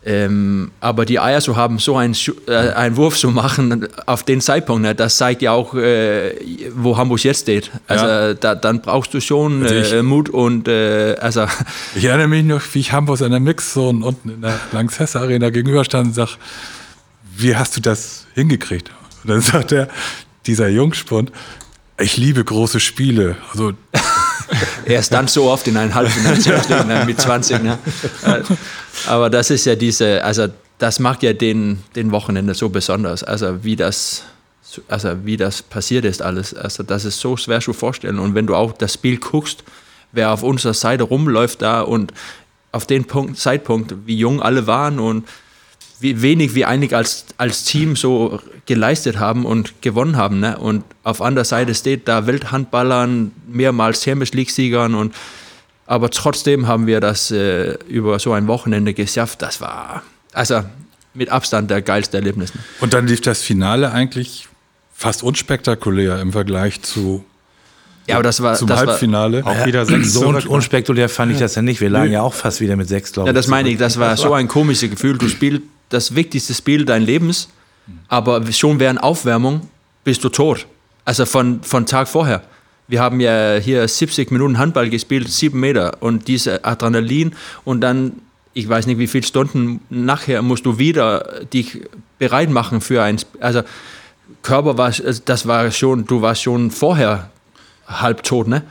Ähm, 0.06 0.70
aber 0.80 1.04
die 1.04 1.18
Eier 1.18 1.40
zu 1.40 1.56
haben, 1.56 1.80
so 1.80 1.96
einen, 1.96 2.16
äh, 2.46 2.52
einen 2.54 2.96
Wurf 2.96 3.16
zu 3.18 3.30
machen 3.30 3.88
auf 4.06 4.22
den 4.22 4.40
Zeitpunkt, 4.40 4.82
ne, 4.82 4.94
das 4.94 5.16
zeigt 5.16 5.42
ja 5.42 5.50
auch, 5.52 5.74
äh, 5.74 6.34
wo 6.76 6.96
Hamburg 6.96 7.22
jetzt 7.24 7.42
steht. 7.42 7.70
Also 7.88 8.06
Ja. 8.06 8.34
da, 8.34 8.54
dann 8.54 8.80
brauchst 8.80 9.12
du 9.12 9.20
schon 9.20 9.66
ich- 9.66 9.92
äh, 9.92 10.02
Mut 10.02 10.28
und 10.30 10.68
äh, 10.68 11.16
also 11.20 11.46
Ich 11.96 12.04
erinnere 12.04 12.28
mich 12.28 12.44
noch, 12.44 12.62
wie 12.72 12.78
ich 12.78 12.92
Hamburg 12.92 13.20
in 13.20 13.32
der 13.32 13.40
Mixzone 13.40 14.04
unten 14.06 14.30
in 14.30 14.40
der 14.40 14.58
Lanxess 14.72 15.16
Arena 15.16 15.50
gegenüberstand 15.50 16.06
und 16.08 16.14
sag, 16.14 16.38
wie 17.36 17.56
hast 17.56 17.76
du 17.76 17.80
das 17.80 18.26
hingekriegt? 18.34 18.90
Und 19.24 19.30
dann 19.30 19.40
sagt 19.52 19.72
er, 19.72 19.88
dieser 20.46 20.68
Jungspund, 20.68 21.32
ich 21.98 22.16
liebe 22.16 22.44
große 22.44 22.80
Spiele. 22.80 23.36
Also 23.52 23.72
Er 24.84 25.00
ist 25.00 25.12
dann 25.12 25.28
so 25.28 25.50
oft 25.50 25.66
in 25.68 25.76
ein 25.76 25.94
Halbfinale 25.94 26.86
ne, 26.86 27.04
mit 27.04 27.20
20. 27.20 27.62
Ne? 27.62 27.78
Äh, 28.22 28.42
Aber 29.06 29.30
das 29.30 29.50
ist 29.50 29.66
ja 29.66 29.74
diese, 29.74 30.24
also 30.24 30.48
das 30.78 30.98
macht 31.00 31.22
ja 31.22 31.32
den, 31.32 31.82
den 31.94 32.10
Wochenende 32.12 32.54
so 32.54 32.68
besonders. 32.68 33.22
Also 33.22 33.64
wie 33.64 33.76
das, 33.76 34.22
also 34.88 35.24
wie 35.24 35.36
das 35.36 35.62
passiert 35.62 36.04
ist 36.04 36.22
alles. 36.22 36.54
Also 36.54 36.82
das 36.82 37.04
ist 37.04 37.20
so 37.20 37.36
schwer 37.36 37.60
zu 37.60 37.72
vorstellen. 37.72 38.18
Und 38.18 38.34
wenn 38.34 38.46
du 38.46 38.54
auch 38.54 38.72
das 38.72 38.94
Spiel 38.94 39.18
guckst, 39.18 39.64
wer 40.12 40.32
auf 40.32 40.42
unserer 40.42 40.74
Seite 40.74 41.04
rumläuft 41.04 41.62
da 41.62 41.82
und 41.82 42.12
auf 42.72 42.86
den 42.86 43.04
Punkt, 43.04 43.38
Zeitpunkt, 43.38 43.94
wie 44.06 44.16
jung 44.16 44.40
alle 44.40 44.66
waren 44.66 44.98
und 44.98 45.26
wie 46.00 46.22
wenig 46.22 46.54
wir 46.54 46.68
eigentlich 46.68 46.94
als, 46.94 47.24
als 47.38 47.64
Team 47.64 47.96
so 47.96 48.40
geleistet 48.66 49.18
haben 49.18 49.44
und 49.44 49.82
gewonnen 49.82 50.16
haben. 50.16 50.40
Ne? 50.40 50.56
Und 50.58 50.84
auf 51.02 51.20
anderer 51.20 51.44
Seite 51.44 51.74
steht 51.74 52.06
da 52.06 52.26
Welthandballern, 52.26 53.32
mehrmals 53.48 54.02
Champions 54.04 54.32
League-Siegern 54.32 54.94
und 54.94 55.14
aber 55.86 56.10
trotzdem 56.10 56.66
haben 56.68 56.86
wir 56.86 57.00
das 57.00 57.30
äh, 57.30 57.72
über 57.88 58.18
so 58.18 58.34
ein 58.34 58.46
Wochenende 58.46 58.92
geschafft. 58.92 59.40
Das 59.40 59.60
war 59.62 60.02
also 60.34 60.62
mit 61.14 61.30
Abstand 61.30 61.70
der 61.70 61.80
geilste 61.80 62.18
Erlebnis. 62.18 62.54
Ne? 62.54 62.60
Und 62.80 62.92
dann 62.92 63.06
lief 63.06 63.22
das 63.22 63.40
Finale 63.42 63.90
eigentlich 63.90 64.48
fast 64.92 65.22
unspektakulär 65.22 66.20
im 66.20 66.32
Vergleich 66.32 66.82
zu, 66.82 67.24
Ja, 68.06 68.16
aber 68.16 68.22
das 68.24 68.42
war, 68.42 68.54
zum 68.56 68.68
das 68.68 68.80
war 68.80 68.86
Halbfinale. 68.88 69.44
Auch 69.46 69.64
wieder 69.64 69.86
sechs 69.86 70.12
So 70.12 70.26
un 70.28 70.36
unspektakulär 70.36 71.08
fand 71.08 71.32
ich 71.32 71.38
das 71.38 71.54
ja 71.54 71.62
nicht. 71.62 71.80
Wir 71.80 71.88
lagen 71.88 72.12
ja 72.12 72.20
auch 72.20 72.34
fast 72.34 72.60
wieder 72.60 72.76
mit 72.76 72.88
sechs, 72.88 73.10
glaube 73.12 73.28
Ja, 73.28 73.32
ich. 73.32 73.36
das 73.36 73.46
meine 73.48 73.70
ich, 73.70 73.78
das 73.78 73.98
war 73.98 74.14
so 74.16 74.34
ein 74.34 74.46
komisches 74.46 74.90
Gefühl. 74.90 75.16
Du 75.16 75.28
spielst 75.28 75.62
das 75.88 76.14
wichtigste 76.14 76.54
Spiel 76.54 76.84
deines 76.84 77.06
Lebens, 77.06 77.48
aber 78.08 78.50
schon 78.52 78.80
während 78.80 79.02
Aufwärmung 79.02 79.68
bist 80.04 80.22
du 80.24 80.28
tot. 80.28 80.66
Also 81.04 81.24
von, 81.26 81.62
von 81.62 81.86
Tag 81.86 82.08
vorher. 82.08 82.42
Wir 82.86 83.00
haben 83.00 83.20
ja 83.20 83.56
hier 83.56 83.86
70 83.86 84.30
Minuten 84.30 84.58
Handball 84.58 84.88
gespielt, 84.88 85.28
sieben 85.28 85.60
Meter 85.60 85.98
und 86.00 86.28
diese 86.28 86.64
Adrenalin 86.64 87.34
und 87.64 87.82
dann, 87.82 88.12
ich 88.54 88.68
weiß 88.68 88.86
nicht 88.86 88.98
wie 88.98 89.06
viele 89.06 89.26
Stunden 89.26 89.80
nachher 89.90 90.40
musst 90.42 90.64
du 90.64 90.78
wieder 90.78 91.44
dich 91.52 91.82
bereit 92.18 92.50
machen 92.50 92.80
für 92.80 93.02
ein, 93.02 93.18
also 93.40 93.62
Körper 94.42 94.78
war, 94.78 94.90
das 94.90 95.46
war 95.46 95.70
schon, 95.70 96.06
du 96.06 96.22
warst 96.22 96.42
schon 96.42 96.70
vorher 96.70 97.30
halbtot, 97.86 98.48
ne? 98.48 98.62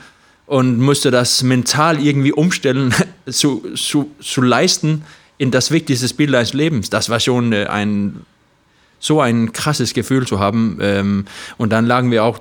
Und 0.45 0.80
musste 0.80 1.11
das 1.11 1.43
mental 1.43 2.01
irgendwie 2.01 2.32
umstellen, 2.32 2.93
zu, 3.30 3.74
zu, 3.76 4.11
zu 4.22 4.41
leisten 4.41 5.03
in 5.38 5.52
das 5.52 5.72
wichtigste 5.72 6.08
Spiel 6.08 6.32
deines 6.32 6.54
Lebens. 6.54 6.90
Das 6.90 7.10
war 7.10 7.20
schon 7.20 7.54
äh, 7.54 7.66
ein 7.66 8.22
so 9.00 9.22
ein 9.22 9.54
krasses 9.54 9.94
Gefühl 9.94 10.26
zu 10.26 10.40
haben. 10.40 10.80
Ähm, 10.82 11.26
und 11.58 11.72
dann 11.72 11.86
lagen 11.86 12.12
wir 12.12 12.24
auch 12.24 12.40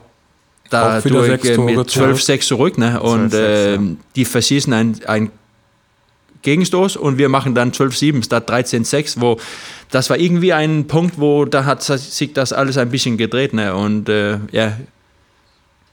da 0.70 0.98
Auch 0.98 1.04
äh, 1.04 1.58
mit 1.58 1.90
zurück. 1.90 2.16
12-6 2.16 2.40
zurück. 2.40 2.78
Ne? 2.78 3.00
Und 3.00 3.32
12-6, 3.32 3.38
ja. 3.38 3.74
ähm, 3.74 3.98
die 4.16 4.24
verschießen 4.24 4.72
ein, 4.72 5.00
ein 5.06 5.30
Gegenstoß 6.42 6.96
und 6.96 7.18
wir 7.18 7.28
machen 7.28 7.54
dann 7.54 7.72
12-7 7.72 8.24
statt 8.24 8.48
13-6, 8.50 9.20
wo 9.20 9.38
das 9.90 10.10
war 10.10 10.18
irgendwie 10.18 10.52
ein 10.52 10.86
Punkt, 10.86 11.18
wo 11.18 11.44
da 11.44 11.64
hat 11.64 11.82
sich 11.82 12.32
das 12.32 12.52
alles 12.52 12.76
ein 12.78 12.90
bisschen 12.90 13.16
gedreht. 13.16 13.52
Ne? 13.52 13.74
Und 13.74 14.08
äh, 14.08 14.38
ja, 14.52 14.76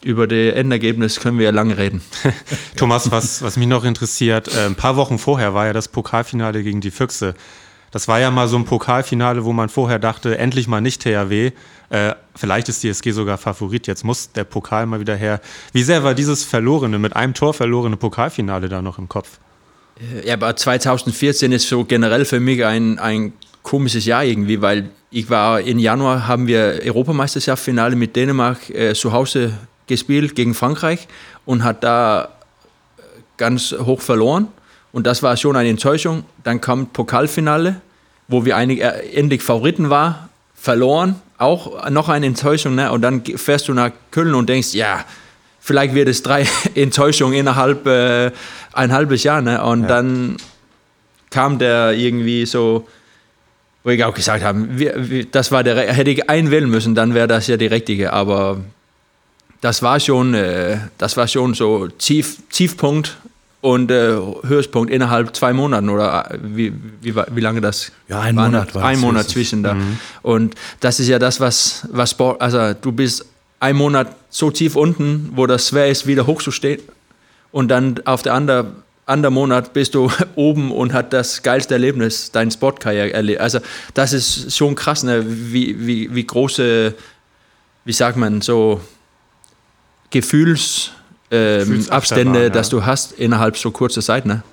über 0.03 0.27
das 0.27 0.55
Endergebnis 0.55 1.19
können 1.19 1.37
wir 1.37 1.45
ja 1.45 1.51
lange 1.51 1.77
reden. 1.77 2.01
Thomas, 2.75 3.11
was, 3.11 3.41
was 3.41 3.57
mich 3.57 3.67
noch 3.67 3.83
interessiert, 3.83 4.53
äh, 4.55 4.65
ein 4.65 4.75
paar 4.75 4.95
Wochen 4.95 5.17
vorher 5.17 5.53
war 5.53 5.67
ja 5.67 5.73
das 5.73 5.87
Pokalfinale 5.87 6.63
gegen 6.63 6.81
die 6.81 6.91
Füchse. 6.91 7.35
Das 7.91 8.07
war 8.07 8.19
ja 8.19 8.31
mal 8.31 8.47
so 8.47 8.57
ein 8.57 8.65
Pokalfinale, 8.65 9.45
wo 9.45 9.53
man 9.53 9.69
vorher 9.69 9.99
dachte, 9.99 10.37
endlich 10.37 10.67
mal 10.67 10.81
nicht 10.81 11.03
THW. 11.03 11.51
Äh, 11.89 12.15
vielleicht 12.35 12.67
ist 12.69 12.81
die 12.81 12.89
SG 12.89 13.11
sogar 13.11 13.37
Favorit, 13.37 13.85
jetzt 13.85 14.03
muss 14.03 14.31
der 14.31 14.45
Pokal 14.45 14.87
mal 14.87 14.99
wieder 14.99 15.15
her. 15.15 15.41
Wie 15.73 15.83
sehr 15.83 16.03
war 16.03 16.15
dieses 16.15 16.43
verlorene, 16.43 16.97
mit 16.97 17.15
einem 17.15 17.35
Tor 17.35 17.53
verlorene 17.53 17.97
Pokalfinale 17.97 18.67
da 18.67 18.81
noch 18.81 18.97
im 18.97 19.07
Kopf? 19.07 19.39
Ja, 20.25 20.33
aber 20.33 20.55
2014 20.55 21.51
ist 21.51 21.67
so 21.67 21.85
generell 21.85 22.25
für 22.25 22.39
mich 22.39 22.65
ein, 22.65 22.97
ein 22.97 23.33
komisches 23.61 24.05
Jahr 24.05 24.23
irgendwie, 24.23 24.61
weil 24.61 24.89
ich 25.11 25.29
war 25.29 25.61
in 25.61 25.77
Januar 25.77 26.27
haben 26.27 26.47
wir 26.47 26.81
Europameisterschaftsfinale 26.83 27.95
mit 27.95 28.15
Dänemark 28.15 28.71
äh, 28.71 28.95
zu 28.95 29.13
Hause 29.13 29.53
gespielt 29.93 30.35
gegen 30.35 30.53
Frankreich 30.53 31.07
und 31.45 31.63
hat 31.63 31.83
da 31.83 32.29
ganz 33.37 33.71
hoch 33.71 34.01
verloren. 34.01 34.47
Und 34.91 35.07
das 35.07 35.23
war 35.23 35.37
schon 35.37 35.55
eine 35.55 35.69
Enttäuschung. 35.69 36.23
Dann 36.43 36.61
kam 36.61 36.87
Pokalfinale, 36.87 37.81
wo 38.27 38.45
wir 38.45 38.55
einig, 38.55 38.81
äh, 38.81 38.89
endlich 39.13 39.41
Favoriten 39.41 39.89
waren, 39.89 40.15
verloren. 40.55 41.15
Auch 41.37 41.89
noch 41.89 42.09
eine 42.09 42.27
Enttäuschung. 42.27 42.75
Ne? 42.75 42.91
Und 42.91 43.01
dann 43.01 43.23
fährst 43.25 43.67
du 43.67 43.73
nach 43.73 43.91
Köln 44.11 44.33
und 44.35 44.47
denkst, 44.47 44.73
ja, 44.73 45.03
vielleicht 45.59 45.93
wird 45.93 46.07
es 46.07 46.23
drei 46.23 46.45
Enttäuschungen 46.75 47.33
innerhalb 47.33 47.85
äh, 47.87 48.31
ein 48.73 48.91
halbes 48.93 49.23
Jahr. 49.23 49.41
Ne? 49.41 49.63
Und 49.63 49.81
ja. 49.81 49.87
dann 49.87 50.37
kam 51.31 51.57
der 51.57 51.93
irgendwie 51.93 52.45
so, 52.45 52.87
wo 53.83 53.89
ich 53.89 54.03
auch 54.03 54.13
gesagt 54.13 54.43
habe, 54.43 54.77
wir, 54.77 55.09
wir, 55.09 55.25
das 55.25 55.51
war 55.51 55.63
der, 55.63 55.75
hätte 55.91 56.11
ich 56.11 56.29
einwählen 56.29 56.69
müssen, 56.69 56.93
dann 56.95 57.13
wäre 57.15 57.27
das 57.27 57.47
ja 57.47 57.57
die 57.57 57.67
richtige. 57.67 58.13
Aber 58.13 58.61
das 59.63 59.81
war 59.81 59.97
schon, 60.01 60.33
äh, 60.33 60.77
das 60.97 61.15
war 61.15 61.25
schon 61.25 61.53
so 61.53 61.87
Tief, 61.87 62.39
Tiefpunkt 62.49 63.15
und 63.61 63.91
äh, 63.91 64.17
Höchstpunkt 64.45 64.91
innerhalb 64.91 65.33
zwei 65.33 65.53
Monaten 65.53 65.87
oder 65.89 66.31
äh, 66.31 66.37
wie, 66.43 66.73
wie, 67.01 67.15
wie 67.15 67.39
lange 67.39 67.61
das 67.61 67.93
ja 68.09 68.19
ein 68.19 68.35
war, 68.35 68.47
Monat 68.47 68.75
war 68.75 68.83
ein 68.83 68.99
Monat 68.99 69.29
zwischen 69.29 69.63
da 69.63 69.75
mhm. 69.75 69.99
und 70.21 70.55
das 70.81 70.99
ist 70.99 71.07
ja 71.07 71.17
das 71.17 71.39
was 71.39 71.87
was 71.91 72.11
Sport 72.11 72.41
also 72.41 72.73
du 72.73 72.91
bist 72.91 73.25
ein 73.61 73.77
Monat 73.77 74.13
so 74.29 74.51
tief 74.51 74.75
unten 74.75 75.31
wo 75.33 75.47
das 75.47 75.69
schwer 75.69 75.87
ist 75.87 76.05
wieder 76.07 76.27
hochzustehen 76.27 76.81
und 77.53 77.69
dann 77.69 78.01
auf 78.03 78.21
der 78.21 78.33
anderen 78.33 78.83
anderen 79.05 79.33
Monat 79.33 79.71
bist 79.71 79.95
du 79.95 80.11
oben 80.35 80.73
und 80.73 80.91
hat 80.91 81.13
das 81.13 81.41
geilste 81.41 81.75
Erlebnis 81.75 82.31
dein 82.31 82.51
Sportkarriere 82.51 83.13
erlebt 83.13 83.39
also 83.39 83.59
das 83.93 84.11
ist 84.11 84.57
schon 84.57 84.75
krass 84.75 85.03
ne? 85.03 85.23
wie, 85.25 85.87
wie, 85.87 86.13
wie 86.13 86.27
große 86.27 86.93
wie 87.85 87.93
sagt 87.93 88.17
man 88.17 88.41
so 88.41 88.81
Gefühls 90.13 90.91
ähm, 91.31 91.85
Abstände, 91.89 92.43
ja. 92.43 92.49
dass 92.49 92.69
du 92.69 92.85
hast 92.85 93.13
innerhalb 93.13 93.57
so 93.57 93.71
kurzer 93.71 94.01
Zeit. 94.01 94.25
Ne? 94.25 94.43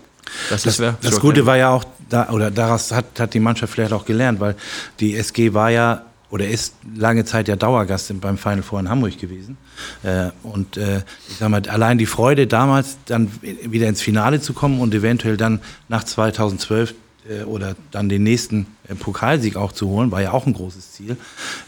Das, 0.49 0.63
das, 0.63 0.79
das, 0.79 0.95
das 1.01 1.21
Gute 1.21 1.45
war 1.45 1.57
ja 1.57 1.69
auch, 1.69 1.85
da, 2.09 2.31
oder 2.31 2.51
daraus 2.51 2.91
hat, 2.91 3.05
hat 3.19 3.35
die 3.35 3.41
Mannschaft 3.41 3.75
vielleicht 3.75 3.93
auch 3.93 4.07
gelernt, 4.07 4.41
weil 4.41 4.57
die 4.99 5.17
SG 5.17 5.53
war 5.53 5.71
ja 5.71 6.05
oder 6.31 6.49
ist 6.49 6.77
lange 6.97 7.25
Zeit 7.25 7.49
ja 7.49 7.57
Dauergast 7.57 8.19
beim 8.21 8.39
Final 8.39 8.63
Four 8.63 8.81
in 8.81 8.89
Hamburg 8.89 9.19
gewesen. 9.19 9.59
Äh, 10.03 10.31
und 10.43 10.77
äh, 10.77 11.03
ich 11.29 11.37
sag 11.39 11.51
mal, 11.51 11.69
allein 11.69 11.99
die 11.99 12.07
Freude 12.07 12.47
damals 12.47 12.97
dann 13.07 13.31
wieder 13.43 13.89
ins 13.89 14.01
Finale 14.01 14.41
zu 14.41 14.53
kommen 14.53 14.81
und 14.81 14.95
eventuell 14.95 15.37
dann 15.37 15.61
nach 15.89 16.05
2012 16.05 16.95
äh, 17.29 17.43
oder 17.43 17.75
dann 17.91 18.09
den 18.09 18.23
nächsten 18.23 18.67
Pokalsieg 19.01 19.57
auch 19.57 19.73
zu 19.73 19.89
holen, 19.89 20.13
war 20.13 20.23
ja 20.23 20.33
auch 20.33 20.47
ein 20.47 20.53
großes 20.53 20.93
Ziel. 20.93 21.17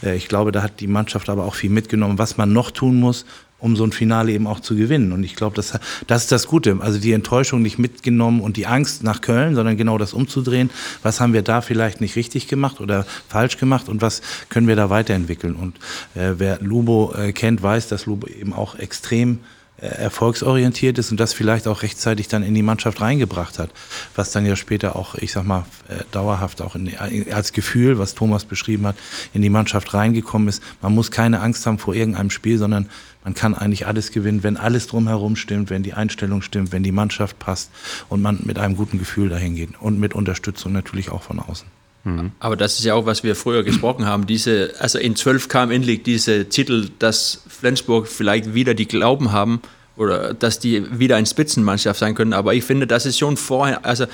Ich 0.02 0.26
glaube, 0.26 0.50
da 0.50 0.62
hat 0.62 0.80
die 0.80 0.88
Mannschaft 0.88 1.28
aber 1.28 1.44
auch 1.44 1.54
viel 1.54 1.70
mitgenommen, 1.70 2.18
was 2.18 2.36
man 2.36 2.52
noch 2.52 2.72
tun 2.72 2.98
muss, 2.98 3.24
um 3.62 3.76
so 3.76 3.84
ein 3.84 3.92
Finale 3.92 4.32
eben 4.32 4.48
auch 4.48 4.58
zu 4.58 4.74
gewinnen. 4.74 5.12
Und 5.12 5.22
ich 5.22 5.36
glaube, 5.36 5.54
das, 5.54 5.78
das 6.08 6.22
ist 6.22 6.32
das 6.32 6.48
Gute. 6.48 6.78
Also 6.80 6.98
die 6.98 7.12
Enttäuschung 7.12 7.62
nicht 7.62 7.78
mitgenommen 7.78 8.40
und 8.40 8.56
die 8.56 8.66
Angst 8.66 9.04
nach 9.04 9.20
Köln, 9.20 9.54
sondern 9.54 9.76
genau 9.76 9.98
das 9.98 10.12
umzudrehen. 10.12 10.68
Was 11.04 11.20
haben 11.20 11.32
wir 11.32 11.42
da 11.42 11.60
vielleicht 11.60 12.00
nicht 12.00 12.16
richtig 12.16 12.48
gemacht 12.48 12.80
oder 12.80 13.06
falsch 13.28 13.58
gemacht 13.58 13.88
und 13.88 14.02
was 14.02 14.20
können 14.48 14.66
wir 14.66 14.74
da 14.74 14.90
weiterentwickeln? 14.90 15.54
Und 15.54 15.76
äh, 16.16 16.34
wer 16.38 16.60
Lubo 16.60 17.14
äh, 17.16 17.32
kennt, 17.32 17.62
weiß, 17.62 17.86
dass 17.86 18.06
Lubo 18.06 18.26
eben 18.26 18.52
auch 18.52 18.74
extrem 18.74 19.38
erfolgsorientiert 19.82 20.98
ist 20.98 21.10
und 21.10 21.18
das 21.18 21.32
vielleicht 21.32 21.66
auch 21.66 21.82
rechtzeitig 21.82 22.28
dann 22.28 22.42
in 22.42 22.54
die 22.54 22.62
Mannschaft 22.62 23.00
reingebracht 23.00 23.58
hat, 23.58 23.70
was 24.14 24.30
dann 24.30 24.46
ja 24.46 24.54
später 24.54 24.96
auch, 24.96 25.16
ich 25.16 25.32
sag 25.32 25.44
mal, 25.44 25.66
äh, 25.88 26.04
dauerhaft 26.12 26.62
auch 26.62 26.76
in, 26.76 26.92
als 27.32 27.52
Gefühl, 27.52 27.98
was 27.98 28.14
Thomas 28.14 28.44
beschrieben 28.44 28.86
hat, 28.86 28.96
in 29.34 29.42
die 29.42 29.50
Mannschaft 29.50 29.92
reingekommen 29.92 30.48
ist. 30.48 30.62
Man 30.80 30.94
muss 30.94 31.10
keine 31.10 31.40
Angst 31.40 31.66
haben 31.66 31.78
vor 31.78 31.94
irgendeinem 31.94 32.30
Spiel, 32.30 32.58
sondern 32.58 32.88
man 33.24 33.34
kann 33.34 33.54
eigentlich 33.54 33.86
alles 33.86 34.12
gewinnen, 34.12 34.42
wenn 34.42 34.56
alles 34.56 34.86
drumherum 34.86 35.36
stimmt, 35.36 35.70
wenn 35.70 35.82
die 35.82 35.94
Einstellung 35.94 36.42
stimmt, 36.42 36.72
wenn 36.72 36.82
die 36.82 36.92
Mannschaft 36.92 37.38
passt 37.38 37.70
und 38.08 38.22
man 38.22 38.40
mit 38.44 38.58
einem 38.58 38.76
guten 38.76 38.98
Gefühl 38.98 39.28
dahin 39.28 39.56
geht 39.56 39.80
und 39.80 39.98
mit 39.98 40.14
Unterstützung 40.14 40.72
natürlich 40.72 41.10
auch 41.10 41.22
von 41.22 41.40
außen. 41.40 41.66
Mhm. 42.04 42.32
Aber 42.40 42.56
das 42.56 42.78
ist 42.78 42.84
ja 42.84 42.94
auch, 42.94 43.06
was 43.06 43.22
wir 43.22 43.36
früher 43.36 43.62
gesprochen 43.62 44.06
haben. 44.06 44.26
Diese, 44.26 44.74
also 44.78 44.98
in 44.98 45.16
12 45.16 45.48
kam 45.48 45.70
endlich 45.70 46.02
diese 46.02 46.48
Titel, 46.48 46.88
dass 46.98 47.42
Flensburg 47.48 48.08
vielleicht 48.08 48.54
wieder 48.54 48.74
die 48.74 48.86
Glauben 48.86 49.32
haben 49.32 49.60
oder 49.96 50.34
dass 50.34 50.58
die 50.58 50.98
wieder 50.98 51.16
eine 51.16 51.26
Spitzenmannschaft 51.26 52.00
sein 52.00 52.14
können. 52.14 52.32
Aber 52.32 52.54
ich 52.54 52.64
finde, 52.64 52.86
das 52.86 53.06
ist 53.06 53.18
schon 53.18 53.36
vorher, 53.36 53.84
also 53.84 54.06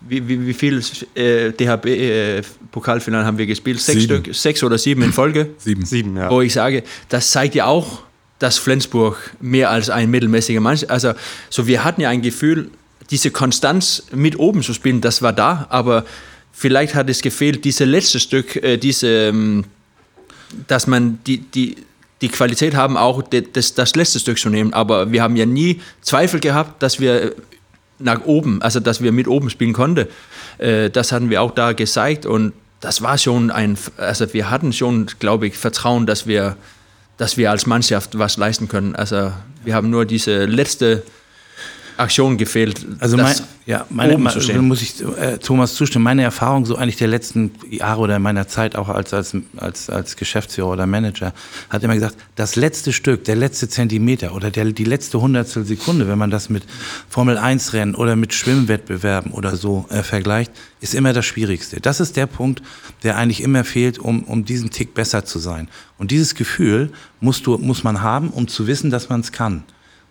wie, 0.00 0.26
wie, 0.28 0.46
wie 0.46 0.54
viel 0.54 0.82
äh, 1.14 1.52
DHB-Pokalfinale 1.52 3.22
äh, 3.22 3.26
haben 3.26 3.38
wir 3.38 3.46
gespielt? 3.46 3.80
Sechs 3.80 4.00
sieben. 4.00 4.20
Stück, 4.20 4.34
sechs 4.34 4.62
oder 4.62 4.78
sieben 4.78 5.02
in 5.02 5.12
Folge? 5.12 5.50
Sieben. 5.58 5.84
Sieben, 5.84 6.16
ja. 6.16 6.30
Wo 6.30 6.40
ich 6.40 6.52
sage, 6.52 6.82
das 7.08 7.30
zeigt 7.30 7.54
ja 7.54 7.66
auch, 7.66 8.02
dass 8.38 8.58
Flensburg 8.58 9.16
mehr 9.40 9.70
als 9.70 9.90
ein 9.90 10.10
mittelmäßiger 10.10 10.60
Mannschaft, 10.60 10.90
also 10.90 11.12
so 11.48 11.68
wir 11.68 11.84
hatten 11.84 12.00
ja 12.00 12.08
ein 12.08 12.22
Gefühl, 12.22 12.70
diese 13.10 13.30
Konstanz 13.30 14.04
mit 14.12 14.38
oben 14.38 14.62
zu 14.62 14.74
spielen, 14.74 15.00
das 15.00 15.22
war 15.22 15.32
da, 15.32 15.66
aber 15.70 16.04
vielleicht 16.52 16.94
hat 16.94 17.10
es 17.10 17.22
gefehlt, 17.22 17.64
diese 17.64 17.84
letzte 17.84 18.20
Stück, 18.20 18.56
äh, 18.56 18.76
diese, 18.76 19.08
ähm, 19.08 19.64
dass 20.68 20.86
man 20.86 21.18
die, 21.26 21.38
die, 21.38 21.76
die 22.20 22.28
Qualität 22.28 22.74
haben, 22.74 22.96
auch 22.96 23.22
das, 23.22 23.74
das 23.74 23.96
letzte 23.96 24.20
Stück 24.20 24.38
zu 24.38 24.48
nehmen. 24.48 24.72
Aber 24.72 25.10
wir 25.10 25.22
haben 25.22 25.34
ja 25.36 25.46
nie 25.46 25.80
Zweifel 26.02 26.38
gehabt, 26.38 26.82
dass 26.82 27.00
wir 27.00 27.34
nach 27.98 28.24
oben, 28.24 28.62
also 28.62 28.80
dass 28.80 29.02
wir 29.02 29.12
mit 29.12 29.28
oben 29.28 29.50
spielen 29.50 29.72
konnten. 29.72 30.06
Äh, 30.58 30.90
das 30.90 31.12
hatten 31.12 31.30
wir 31.30 31.42
auch 31.42 31.52
da 31.52 31.72
gezeigt 31.72 32.26
und 32.26 32.52
das 32.80 33.00
war 33.00 33.16
schon 33.16 33.50
ein, 33.50 33.78
also 33.96 34.32
wir 34.34 34.50
hatten 34.50 34.72
schon, 34.72 35.06
glaube 35.20 35.46
ich, 35.46 35.56
Vertrauen, 35.56 36.04
dass 36.04 36.26
wir, 36.26 36.56
dass 37.16 37.36
wir 37.36 37.50
als 37.50 37.66
Mannschaft 37.66 38.18
was 38.18 38.36
leisten 38.36 38.68
können. 38.68 38.96
Also 38.96 39.32
wir 39.64 39.74
haben 39.74 39.88
nur 39.88 40.04
diese 40.04 40.46
letzte 40.46 41.04
Aktion 41.96 42.36
gefehlt. 42.36 42.86
Also 42.98 43.16
mein, 43.16 43.36
ja, 43.66 43.86
meine, 43.90 44.18
meine 44.18 44.62
muss 44.62 44.82
ich 44.82 45.00
äh, 45.02 45.38
Thomas 45.38 45.74
zustimmen. 45.74 46.04
Meine 46.04 46.22
Erfahrung 46.22 46.64
so 46.64 46.76
eigentlich 46.76 46.96
der 46.96 47.08
letzten 47.08 47.52
Jahre 47.70 48.00
oder 48.00 48.18
meiner 48.18 48.48
Zeit 48.48 48.76
auch 48.76 48.88
als, 48.88 49.14
als, 49.14 49.36
als, 49.56 49.88
als 49.88 50.16
Geschäftsführer 50.16 50.70
oder 50.70 50.86
Manager 50.86 51.32
hat 51.70 51.82
immer 51.84 51.94
gesagt, 51.94 52.16
das 52.34 52.56
letzte 52.56 52.92
Stück, 52.92 53.24
der 53.24 53.36
letzte 53.36 53.68
Zentimeter 53.68 54.34
oder 54.34 54.50
der, 54.50 54.64
die 54.72 54.84
letzte 54.84 55.20
Hundertstel 55.20 55.64
Sekunde, 55.64 56.08
wenn 56.08 56.18
man 56.18 56.30
das 56.30 56.48
mit 56.50 56.64
Formel 57.08 57.38
1 57.38 57.72
Rennen 57.72 57.94
oder 57.94 58.16
mit 58.16 58.34
Schwimmwettbewerben 58.34 59.32
oder 59.32 59.56
so 59.56 59.86
äh, 59.90 60.02
vergleicht, 60.02 60.52
ist 60.80 60.94
immer 60.94 61.12
das 61.12 61.24
Schwierigste. 61.26 61.80
Das 61.80 62.00
ist 62.00 62.16
der 62.16 62.26
Punkt, 62.26 62.62
der 63.04 63.16
eigentlich 63.16 63.42
immer 63.42 63.64
fehlt, 63.64 63.98
um, 63.98 64.24
um 64.24 64.44
diesen 64.44 64.70
Tick 64.70 64.94
besser 64.94 65.24
zu 65.24 65.38
sein. 65.38 65.68
Und 65.98 66.10
dieses 66.10 66.34
Gefühl 66.34 66.90
musst 67.20 67.46
du, 67.46 67.58
muss 67.58 67.84
man 67.84 68.02
haben, 68.02 68.30
um 68.30 68.48
zu 68.48 68.66
wissen, 68.66 68.90
dass 68.90 69.08
man 69.08 69.20
es 69.20 69.30
kann. 69.30 69.62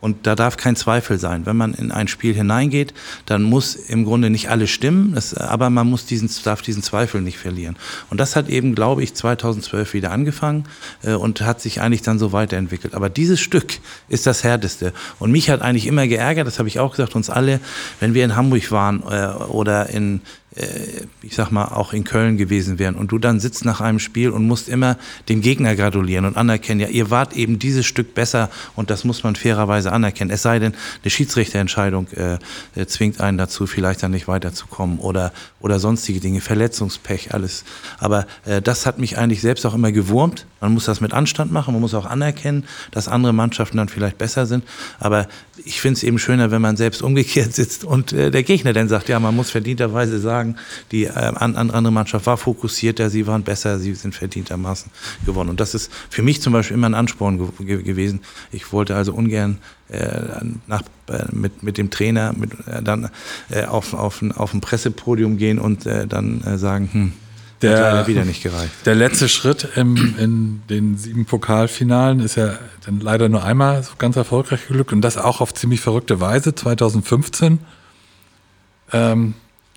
Und 0.01 0.25
da 0.27 0.35
darf 0.35 0.57
kein 0.57 0.75
Zweifel 0.75 1.19
sein. 1.19 1.45
Wenn 1.45 1.55
man 1.55 1.73
in 1.75 1.91
ein 1.91 2.07
Spiel 2.07 2.33
hineingeht, 2.33 2.93
dann 3.27 3.43
muss 3.43 3.75
im 3.75 4.03
Grunde 4.03 4.31
nicht 4.31 4.49
alles 4.49 4.71
stimmen, 4.71 5.13
das, 5.13 5.35
aber 5.35 5.69
man 5.69 5.87
muss 5.87 6.05
diesen, 6.05 6.29
darf 6.43 6.61
diesen 6.61 6.81
Zweifel 6.81 7.21
nicht 7.21 7.37
verlieren. 7.37 7.77
Und 8.09 8.19
das 8.19 8.35
hat 8.35 8.49
eben, 8.49 8.73
glaube 8.73 9.03
ich, 9.03 9.13
2012 9.13 9.93
wieder 9.93 10.11
angefangen 10.11 10.65
äh, 11.03 11.13
und 11.13 11.41
hat 11.41 11.61
sich 11.61 11.81
eigentlich 11.81 12.01
dann 12.01 12.17
so 12.17 12.33
weiterentwickelt. 12.33 12.95
Aber 12.95 13.09
dieses 13.09 13.39
Stück 13.39 13.79
ist 14.09 14.25
das 14.25 14.43
härteste. 14.43 14.91
Und 15.19 15.31
mich 15.31 15.49
hat 15.49 15.61
eigentlich 15.61 15.85
immer 15.85 16.07
geärgert, 16.07 16.47
das 16.47 16.57
habe 16.57 16.67
ich 16.67 16.79
auch 16.79 16.91
gesagt, 16.91 17.15
uns 17.15 17.29
alle, 17.29 17.59
wenn 17.99 18.13
wir 18.13 18.25
in 18.25 18.35
Hamburg 18.35 18.71
waren 18.71 19.03
äh, 19.09 19.27
oder 19.45 19.89
in, 19.89 20.21
ich 21.21 21.35
sag 21.35 21.49
mal, 21.51 21.65
auch 21.65 21.93
in 21.93 22.03
Köln 22.03 22.35
gewesen 22.35 22.77
wären 22.77 22.95
und 22.95 23.11
du 23.13 23.19
dann 23.19 23.39
sitzt 23.39 23.63
nach 23.63 23.79
einem 23.79 23.99
Spiel 23.99 24.31
und 24.31 24.45
musst 24.45 24.67
immer 24.67 24.97
dem 25.29 25.39
Gegner 25.39 25.77
gratulieren 25.77 26.25
und 26.25 26.35
anerkennen, 26.35 26.81
ja, 26.81 26.87
ihr 26.87 27.09
wart 27.09 27.33
eben 27.37 27.57
dieses 27.57 27.85
Stück 27.85 28.13
besser 28.13 28.49
und 28.75 28.89
das 28.89 29.05
muss 29.05 29.23
man 29.23 29.35
fairerweise 29.35 29.93
anerkennen. 29.93 30.29
Es 30.29 30.41
sei 30.41 30.59
denn, 30.59 30.73
eine 31.03 31.09
Schiedsrichterentscheidung 31.09 32.07
äh, 32.09 32.37
äh, 32.75 32.85
zwingt 32.85 33.21
einen 33.21 33.37
dazu, 33.37 33.65
vielleicht 33.65 34.03
dann 34.03 34.11
nicht 34.11 34.27
weiterzukommen 34.27 34.99
oder, 34.99 35.31
oder 35.61 35.79
sonstige 35.79 36.19
Dinge, 36.19 36.41
Verletzungspech, 36.41 37.33
alles. 37.33 37.63
Aber 37.99 38.27
äh, 38.45 38.61
das 38.61 38.85
hat 38.85 38.99
mich 38.99 39.17
eigentlich 39.17 39.39
selbst 39.39 39.65
auch 39.65 39.73
immer 39.73 39.93
gewurmt. 39.93 40.45
Man 40.61 40.73
muss 40.73 40.85
das 40.85 41.01
mit 41.01 41.13
Anstand 41.13 41.51
machen, 41.51 41.73
man 41.73 41.81
muss 41.81 41.93
auch 41.93 42.05
anerkennen, 42.05 42.65
dass 42.91 43.07
andere 43.07 43.33
Mannschaften 43.33 43.77
dann 43.77 43.89
vielleicht 43.89 44.17
besser 44.17 44.45
sind. 44.45 44.63
Aber 44.99 45.27
ich 45.65 45.81
finde 45.81 45.97
es 45.97 46.03
eben 46.03 46.19
schöner, 46.19 46.51
wenn 46.51 46.61
man 46.61 46.77
selbst 46.77 47.01
umgekehrt 47.01 47.53
sitzt 47.53 47.83
und 47.83 48.13
äh, 48.13 48.31
der 48.31 48.43
Gegner 48.43 48.73
dann 48.73 48.87
sagt, 48.87 49.09
ja, 49.09 49.19
man 49.19 49.35
muss 49.35 49.49
verdienterweise 49.49 50.19
sagen, 50.19 50.55
die 50.91 51.05
äh, 51.05 51.11
andere 51.11 51.91
Mannschaft 51.91 52.25
war 52.25 52.37
fokussierter, 52.37 53.09
sie 53.09 53.27
waren 53.27 53.43
besser, 53.43 53.79
sie 53.79 53.93
sind 53.95 54.15
verdientermaßen 54.15 54.91
gewonnen. 55.25 55.49
Und 55.49 55.59
das 55.59 55.73
ist 55.73 55.91
für 56.09 56.21
mich 56.21 56.41
zum 56.41 56.53
Beispiel 56.53 56.75
immer 56.75 56.87
ein 56.87 56.93
Ansporn 56.93 57.51
ge 57.59 57.81
gewesen. 57.81 58.21
Ich 58.51 58.71
wollte 58.71 58.95
also 58.95 59.13
ungern 59.13 59.57
äh, 59.91 60.45
nach, 60.67 60.83
äh, 61.07 61.25
mit, 61.33 61.63
mit 61.63 61.77
dem 61.77 61.89
Trainer 61.89 62.33
mit, 62.33 62.51
äh, 62.65 62.81
dann 62.81 63.09
auf, 63.67 63.93
auf, 63.93 64.23
auf 64.37 64.53
ein 64.53 64.61
Pressepodium 64.61 65.37
gehen 65.37 65.59
und 65.59 65.85
dann 65.85 66.41
sagen, 66.57 66.89
hm, 66.91 67.13
der, 67.61 68.07
wieder 68.07 68.25
nicht 68.25 68.43
gereicht. 68.43 68.71
Der 68.85 68.95
letzte 68.95 69.29
Schritt 69.29 69.67
im, 69.75 70.15
in 70.17 70.61
den 70.69 70.97
sieben 70.97 71.25
Pokalfinalen 71.25 72.19
ist 72.19 72.35
ja 72.35 72.57
dann 72.85 72.99
leider 72.99 73.29
nur 73.29 73.43
einmal 73.43 73.83
so 73.83 73.93
ganz 73.97 74.15
erfolgreich 74.15 74.67
geglückt 74.67 74.93
und 74.93 75.01
das 75.01 75.17
auch 75.17 75.41
auf 75.41 75.53
ziemlich 75.53 75.81
verrückte 75.81 76.19
Weise 76.19 76.55
2015. 76.55 77.59
Ähm, 78.93 79.33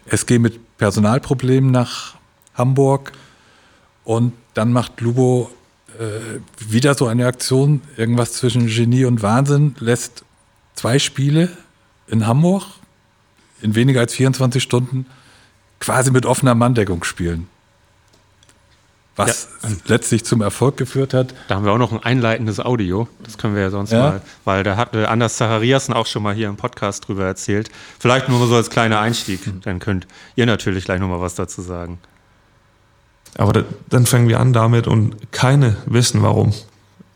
SG 0.06 0.38
mit 0.38 0.76
Personalproblemen 0.78 1.70
nach 1.70 2.14
Hamburg 2.54 3.12
Und 4.04 4.32
dann 4.54 4.72
macht 4.72 5.00
Lubo 5.00 5.50
äh, 5.98 6.40
wieder 6.68 6.94
so 6.94 7.06
eine 7.06 7.26
Aktion, 7.26 7.82
irgendwas 7.96 8.32
zwischen 8.34 8.66
Genie 8.66 9.04
und 9.04 9.22
Wahnsinn, 9.22 9.74
lässt 9.78 10.24
zwei 10.74 10.98
Spiele 10.98 11.48
in 12.06 12.26
Hamburg 12.26 12.64
in 13.62 13.74
weniger 13.74 14.00
als 14.00 14.14
24 14.14 14.62
Stunden 14.62 15.06
quasi 15.80 16.10
mit 16.10 16.26
offener 16.26 16.54
Manndeckung 16.54 17.04
spielen. 17.04 17.48
Was 19.16 19.48
ja. 19.62 19.68
letztlich 19.86 20.24
zum 20.24 20.42
Erfolg 20.42 20.76
geführt 20.76 21.14
hat. 21.14 21.34
Da 21.46 21.54
haben 21.54 21.64
wir 21.64 21.72
auch 21.72 21.78
noch 21.78 21.92
ein 21.92 22.02
einleitendes 22.02 22.58
Audio. 22.58 23.06
Das 23.22 23.38
können 23.38 23.54
wir 23.54 23.62
ja 23.62 23.70
sonst 23.70 23.92
ja. 23.92 24.00
mal, 24.00 24.20
weil 24.44 24.64
da 24.64 24.76
hat 24.76 24.96
Anders 24.96 25.36
Zachariasen 25.36 25.94
auch 25.94 26.06
schon 26.06 26.22
mal 26.22 26.34
hier 26.34 26.48
im 26.48 26.56
Podcast 26.56 27.06
drüber 27.06 27.24
erzählt. 27.24 27.70
Vielleicht 28.00 28.28
nur 28.28 28.44
so 28.48 28.56
als 28.56 28.70
kleiner 28.70 28.98
Einstieg. 28.98 29.40
Dann 29.62 29.78
könnt 29.78 30.08
ihr 30.34 30.46
natürlich 30.46 30.84
gleich 30.84 30.98
nochmal 30.98 31.20
was 31.20 31.36
dazu 31.36 31.62
sagen. 31.62 31.98
Aber 33.36 33.52
da, 33.52 33.62
dann 33.88 34.06
fangen 34.06 34.28
wir 34.28 34.40
an 34.40 34.52
damit 34.52 34.86
und 34.86 35.32
keine 35.32 35.76
wissen 35.86 36.22
warum. 36.22 36.50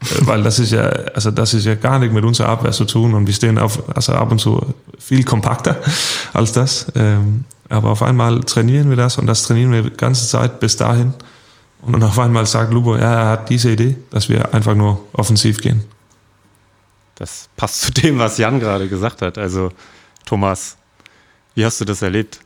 Äh, 0.00 0.26
weil 0.26 0.42
das 0.42 0.58
ist 0.58 0.72
ja, 0.72 0.82
also 0.82 1.30
das 1.30 1.54
ist 1.54 1.64
ja 1.64 1.74
gar 1.74 1.98
nicht 1.98 2.12
mit 2.12 2.24
unserer 2.24 2.48
Abwehr 2.48 2.72
zu 2.72 2.84
tun 2.84 3.14
und 3.14 3.26
wir 3.26 3.34
stehen 3.34 3.58
auf, 3.58 3.82
also 3.96 4.12
ab 4.12 4.30
und 4.30 4.38
zu 4.40 4.60
viel 4.98 5.24
kompakter 5.24 5.76
als 6.32 6.52
das. 6.52 6.86
Ähm, 6.94 7.44
aber 7.68 7.90
auf 7.90 8.02
einmal 8.02 8.40
trainieren 8.40 8.88
wir 8.88 8.96
das 8.96 9.18
und 9.18 9.26
das 9.26 9.42
trainieren 9.42 9.72
wir 9.72 9.82
die 9.82 9.96
ganze 9.96 10.26
Zeit 10.26 10.60
bis 10.60 10.76
dahin. 10.76 11.14
Und 11.82 11.92
dann 11.92 12.02
auf 12.02 12.18
einmal 12.18 12.46
sagt 12.46 12.72
Lubo, 12.72 12.96
ja, 12.96 13.20
er 13.20 13.26
hat 13.30 13.50
diese 13.50 13.70
Idee, 13.70 13.96
dass 14.10 14.28
wir 14.28 14.52
einfach 14.52 14.74
nur 14.74 15.04
offensiv 15.12 15.60
gehen. 15.60 15.84
Das 17.14 17.48
passt 17.56 17.80
zu 17.82 17.92
dem, 17.92 18.18
was 18.18 18.38
Jan 18.38 18.60
gerade 18.60 18.88
gesagt 18.88 19.22
hat. 19.22 19.38
Also, 19.38 19.72
Thomas, 20.24 20.76
wie 21.54 21.64
hast 21.64 21.80
du 21.80 21.84
das 21.84 22.02
erlebt? 22.02 22.40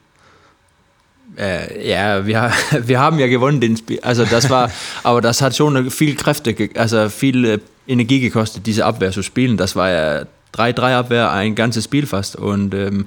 Äh, 1.37 1.89
ja, 1.89 2.27
wir, 2.27 2.53
wir 2.87 3.01
haben 3.01 3.19
ja 3.19 3.27
gewonnen 3.27 3.61
den 3.61 3.77
Spiel. 3.77 4.01
Also 4.01 4.25
das 4.25 4.51
war, 4.51 4.71
aber 5.03 5.21
das 5.21 5.41
hat 5.41 5.57
schon 5.57 5.91
viel 5.91 6.15
Kräfte, 6.15 6.71
also 6.77 7.09
viel 7.09 7.45
äh, 7.45 7.59
Energie 7.87 8.21
gekostet, 8.21 8.67
diese 8.67 8.85
Abwehr 8.85 9.13
zu 9.13 9.23
spielen. 9.23 9.57
Das 9.57 9.77
war 9.77 9.91
ja 9.91 10.27
3-3 10.55 10.97
Abwehr, 10.97 11.31
ein 11.31 11.55
ganzes 11.55 11.85
Spiel 11.85 12.07
fast. 12.07 12.37
Und 12.37 12.75
ähm, 12.75 13.07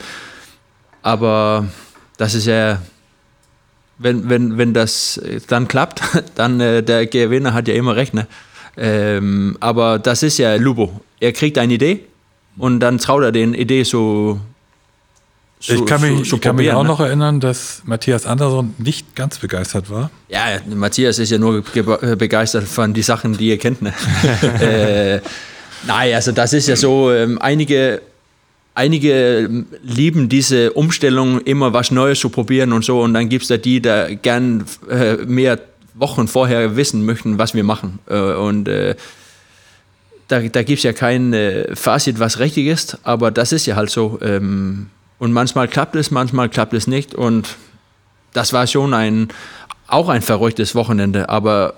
aber 1.01 1.67
das 2.17 2.33
ist 2.33 2.47
ja, 2.47 2.81
wenn, 3.97 4.29
wenn, 4.29 4.57
wenn 4.57 4.73
das 4.73 5.21
dann 5.47 5.67
klappt, 5.67 6.01
dann 6.35 6.59
äh, 6.59 6.83
der 6.83 7.07
Gewinner 7.07 7.53
hat 7.53 7.67
ja 7.67 7.73
immer 7.73 7.95
recht. 7.95 8.13
Ne? 8.13 8.27
Ähm, 8.77 9.57
aber 9.59 9.99
das 9.99 10.23
ist 10.23 10.37
ja 10.37 10.55
Lubo. 10.55 11.01
Er 11.19 11.31
kriegt 11.31 11.57
eine 11.57 11.73
Idee 11.73 12.01
und 12.57 12.79
dann 12.79 12.97
traut 12.97 13.23
er 13.23 13.31
den 13.31 13.53
Idee 13.53 13.83
so 13.83 14.39
so, 15.59 15.73
ich 15.73 15.85
kann 15.85 16.01
mich, 16.01 16.29
so, 16.29 16.35
ich 16.35 16.41
kann 16.41 16.57
mich 16.57 16.71
auch 16.71 16.83
ne? 16.83 16.89
noch 16.89 16.99
erinnern, 16.99 17.39
dass 17.39 17.81
Matthias 17.85 18.27
Andersson 18.27 18.75
nicht 18.77 19.15
ganz 19.15 19.39
begeistert 19.39 19.89
war. 19.89 20.11
Ja, 20.27 20.59
Matthias 20.67 21.17
ist 21.17 21.31
ja 21.31 21.39
nur 21.39 21.63
äh, 21.73 22.15
begeistert 22.15 22.65
von 22.65 22.93
den 22.93 23.01
Sachen, 23.01 23.35
die 23.35 23.47
ihr 23.47 23.57
kennt. 23.57 23.81
Ne? 23.81 23.93
äh, 24.59 25.21
nein, 25.87 26.13
also 26.13 26.33
das 26.33 26.53
ist 26.53 26.67
ja 26.67 26.75
so, 26.75 27.11
ähm, 27.11 27.41
einige, 27.41 28.01
einige 28.75 29.65
lieben 29.81 30.29
diese 30.29 30.73
Umstellung, 30.73 31.41
immer 31.41 31.73
was 31.73 31.91
Neues 31.91 32.19
zu 32.19 32.29
probieren 32.29 32.73
und 32.73 32.85
so. 32.85 33.01
Und 33.01 33.13
dann 33.13 33.29
gibt 33.29 33.43
es 33.43 33.47
da 33.47 33.57
die, 33.57 33.81
die 33.81 34.19
gern 34.21 34.65
äh, 34.89 35.15
mehr 35.25 35.59
Wochen 35.95 36.27
vorher 36.27 36.75
wissen 36.75 37.05
möchten, 37.05 37.37
was 37.37 37.53
wir 37.53 37.63
machen. 37.63 37.99
Äh, 38.07 38.33
und 38.33 38.67
äh, 38.67 38.95
da, 40.27 40.41
da 40.41 40.63
gibt 40.63 40.79
es 40.79 40.83
ja 40.83 40.93
kein 40.93 41.33
äh, 41.33 41.75
Fazit, 41.75 42.19
was 42.19 42.39
richtig 42.39 42.67
ist, 42.67 42.99
aber 43.03 43.31
das 43.31 43.51
ist 43.51 43.65
ja 43.65 43.75
halt 43.75 43.89
so. 43.89 44.19
Ähm, 44.21 44.87
und 45.17 45.31
manchmal 45.31 45.67
klappt 45.67 45.95
es, 45.95 46.11
manchmal 46.11 46.49
klappt 46.49 46.73
es 46.73 46.87
nicht. 46.87 47.15
Und 47.15 47.55
das 48.33 48.51
war 48.51 48.67
schon 48.67 48.93
ein, 48.93 49.29
auch 49.87 50.09
ein 50.09 50.21
verrücktes 50.21 50.75
Wochenende. 50.75 51.29
Aber 51.29 51.75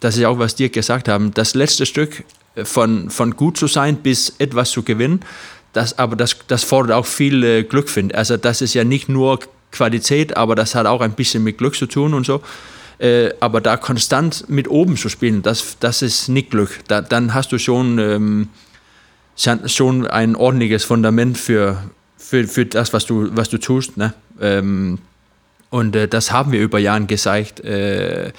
das 0.00 0.16
ist 0.16 0.24
auch, 0.24 0.38
was 0.38 0.56
Dirk 0.56 0.72
gesagt 0.72 1.08
haben. 1.08 1.32
Das 1.32 1.54
letzte 1.54 1.86
Stück 1.86 2.24
von, 2.64 3.10
von 3.10 3.36
gut 3.36 3.56
zu 3.56 3.68
sein 3.68 3.96
bis 3.96 4.34
etwas 4.38 4.72
zu 4.72 4.82
gewinnen, 4.82 5.20
das, 5.72 5.98
aber 5.98 6.16
das, 6.16 6.36
das 6.48 6.64
fordert 6.64 6.96
auch 6.96 7.06
viel 7.06 7.44
äh, 7.44 7.62
Glück, 7.62 7.88
finde 7.88 8.14
Also 8.14 8.36
das 8.36 8.60
ist 8.60 8.74
ja 8.74 8.84
nicht 8.84 9.08
nur 9.08 9.38
Qualität, 9.70 10.36
aber 10.36 10.54
das 10.54 10.74
hat 10.74 10.86
auch 10.86 11.00
ein 11.00 11.12
bisschen 11.12 11.44
mit 11.44 11.58
Glück 11.58 11.76
zu 11.76 11.86
tun 11.86 12.14
und 12.14 12.26
so. 12.26 12.42
Äh, 12.98 13.30
aber 13.40 13.60
da 13.60 13.76
konstant 13.76 14.48
mit 14.48 14.68
oben 14.68 14.96
zu 14.96 15.08
spielen, 15.08 15.42
das, 15.42 15.78
das 15.80 16.02
ist 16.02 16.28
nicht 16.28 16.50
Glück. 16.50 16.80
Da, 16.88 17.00
dann 17.00 17.34
hast 17.34 17.52
du 17.52 17.58
schon, 17.58 17.98
ähm, 17.98 18.48
schon 19.36 20.06
ein 20.06 20.36
ordentliches 20.36 20.84
Fundament 20.84 21.38
für, 21.38 21.82
für, 22.18 22.46
für 22.46 22.66
das, 22.66 22.92
was 22.92 23.06
du, 23.06 23.34
was 23.34 23.48
du 23.48 23.58
tust. 23.58 23.96
Ne? 23.96 24.12
Ähm, 24.40 24.98
und 25.70 25.96
äh, 25.96 26.08
das 26.08 26.32
haben 26.32 26.52
wir 26.52 26.60
über 26.60 26.78
Jahre 26.78 27.06
gezeigt. 27.06 27.60
Äh, 27.60 28.32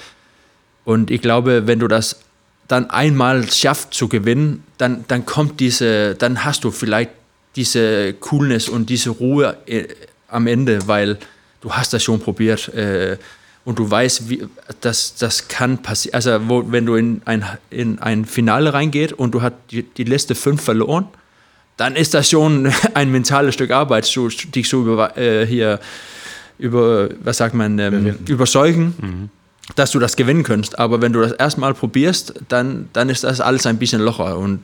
und 0.84 1.10
ich 1.10 1.22
glaube, 1.22 1.66
wenn 1.66 1.78
du 1.78 1.88
das 1.88 2.20
dann 2.68 2.88
einmal 2.90 3.50
schaffst 3.50 3.94
zu 3.94 4.08
gewinnen, 4.08 4.62
dann, 4.78 5.04
dann 5.08 5.26
kommt 5.26 5.60
diese, 5.60 6.14
dann 6.14 6.44
hast 6.44 6.64
du 6.64 6.70
vielleicht 6.70 7.10
diese 7.56 8.14
Coolness 8.14 8.68
und 8.68 8.88
diese 8.88 9.10
Ruhe 9.10 9.56
äh, 9.66 9.88
am 10.28 10.46
Ende, 10.46 10.86
weil 10.86 11.18
du 11.60 11.72
hast 11.72 11.92
das 11.92 12.02
schon 12.02 12.20
probiert 12.20 12.68
äh, 12.68 13.16
und 13.64 13.78
du 13.78 13.88
weißt, 13.88 14.28
wie, 14.28 14.44
dass 14.80 15.14
das 15.14 15.48
kann 15.48 15.78
passieren. 15.78 16.14
Also 16.14 16.48
wo, 16.48 16.64
wenn 16.72 16.86
du 16.86 16.96
in 16.96 17.22
ein, 17.24 17.44
in 17.70 17.98
ein 18.00 18.24
Finale 18.24 18.72
reingehst 18.72 19.12
und 19.12 19.32
du 19.32 19.42
hast 19.42 19.54
die, 19.70 19.82
die 19.82 20.04
letzte 20.04 20.34
fünf 20.34 20.62
verloren, 20.62 21.06
dann 21.76 21.96
ist 21.96 22.14
das 22.14 22.30
schon 22.30 22.72
ein 22.94 23.10
mentales 23.10 23.54
Stück 23.54 23.70
Arbeit, 23.70 24.04
so, 24.04 24.28
dich 24.28 24.68
so 24.68 24.82
über, 24.82 25.16
äh, 25.16 25.46
hier 25.46 25.78
über, 26.58 27.08
was 27.22 27.38
sagt 27.38 27.54
man, 27.54 27.78
ähm, 27.78 28.18
überzeugen, 28.28 28.94
mhm. 29.00 29.30
dass 29.74 29.90
du 29.90 29.98
das 29.98 30.16
gewinnen 30.16 30.42
kannst. 30.42 30.78
Aber 30.78 31.00
wenn 31.00 31.12
du 31.12 31.20
das 31.20 31.32
erstmal 31.32 31.74
probierst, 31.74 32.34
dann, 32.48 32.88
dann 32.92 33.08
ist 33.08 33.24
das 33.24 33.40
alles 33.40 33.66
ein 33.66 33.78
bisschen 33.78 34.00
locher. 34.00 34.38
Und 34.38 34.60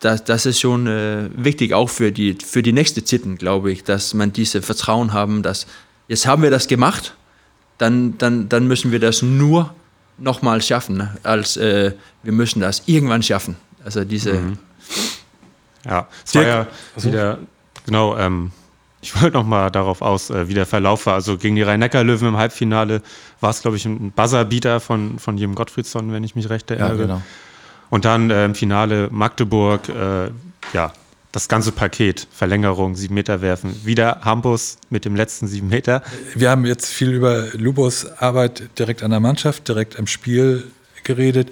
das, 0.00 0.24
das 0.24 0.46
ist 0.46 0.60
schon 0.60 0.86
äh, 0.86 1.28
wichtig, 1.34 1.74
auch 1.74 1.88
für 1.88 2.10
die, 2.10 2.34
für 2.34 2.62
die 2.62 2.72
nächste 2.72 3.04
Zitten, 3.04 3.36
glaube 3.36 3.70
ich, 3.70 3.84
dass 3.84 4.14
man 4.14 4.32
diese 4.32 4.62
Vertrauen 4.62 5.12
haben, 5.12 5.42
dass 5.42 5.66
jetzt 6.08 6.26
haben 6.26 6.42
wir 6.42 6.50
das 6.50 6.66
gemacht, 6.66 7.14
dann, 7.78 8.18
dann, 8.18 8.48
dann 8.48 8.66
müssen 8.66 8.92
wir 8.92 8.98
das 8.98 9.22
nur 9.22 9.74
nochmal 10.18 10.60
schaffen, 10.62 10.96
ne? 10.96 11.16
als 11.22 11.56
äh, 11.56 11.92
wir 12.22 12.32
müssen 12.32 12.60
das 12.60 12.82
irgendwann 12.86 13.22
schaffen. 13.22 13.56
Also 13.84 14.04
diese 14.04 14.34
mhm. 14.34 14.58
Ja, 15.84 16.08
es 16.24 16.34
war 16.34 16.42
ja 16.42 16.66
wieder, 16.96 17.38
genau, 17.86 18.16
ähm, 18.16 18.52
ich 19.00 19.20
wollte 19.20 19.36
noch 19.36 19.46
mal 19.46 19.70
darauf 19.70 20.02
aus, 20.02 20.30
äh, 20.30 20.48
wie 20.48 20.54
der 20.54 20.66
Verlauf 20.66 21.06
war. 21.06 21.14
Also 21.14 21.38
gegen 21.38 21.56
die 21.56 21.62
Rhein-Neckar-Löwen 21.62 22.28
im 22.28 22.36
Halbfinale 22.36 23.02
war 23.40 23.50
es, 23.50 23.62
glaube 23.62 23.78
ich, 23.78 23.86
ein 23.86 24.12
Buzzerbeater 24.12 24.80
von, 24.80 25.18
von 25.18 25.38
Jim 25.38 25.54
Gottfriedsson, 25.54 26.12
wenn 26.12 26.22
ich 26.22 26.34
mich 26.34 26.50
recht 26.50 26.70
erinnere. 26.70 26.90
Ja, 26.90 27.02
genau. 27.02 27.22
Und 27.90 28.04
dann 28.04 28.30
äh, 28.30 28.44
im 28.44 28.54
Finale 28.54 29.08
Magdeburg, 29.10 29.88
äh, 29.88 30.30
ja, 30.72 30.92
das 31.32 31.48
ganze 31.48 31.70
Paket, 31.72 32.26
Verlängerung, 32.32 32.96
sieben 32.96 33.14
Meter 33.14 33.40
werfen, 33.40 33.84
wieder 33.84 34.20
Hampus 34.22 34.78
mit 34.88 35.04
dem 35.04 35.14
letzten 35.14 35.46
sieben 35.46 35.68
Meter. 35.68 36.02
Wir 36.34 36.50
haben 36.50 36.64
jetzt 36.64 36.86
viel 36.92 37.10
über 37.10 37.48
Lubos 37.52 38.06
Arbeit 38.18 38.70
direkt 38.78 39.02
an 39.02 39.10
der 39.10 39.20
Mannschaft, 39.20 39.68
direkt 39.68 39.98
am 39.98 40.06
Spiel 40.06 40.70
geredet. 41.04 41.50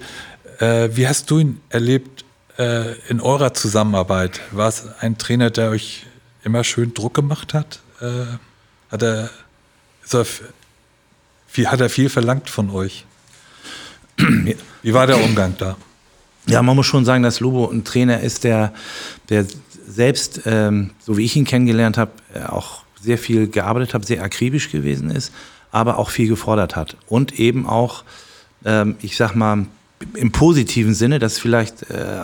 Äh, 0.59 0.89
wie 0.93 1.07
hast 1.07 1.31
du 1.31 1.39
ihn 1.39 1.61
erlebt 1.69 2.25
äh, 2.57 2.95
in 3.07 3.21
eurer 3.21 3.53
Zusammenarbeit? 3.53 4.41
War 4.51 4.67
es 4.67 4.85
ein 4.99 5.17
Trainer, 5.17 5.49
der 5.49 5.69
euch 5.69 6.05
immer 6.43 6.63
schön 6.63 6.93
Druck 6.93 7.13
gemacht 7.13 7.53
hat? 7.53 7.79
Äh, 8.01 8.25
hat, 8.91 9.01
er, 9.01 9.29
er 10.11 10.25
viel, 11.47 11.67
hat 11.67 11.79
er 11.79 11.89
viel 11.89 12.09
verlangt 12.09 12.49
von 12.49 12.69
euch? 12.69 13.05
Wie 14.81 14.93
war 14.93 15.07
der 15.07 15.23
Umgang 15.23 15.55
da? 15.57 15.77
Ja, 16.47 16.61
man 16.61 16.75
muss 16.75 16.87
schon 16.87 17.05
sagen, 17.05 17.23
dass 17.23 17.39
Lobo 17.39 17.69
ein 17.69 17.83
Trainer 17.83 18.21
ist, 18.21 18.43
der, 18.43 18.73
der 19.29 19.45
selbst, 19.87 20.41
ähm, 20.45 20.91
so 20.99 21.17
wie 21.17 21.25
ich 21.25 21.35
ihn 21.35 21.45
kennengelernt 21.45 21.97
habe, 21.97 22.11
äh, 22.33 22.43
auch 22.43 22.83
sehr 23.01 23.17
viel 23.17 23.47
gearbeitet 23.47 23.93
hat, 23.93 24.05
sehr 24.05 24.23
akribisch 24.23 24.71
gewesen 24.71 25.09
ist, 25.09 25.31
aber 25.71 25.97
auch 25.97 26.09
viel 26.09 26.27
gefordert 26.27 26.75
hat. 26.75 26.97
Und 27.07 27.39
eben 27.39 27.67
auch, 27.67 28.03
ähm, 28.65 28.95
ich 29.01 29.15
sag 29.15 29.35
mal, 29.35 29.65
im 30.13 30.31
positiven 30.31 30.93
Sinne, 30.93 31.19
das 31.19 31.39
vielleicht, 31.39 31.89
äh, 31.89 32.21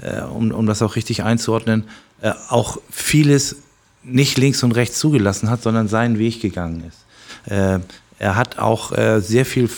äh, 0.00 0.22
um, 0.22 0.50
um 0.52 0.66
das 0.66 0.82
auch 0.82 0.96
richtig 0.96 1.22
einzuordnen, 1.22 1.84
äh, 2.22 2.32
auch 2.48 2.78
vieles 2.90 3.56
nicht 4.02 4.38
links 4.38 4.62
und 4.62 4.72
rechts 4.72 4.98
zugelassen 4.98 5.50
hat, 5.50 5.62
sondern 5.62 5.88
seinen 5.88 6.18
Weg 6.18 6.40
gegangen 6.40 6.84
ist. 6.88 7.52
Äh, 7.52 7.80
er 8.18 8.36
hat 8.36 8.58
auch 8.58 8.92
äh, 8.92 9.20
sehr 9.20 9.44
viel 9.44 9.68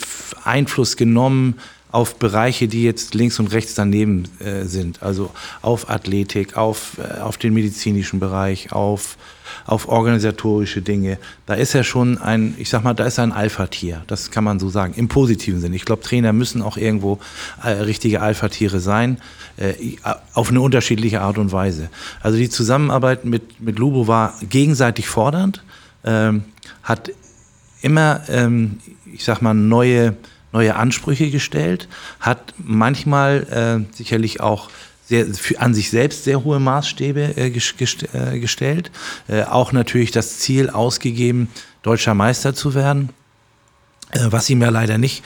Einfluss 0.45 0.97
genommen 0.97 1.59
auf 1.95 2.16
Bereiche, 2.16 2.66
die 2.66 2.82
jetzt 2.82 3.14
links 3.14 3.38
und 3.38 3.53
rechts 3.53 3.74
daneben 3.74 4.24
äh, 4.40 4.64
sind. 4.64 5.03
Also 5.03 5.30
auf 5.62 5.88
Athletik, 5.88 6.57
auf, 6.57 6.99
auf 7.20 7.36
den 7.38 7.55
medizinischen 7.55 8.18
Bereich, 8.18 8.72
auf 8.72 9.16
auf 9.66 9.88
organisatorische 9.88 10.82
Dinge. 10.82 11.18
Da 11.47 11.55
ist 11.55 11.74
er 11.74 11.84
schon 11.84 12.18
ein, 12.18 12.55
ich 12.59 12.68
sag 12.68 12.82
mal, 12.82 12.95
da 12.95 13.05
ist 13.05 13.18
ein 13.18 13.32
Alpha-Tier. 13.32 14.03
Das 14.07 14.30
kann 14.30 14.42
man 14.42 14.59
so 14.59 14.68
sagen, 14.68 14.95
im 14.97 15.09
positiven 15.09 15.61
Sinne. 15.61 15.76
Ich 15.76 15.84
glaube, 15.84 16.03
Trainer 16.03 16.32
müssen 16.32 16.62
auch 16.62 16.76
irgendwo 16.76 17.18
äh, 17.62 17.70
richtige 17.70 18.20
Alpha-Tiere 18.20 18.80
sein, 18.80 19.18
äh, 19.57 19.74
auf 20.32 20.51
eine 20.51 20.61
unterschiedliche 20.61 21.20
Art 21.20 21.38
und 21.38 21.53
Weise. 21.53 21.88
Also 22.20 22.38
die 22.38 22.51
Zusammenarbeit 22.51 23.24
mit, 23.24 23.61
mit 23.61 23.78
Lubo 23.78 24.09
war 24.09 24.34
gegenseitig 24.49 25.09
fordernd, 25.09 25.62
ähm, 26.05 26.45
hat 26.82 27.12
immer, 27.80 28.22
ähm, 28.28 28.78
ich 29.12 29.24
sag 29.24 29.40
mal, 29.40 29.55
neue 29.55 30.16
neue 30.55 30.76
Ansprüche 30.76 31.30
gestellt, 31.30 31.88
hat 32.20 32.55
manchmal 32.57 33.86
äh, 33.90 33.94
sicherlich 33.94 34.40
auch 34.40 34.70
sehr, 35.05 35.26
für, 35.26 35.61
an 35.61 35.74
sich 35.74 35.90
selbst 35.90 36.24
sehr 36.24 36.44
hohe 36.44 36.61
Maßstäbe 36.61 37.36
äh, 37.36 37.50
gest, 37.50 38.07
äh, 38.14 38.38
gestellt, 38.38 38.90
äh, 39.28 39.42
auch 39.42 39.72
natürlich 39.72 40.12
das 40.12 40.38
Ziel 40.38 40.70
ausgegeben, 40.70 41.48
deutscher 41.82 42.14
Meister 42.14 42.55
zu 42.55 42.74
werden. 42.74 43.11
Äh, 44.12 44.30
was 44.30 44.48
ihm 44.48 44.62
ja 44.62 44.70
leider 44.70 44.96
nicht 44.96 45.24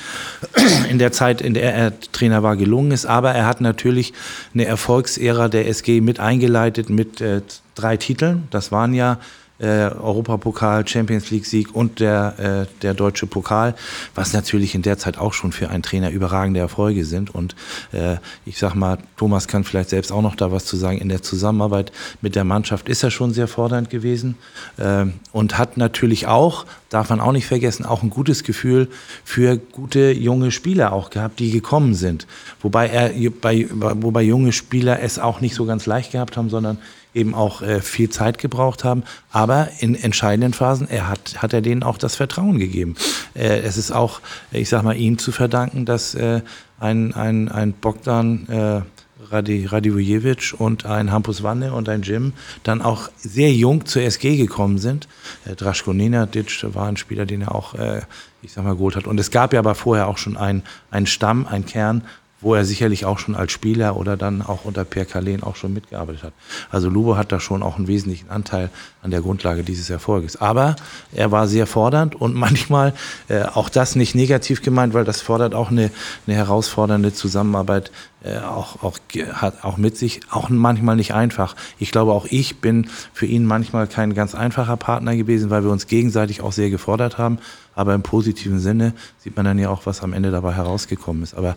in 0.91 0.99
der 0.99 1.13
Zeit, 1.13 1.43
in 1.43 1.55
der 1.55 1.75
er 1.75 2.01
Trainer 2.13 2.43
war, 2.43 2.57
gelungen 2.57 2.91
ist. 2.91 3.07
Aber 3.07 3.33
er 3.33 3.47
hat 3.47 3.61
natürlich 3.61 4.15
eine 4.55 4.65
Erfolgsära 4.65 5.49
der 5.49 5.69
SG 5.69 6.01
mit 6.01 6.21
eingeleitet 6.21 6.89
mit 6.89 7.21
äh, 7.21 7.43
drei 7.75 7.97
Titeln. 7.97 8.49
Das 8.51 8.73
waren 8.73 8.95
ja 8.95 9.19
äh, 9.59 9.91
Europapokal, 9.91 10.87
Champions 10.87 11.31
League 11.31 11.47
Sieg 11.47 11.75
und 11.75 12.01
der, 12.01 12.67
äh, 12.69 12.81
der 12.83 12.95
deutsche 12.95 13.27
Pokal, 13.27 13.75
was 14.15 14.33
natürlich 14.33 14.75
in 14.75 14.83
der 14.83 14.99
Zeit 14.99 15.19
auch 15.19 15.33
schon 15.33 15.53
für 15.53 15.71
einen 15.71 15.83
Trainer 15.83 16.11
überragende 16.11 16.61
Erfolge 16.61 17.05
sind. 17.05 17.35
Und 17.35 17.57
äh, 17.93 18.17
ich 18.47 18.59
sag 18.59 18.75
mal, 18.75 18.99
Thomas 19.17 19.49
kann 19.49 19.65
vielleicht 19.65 19.91
selbst 19.91 20.13
auch 20.13 20.23
noch 20.23 20.37
da 20.37 20.53
was 20.53 20.65
zu 20.65 20.77
sagen. 20.77 20.99
In 20.99 21.09
der 21.09 21.23
Zusammenarbeit 21.23 21.93
mit 22.21 22.37
der 22.37 22.45
Mannschaft 22.45 22.89
ist 22.89 23.03
er 23.03 23.11
schon 23.11 23.33
sehr 23.33 23.49
fordernd 23.49 23.91
gewesen 23.91 24.37
äh, 24.77 25.07
und 25.33 25.59
hat 25.59 25.77
natürlich 25.77 26.27
auch, 26.27 26.67
darf 26.89 27.11
man 27.11 27.21
auch 27.21 27.33
nicht 27.33 27.47
vergessen, 27.47 27.85
auch 27.85 28.03
ein 28.03 28.11
gutes 28.11 28.45
Gefühl 28.45 28.89
für 29.25 29.57
gute 29.57 30.13
junge 30.13 30.51
Spieler 30.51 30.93
auch 30.93 31.11
gehabt, 31.11 31.39
die 31.41 31.51
gekommen 31.51 31.95
sind. 31.95 32.27
Wobei 32.61 32.89
er 32.89 33.31
bei, 33.31 33.67
wobei 33.71 34.23
junge 34.23 34.53
Spieler 34.53 35.01
es 35.01 35.19
auch 35.19 35.41
nicht 35.41 35.55
so 35.55 35.67
ganz 35.67 35.87
leicht 35.87 36.13
gehabt 36.13 36.37
haben, 36.37 36.49
sondern 36.49 36.79
eben 37.15 37.35
auch 37.35 37.63
äh, 37.63 37.81
viel 37.81 38.11
Zeit 38.11 38.39
gebraucht 38.39 38.85
haben. 38.85 39.03
Aber 39.31 39.69
in 39.81 39.95
entscheidenden 39.95 40.53
Phasen 40.53 40.89
er 40.89 41.09
hat, 41.09 41.43
hat 41.43 41.53
er 41.53 41.61
denen 41.61 41.83
auch 41.83 41.99
das 41.99 42.17
Vertrauen 42.17 42.59
gegeben. 42.59 42.95
Äh, 43.35 43.61
es 43.61 43.77
ist 43.77 43.91
auch, 43.93 44.21
ich 44.51 44.69
sag 44.69 44.83
mal, 44.83 44.97
ihm 44.97 45.19
zu 45.19 45.33
verdanken, 45.33 45.85
dass 45.85 46.15
äh, 46.15 46.43
ein, 46.79 47.15
ein, 47.15 47.49
ein 47.49 47.73
Bogdan 47.73 48.47
äh, 48.49 48.83
Radi, 49.31 49.67
Radivojevic 49.67 50.55
und 50.59 50.87
ein 50.87 51.11
Hampus 51.11 51.43
Wanne 51.43 51.73
und 51.73 51.89
ein 51.89 52.03
Jim 52.03 52.33
dann 52.63 52.81
auch 52.81 53.11
sehr 53.17 53.53
jung 53.53 53.85
zur 53.85 54.03
SG 54.03 54.37
gekommen 54.37 54.79
sind. 54.79 55.09
Äh, 55.45 55.55
Draško 55.55 55.93
Nenadic 55.93 56.65
war 56.75 56.87
ein 56.87 56.97
Spieler, 56.97 57.27
den 57.27 57.43
er 57.43 57.55
auch, 57.55 57.75
äh, 57.75 58.03
ich 58.43 58.53
sag 58.53 58.65
mal, 58.65 58.75
geholt 58.75 58.97
hat. 58.97 59.07
Und 59.07 59.19
es 59.19 59.31
gab 59.31 59.53
ja 59.53 59.59
aber 59.59 59.75
vorher 59.75 60.09
auch 60.09 60.19
schon 60.19 60.37
einen, 60.37 60.63
einen 60.91 61.07
Stamm, 61.07 61.47
einen 61.47 61.67
Kern 61.67 62.03
wo 62.41 62.55
er 62.55 62.65
sicherlich 62.65 63.05
auch 63.05 63.19
schon 63.19 63.35
als 63.35 63.53
Spieler 63.53 63.97
oder 63.97 64.17
dann 64.17 64.43
auch 64.43 64.65
unter 64.65 64.85
Per 64.85 65.05
Kalen 65.05 65.43
auch 65.43 65.57
schon 65.57 65.75
mitgearbeitet 65.75 66.23
hat. 66.23 66.33
Also 66.71 66.89
Lubo 66.89 67.17
hat 67.17 67.33
da 67.33 67.41
schon 67.41 67.63
auch 67.63 67.77
einen 67.77 67.89
wesentlichen 67.89 68.31
Anteil 68.31 68.71
an 69.03 69.11
der 69.11 69.23
Grundlage 69.23 69.65
dieses 69.65 69.91
Erfolges. 69.91 70.41
Aber 70.41 70.77
er 71.13 71.33
war 71.33 71.49
sehr 71.49 71.67
fordernd 71.67 72.15
und 72.15 72.35
manchmal 72.49 72.95
äh, 73.29 73.43
auch 73.43 73.69
das 73.69 73.97
nicht 73.97 74.15
negativ 74.15 74.63
gemeint, 74.63 74.95
weil 74.95 75.05
das 75.05 75.21
fordert 75.21 75.55
auch 75.55 75.71
eine, 75.71 75.91
eine 76.27 76.37
herausfordernde 76.37 77.13
Zusammenarbeit 77.13 77.91
äh, 78.23 78.39
auch, 78.39 78.83
auch, 78.83 78.99
hat 79.35 79.65
auch 79.65 79.77
mit 79.77 79.97
sich, 79.97 80.21
auch 80.31 80.49
manchmal 80.49 80.97
nicht 80.97 81.15
einfach. 81.15 81.55
Ich 81.79 81.93
glaube, 81.93 82.13
auch 82.13 82.27
ich 82.27 82.61
bin 82.61 82.89
für 83.13 83.27
ihn 83.27 83.45
manchmal 83.45 83.87
kein 83.87 84.15
ganz 84.15 84.35
einfacher 84.35 84.77
Partner 84.77 85.17
gewesen, 85.17 85.51
weil 85.51 85.63
wir 85.63 85.71
uns 85.71 85.87
gegenseitig 85.87 86.41
auch 86.41 86.53
sehr 86.53 86.71
gefordert 86.71 87.19
haben. 87.19 87.39
Aber 87.77 87.95
im 87.95 88.03
positiven 88.03 88.59
Sinne 88.59 88.93
sieht 89.19 89.37
man 89.37 89.45
dann 89.45 89.59
ja 89.59 89.71
auch, 89.71 89.87
was 89.87 90.03
am 90.03 90.13
Ende 90.13 90.33
dabei 90.33 90.53
herausgekommen 90.53 91.23
ist. 91.23 91.35
Aber 91.35 91.57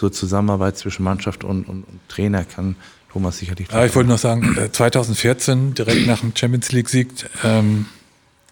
zur 0.00 0.12
Zusammenarbeit 0.12 0.78
zwischen 0.78 1.02
Mannschaft 1.02 1.44
und, 1.44 1.68
und, 1.68 1.84
und 1.84 2.00
Trainer 2.08 2.44
kann 2.44 2.74
Thomas 3.12 3.36
sicherlich. 3.36 3.68
Ja, 3.70 3.84
ich 3.84 3.94
wollte 3.94 4.08
noch 4.08 4.18
sagen, 4.18 4.56
2014, 4.72 5.72
äh, 5.72 5.74
direkt 5.74 6.06
nach 6.06 6.20
dem 6.20 6.34
Champions 6.34 6.72
League-Sieg, 6.72 7.08
ähm, 7.44 7.84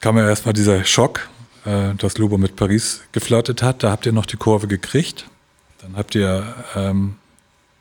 kam 0.00 0.18
ja 0.18 0.28
erstmal 0.28 0.52
dieser 0.52 0.84
Schock, 0.84 1.26
äh, 1.64 1.94
dass 1.94 2.18
Lobo 2.18 2.36
mit 2.36 2.54
Paris 2.56 3.00
geflirtet 3.12 3.62
hat. 3.62 3.82
Da 3.82 3.90
habt 3.90 4.04
ihr 4.04 4.12
noch 4.12 4.26
die 4.26 4.36
Kurve 4.36 4.66
gekriegt. 4.66 5.26
Dann 5.80 5.96
habt 5.96 6.14
ihr 6.14 6.54
ähm, 6.76 7.14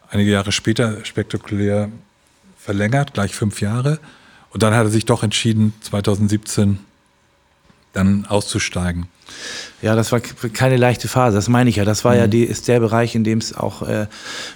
einige 0.09 0.31
Jahre 0.31 0.53
später 0.53 1.03
spektakulär 1.03 1.89
verlängert, 2.57 3.15
gleich 3.15 3.35
fünf 3.35 3.59
Jahre. 3.59 3.99
Und 4.51 4.63
dann 4.63 4.73
hat 4.73 4.85
er 4.85 4.91
sich 4.91 5.03
doch 5.03 5.23
entschieden, 5.23 5.73
2017 5.81 6.79
dann 7.91 8.25
auszusteigen. 8.27 9.07
Ja, 9.81 9.95
das 9.95 10.11
war 10.11 10.19
keine 10.19 10.75
leichte 10.75 11.07
Phase, 11.07 11.35
das 11.35 11.49
meine 11.49 11.69
ich 11.69 11.75
ja. 11.75 11.85
Das 11.85 12.03
war 12.03 12.13
mhm. 12.13 12.19
ja 12.19 12.27
die, 12.27 12.43
ist 12.43 12.67
der 12.67 12.79
Bereich, 12.79 13.13
in 13.13 13.23
dem 13.23 13.37
es 13.37 13.55
auch 13.55 13.83
äh, 13.83 14.07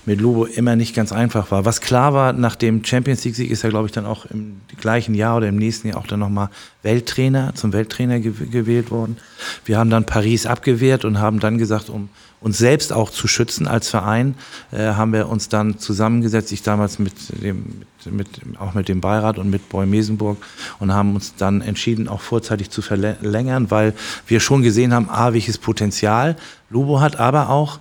mit 0.05 0.19
Lobo 0.19 0.45
immer 0.45 0.75
nicht 0.75 0.95
ganz 0.95 1.11
einfach 1.11 1.51
war. 1.51 1.63
Was 1.63 1.79
klar 1.79 2.13
war, 2.13 2.33
nach 2.33 2.55
dem 2.55 2.83
Champions 2.83 3.23
League-Sieg 3.23 3.51
ist 3.51 3.63
er, 3.63 3.69
glaube 3.69 3.85
ich, 3.85 3.91
dann 3.91 4.07
auch 4.07 4.25
im 4.25 4.61
gleichen 4.79 5.13
Jahr 5.13 5.37
oder 5.37 5.47
im 5.47 5.57
nächsten 5.57 5.89
Jahr 5.89 5.97
auch 5.97 6.07
dann 6.07 6.19
nochmal 6.19 6.49
Welttrainer, 6.81 7.53
zum 7.53 7.71
Welttrainer 7.71 8.19
ge 8.19 8.33
gewählt 8.51 8.89
worden. 8.89 9.17
Wir 9.65 9.77
haben 9.77 9.91
dann 9.91 10.05
Paris 10.05 10.47
abgewehrt 10.47 11.05
und 11.05 11.19
haben 11.19 11.39
dann 11.39 11.59
gesagt, 11.59 11.89
um 11.89 12.09
uns 12.41 12.57
selbst 12.57 12.91
auch 12.91 13.11
zu 13.11 13.27
schützen 13.27 13.67
als 13.67 13.89
Verein, 13.89 14.35
äh, 14.71 14.93
haben 14.93 15.13
wir 15.13 15.29
uns 15.29 15.47
dann 15.47 15.77
zusammengesetzt, 15.77 16.51
ich 16.51 16.63
damals 16.63 16.99
mit 16.99 17.13
dem, 17.41 17.83
mit, 18.05 18.45
mit, 18.45 18.59
auch 18.59 18.73
mit 18.73 18.89
dem 18.89 18.99
Beirat 18.99 19.37
und 19.37 19.49
mit 19.49 19.69
Boy 19.69 19.85
Mesenburg 19.85 20.37
und 20.79 20.91
haben 20.91 21.15
uns 21.15 21.35
dann 21.35 21.61
entschieden, 21.61 22.07
auch 22.07 22.21
vorzeitig 22.21 22.71
zu 22.71 22.81
verlängern, 22.81 23.69
weil 23.69 23.93
wir 24.27 24.39
schon 24.39 24.63
gesehen 24.63 24.93
haben, 24.93 25.09
A, 25.09 25.33
welches 25.33 25.59
Potenzial 25.59 26.35
Lubo 26.69 26.99
hat, 26.99 27.19
aber 27.19 27.49
auch, 27.49 27.79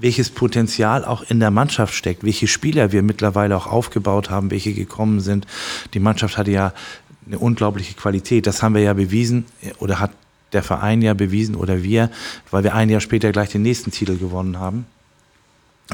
welches 0.00 0.30
Potenzial 0.30 1.04
auch 1.04 1.22
in 1.22 1.40
der 1.40 1.50
Mannschaft 1.50 1.94
steckt, 1.94 2.24
welche 2.24 2.48
Spieler 2.48 2.90
wir 2.90 3.02
mittlerweile 3.02 3.56
auch 3.56 3.66
aufgebaut 3.66 4.30
haben, 4.30 4.50
welche 4.50 4.72
gekommen 4.72 5.20
sind. 5.20 5.46
Die 5.92 6.00
Mannschaft 6.00 6.38
hatte 6.38 6.50
ja 6.50 6.72
eine 7.26 7.38
unglaubliche 7.38 7.94
Qualität. 7.94 8.46
Das 8.46 8.62
haben 8.62 8.74
wir 8.74 8.82
ja 8.82 8.94
bewiesen 8.94 9.44
oder 9.78 10.00
hat 10.00 10.10
der 10.52 10.62
Verein 10.62 11.02
ja 11.02 11.14
bewiesen 11.14 11.54
oder 11.54 11.82
wir, 11.82 12.10
weil 12.50 12.64
wir 12.64 12.74
ein 12.74 12.90
Jahr 12.90 13.00
später 13.00 13.32
gleich 13.32 13.50
den 13.50 13.62
nächsten 13.62 13.90
Titel 13.90 14.16
gewonnen 14.18 14.58
haben. 14.58 14.86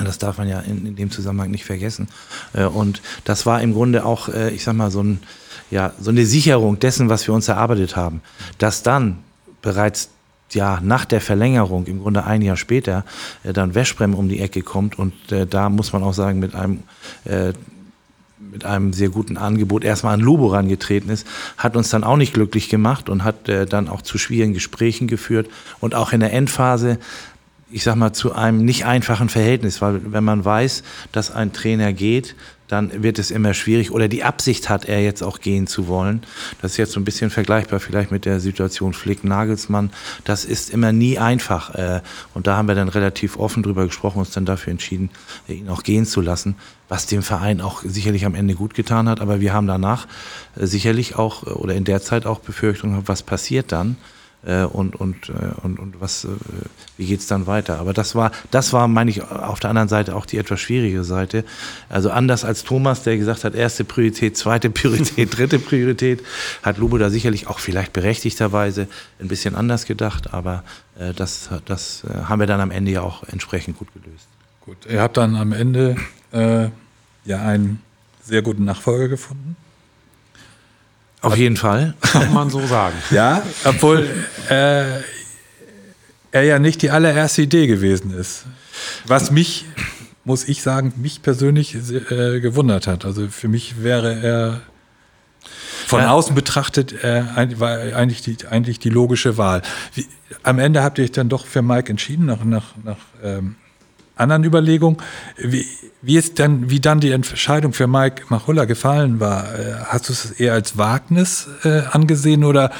Das 0.05 0.19
darf 0.19 0.39
man 0.39 0.49
ja 0.49 0.61
in, 0.61 0.87
in 0.87 0.97
dem 0.97 1.11
Zusammenhang 1.11 1.51
nicht 1.51 1.65
vergessen. 1.65 2.09
Äh, 2.53 2.65
und 2.65 3.01
das 3.25 3.47
war 3.47 3.63
im 3.63 3.73
Grunde 3.73 4.05
auch, 4.05 4.29
äh, 4.29 4.51
ich 4.51 4.63
sag 4.63 4.75
mal, 4.75 4.91
so, 4.91 5.03
ein, 5.03 5.21
ja, 5.71 5.93
so 5.99 6.11
eine 6.11 6.27
Sicherung 6.27 6.79
dessen, 6.79 7.09
was 7.09 7.27
wir 7.27 7.35
uns 7.35 7.49
erarbeitet 7.49 7.97
haben. 7.97 8.21
Dass 8.59 8.83
dann 8.83 9.19
bereits 9.63 10.11
ja, 10.53 10.81
nach 10.83 11.07
der 11.07 11.21
Verlängerung, 11.21 11.87
im 11.87 12.03
Grunde 12.03 12.25
ein 12.25 12.43
Jahr 12.43 12.57
später, 12.57 13.05
äh, 13.43 13.53
dann 13.53 13.75
Wäschbrem 13.75 14.15
um 14.15 14.29
die 14.29 14.41
Ecke 14.41 14.63
kommt 14.63 14.99
und 14.99 15.15
da 15.29 15.71
muss 15.71 15.93
man 15.93 16.03
auch 16.03 16.15
sagen, 16.15 16.39
mit 16.39 16.55
einem 16.55 16.83
äh, 17.25 17.53
mit 18.57 18.65
einem 18.65 18.95
sehr 18.95 19.11
guten 19.11 19.37
Angebot 19.37 19.85
erstmal 19.85 20.15
an 20.15 20.21
Lobo 20.21 20.47
rangetreten 20.47 21.11
ist, 21.11 21.27
hat 21.59 21.77
uns 21.77 21.91
dann 21.91 22.05
auch 22.05 22.17
nicht 22.17 22.33
glücklich 22.33 22.71
gemacht 22.71 23.11
und 23.11 23.23
hat 23.23 23.51
äh, 23.51 23.67
dann 23.67 23.87
auch 23.87 24.01
zu 24.01 24.17
schwierigen 24.17 24.55
Gesprächen 24.55 25.09
geführt 25.09 25.51
und 25.79 25.95
auch 25.95 26.15
in 26.15 26.21
der 26.21 26.33
Endphase 26.33 26.99
ich 27.69 27.83
sag 27.83 27.97
mal, 27.97 28.13
zu 28.13 28.33
einem 28.33 28.65
nicht 28.65 28.87
einfachen 28.87 29.29
Verhältnis, 29.29 29.83
weil 29.83 30.13
wenn 30.13 30.23
man 30.23 30.45
weiß, 30.45 30.85
dass 31.11 31.33
ein 31.33 31.53
Trainer 31.53 31.93
geht, 31.93 32.37
dann 32.69 33.03
wird 33.03 33.19
es 33.19 33.31
immer 33.31 33.55
schwierig 33.55 33.91
oder 33.93 34.09
die 34.09 34.25
Absicht 34.25 34.69
hat 34.69 34.85
er 34.87 35.03
jetzt 35.03 35.23
auch 35.23 35.41
gehen 35.41 35.67
zu 35.67 35.89
wollen. 35.89 36.23
Das 36.61 36.73
ist 36.73 36.77
jetzt 36.79 36.93
so 36.93 37.01
ein 37.01 37.05
bisschen 37.05 37.31
vergleichbar 37.31 37.81
vielleicht 37.81 38.11
mit 38.11 38.25
der 38.25 38.41
Situation 38.41 38.93
Flick-Nagelsmann. 38.93 39.91
Das 40.25 40.45
ist 40.45 40.71
immer 40.71 40.93
nie 40.93 41.19
einfach 41.19 41.75
äh, 41.75 42.01
und 42.35 42.47
da 42.47 42.57
haben 42.57 42.69
wir 42.69 42.75
dann 42.75 42.89
relativ 42.89 43.39
offen 43.39 43.63
drüber 43.63 43.87
gesprochen, 43.87 44.19
uns 44.19 44.31
dann 44.31 44.47
dafür 44.47 44.73
entschieden, 44.73 45.11
ihn 45.49 45.69
auch 45.69 45.83
gehen 45.83 46.07
zu 46.07 46.21
lassen, 46.21 46.57
was 46.89 47.07
dem 47.07 47.23
Verein 47.23 47.61
auch 47.61 47.83
sicherlich 47.83 48.25
am 48.25 48.35
Ende 48.35 48.55
gut 48.55 48.75
getan 48.75 49.09
hat. 49.09 49.21
Aber 49.21 49.41
wir 49.41 49.53
haben 49.53 49.67
danach 49.67 50.07
äh, 50.57 50.67
sicherlich 50.67 51.17
auch 51.17 51.45
oder 51.45 51.75
in 51.75 51.85
der 51.85 52.03
Zeit 52.03 52.27
auch 52.27 52.41
Befürchtungen, 52.41 53.03
was 53.07 53.23
passiert 53.23 53.73
dann 53.73 53.93
äh, 53.93 54.16
und, 54.47 54.95
und, 54.95 55.29
äh, 55.29 55.33
und, 55.63 55.79
und 55.79 56.01
was, 56.01 56.25
äh, 56.25 56.29
wie 56.97 57.07
geht's 57.07 57.27
dann 57.27 57.47
weiter. 57.47 57.79
Aber 57.79 57.93
das 57.93 58.15
war, 58.15 58.31
das 58.51 58.73
war, 58.73 58.87
meine 58.87 59.11
ich, 59.11 59.23
auf 59.23 59.61
der 59.61 59.71
anderen 59.71 59.89
Seite 59.89 60.15
auch 60.15 60.25
die 60.25 60.39
etwas 60.39 60.61
schwierige 60.61 61.03
Seite. 61.05 61.45
Also 61.89 62.11
anders 62.11 62.45
als 62.45 62.63
Thomas, 62.63 63.03
der 63.03 63.17
gesagt 63.17 63.45
hat, 63.45 63.55
erste 63.55 63.85
Priorität, 63.85 64.37
zweite 64.37 64.71
Priorität, 64.71 65.37
dritte 65.37 65.59
Priorität, 65.59 66.23
hat 66.63 66.79
Lubo 66.79 66.97
da 66.99 67.11
sicherlich 67.11 67.49
auch 67.49 67.59
vielleicht 67.59 67.93
berechtigterweise 67.93 68.87
ein 69.21 69.29
bisschen 69.29 69.57
anders 69.57 69.85
gedacht, 69.87 70.33
aber 70.33 70.63
äh, 70.99 71.13
das, 71.13 71.51
das 71.65 72.05
äh, 72.05 72.25
haben 72.25 72.41
wir 72.41 72.47
dann 72.47 72.61
am 72.61 72.71
Ende 72.71 72.93
ja 72.93 73.03
auch 73.03 73.25
entsprechend 73.25 73.79
gut 73.79 73.89
gelöst. 73.93 74.29
Gut, 74.61 74.79
ihr 74.89 75.01
habt 75.01 75.17
dann 75.17 75.37
am 75.37 75.53
Ende 75.53 75.97
äh, 76.33 76.69
ja 77.25 77.43
einen 77.43 77.81
sehr 78.23 78.43
guten 78.43 78.65
Nachfolger 78.65 79.09
gefunden. 79.09 79.57
Auf 81.27 81.37
jeden 81.37 81.57
Fall. 81.57 81.95
Kann 82.01 82.33
man 82.33 82.51
so 82.51 82.65
sagen. 82.67 82.95
ja, 83.11 83.43
obwohl 83.65 84.09
äh, 84.49 84.85
er 86.31 86.43
ja 86.43 86.59
nicht 86.59 86.83
die 86.83 86.91
allererste 86.91 87.43
Idee 87.43 87.67
gewesen 87.67 88.13
ist. 88.17 88.45
Was 89.07 89.31
mich, 89.31 89.65
muss 90.25 90.47
ich 90.47 90.63
sagen, 90.63 90.93
mich 90.97 91.23
persönlich 91.23 91.75
äh, 91.75 92.41
gewundert 92.41 92.87
hat. 92.87 93.05
Also 93.05 93.29
für 93.29 93.49
mich 93.49 93.83
wäre 93.83 94.21
er 94.23 94.61
von 95.87 96.01
ja. 96.01 96.11
außen 96.11 96.35
betrachtet 96.35 97.05
äh, 97.05 97.25
war 97.61 97.79
eigentlich 97.79 98.23
die, 98.23 98.37
eigentlich 98.49 98.79
die 98.79 98.91
logische 98.91 99.37
Wahl. 99.37 99.63
Wie, 99.95 100.07
am 100.43 100.59
Ende 100.59 100.83
habt 100.83 100.99
ihr 100.99 101.05
euch 101.05 101.13
dann 101.13 101.29
doch 101.29 101.47
für 101.47 101.63
Mike 101.63 101.91
entschieden, 101.91 102.27
nach, 102.27 102.45
nach, 102.45 102.75
nach 102.83 102.99
ähm, 103.23 103.57
anderen 104.17 104.45
Überlegungen. 104.45 104.97
Wie, 105.37 105.65
wie 106.03 106.17
ist 106.17 106.39
denn, 106.39 106.69
wie 106.71 106.81
dann 106.81 107.01
die 107.01 107.13
Entscheidung 107.13 107.73
für 107.73 107.87
Mike 107.87 108.25
Machulla 108.29 108.65
gefallen 108.65 109.21
war? 109.21 109.55
Äh, 109.55 109.75
hast 109.85 110.09
du 110.09 110.13
es 110.13 110.33
eher 110.33 110.55
als 110.55 110.77
Wagnis 110.77 111.49
äh, 111.65 111.83
angesehen 111.91 112.45
oder 112.45 112.73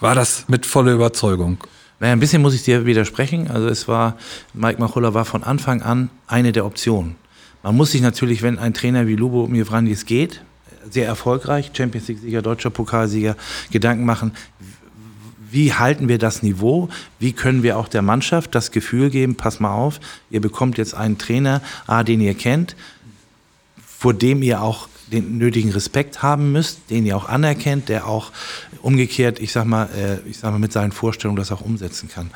war 0.00 0.14
das 0.14 0.44
mit 0.48 0.66
voller 0.66 0.92
Überzeugung? 0.92 1.58
Naja, 1.98 2.12
ein 2.12 2.20
bisschen 2.20 2.42
muss 2.42 2.54
ich 2.54 2.64
dir 2.64 2.84
widersprechen. 2.84 3.50
Also 3.50 3.68
es 3.68 3.88
war, 3.88 4.16
Mike 4.54 4.80
Machulla 4.80 5.14
war 5.14 5.24
von 5.24 5.42
Anfang 5.42 5.82
an 5.82 6.10
eine 6.26 6.52
der 6.52 6.66
Optionen. 6.66 7.16
Man 7.62 7.76
muss 7.76 7.92
sich 7.92 8.02
natürlich, 8.02 8.42
wenn 8.42 8.58
ein 8.58 8.74
Trainer 8.74 9.06
wie 9.06 9.14
Lubo 9.14 9.46
Mivrandis 9.46 10.04
geht, 10.04 10.42
sehr 10.90 11.06
erfolgreich, 11.06 11.70
Champions 11.72 12.08
League-Sieger, 12.08 12.42
deutscher 12.42 12.70
Pokalsieger, 12.70 13.36
Gedanken 13.70 14.04
machen, 14.04 14.32
wie 15.52 15.72
halten 15.72 16.08
wir 16.08 16.18
das 16.18 16.42
Niveau? 16.42 16.88
Wie 17.18 17.32
können 17.32 17.62
wir 17.62 17.78
auch 17.78 17.88
der 17.88 18.02
Mannschaft 18.02 18.54
das 18.54 18.70
Gefühl 18.70 19.10
geben, 19.10 19.36
pass 19.36 19.60
mal 19.60 19.74
auf, 19.74 20.00
ihr 20.30 20.40
bekommt 20.40 20.78
jetzt 20.78 20.94
einen 20.94 21.18
Trainer, 21.18 21.60
A, 21.86 22.02
den 22.02 22.20
ihr 22.20 22.34
kennt, 22.34 22.74
vor 23.86 24.14
dem 24.14 24.42
ihr 24.42 24.62
auch 24.62 24.88
den 25.12 25.36
nötigen 25.36 25.70
Respekt 25.70 26.22
haben 26.22 26.52
müsst, 26.52 26.90
den 26.90 27.04
ihr 27.04 27.16
auch 27.16 27.28
anerkennt, 27.28 27.90
der 27.90 28.06
auch 28.06 28.32
umgekehrt, 28.80 29.40
ich 29.40 29.52
sag 29.52 29.66
mal, 29.66 29.88
äh, 29.94 30.28
ich 30.28 30.38
sag 30.38 30.50
mal, 30.50 30.58
mit 30.58 30.72
seinen 30.72 30.90
Vorstellungen 30.90 31.36
das 31.36 31.52
auch 31.52 31.60
umsetzen 31.60 32.08
kann. 32.08 32.30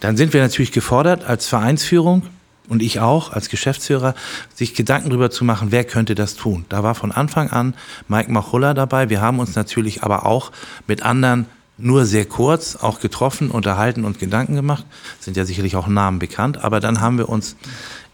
Dann 0.00 0.16
sind 0.16 0.32
wir 0.32 0.40
natürlich 0.40 0.72
gefordert 0.72 1.24
als 1.24 1.48
Vereinsführung, 1.48 2.22
und 2.68 2.80
ich 2.80 3.00
auch 3.00 3.32
als 3.32 3.48
Geschäftsführer, 3.48 4.14
sich 4.54 4.74
Gedanken 4.74 5.10
darüber 5.10 5.30
zu 5.30 5.44
machen, 5.44 5.72
wer 5.72 5.84
könnte 5.84 6.14
das 6.14 6.36
tun. 6.36 6.64
Da 6.68 6.82
war 6.82 6.94
von 6.94 7.12
Anfang 7.12 7.50
an 7.50 7.74
Mike 8.08 8.30
Machulla 8.30 8.72
dabei. 8.72 9.10
Wir 9.10 9.20
haben 9.20 9.40
uns 9.40 9.56
natürlich 9.56 10.02
aber 10.02 10.24
auch 10.24 10.52
mit 10.86 11.02
anderen 11.02 11.46
nur 11.82 12.06
sehr 12.06 12.24
kurz 12.24 12.76
auch 12.76 13.00
getroffen, 13.00 13.50
unterhalten 13.50 14.04
und 14.04 14.18
Gedanken 14.18 14.54
gemacht. 14.54 14.84
Sind 15.20 15.36
ja 15.36 15.44
sicherlich 15.44 15.76
auch 15.76 15.86
Namen 15.86 16.18
bekannt. 16.18 16.62
Aber 16.62 16.80
dann 16.80 17.00
haben 17.00 17.18
wir 17.18 17.28
uns, 17.28 17.56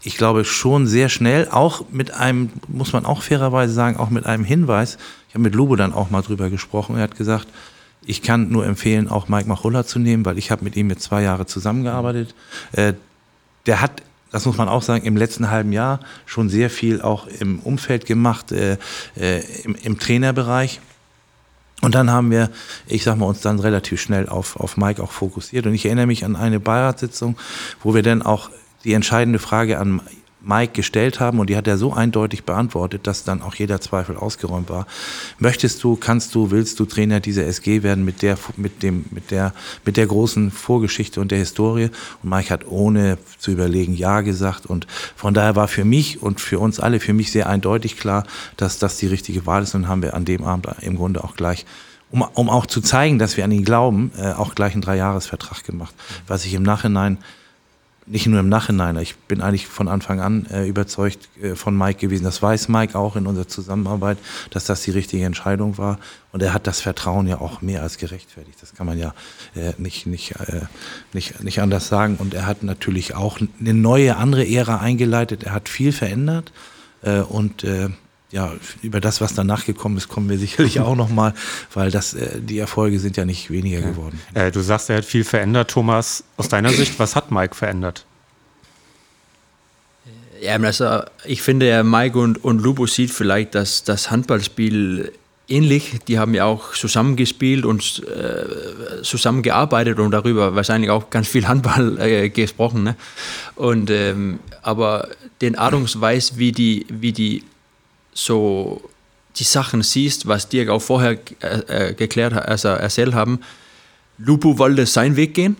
ich 0.01 0.17
glaube, 0.17 0.45
schon 0.45 0.87
sehr 0.87 1.09
schnell, 1.09 1.47
auch 1.49 1.85
mit 1.91 2.11
einem, 2.11 2.49
muss 2.67 2.93
man 2.93 3.05
auch 3.05 3.21
fairerweise 3.21 3.73
sagen, 3.73 3.97
auch 3.97 4.09
mit 4.09 4.25
einem 4.25 4.43
Hinweis. 4.43 4.97
Ich 5.27 5.35
habe 5.35 5.43
mit 5.43 5.55
Lubo 5.55 5.75
dann 5.75 5.93
auch 5.93 6.09
mal 6.09 6.21
drüber 6.21 6.49
gesprochen. 6.49 6.97
Er 6.97 7.03
hat 7.03 7.15
gesagt, 7.15 7.47
ich 8.05 8.21
kann 8.21 8.49
nur 8.49 8.65
empfehlen, 8.65 9.07
auch 9.07 9.27
Mike 9.27 9.47
Machulla 9.47 9.85
zu 9.85 9.99
nehmen, 9.99 10.25
weil 10.25 10.37
ich 10.37 10.51
habe 10.51 10.63
mit 10.63 10.75
ihm 10.75 10.89
jetzt 10.89 11.03
zwei 11.03 11.21
Jahre 11.21 11.45
zusammengearbeitet. 11.45 12.33
Äh, 12.71 12.93
der 13.65 13.81
hat 13.81 14.01
das 14.31 14.45
muss 14.45 14.57
man 14.57 14.69
auch 14.69 14.83
sagen, 14.83 15.05
im 15.05 15.17
letzten 15.17 15.49
halben 15.49 15.71
Jahr 15.71 15.99
schon 16.25 16.49
sehr 16.49 16.69
viel 16.69 17.01
auch 17.01 17.25
im 17.25 17.59
Umfeld 17.59 18.05
gemacht, 18.05 18.51
äh, 18.51 18.77
äh, 19.17 19.41
im, 19.63 19.75
im 19.75 19.97
Trainerbereich. 19.97 20.81
Und 21.81 21.95
dann 21.95 22.11
haben 22.11 22.29
wir, 22.29 22.49
ich 22.87 23.03
sag 23.03 23.17
mal, 23.17 23.25
uns 23.25 23.41
dann 23.41 23.59
relativ 23.59 24.01
schnell 24.01 24.27
auf, 24.27 24.59
auf 24.59 24.75
Mike 24.77 25.01
auch 25.01 25.11
fokussiert. 25.11 25.65
Und 25.65 25.73
ich 25.73 25.85
erinnere 25.85 26.07
mich 26.07 26.25
an 26.25 26.35
eine 26.35 26.59
Beiratssitzung, 26.59 27.37
wo 27.81 27.93
wir 27.93 28.03
dann 28.03 28.21
auch 28.21 28.49
die 28.83 28.93
entscheidende 28.93 29.39
Frage 29.39 29.79
an 29.79 30.01
Mike 30.49 30.73
gestellt 30.73 31.19
haben 31.19 31.39
und 31.39 31.49
die 31.49 31.55
hat 31.55 31.67
er 31.67 31.77
so 31.77 31.93
eindeutig 31.93 32.43
beantwortet, 32.43 33.05
dass 33.05 33.23
dann 33.23 33.41
auch 33.41 33.55
jeder 33.55 33.79
Zweifel 33.79 34.17
ausgeräumt 34.17 34.69
war. 34.69 34.87
Möchtest 35.37 35.83
du, 35.83 35.95
kannst 35.95 36.33
du, 36.33 36.51
willst 36.51 36.79
du 36.79 36.85
Trainer 36.85 37.19
dieser 37.19 37.45
SG 37.45 37.83
werden 37.83 38.03
mit 38.03 38.23
der, 38.23 38.37
mit 38.57 38.81
dem, 38.83 39.05
mit 39.11 39.31
der, 39.31 39.53
mit 39.85 39.95
der 39.95 40.07
großen 40.07 40.49
Vorgeschichte 40.51 41.21
und 41.21 41.31
der 41.31 41.37
Historie? 41.37 41.91
Und 42.23 42.29
Mike 42.29 42.49
hat 42.49 42.67
ohne 42.67 43.19
zu 43.37 43.51
überlegen 43.51 43.93
Ja 43.93 44.21
gesagt 44.21 44.65
und 44.65 44.87
von 45.15 45.33
daher 45.33 45.55
war 45.55 45.67
für 45.67 45.85
mich 45.85 46.21
und 46.21 46.41
für 46.41 46.59
uns 46.59 46.79
alle, 46.79 46.99
für 46.99 47.13
mich 47.13 47.31
sehr 47.31 47.47
eindeutig 47.47 47.97
klar, 47.97 48.25
dass 48.57 48.79
das 48.79 48.97
die 48.97 49.07
richtige 49.07 49.45
Wahl 49.45 49.63
ist 49.63 49.75
und 49.75 49.87
haben 49.87 50.01
wir 50.01 50.15
an 50.15 50.25
dem 50.25 50.43
Abend 50.43 50.67
im 50.81 50.95
Grunde 50.95 51.23
auch 51.23 51.35
gleich 51.35 51.65
um, 52.11 52.23
um 52.33 52.49
auch 52.49 52.65
zu 52.65 52.81
zeigen, 52.81 53.19
dass 53.19 53.37
wir 53.37 53.43
an 53.43 53.51
ihn 53.51 53.63
glauben, 53.63 54.11
äh, 54.17 54.31
auch 54.31 54.55
gleich 54.55 54.73
einen 54.73 54.81
Dreijahresvertrag 54.81 55.63
gemacht. 55.63 55.93
Was 56.27 56.43
ich 56.43 56.55
im 56.55 56.63
Nachhinein 56.63 57.19
nicht 58.09 58.25
nur 58.25 58.39
im 58.39 58.49
Nachhinein. 58.49 58.97
Ich 58.97 59.15
bin 59.15 59.41
eigentlich 59.41 59.67
von 59.67 59.87
Anfang 59.87 60.19
an 60.19 60.45
äh, 60.47 60.67
überzeugt 60.67 61.29
äh, 61.41 61.55
von 61.55 61.77
Mike 61.77 61.99
gewesen. 61.99 62.23
Das 62.23 62.41
weiß 62.41 62.67
Mike 62.67 62.97
auch 62.97 63.15
in 63.15 63.27
unserer 63.27 63.47
Zusammenarbeit, 63.47 64.17
dass 64.49 64.65
das 64.65 64.81
die 64.81 64.91
richtige 64.91 65.25
Entscheidung 65.25 65.77
war. 65.77 65.99
Und 66.31 66.41
er 66.41 66.53
hat 66.53 66.67
das 66.67 66.81
Vertrauen 66.81 67.27
ja 67.27 67.39
auch 67.39 67.61
mehr 67.61 67.83
als 67.83 67.97
gerechtfertigt. 67.97 68.57
Das 68.61 68.73
kann 68.73 68.87
man 68.87 68.97
ja 68.97 69.13
äh, 69.55 69.73
nicht, 69.77 70.07
nicht, 70.07 70.31
äh, 70.39 70.61
nicht, 71.13 71.43
nicht 71.43 71.61
anders 71.61 71.87
sagen. 71.87 72.17
Und 72.17 72.33
er 72.33 72.47
hat 72.47 72.63
natürlich 72.63 73.15
auch 73.15 73.39
eine 73.59 73.73
neue, 73.73 74.17
andere 74.17 74.47
Ära 74.47 74.77
eingeleitet. 74.77 75.43
Er 75.43 75.53
hat 75.53 75.69
viel 75.69 75.91
verändert. 75.91 76.51
Äh, 77.03 77.19
und 77.21 77.63
äh, 77.63 77.89
ja, 78.31 78.53
über 78.81 78.99
das, 78.99 79.21
was 79.21 79.33
danach 79.33 79.65
gekommen 79.65 79.97
ist, 79.97 80.07
kommen 80.07 80.29
wir 80.29 80.37
sicherlich 80.37 80.79
auch 80.79 80.95
nochmal, 80.95 81.33
weil 81.73 81.91
das, 81.91 82.13
äh, 82.13 82.39
die 82.39 82.59
Erfolge 82.59 82.99
sind 82.99 83.17
ja 83.17 83.25
nicht 83.25 83.49
weniger 83.49 83.81
geworden. 83.81 84.19
Äh, 84.33 84.51
du 84.51 84.61
sagst, 84.61 84.89
er 84.89 84.97
hat 84.97 85.05
viel 85.05 85.23
verändert. 85.23 85.71
Thomas, 85.71 86.23
aus 86.37 86.49
deiner 86.49 86.69
Sicht, 86.69 86.99
was 86.99 87.15
hat 87.15 87.31
Mike 87.31 87.55
verändert? 87.55 88.05
Ja, 90.41 90.55
also 90.55 91.01
ich 91.25 91.41
finde, 91.41 91.67
ja, 91.67 91.83
Mike 91.83 92.17
und, 92.17 92.43
und 92.43 92.61
Lubo 92.61 92.85
sieht 92.87 93.11
vielleicht 93.11 93.55
das, 93.55 93.83
das 93.83 94.09
Handballspiel 94.09 95.11
ähnlich. 95.49 95.99
Die 96.07 96.19
haben 96.19 96.33
ja 96.33 96.45
auch 96.45 96.73
zusammengespielt 96.73 97.65
und 97.65 98.03
äh, 98.07 99.01
zusammengearbeitet 99.01 99.99
und 99.99 100.11
darüber 100.11 100.55
wahrscheinlich 100.55 100.91
auch 100.91 101.09
ganz 101.09 101.27
viel 101.27 101.47
Handball 101.47 101.99
äh, 101.99 102.29
gesprochen. 102.29 102.83
Ne? 102.83 102.95
Und, 103.55 103.89
ähm, 103.89 104.39
aber 104.61 105.09
den 105.41 105.57
Art 105.57 105.73
wie 105.73 106.51
die, 106.51 106.85
wie 106.89 107.11
die 107.11 107.43
so 108.19 108.81
die 109.37 109.43
Sachen 109.43 109.81
siehst, 109.81 110.27
was 110.27 110.49
Dirk 110.49 110.69
auch 110.69 110.81
vorher 110.81 111.17
äh, 111.41 111.89
äh, 111.89 111.93
geklärt 111.93 112.33
hat, 112.33 112.47
also 112.47 112.67
erzählt 112.69 113.13
haben. 113.13 113.39
Lupu 114.17 114.57
wollte 114.57 114.85
seinen 114.85 115.15
Weg 115.15 115.33
gehen 115.33 115.55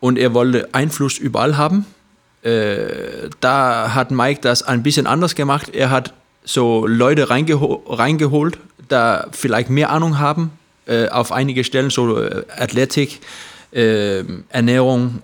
und 0.00 0.18
er 0.18 0.34
wollte 0.34 0.68
Einfluss 0.72 1.18
überall 1.18 1.56
haben. 1.56 1.86
Äh, 2.42 3.30
da 3.40 3.94
hat 3.94 4.10
Mike 4.10 4.40
das 4.42 4.62
ein 4.62 4.82
bisschen 4.82 5.06
anders 5.06 5.34
gemacht. 5.34 5.70
Er 5.72 5.90
hat 5.90 6.12
so 6.44 6.86
Leute 6.86 7.30
reingeho 7.30 7.82
reingeholt, 7.88 8.58
da 8.88 9.28
vielleicht 9.30 9.70
mehr 9.70 9.90
Ahnung 9.90 10.18
haben, 10.18 10.50
äh, 10.86 11.08
auf 11.08 11.32
einige 11.32 11.64
Stellen, 11.64 11.88
so 11.88 12.16
Athletik, 12.56 13.20
äh, 13.72 14.24
Ernährung, 14.50 15.22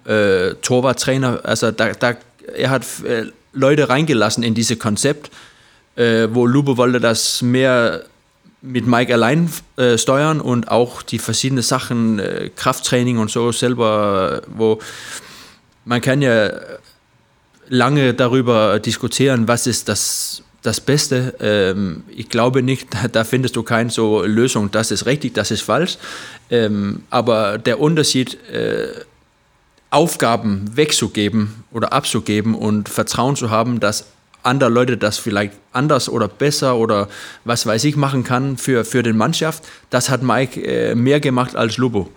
Torwarttrainer. 0.63 1.41
Also 1.43 1.71
da, 1.73 1.93
da, 1.93 2.15
er 2.57 2.71
hat 2.71 2.87
Leute 3.53 3.91
reingelassen 3.91 4.43
in 4.43 4.55
dieses 4.55 4.79
Konzept 4.79 5.31
äh, 5.99 6.29
wo 6.33 6.47
Lubo 6.47 6.77
wollte 6.77 7.01
das 7.01 7.43
mehr 7.43 8.05
mit 8.63 8.87
Mike 8.87 9.13
allein 9.13 9.51
äh, 9.77 9.99
steuern 9.99 10.41
und 10.41 10.71
auch 10.71 11.03
die 11.03 11.19
verschiedenen 11.19 11.63
Sachen, 11.63 12.19
äh, 12.19 12.51
Krafttraining 12.55 13.19
und 13.19 13.31
so 13.31 13.53
selber, 13.53 14.43
wo 14.49 14.79
man 15.85 16.01
kann 16.01 16.23
ja 16.23 16.51
lange 17.69 18.15
darüber 18.15 18.79
diskutieren, 18.79 19.47
was 19.49 19.67
ist 19.67 19.89
das, 19.89 20.43
das 20.63 20.81
Beste. 20.81 21.35
Ähm, 21.41 22.05
ich 22.09 22.29
glaube 22.29 22.63
nicht, 22.63 22.89
da 23.13 23.25
findest 23.25 23.57
du 23.57 23.63
keine 23.63 23.91
so 23.91 24.25
Lösung, 24.25 24.71
das 24.71 24.91
ist 24.91 25.07
richtig, 25.07 25.35
das 25.35 25.51
ist 25.51 25.63
falsch. 25.63 25.99
Ähm, 26.51 27.03
aber 27.11 27.59
der 27.59 27.81
Unterschied, 27.81 28.39
äh, 28.51 28.89
Aufgaben 29.91 30.77
wegzugeben 30.77 31.65
oder 31.73 31.95
abzugeben 31.95 32.55
und 32.55 32.91
Vertrauen 32.91 33.37
zu 33.37 33.49
haben, 33.49 33.81
dass 33.81 34.05
andere 34.49 34.71
Leute 34.71 34.97
das 34.97 35.19
vielleicht 35.19 35.53
anders 35.73 36.09
oder 36.09 36.29
besser 36.29 36.77
oder 36.77 37.09
was 37.45 37.67
weiß 37.67 37.85
ich 37.85 37.97
machen 37.97 38.25
kann 38.25 38.57
für, 38.57 38.85
für 38.85 39.03
den 39.03 39.17
Mannschaft. 39.17 39.65
Das 39.91 40.11
hat 40.11 40.23
Mike 40.23 40.61
äh, 40.61 40.95
mehr 40.95 41.21
gemacht 41.21 41.55
als 41.55 41.77
Lubo. 41.77 42.11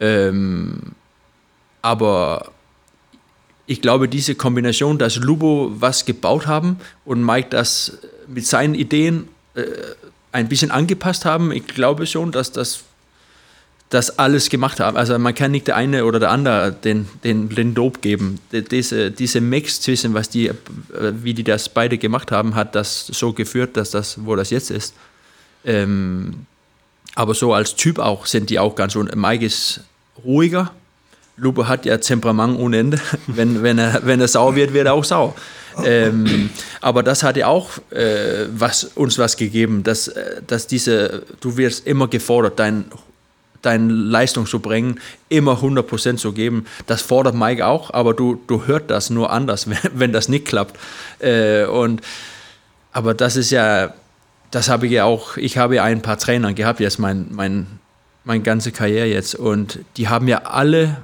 Ähm, 0.00 0.92
aber 1.82 2.52
ich 3.66 3.80
glaube, 3.80 4.08
diese 4.08 4.34
Kombination, 4.34 4.98
dass 4.98 5.16
Lubo 5.16 5.72
was 5.74 6.04
gebaut 6.04 6.46
haben 6.46 6.78
und 7.04 7.24
Mike 7.24 7.48
das 7.50 7.98
mit 8.28 8.46
seinen 8.46 8.74
Ideen 8.74 9.28
äh, 9.54 9.62
ein 10.32 10.48
bisschen 10.48 10.70
angepasst 10.70 11.24
haben, 11.24 11.52
ich 11.52 11.66
glaube 11.66 12.06
schon, 12.06 12.32
dass 12.32 12.52
das 12.52 12.84
das 13.92 14.18
alles 14.18 14.48
gemacht 14.48 14.80
haben. 14.80 14.96
Also 14.96 15.18
man 15.18 15.34
kann 15.34 15.50
nicht 15.50 15.66
der 15.66 15.76
eine 15.76 16.06
oder 16.06 16.18
der 16.18 16.30
andere 16.30 16.72
den, 16.72 17.06
den, 17.24 17.50
den 17.50 17.74
Lob 17.74 18.00
geben. 18.00 18.38
Diese, 18.50 19.10
diese 19.10 19.42
Mix 19.42 19.82
zwischen, 19.82 20.14
was 20.14 20.30
die, 20.30 20.46
äh, 20.48 20.54
wie 21.22 21.34
die 21.34 21.44
das 21.44 21.68
beide 21.68 21.98
gemacht 21.98 22.32
haben, 22.32 22.54
hat 22.54 22.74
das 22.74 23.06
so 23.08 23.34
geführt, 23.34 23.76
dass 23.76 23.90
das, 23.90 24.24
wo 24.24 24.34
das 24.34 24.48
jetzt 24.48 24.70
ist. 24.70 24.94
Ähm, 25.66 26.46
aber 27.14 27.34
so 27.34 27.52
als 27.52 27.76
Typ 27.76 27.98
auch 27.98 28.24
sind 28.24 28.48
die 28.48 28.58
auch 28.58 28.74
ganz, 28.76 28.96
und 28.96 29.14
Mike 29.14 29.44
ist 29.44 29.80
ruhiger. 30.24 30.72
Lupo 31.36 31.68
hat 31.68 31.84
ja 31.84 31.98
Temperament 31.98 32.58
ohne 32.58 32.78
Ende. 32.78 32.98
wenn, 33.26 33.62
wenn, 33.62 33.76
er, 33.76 34.00
wenn 34.06 34.22
er 34.22 34.28
sauer 34.28 34.56
wird, 34.56 34.72
wird 34.72 34.86
er 34.86 34.94
auch 34.94 35.04
sauer. 35.04 35.34
Ähm, 35.84 36.48
aber 36.80 37.02
das 37.02 37.22
hat 37.22 37.36
ja 37.36 37.48
auch 37.48 37.72
äh, 37.90 38.46
was, 38.56 38.84
uns 38.84 39.18
was 39.18 39.36
gegeben, 39.36 39.82
dass, 39.82 40.08
äh, 40.08 40.40
dass 40.46 40.66
diese, 40.66 41.24
du 41.40 41.58
wirst 41.58 41.86
immer 41.86 42.08
gefordert, 42.08 42.58
dein 42.58 42.86
deine 43.62 43.92
Leistung 43.92 44.46
zu 44.46 44.60
bringen, 44.60 45.00
immer 45.28 45.62
100% 45.62 46.16
zu 46.16 46.32
geben. 46.32 46.66
Das 46.86 47.00
fordert 47.00 47.34
Mike 47.34 47.66
auch, 47.66 47.92
aber 47.92 48.12
du, 48.14 48.40
du 48.46 48.66
hörst 48.66 48.90
das 48.90 49.10
nur 49.10 49.30
anders, 49.30 49.68
wenn, 49.70 49.78
wenn 49.94 50.12
das 50.12 50.28
nicht 50.28 50.44
klappt. 50.44 50.78
Äh, 51.20 51.64
und, 51.64 52.02
aber 52.92 53.14
das 53.14 53.36
ist 53.36 53.50
ja, 53.50 53.94
das 54.50 54.68
habe 54.68 54.86
ich 54.86 54.92
ja 54.92 55.04
auch, 55.04 55.36
ich 55.36 55.56
habe 55.56 55.76
ja 55.76 55.84
ein 55.84 56.02
paar 56.02 56.18
Trainer 56.18 56.52
gehabt, 56.52 56.80
jetzt 56.80 56.98
mein, 56.98 57.26
mein, 57.30 57.66
meine 58.24 58.42
ganze 58.42 58.70
Karriere 58.70 59.06
jetzt 59.06 59.34
und 59.34 59.78
die 59.96 60.08
haben 60.08 60.28
ja 60.28 60.42
alle 60.44 60.98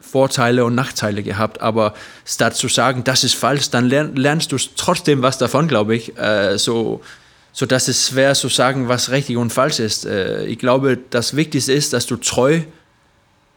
Vorteile 0.00 0.64
und 0.64 0.74
Nachteile 0.74 1.22
gehabt, 1.22 1.60
aber 1.60 1.94
statt 2.24 2.54
zu 2.54 2.68
sagen, 2.68 3.04
das 3.04 3.24
ist 3.24 3.34
falsch, 3.34 3.70
dann 3.70 3.88
lernst 3.88 4.52
du 4.52 4.56
trotzdem 4.76 5.22
was 5.22 5.38
davon, 5.38 5.66
glaube 5.66 5.96
ich. 5.96 6.16
Äh, 6.16 6.58
so, 6.58 7.00
so 7.54 7.66
dass 7.66 7.86
es 7.86 8.08
schwer 8.08 8.34
zu 8.34 8.48
sagen, 8.48 8.88
was 8.88 9.10
richtig 9.10 9.36
und 9.36 9.52
falsch 9.52 9.78
ist. 9.78 10.04
Äh, 10.04 10.44
ich 10.46 10.58
glaube, 10.58 10.98
das 11.10 11.36
Wichtigste 11.36 11.72
ist, 11.72 11.92
dass 11.92 12.04
du 12.04 12.16
treu 12.16 12.60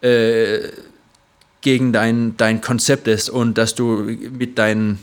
äh, 0.02 0.60
gegen 1.62 1.92
dein, 1.92 2.38
dein 2.38 2.62
Konzept 2.62 3.08
ist 3.08 3.30
und 3.30 3.58
dass 3.58 3.74
du 3.74 4.04
mit 4.38 4.58
deinen 4.60 5.00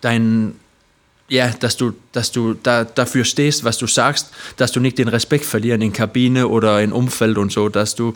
dein, 0.00 0.54
ja, 1.28 1.50
dass 1.50 1.76
du, 1.76 1.92
dass 2.12 2.32
du 2.32 2.54
da, 2.54 2.84
dafür 2.84 3.24
stehst, 3.24 3.64
was 3.64 3.76
du 3.76 3.86
sagst, 3.86 4.30
dass 4.56 4.72
du 4.72 4.80
nicht 4.80 4.96
den 4.96 5.08
Respekt 5.08 5.44
verlieren 5.44 5.82
in 5.82 5.92
Kabine 5.92 6.48
oder 6.48 6.80
im 6.80 6.92
Umfeld 6.92 7.36
und 7.36 7.52
so, 7.52 7.68
dass 7.68 7.94
du, 7.96 8.14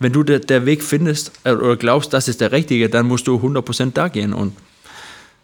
wenn 0.00 0.12
du 0.12 0.24
der, 0.24 0.40
der 0.40 0.66
Weg 0.66 0.82
findest 0.82 1.30
äh, 1.44 1.52
oder 1.52 1.76
glaubst, 1.76 2.12
das 2.12 2.26
ist 2.26 2.40
der 2.40 2.50
richtige, 2.50 2.88
dann 2.88 3.06
musst 3.06 3.28
du 3.28 3.36
100% 3.36 3.92
da 3.92 4.08
gehen 4.08 4.32
und 4.32 4.56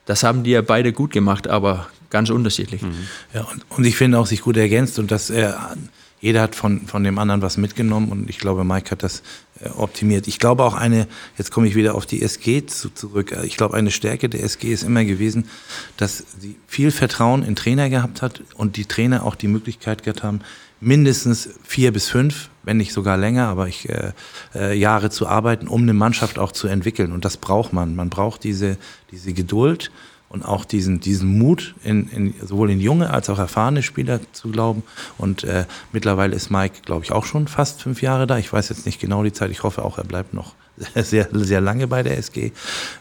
das 0.06 0.24
haben 0.24 0.42
die 0.42 0.50
ja 0.50 0.62
beide 0.62 0.92
gut 0.92 1.12
gemacht, 1.12 1.46
aber 1.46 1.86
ganz 2.14 2.30
unterschiedlich. 2.30 2.80
Mhm. 2.80 2.94
Ja, 3.34 3.42
und, 3.42 3.66
und, 3.70 3.84
ich 3.84 3.96
finde 3.96 4.20
auch 4.20 4.26
sich 4.26 4.40
gut 4.40 4.56
ergänzt 4.56 5.00
und 5.00 5.10
dass 5.10 5.30
er 5.30 5.76
jeder 6.20 6.42
hat 6.42 6.54
von, 6.54 6.86
von 6.86 7.02
dem 7.02 7.18
anderen 7.18 7.42
was 7.42 7.56
mitgenommen 7.56 8.08
und 8.08 8.30
ich 8.30 8.38
glaube, 8.38 8.62
Mike 8.62 8.92
hat 8.92 9.02
das 9.02 9.24
äh, 9.60 9.68
optimiert. 9.70 10.28
Ich 10.28 10.38
glaube 10.38 10.62
auch 10.62 10.74
eine, 10.74 11.08
jetzt 11.36 11.50
komme 11.50 11.66
ich 11.66 11.74
wieder 11.74 11.96
auf 11.96 12.06
die 12.06 12.22
SG 12.22 12.64
zu, 12.66 12.90
zurück, 12.90 13.36
ich 13.42 13.56
glaube 13.56 13.76
eine 13.76 13.90
Stärke 13.90 14.28
der 14.28 14.44
SG 14.44 14.72
ist 14.72 14.84
immer 14.84 15.04
gewesen, 15.04 15.48
dass 15.96 16.24
sie 16.38 16.54
viel 16.68 16.92
Vertrauen 16.92 17.42
in 17.42 17.56
Trainer 17.56 17.90
gehabt 17.90 18.22
hat 18.22 18.42
und 18.54 18.76
die 18.76 18.86
Trainer 18.86 19.24
auch 19.24 19.34
die 19.34 19.48
Möglichkeit 19.48 20.04
gehabt 20.04 20.22
haben, 20.22 20.40
mindestens 20.80 21.48
vier 21.64 21.92
bis 21.92 22.08
fünf, 22.08 22.48
wenn 22.62 22.76
nicht 22.76 22.92
sogar 22.92 23.16
länger, 23.16 23.48
aber 23.48 23.66
ich, 23.66 23.88
äh, 23.88 24.12
äh, 24.54 24.78
Jahre 24.78 25.10
zu 25.10 25.26
arbeiten, 25.26 25.66
um 25.66 25.82
eine 25.82 25.94
Mannschaft 25.94 26.38
auch 26.38 26.52
zu 26.52 26.68
entwickeln. 26.68 27.10
Und 27.10 27.24
das 27.24 27.38
braucht 27.38 27.72
man. 27.72 27.96
Man 27.96 28.08
braucht 28.08 28.44
diese, 28.44 28.76
diese 29.10 29.32
Geduld 29.32 29.90
und 30.34 30.44
auch 30.44 30.64
diesen, 30.64 30.98
diesen 30.98 31.38
Mut, 31.38 31.76
in, 31.84 32.08
in, 32.08 32.34
sowohl 32.44 32.68
in 32.72 32.80
junge 32.80 33.10
als 33.10 33.30
auch 33.30 33.38
erfahrene 33.38 33.84
Spieler 33.84 34.18
zu 34.32 34.50
glauben. 34.50 34.82
Und 35.16 35.44
äh, 35.44 35.64
mittlerweile 35.92 36.34
ist 36.34 36.50
Mike, 36.50 36.80
glaube 36.84 37.04
ich, 37.04 37.12
auch 37.12 37.24
schon 37.24 37.46
fast 37.46 37.80
fünf 37.80 38.02
Jahre 38.02 38.26
da. 38.26 38.36
Ich 38.36 38.52
weiß 38.52 38.68
jetzt 38.68 38.84
nicht 38.84 39.00
genau 39.00 39.22
die 39.22 39.32
Zeit. 39.32 39.52
Ich 39.52 39.62
hoffe 39.62 39.84
auch, 39.84 39.96
er 39.96 40.02
bleibt 40.02 40.34
noch 40.34 40.54
sehr, 40.96 41.28
sehr 41.30 41.60
lange 41.60 41.86
bei 41.86 42.02
der 42.02 42.18
SG, 42.18 42.50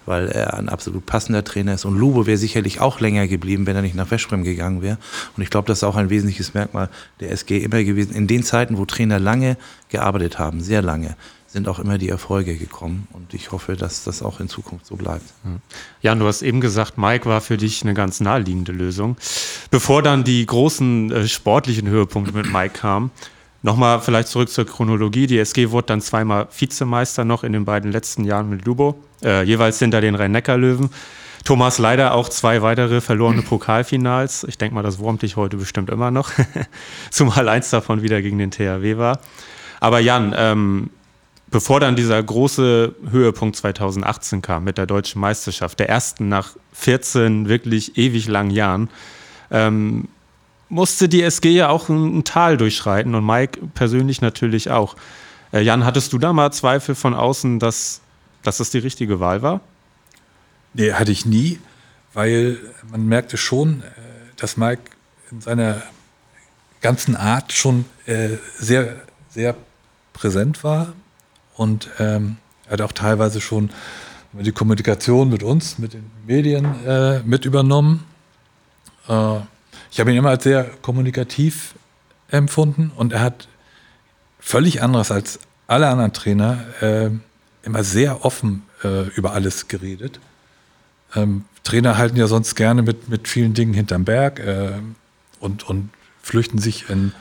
weil 0.05 0.27
er 0.27 0.53
ein 0.53 0.69
absolut 0.69 1.07
passender 1.07 1.43
Trainer 1.43 1.73
ist. 1.73 1.86
Und 1.86 1.97
Lubo 1.97 2.27
wäre 2.27 2.38
sicherlich 2.38 2.79
auch 2.81 2.99
länger 2.99 3.27
geblieben, 3.27 3.65
wenn 3.65 3.75
er 3.75 3.81
nicht 3.81 3.95
nach 3.95 4.11
Westrem 4.11 4.43
gegangen 4.43 4.84
wäre. 4.84 4.99
Und 5.36 5.41
ich 5.41 5.49
glaube, 5.49 5.67
das 5.67 5.79
ist 5.79 5.84
auch 5.86 5.95
ein 5.95 6.11
wesentliches 6.11 6.53
Merkmal 6.53 6.89
der 7.19 7.31
SG 7.31 7.57
immer 7.57 7.84
gewesen. 7.84 8.13
In 8.13 8.27
den 8.27 8.43
Zeiten, 8.43 8.77
wo 8.77 8.86
Trainer 8.86 9.17
lange 9.17 9.57
gearbeitet 9.89 10.38
haben, 10.38 10.61
sehr 10.61 10.84
lange, 10.84 11.15
sind 11.54 11.68
auch 11.68 11.78
immer 11.78 11.99
die 11.99 12.10
Erfolge 12.10 12.58
gekommen. 12.58 13.08
Und 13.14 13.36
ich 13.36 13.51
hoffe, 13.51 13.76
dass 13.76 14.04
das 14.04 14.24
auch 14.24 14.39
in 14.39 14.49
Zukunft 14.49 14.88
so 14.88 14.95
bleibt. 14.95 15.24
Jan, 16.01 16.18
du 16.18 16.26
hast 16.26 16.41
eben 16.41 16.62
gesagt, 16.62 16.97
Mike 16.97 17.28
war 17.28 17.41
für 17.41 17.58
dich 17.58 17.84
eine 17.84 17.93
ganz 17.93 18.20
naheliegende 18.20 18.72
Lösung. 18.72 19.18
Bevor 19.70 20.01
dann 20.01 20.24
die 20.24 20.43
großen 20.47 21.12
äh, 21.12 21.28
sportlichen 21.28 21.88
Höhepunkte 21.88 22.34
mit 22.34 22.51
Mike 22.51 22.80
kamen, 22.80 23.12
nochmal 23.62 24.01
vielleicht 24.01 24.30
zurück 24.30 24.49
zur 24.49 24.66
Chronologie. 24.66 25.28
Die 25.28 25.38
SG 25.38 25.70
wurde 25.70 25.86
dann 25.88 26.01
zweimal 26.01 26.47
Vizemeister 26.58 27.24
noch 27.24 27.43
in 27.43 27.54
den 27.54 27.66
beiden 27.66 27.91
letzten 27.91 28.26
Jahren 28.26 28.49
mit 28.49 28.66
Lubo, 28.66 28.95
äh, 29.24 29.43
jeweils 29.43 29.78
hinter 29.78 30.01
den 30.01 30.16
Rhein-Neckar-Löwen. 30.16 30.89
Thomas 31.45 31.78
leider 31.78 32.16
auch 32.16 32.30
zwei 32.30 32.64
weitere 32.64 32.99
verlorene 32.99 33.41
Pokalfinals. 33.43 34.43
Ich 34.45 34.58
denke 34.58 34.74
mal, 34.74 34.82
das 34.82 34.97
wurmt 34.97 35.22
dich 35.22 35.36
heute 35.36 35.58
bestimmt 35.58 35.91
immer 35.91 36.10
noch. 36.10 36.32
Zumal 37.12 37.47
eins 37.47 37.70
davon 37.70 38.01
wieder 38.01 38.24
gegen 38.24 38.39
den 38.39 38.49
THW 38.49 38.97
war. 38.97 39.20
Aber 39.80 39.99
Jan, 39.99 40.34
ähm, 40.36 40.89
bevor 41.54 41.80
dann 41.80 41.95
dieser 41.95 42.22
große 42.22 42.95
Höhepunkt 43.12 43.56
2018 43.56 44.41
kam 44.41 44.64
mit 44.64 44.80
der 44.80 44.88
deutschen 44.88 45.22
Meisterschaft, 45.22 45.80
der 45.80 45.88
ersten 45.88 46.28
nach 46.28 46.58
14 46.74 47.47
wirklich 47.47 47.95
ewig 47.95 48.28
langen 48.28 48.49
Jahren, 48.49 48.89
ähm, 49.51 50.08
musste 50.68 51.08
die 51.08 51.22
SG 51.22 51.51
ja 51.51 51.70
auch 51.70 51.89
ein, 51.89 52.18
ein, 52.18 52.24
Tal 52.24 52.58
durchschreiten 52.58 53.14
und 53.14 53.24
Mike 53.24 53.60
persönlich 53.76 54.20
natürlich 54.20 54.72
auch. 54.72 54.95
Äh, 55.54 55.62
Jan, 55.62 55.86
hattest 55.86 56.12
du 56.12 56.18
da 56.18 56.34
mal 56.34 56.51
Zweifel 56.51 56.95
von 56.95 57.14
außen, 57.14 57.60
dass, 57.60 58.01
dass 58.41 58.58
das 58.58 58.72
die 58.72 58.80
richtige 58.80 59.20
Wahl 59.20 59.43
war? 59.43 59.62
Nee, 60.74 60.93
hatte 60.93 61.12
ich 61.12 61.28
nie, 61.28 61.60
weil 62.16 62.58
man 62.89 63.06
merkte 63.06 63.38
schon, 63.38 63.84
äh, 63.84 63.91
dass 64.38 64.58
Mike 64.58 64.82
in 65.30 65.39
seiner 65.39 65.84
ganzen 66.82 67.16
Art 67.16 67.54
schon 67.54 67.86
äh, 68.08 68.30
sehr, 68.58 68.95
sehr 69.30 69.56
präsent 70.14 70.64
war 70.64 70.93
und 71.56 71.89
ähm, 71.99 72.38
hat 72.70 72.82
auch 72.82 72.91
teilweise 72.91 73.41
schon 73.41 73.70
die 74.34 74.51
Kommunikation 74.51 75.30
mit 75.30 75.43
uns, 75.43 75.78
mit 75.78 75.93
den 75.93 76.10
Medien 76.26 76.86
äh, 76.86 77.20
mit 77.24 77.45
übernommen. 77.45 78.04
Äh, 79.08 79.38
ich 79.91 79.99
habe 79.99 80.12
ihn 80.12 80.18
immer 80.18 80.30
als 80.30 80.43
sehr 80.43 80.64
kommunikativ 80.82 81.76
empfunden 82.30 82.91
und 82.95 83.14
er 83.14 83.22
hat 83.22 83.47
völlig 84.39 84.82
anderes 84.82 85.12
als 85.12 85.39
alle 85.68 85.88
anderen 85.88 86.14
Trainer 86.14 86.66
äh, 86.82 87.10
immer 87.64 87.84
sehr 87.84 88.26
offen 88.26 88.64
äh, 88.84 89.08
über 89.10 89.34
alles 89.34 89.68
geredet. 89.68 90.20
Ähm, 91.16 91.45
Trainer 91.64 91.97
halten 91.97 92.18
ja 92.18 92.28
sonst 92.28 92.56
gerne 92.56 92.82
mit, 92.82 93.08
mit 93.08 93.28
vielen 93.28 93.54
Dingen 93.54 93.74
hinterm 93.74 94.04
Berg 94.04 94.39
äh, 94.39 94.74
und, 95.39 95.64
und 95.64 95.89
flüchten 96.22 96.58
sich 96.58 96.89
in 96.89 97.14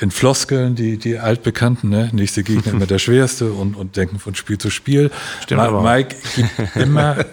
in 0.00 0.10
Floskeln, 0.10 0.74
die, 0.74 0.96
die 0.96 1.18
altbekannten, 1.18 1.88
ne? 1.88 2.10
nächste 2.12 2.42
Gegner 2.42 2.72
immer 2.72 2.86
der 2.86 2.98
schwerste 2.98 3.52
und, 3.52 3.76
und 3.76 3.96
denken 3.96 4.18
von 4.18 4.34
Spiel 4.34 4.58
zu 4.58 4.68
Spiel. 4.68 5.10
Stimmt 5.42 5.60
Ma 5.60 5.94
Mike 5.94 6.16
gibt 6.34 6.76
immer 6.76 7.24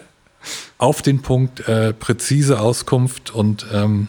auf 0.77 1.01
den 1.01 1.21
Punkt 1.21 1.67
äh, 1.67 1.93
präzise 1.93 2.59
Auskunft 2.59 3.31
und 3.31 3.65
ähm, 3.73 4.07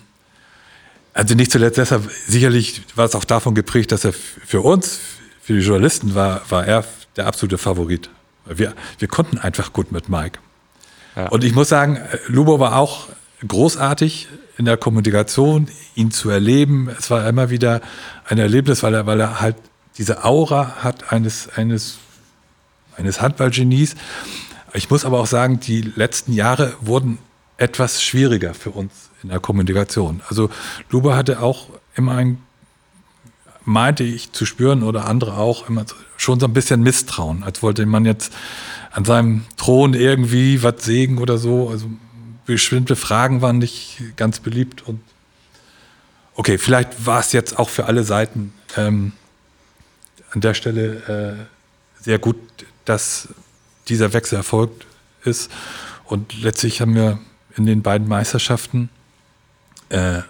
also 1.14 1.34
nicht 1.34 1.52
zuletzt 1.52 1.78
deshalb, 1.78 2.10
sicherlich 2.26 2.82
war 2.96 3.04
es 3.04 3.14
auch 3.14 3.24
davon 3.24 3.54
geprägt, 3.54 3.92
dass 3.92 4.04
er 4.04 4.12
für 4.12 4.62
uns, 4.62 4.98
für 5.42 5.54
die 5.54 5.60
Journalisten, 5.60 6.14
war, 6.14 6.42
war 6.50 6.66
er 6.66 6.84
der 7.16 7.26
absolute 7.26 7.58
Favorit. 7.58 8.08
Wir, 8.46 8.74
wir 8.98 9.08
konnten 9.08 9.38
einfach 9.38 9.72
gut 9.72 9.92
mit 9.92 10.08
Mike. 10.08 10.38
Ja. 11.16 11.28
Und 11.28 11.44
ich 11.44 11.54
muss 11.54 11.68
sagen, 11.68 12.00
Lubo 12.28 12.58
war 12.58 12.76
auch 12.76 13.08
großartig 13.46 14.28
in 14.58 14.64
der 14.64 14.76
Kommunikation, 14.76 15.68
ihn 15.94 16.10
zu 16.10 16.30
erleben. 16.30 16.88
Es 16.98 17.10
war 17.10 17.26
immer 17.28 17.50
wieder 17.50 17.80
ein 18.26 18.38
Erlebnis, 18.38 18.82
weil 18.82 18.94
er, 18.94 19.06
weil 19.06 19.20
er 19.20 19.40
halt 19.40 19.56
diese 19.98 20.24
Aura 20.24 20.76
hat 20.82 21.12
eines, 21.12 21.48
eines, 21.56 21.98
eines 22.96 23.20
Handballgenies. 23.20 23.94
Ich 24.74 24.90
muss 24.90 25.04
aber 25.04 25.20
auch 25.20 25.26
sagen, 25.26 25.60
die 25.60 25.82
letzten 25.82 26.32
Jahre 26.32 26.74
wurden 26.80 27.18
etwas 27.56 28.02
schwieriger 28.02 28.54
für 28.54 28.70
uns 28.70 29.10
in 29.22 29.28
der 29.28 29.40
Kommunikation. 29.40 30.22
Also 30.28 30.50
Luba 30.90 31.16
hatte 31.16 31.40
auch 31.40 31.68
immer 31.94 32.12
ein, 32.12 32.38
meinte 33.64 34.02
ich 34.02 34.32
zu 34.32 34.46
spüren 34.46 34.82
oder 34.82 35.06
andere 35.06 35.36
auch 35.36 35.68
immer 35.68 35.84
schon 36.16 36.40
so 36.40 36.46
ein 36.46 36.52
bisschen 36.52 36.82
Misstrauen, 36.82 37.44
als 37.44 37.62
wollte 37.62 37.84
man 37.86 38.04
jetzt 38.04 38.32
an 38.90 39.04
seinem 39.04 39.44
Thron 39.56 39.94
irgendwie 39.94 40.62
was 40.62 40.84
sägen 40.84 41.18
oder 41.18 41.38
so. 41.38 41.68
Also 41.68 41.86
bestimmte 42.46 42.96
Fragen 42.96 43.40
waren 43.40 43.58
nicht 43.58 44.16
ganz 44.16 44.40
beliebt 44.40 44.82
und 44.82 45.00
okay, 46.34 46.58
vielleicht 46.58 47.06
war 47.06 47.20
es 47.20 47.32
jetzt 47.32 47.58
auch 47.58 47.68
für 47.68 47.86
alle 47.86 48.04
Seiten 48.04 48.52
ähm, 48.76 49.12
an 50.30 50.40
der 50.40 50.54
Stelle 50.54 51.46
äh, 51.98 52.02
sehr 52.02 52.18
gut, 52.18 52.36
dass 52.84 53.28
dieser 53.88 54.12
Wechsel 54.12 54.36
erfolgt 54.36 54.86
ist. 55.24 55.50
Und 56.04 56.42
letztlich 56.42 56.80
haben 56.80 56.94
wir 56.94 57.18
in 57.56 57.66
den 57.66 57.82
beiden 57.82 58.08
Meisterschaften 58.08 58.88
äh, 59.90 60.22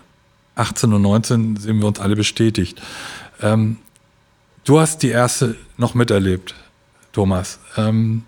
18 0.55 0.93
und 0.93 1.03
19 1.03 1.57
sind 1.57 1.79
wir 1.79 1.87
uns 1.87 2.01
alle 2.01 2.17
bestätigt. 2.17 2.83
Ähm, 3.41 3.79
du 4.65 4.81
hast 4.81 5.03
die 5.03 5.09
erste 5.09 5.57
noch 5.77 5.95
miterlebt, 5.95 6.55
Thomas. 7.13 7.59
Ähm, 7.77 8.25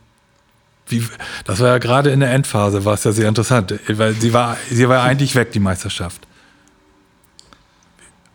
wie, 1.03 1.09
das 1.45 1.61
war 1.61 1.69
ja 1.69 1.79
gerade 1.79 2.11
in 2.11 2.21
der 2.21 2.33
Endphase, 2.33 2.85
war 2.85 2.95
es 2.95 3.05
ja 3.05 3.13
sehr 3.13 3.29
interessant, 3.29 3.75
weil 3.89 4.15
sie 4.15 4.33
war, 4.33 4.57
sie 4.71 4.89
war 4.89 5.03
eigentlich 5.03 5.35
weg, 5.35 5.53
die 5.53 5.61
Meisterschaft. 5.61 6.27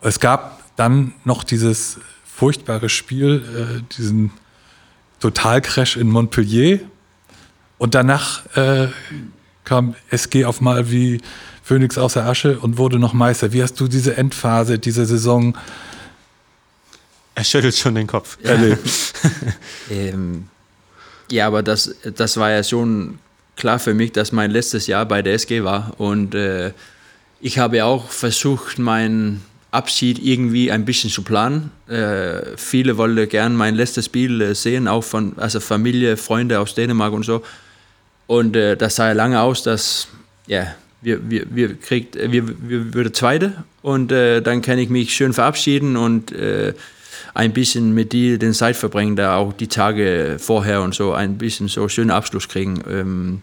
Es 0.01 0.19
gab 0.19 0.63
dann 0.75 1.13
noch 1.25 1.43
dieses 1.43 1.99
furchtbare 2.25 2.89
Spiel, 2.89 3.81
äh, 3.81 3.95
diesen 3.97 4.31
Totalcrash 5.19 5.97
in 5.97 6.09
Montpellier. 6.09 6.79
Und 7.77 7.95
danach 7.95 8.45
äh, 8.55 8.87
kam 9.65 9.95
SG 10.09 10.45
auf 10.45 10.61
mal 10.61 10.89
wie 10.89 11.21
Phoenix 11.63 11.97
aus 11.97 12.13
der 12.13 12.25
Asche 12.25 12.59
und 12.59 12.77
wurde 12.77 12.97
noch 12.97 13.13
Meister. 13.13 13.51
Wie 13.53 13.61
hast 13.61 13.79
du 13.79 13.87
diese 13.87 14.17
Endphase, 14.17 14.79
diese 14.79 15.05
Saison? 15.05 15.57
Er 17.35 17.43
schüttelt 17.43 17.75
schon 17.75 17.95
den 17.95 18.07
Kopf. 18.07 18.37
Ja. 18.41 18.51
Erlebt. 18.51 19.13
ähm, 19.89 20.47
ja, 21.31 21.47
aber 21.47 21.63
das, 21.63 21.95
das 22.15 22.37
war 22.37 22.51
ja 22.51 22.63
schon 22.63 23.19
klar 23.55 23.79
für 23.79 23.93
mich, 23.93 24.11
dass 24.11 24.31
mein 24.31 24.51
letztes 24.51 24.87
Jahr 24.87 25.05
bei 25.05 25.21
der 25.21 25.33
SG 25.33 25.63
war. 25.63 25.93
Und 25.97 26.33
äh, 26.35 26.71
ich 27.41 27.59
habe 27.59 27.83
auch 27.85 28.09
versucht, 28.09 28.79
meinen 28.79 29.43
Abschied 29.71 30.19
irgendwie 30.19 30.71
ein 30.71 30.85
bisschen 30.85 31.09
zu 31.09 31.21
planen. 31.21 31.71
Äh, 31.87 32.57
viele 32.57 32.97
wollten 32.97 33.29
gern 33.29 33.55
mein 33.55 33.75
letztes 33.75 34.05
Spiel 34.05 34.41
äh, 34.41 34.55
sehen, 34.55 34.87
auch 34.87 35.03
von 35.03 35.33
also 35.37 35.59
Familie, 35.59 36.17
Freunde 36.17 36.59
aus 36.59 36.73
Dänemark 36.73 37.13
und 37.13 37.23
so. 37.23 37.43
Und 38.25 38.55
äh, 38.55 38.75
das 38.75 38.95
sah 38.95 39.07
ja 39.07 39.13
lange 39.13 39.41
aus, 39.41 39.63
dass 39.63 40.07
ja, 40.47 40.67
wir, 41.01 41.29
wir, 41.29 41.45
wir, 41.49 41.75
kriegt, 41.75 42.15
wir, 42.15 42.47
wir 42.47 42.93
würden 42.93 43.13
Zweite 43.13 43.63
und 43.81 44.11
äh, 44.11 44.41
dann 44.41 44.61
kann 44.61 44.79
ich 44.79 44.89
mich 44.89 45.13
schön 45.13 45.33
verabschieden 45.33 45.95
und 45.95 46.31
äh, 46.31 46.73
ein 47.33 47.53
bisschen 47.53 47.93
mit 47.93 48.13
die 48.13 48.37
den 48.37 48.53
Zeit 48.53 48.75
verbringen, 48.75 49.15
da 49.15 49.37
auch 49.37 49.53
die 49.53 49.67
Tage 49.67 50.37
vorher 50.39 50.81
und 50.81 50.93
so 50.93 51.13
ein 51.13 51.37
bisschen 51.37 51.67
so 51.67 51.87
schönen 51.89 52.11
Abschluss 52.11 52.47
kriegen. 52.47 52.83
Ähm, 52.89 53.41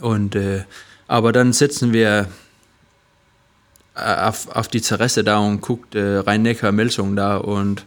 und 0.00 0.34
äh, 0.34 0.64
aber 1.08 1.32
dann 1.32 1.52
sitzen 1.52 1.92
wir 1.92 2.28
auf, 3.94 4.48
auf 4.48 4.68
die 4.68 4.82
Zerresse 4.82 5.24
da 5.24 5.38
und 5.38 5.60
guckt 5.60 5.94
äh, 5.94 6.18
Rhein-Neckar-Melsung 6.18 7.16
da 7.16 7.36
und 7.38 7.86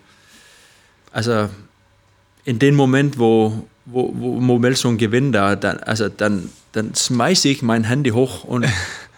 also 1.12 1.50
in 2.46 2.60
dem 2.60 2.76
Moment, 2.76 3.20
wo, 3.20 3.68
wo, 3.86 4.12
wo 4.16 4.58
Melsung 4.58 4.98
gewinnt, 4.98 5.36
da, 5.36 5.56
dann, 5.56 5.78
also 5.80 6.10
dann, 6.10 6.50
dann 6.72 6.96
schmeiße 6.96 7.50
ich 7.50 7.62
mein 7.62 7.84
Handy 7.84 8.12
hoch 8.12 8.44
und 8.44 8.66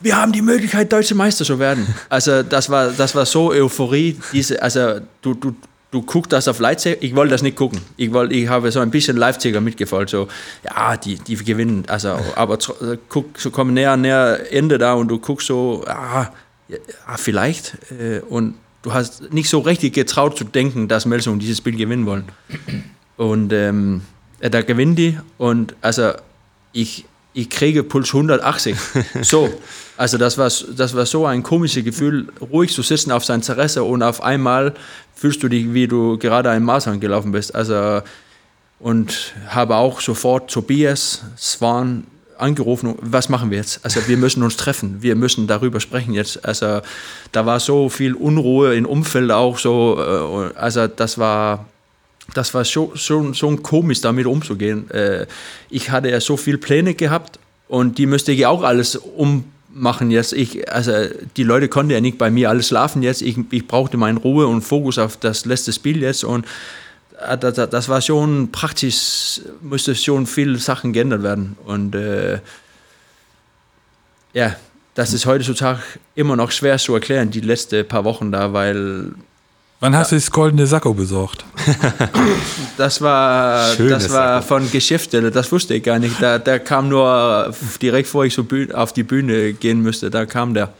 wir 0.00 0.16
haben 0.16 0.32
die 0.32 0.42
Möglichkeit, 0.42 0.92
deutsche 0.92 1.14
Meister 1.14 1.44
zu 1.44 1.58
werden. 1.58 1.86
Also 2.08 2.42
das 2.42 2.70
war, 2.70 2.90
das 2.90 3.14
war 3.14 3.26
so 3.26 3.50
Euphorie. 3.50 4.18
Diese, 4.32 4.60
also 4.62 5.00
du, 5.22 5.34
du, 5.34 5.54
du 5.90 6.02
guckst 6.02 6.32
das 6.32 6.48
auf 6.48 6.58
Leipzig, 6.58 6.98
ich 7.00 7.14
wollte 7.14 7.32
das 7.32 7.42
nicht 7.42 7.56
gucken. 7.56 7.80
Ich, 7.96 8.12
wollte, 8.12 8.34
ich 8.34 8.48
habe 8.48 8.70
so 8.70 8.80
ein 8.80 8.90
bisschen 8.90 9.16
Leipziger 9.16 9.60
mitgefolgt, 9.60 10.10
so, 10.10 10.28
ja, 10.64 10.96
die, 10.96 11.16
die 11.16 11.36
gewinnen, 11.36 11.84
also, 11.88 12.18
aber 12.34 12.58
guck, 13.08 13.38
so 13.38 13.50
kommen 13.50 13.74
näher, 13.74 13.96
näher 13.96 14.52
Ende 14.52 14.78
da 14.78 14.94
und 14.94 15.08
du 15.08 15.18
guckst 15.18 15.46
so, 15.46 15.84
ah, 15.86 16.28
ja, 16.68 16.78
vielleicht, 17.16 17.76
äh, 17.90 18.20
und 18.20 18.54
du 18.82 18.92
hast 18.92 19.32
nicht 19.32 19.48
so 19.48 19.58
richtig 19.60 19.94
getraut 19.94 20.38
zu 20.38 20.44
denken, 20.44 20.88
dass 20.88 21.06
Melsung 21.06 21.38
dieses 21.38 21.58
Spiel 21.58 21.76
gewinnen 21.76 22.06
wollen. 22.06 22.24
Und 23.16 23.52
ähm, 23.52 24.02
da 24.40 24.62
gewinnen 24.62 24.96
die 24.96 25.18
und 25.36 25.74
also 25.82 26.12
ich, 26.72 27.04
ich 27.34 27.50
kriege 27.50 27.82
Puls 27.82 28.14
180. 28.14 28.76
So, 29.22 29.50
also 30.00 30.16
das 30.16 30.38
war, 30.38 30.50
das 30.76 30.96
war 30.96 31.04
so 31.04 31.26
ein 31.26 31.42
komisches 31.42 31.84
Gefühl, 31.84 32.28
ruhig 32.40 32.72
zu 32.72 32.80
sitzen 32.80 33.12
auf 33.12 33.22
sein 33.22 33.42
Zerresse 33.42 33.84
und 33.84 34.02
auf 34.02 34.22
einmal 34.22 34.72
fühlst 35.14 35.42
du 35.42 35.48
dich, 35.48 35.74
wie 35.74 35.86
du 35.86 36.16
gerade 36.16 36.48
einen 36.48 36.64
Marathon 36.64 37.00
gelaufen 37.00 37.32
bist. 37.32 37.54
Also 37.54 38.00
und 38.78 39.34
habe 39.48 39.76
auch 39.76 40.00
sofort 40.00 40.50
Tobias, 40.50 41.20
Swan 41.36 42.06
angerufen, 42.38 42.94
was 43.02 43.28
machen 43.28 43.50
wir 43.50 43.58
jetzt? 43.58 43.84
Also 43.84 44.00
wir 44.08 44.16
müssen 44.16 44.42
uns 44.42 44.56
treffen, 44.56 45.02
wir 45.02 45.16
müssen 45.16 45.46
darüber 45.46 45.80
sprechen 45.80 46.14
jetzt. 46.14 46.46
Also 46.46 46.80
da 47.32 47.44
war 47.44 47.60
so 47.60 47.90
viel 47.90 48.14
Unruhe 48.14 48.74
im 48.76 48.86
Umfeld 48.86 49.30
auch 49.30 49.58
so, 49.58 49.98
äh, 50.00 50.58
also 50.58 50.86
das 50.86 51.18
war 51.18 51.66
das 52.32 52.54
war 52.54 52.64
schon, 52.64 52.96
schon, 52.96 53.34
schon 53.34 53.62
komisch, 53.62 54.00
damit 54.00 54.24
umzugehen. 54.24 54.90
Äh, 54.92 55.26
ich 55.68 55.90
hatte 55.90 56.08
ja 56.08 56.22
so 56.22 56.38
viele 56.38 56.56
Pläne 56.56 56.94
gehabt 56.94 57.38
und 57.68 57.98
die 57.98 58.06
müsste 58.06 58.32
ich 58.32 58.46
auch 58.46 58.62
alles 58.62 58.98
ummachen 59.74 60.10
jetzt. 60.10 60.32
Ich, 60.32 60.70
also 60.72 60.92
die 61.36 61.42
Leute 61.42 61.68
konnten 61.68 61.90
ja 61.90 62.00
nicht 62.00 62.18
bei 62.18 62.30
mir 62.30 62.50
alles 62.50 62.68
schlafen 62.68 63.02
jetzt. 63.02 63.22
Ich, 63.22 63.36
ich 63.50 63.66
brauchte 63.66 63.96
meine 63.96 64.18
Ruhe 64.18 64.46
und 64.46 64.62
Fokus 64.62 64.98
auf 64.98 65.16
das 65.16 65.44
letzte 65.44 65.72
Spiel 65.72 66.02
jetzt 66.02 66.24
und 66.24 66.46
äh, 67.26 67.38
das, 67.38 67.54
das 67.54 67.88
war 67.88 68.00
schon 68.00 68.50
praktisch, 68.52 69.40
musste 69.62 69.94
schon 69.94 70.26
viele 70.26 70.58
Sachen 70.58 70.92
geändert 70.92 71.22
werden. 71.22 71.56
Und 71.64 71.94
äh, 71.94 72.40
ja, 74.32 74.56
das 74.94 75.12
ist 75.12 75.26
heutzutage 75.26 75.80
immer 76.14 76.36
noch 76.36 76.50
schwer 76.50 76.78
zu 76.78 76.94
erklären, 76.94 77.30
die 77.30 77.40
letzten 77.40 77.86
paar 77.86 78.04
Wochen 78.04 78.32
da, 78.32 78.52
weil 78.52 79.12
Wann 79.80 79.96
hast 79.96 80.12
du 80.12 80.16
das 80.16 80.30
goldene 80.30 80.66
Sakko 80.66 80.94
besorgt? 80.94 81.44
Das 82.76 83.02
war, 83.02 83.76
das 83.76 84.08
war 84.10 84.40
von 84.40 84.70
Geschäftsstelle, 84.70 85.30
das 85.30 85.52
wusste 85.52 85.74
ich 85.74 85.82
gar 85.82 85.98
nicht. 85.98 86.14
Da, 86.22 86.38
der 86.38 86.60
kam 86.60 86.88
nur 86.88 87.54
direkt 87.82 88.08
vor 88.08 88.24
ich 88.24 88.32
so 88.32 88.46
auf 88.72 88.94
die 88.94 89.02
Bühne 89.02 89.52
gehen 89.52 89.80
müsste, 89.82 90.08
da 90.08 90.24
kam 90.24 90.54
der. 90.54 90.72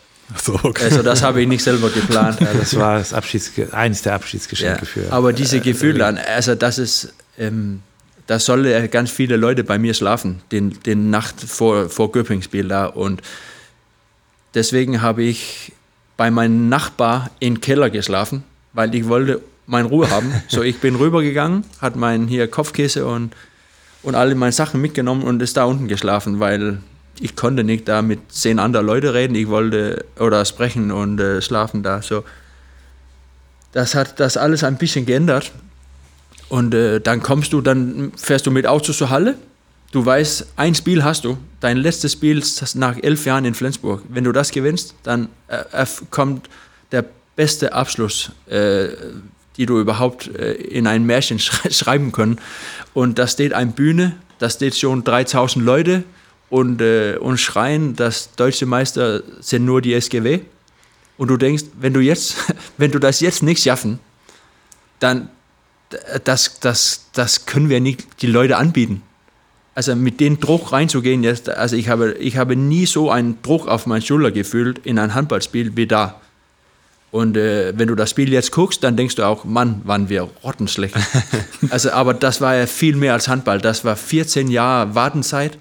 So, 0.43 0.59
okay. 0.63 0.85
Also 0.85 1.03
das 1.03 1.23
habe 1.23 1.43
ich 1.43 1.49
nicht 1.49 1.63
selber 1.63 1.91
geplant. 1.91 2.39
Das 2.41 2.75
war 2.77 2.97
das 2.99 3.13
Abschieds 3.13 3.53
eines 3.73 4.01
der 4.01 4.15
Abschiedsgeschenke 4.15 4.81
Ja, 4.81 4.87
für. 4.87 5.13
aber 5.13 5.35
diese 5.35 5.61
Gefühle, 5.61 6.07
also 6.35 6.55
das 6.55 6.79
ist, 6.79 7.13
ähm, 7.39 7.83
da 8.27 8.39
sollen 8.39 8.91
ganz 8.91 9.11
viele 9.11 9.37
Leute 9.37 9.63
bei 9.63 9.79
mir 9.79 9.93
schlafen, 9.93 10.41
den, 10.53 10.81
den 10.87 11.11
Nacht 11.11 11.39
vor, 11.39 11.91
vor 11.91 12.13
Göpping-Spiel 12.13 12.69
da 12.69 12.87
und 12.87 13.21
deswegen 14.55 15.03
habe 15.03 15.23
ich 15.23 15.73
bei 16.17 16.31
meinem 16.31 16.71
Nachbar 16.71 17.31
im 17.41 17.61
Keller 17.61 17.91
geschlafen 17.91 18.45
weil 18.73 18.95
ich 18.95 19.09
wollte 19.09 19.41
meine 19.67 19.89
Ruhe 19.89 20.11
haben. 20.11 20.33
So, 20.49 20.63
ich 20.63 20.79
bin 20.81 20.97
rübergegangen, 20.97 21.65
hat 21.81 21.97
mein 21.97 22.27
hier 22.27 22.49
Kopfkissen 22.49 23.05
und, 23.05 23.35
und 24.03 24.15
alle 24.15 24.35
meine 24.35 24.53
Sachen 24.53 24.81
mitgenommen 24.81 25.23
und 25.23 25.41
ist 25.43 25.57
da 25.57 25.65
unten 25.65 25.89
geschlafen, 25.89 26.41
weil 26.41 26.79
ich 27.21 27.37
konnte 27.37 27.65
nicht 27.65 27.87
da 27.87 28.03
mit 28.03 28.33
zehn 28.33 28.59
anderen 28.59 28.87
Leuten 28.87 29.09
reden. 29.09 29.35
Ich 29.35 29.49
wollte 29.49 30.05
oder 30.19 30.45
sprechen 30.45 30.91
und 30.91 31.21
äh, 31.21 31.41
schlafen 31.43 31.83
da. 31.83 32.03
So, 32.03 32.25
das 33.73 33.95
hat 33.95 34.19
das 34.19 34.37
alles 34.37 34.65
ein 34.65 34.77
bisschen 34.77 35.07
geändert. 35.07 35.53
Und 36.49 36.75
äh, 36.75 37.01
dann 37.01 37.23
kommst 37.23 37.53
du, 37.53 37.61
dann 37.61 38.13
fährst 38.17 38.47
du 38.47 38.51
mit 38.51 38.67
Auto 38.67 38.93
zur 38.93 39.11
Halle. 39.11 39.37
Du 39.93 40.05
weißt, 40.05 40.47
ein 40.57 40.75
Spiel 40.75 41.05
hast 41.05 41.25
du. 41.25 41.39
Dein 41.61 41.77
letztes 41.77 42.13
Spiel 42.13 42.43
nach 42.75 42.97
elf 43.01 43.25
Jahren 43.27 43.45
in 43.45 43.55
Flensburg. 43.55 44.03
Wenn 44.09 44.25
du 44.25 44.33
das 44.33 44.51
gewinnst, 44.51 44.95
dann 45.03 45.29
äh, 45.49 45.87
kommt 46.11 46.49
der 46.91 47.05
beste 47.41 47.73
Abschluss, 47.73 48.33
äh, 48.51 48.89
die 49.57 49.65
du 49.65 49.81
überhaupt 49.81 50.29
äh, 50.37 50.53
in 50.53 50.87
ein 50.87 51.07
Märchen 51.07 51.39
sch 51.47 51.53
schreiben 51.71 52.13
können. 52.13 52.39
Und 52.93 53.19
da 53.19 53.27
steht 53.27 53.55
eine 53.55 53.71
Bühne, 53.71 54.15
da 54.39 54.51
steht 54.51 54.77
schon 54.77 55.05
3000 55.05 55.65
Leute 55.65 56.05
und, 56.51 56.83
äh, 56.83 57.17
und 57.17 57.39
schreien, 57.39 57.97
dass 57.97 58.37
deutsche 58.37 58.67
Meister 58.67 59.23
sind 59.41 59.65
nur 59.65 59.81
die 59.81 59.95
SGW. 59.95 60.41
Und 61.17 61.29
du 61.29 61.39
denkst, 61.39 61.65
wenn 61.81 61.95
du 61.95 62.01
jetzt, 62.01 62.37
wenn 62.77 62.91
du 62.91 62.99
das 62.99 63.21
jetzt 63.21 63.43
nicht 63.43 63.63
schaffen, 63.63 64.01
dann 64.99 65.31
das, 66.25 66.61
das, 66.61 67.07
das 67.15 67.47
können 67.47 67.71
wir 67.71 67.81
nicht 67.81 68.21
die 68.21 68.27
Leute 68.27 68.59
anbieten. 68.59 69.01
Also 69.75 69.97
mit 69.97 70.21
dem 70.21 70.41
Druck 70.41 70.73
reinzugehen 70.73 71.23
jetzt, 71.23 71.49
also 71.49 71.75
ich 71.75 71.89
habe, 71.89 72.13
ich 72.21 72.37
habe 72.37 72.55
nie 72.55 72.85
so 72.85 73.11
einen 73.11 73.41
Druck 73.41 73.67
auf 73.67 73.87
meine 73.87 74.03
Schulter 74.03 74.31
gefühlt 74.31 74.81
in 74.85 74.99
ein 74.99 75.15
Handballspiel 75.15 75.75
wie 75.75 75.87
da. 75.87 76.21
Und 77.11 77.37
äh, 77.37 77.73
wenn 77.77 77.89
du 77.89 77.97
das 77.97 78.11
Spiel 78.11 78.33
jetzt 78.33 78.53
guckst, 78.53 78.85
dann 78.85 78.97
denkst 78.97 79.17
du 79.17 79.25
auch, 79.25 79.45
Mann, 79.45 79.81
waren 79.85 80.09
wir 80.09 80.29
rottenschlecht. 80.45 80.95
also, 81.71 81.91
aber 81.91 82.15
das 82.15 82.41
war 82.41 82.55
ja 82.55 82.67
viel 82.67 82.95
mehr 82.95 83.15
als 83.15 83.27
Handball. 83.27 83.59
Das 83.59 83.85
war 83.85 83.97
14 83.97 84.49
Jahre 84.49 84.95
Wartenzeit. 84.95 85.59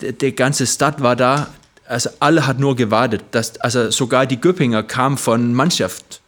Der, 0.00 0.32
ganze 0.32 0.66
Stadt 0.66 1.00
war 1.00 1.14
da. 1.14 1.48
Also 1.88 2.10
alle 2.18 2.46
hat 2.46 2.58
nur 2.58 2.74
gewartet. 2.74 3.22
Das, 3.30 3.58
also 3.60 3.90
sogar 3.90 4.26
die 4.26 4.40
Göppinger 4.40 4.82
kamen 4.82 5.16
von 5.16 5.54
Mannschaft. 5.54 6.20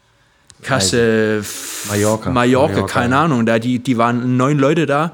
Kasse, 0.63 1.45
Mallorca. 1.89 2.31
Mallorca, 2.31 2.73
Mallorca, 2.73 2.83
keine 2.93 3.15
ja. 3.17 3.25
Ahnung. 3.25 3.45
Da, 3.45 3.59
die, 3.59 3.81
die 3.81 3.99
waren 3.99 4.37
neun 4.37 4.59
Leute 4.59 4.87
da. 4.87 5.13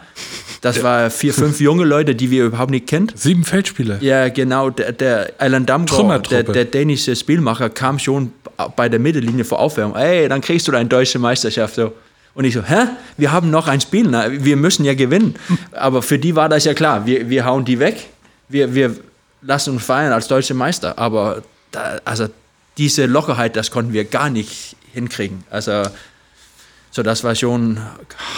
Das 0.65 0.83
war 0.83 1.11
vier, 1.11 1.35
fünf 1.35 1.61
junge 1.61 1.85
Leute, 1.85 2.15
die 2.15 2.31
wir 2.31 2.47
überhaupt 2.47 2.71
nicht 2.71 2.87
kennt. 2.87 3.12
Sieben 3.19 3.45
Feldspiele. 3.45 3.99
Ja, 4.01 4.31
genau. 4.31 4.71
Der, 4.71 4.93
der 4.93 5.33
Alan 5.37 5.67
Damgaard, 5.67 6.31
der, 6.31 6.43
der 6.43 6.65
dänische 6.65 7.15
Spielmacher, 7.15 7.69
kam 7.69 7.99
schon 7.99 8.33
bei 8.75 8.89
der 8.89 8.99
Mittellinie 8.99 9.45
vor 9.45 9.59
Aufwärmung. 9.59 9.95
Ey, 9.95 10.27
dann 10.27 10.41
kriegst 10.41 10.67
du 10.67 10.73
deine 10.73 10.89
deutsche 10.89 11.19
Meisterschaft. 11.19 11.75
So. 11.75 11.93
Und 12.33 12.47
ich 12.47 12.55
so, 12.55 12.62
hä? 12.62 12.87
Wir 13.19 13.31
haben 13.31 13.51
noch 13.51 13.69
ein 13.69 13.79
Spiel, 13.83 14.07
na, 14.09 14.25
wir 14.31 14.57
müssen 14.57 14.87
ja 14.87 14.95
gewinnen. 14.95 15.35
Aber 15.73 16.01
für 16.01 16.19
die 16.19 16.35
war 16.35 16.49
das 16.49 16.65
ja 16.65 16.73
klar. 16.73 17.05
Wir, 17.05 17.29
wir 17.29 17.45
hauen 17.45 17.67
die 17.67 17.79
weg. 17.79 18.07
Wir, 18.49 18.75
wir 18.75 18.97
lassen 19.43 19.75
uns 19.75 19.85
feiern 19.85 20.15
als 20.15 20.29
deutsche 20.29 20.55
Meister. 20.55 20.99
Aber 20.99 21.43
da, 21.73 22.01
also 22.07 22.29
diese 22.79 23.05
Lockerheit, 23.05 23.55
das 23.55 23.71
konnten 23.71 23.93
wir 23.93 24.05
gar 24.05 24.31
nicht 24.31 24.77
hinkriegen. 24.95 25.45
Also 25.51 25.83
so, 26.95 27.03
das 27.03 27.24
war 27.24 27.34
schon 27.34 27.80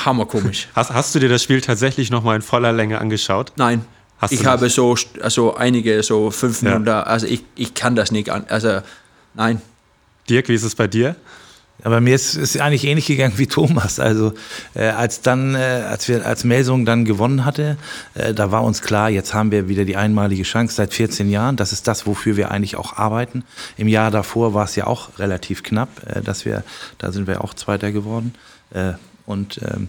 hammerkomisch. 0.06 0.68
Hast, 0.74 0.90
hast 0.90 1.14
du 1.14 1.18
dir 1.18 1.28
das 1.28 1.42
Spiel 1.42 1.60
tatsächlich 1.60 2.10
nochmal 2.10 2.36
in 2.36 2.42
voller 2.42 2.72
Länge 2.72 2.98
angeschaut? 2.98 3.52
Nein. 3.56 3.84
Hast 4.18 4.32
ich 4.32 4.46
habe 4.46 4.70
so 4.70 4.96
also 5.20 5.56
einige 5.56 6.02
so 6.02 6.30
fünf 6.30 6.62
Ja. 6.62 6.68
Minuten 6.70 6.86
da, 6.86 7.02
also 7.02 7.26
ich, 7.26 7.44
ich 7.54 7.74
kann 7.74 7.94
das 7.96 8.10
nicht 8.12 8.30
an, 8.30 8.46
also 8.48 8.80
nein. 9.34 9.60
Dirk, 10.30 10.48
wie 10.48 10.54
ist 10.54 10.62
es 10.62 10.74
bei 10.74 10.86
dir? 10.86 11.16
Aber 11.82 12.00
mir 12.00 12.14
ist 12.14 12.36
es 12.36 12.56
eigentlich 12.56 12.84
ähnlich 12.84 13.06
gegangen 13.06 13.34
wie 13.36 13.46
Thomas. 13.46 14.00
Also 14.00 14.32
äh, 14.74 14.88
als 14.88 15.20
dann, 15.20 15.54
äh, 15.54 15.58
als 15.88 16.08
wir 16.08 16.24
als 16.26 16.44
Melsung 16.44 16.84
dann 16.84 17.04
gewonnen 17.04 17.44
hatte, 17.44 17.76
äh, 18.14 18.32
da 18.32 18.50
war 18.50 18.64
uns 18.64 18.82
klar, 18.82 19.10
jetzt 19.10 19.34
haben 19.34 19.50
wir 19.50 19.68
wieder 19.68 19.84
die 19.84 19.96
einmalige 19.96 20.42
Chance 20.42 20.74
seit 20.74 20.94
14 20.94 21.30
Jahren. 21.30 21.56
Das 21.56 21.72
ist 21.72 21.86
das, 21.86 22.06
wofür 22.06 22.36
wir 22.36 22.50
eigentlich 22.50 22.76
auch 22.76 22.96
arbeiten. 22.96 23.44
Im 23.76 23.88
Jahr 23.88 24.10
davor 24.10 24.54
war 24.54 24.64
es 24.64 24.74
ja 24.76 24.86
auch 24.86 25.18
relativ 25.18 25.62
knapp, 25.62 25.88
äh, 26.06 26.22
dass 26.22 26.44
wir, 26.44 26.64
da 26.98 27.12
sind 27.12 27.26
wir 27.26 27.44
auch 27.44 27.54
Zweiter 27.54 27.92
geworden. 27.92 28.34
Äh, 28.70 28.92
und 29.26 29.60
ähm, 29.62 29.88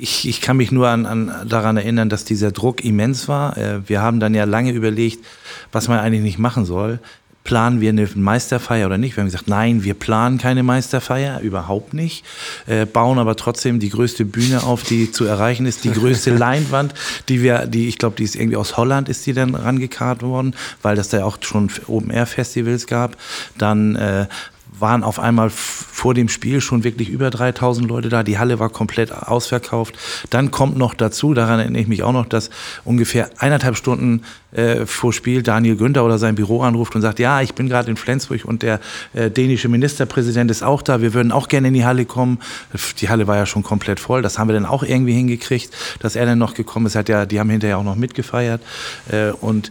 ich, 0.00 0.26
ich 0.28 0.40
kann 0.40 0.56
mich 0.56 0.72
nur 0.72 0.88
an, 0.88 1.06
an, 1.06 1.32
daran 1.46 1.76
erinnern, 1.76 2.08
dass 2.08 2.24
dieser 2.24 2.50
Druck 2.50 2.84
immens 2.84 3.28
war. 3.28 3.56
Äh, 3.56 3.88
wir 3.88 4.00
haben 4.00 4.20
dann 4.20 4.34
ja 4.34 4.44
lange 4.44 4.72
überlegt, 4.72 5.24
was 5.70 5.88
man 5.88 5.98
eigentlich 5.98 6.22
nicht 6.22 6.38
machen 6.38 6.64
soll. 6.64 6.98
Planen 7.44 7.80
wir 7.80 7.90
eine 7.90 8.08
Meisterfeier 8.14 8.86
oder 8.86 8.98
nicht? 8.98 9.16
Wir 9.16 9.22
haben 9.22 9.28
gesagt, 9.28 9.48
nein, 9.48 9.82
wir 9.84 9.94
planen 9.94 10.38
keine 10.38 10.62
Meisterfeier, 10.62 11.40
überhaupt 11.40 11.92
nicht. 11.92 12.24
Äh, 12.66 12.86
bauen 12.86 13.18
aber 13.18 13.36
trotzdem 13.36 13.80
die 13.80 13.90
größte 13.90 14.24
Bühne 14.24 14.62
auf, 14.62 14.82
die 14.84 15.10
zu 15.10 15.24
erreichen 15.24 15.66
ist, 15.66 15.84
die 15.84 15.92
größte 15.92 16.30
Leinwand, 16.36 16.94
die 17.28 17.42
wir, 17.42 17.66
die 17.66 17.88
ich 17.88 17.98
glaube, 17.98 18.16
die 18.16 18.24
ist 18.24 18.36
irgendwie 18.36 18.56
aus 18.56 18.76
Holland, 18.76 19.08
ist 19.08 19.26
die 19.26 19.32
dann 19.32 19.54
rangekarrt 19.54 20.22
worden, 20.22 20.54
weil 20.82 20.96
das 20.96 21.08
da 21.08 21.18
ja 21.18 21.24
auch 21.24 21.38
schon 21.40 21.70
Open 21.88 22.10
Air 22.10 22.26
Festivals 22.26 22.86
gab. 22.86 23.16
Dann 23.58 23.96
äh, 23.96 24.26
waren 24.78 25.04
auf 25.04 25.18
einmal 25.18 25.50
vor 25.50 26.14
dem 26.14 26.28
Spiel 26.28 26.60
schon 26.60 26.84
wirklich 26.84 27.08
über 27.08 27.30
3000 27.30 27.88
Leute 27.88 28.08
da. 28.08 28.22
Die 28.22 28.38
Halle 28.38 28.58
war 28.58 28.70
komplett 28.70 29.12
ausverkauft. 29.12 29.94
Dann 30.30 30.50
kommt 30.50 30.76
noch 30.76 30.94
dazu, 30.94 31.34
daran 31.34 31.60
erinnere 31.60 31.82
ich 31.82 31.88
mich 31.88 32.02
auch 32.02 32.12
noch, 32.12 32.26
dass 32.26 32.50
ungefähr 32.84 33.30
eineinhalb 33.38 33.76
Stunden 33.76 34.22
äh, 34.52 34.86
vor 34.86 35.12
Spiel 35.12 35.42
Daniel 35.42 35.76
Günther 35.76 36.04
oder 36.04 36.18
sein 36.18 36.34
Büro 36.34 36.62
anruft 36.62 36.94
und 36.94 37.02
sagt, 37.02 37.18
ja, 37.18 37.40
ich 37.40 37.54
bin 37.54 37.68
gerade 37.68 37.90
in 37.90 37.96
Flensburg 37.96 38.44
und 38.44 38.62
der 38.62 38.80
äh, 39.14 39.30
dänische 39.30 39.68
Ministerpräsident 39.68 40.50
ist 40.50 40.62
auch 40.62 40.82
da. 40.82 41.00
Wir 41.00 41.14
würden 41.14 41.32
auch 41.32 41.48
gerne 41.48 41.68
in 41.68 41.74
die 41.74 41.84
Halle 41.84 42.04
kommen. 42.04 42.38
Die 42.98 43.08
Halle 43.08 43.26
war 43.26 43.36
ja 43.36 43.46
schon 43.46 43.62
komplett 43.62 44.00
voll. 44.00 44.22
Das 44.22 44.38
haben 44.38 44.48
wir 44.48 44.54
dann 44.54 44.66
auch 44.66 44.82
irgendwie 44.82 45.14
hingekriegt, 45.14 45.70
dass 46.00 46.16
er 46.16 46.26
dann 46.26 46.38
noch 46.38 46.54
gekommen 46.54 46.86
ist. 46.86 46.96
Hat 46.96 47.08
ja, 47.08 47.26
die 47.26 47.40
haben 47.40 47.50
hinterher 47.50 47.78
auch 47.78 47.84
noch 47.84 47.96
mitgefeiert. 47.96 48.62
Äh, 49.10 49.30
und 49.30 49.70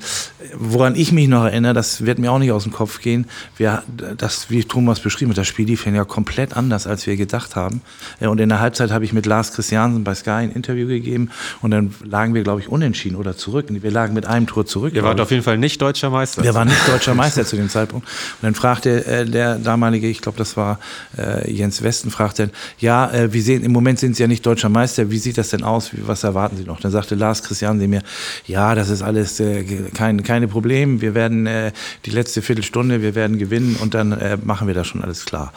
woran 0.56 0.96
ich 0.96 1.12
mich 1.12 1.28
noch 1.28 1.46
erinnere, 1.46 1.74
das 1.74 2.06
wird 2.06 2.20
mir 2.20 2.32
auch 2.32 2.40
nicht 2.40 2.52
aus 2.52 2.64
dem 2.64 2.72
Kopf 2.72 3.02
gehen, 3.02 3.26
wir, 3.58 3.84
das, 4.18 4.50
wie 4.50 4.64
Thomas 4.64 5.00
beschrieben 5.00 5.32
hat, 5.32 5.38
das 5.38 5.48
Spiel 5.48 5.68
lief 5.68 5.86
ja 5.86 6.06
komplett 6.06 6.56
anders, 6.56 6.88
als 6.88 7.06
wir 7.08 7.18
gedacht 7.18 7.56
haben. 7.56 7.82
Äh, 8.20 8.28
und 8.28 8.40
in 8.40 8.50
der 8.50 8.60
Halbzeit 8.60 8.92
habe 8.92 9.06
ich 9.06 9.14
mit 9.14 9.26
Lars 9.26 9.54
Christiansen 9.54 10.04
bei 10.04 10.16
Sky 10.16 10.30
ein 10.32 10.52
Interview 10.52 10.88
gegeben 10.88 11.30
und 11.62 11.72
dann 11.72 11.94
lagen 12.04 12.34
wir, 12.34 12.44
glaube 12.44 12.62
ich, 12.62 12.70
unentschieden 12.70 13.16
oder 13.16 13.38
zurück. 13.38 13.68
Wir 13.70 13.92
lagen 13.92 14.14
mit 14.14 14.26
einem 14.26 14.48
Tor 14.48 14.66
zurück. 14.72 14.96
Ihr 14.96 15.04
wart 15.04 15.20
auf 15.20 15.30
jeden 15.30 15.44
Fall 15.44 15.58
nicht 15.58 15.82
deutscher 15.82 16.10
Meister. 16.10 16.44
Wir 16.44 16.56
waren 16.56 16.68
nicht 16.68 16.88
deutscher 16.88 17.14
Meister 17.22 17.46
zu 17.46 17.56
dem 17.56 17.70
Zeitpunkt. 17.70 18.08
Und 18.08 18.44
dann 18.44 18.56
fragte 18.56 19.06
äh, 19.06 19.26
der 19.26 19.60
damalige, 19.60 20.08
ich 20.08 20.22
glaube, 20.22 20.38
das 20.38 20.58
war 20.58 20.80
äh, 21.18 21.52
Jens 21.52 21.84
Westen, 21.84 22.10
fragte, 22.10 22.50
ja, 22.80 23.12
äh, 23.12 23.34
wie 23.34 23.42
sehen, 23.42 23.64
im 23.64 23.72
Moment 23.72 24.00
sind 24.00 24.16
Sie 24.16 24.24
ja 24.24 24.28
nicht 24.28 24.46
deutscher 24.46 24.70
Meister, 24.70 25.12
wie 25.12 25.20
sieht 25.20 25.38
das 25.38 25.50
denn 25.50 25.64
aus? 25.64 25.92
Was 26.06 26.24
erwarten 26.24 26.58
Sie 26.58 26.64
noch? 26.64 26.80
Dann 26.80 26.92
sagte 26.92 27.16
Lars 27.16 27.44
Christiansen 27.44 27.90
mir, 27.90 28.02
ja, 28.48 28.74
das 28.74 28.90
ist 28.90 29.02
alles 29.02 29.40
äh, 29.40 29.64
kein, 29.94 30.24
keine 30.24 30.48
Probleme. 30.48 31.02
Wir 31.02 31.14
werden 31.14 31.46
äh, 31.46 31.72
die 32.06 32.12
letzte 32.12 32.42
Viertelstunde, 32.42 33.02
wir 33.02 33.14
werden 33.16 33.38
gewinnen 33.38 33.76
und 33.82 33.94
dann 33.94 34.14
äh, 34.14 34.38
machen 34.44 34.68
wir 34.68 34.74
das 34.74 34.88
schon 34.88 35.04
alles 35.04 35.26
klar 35.26 35.54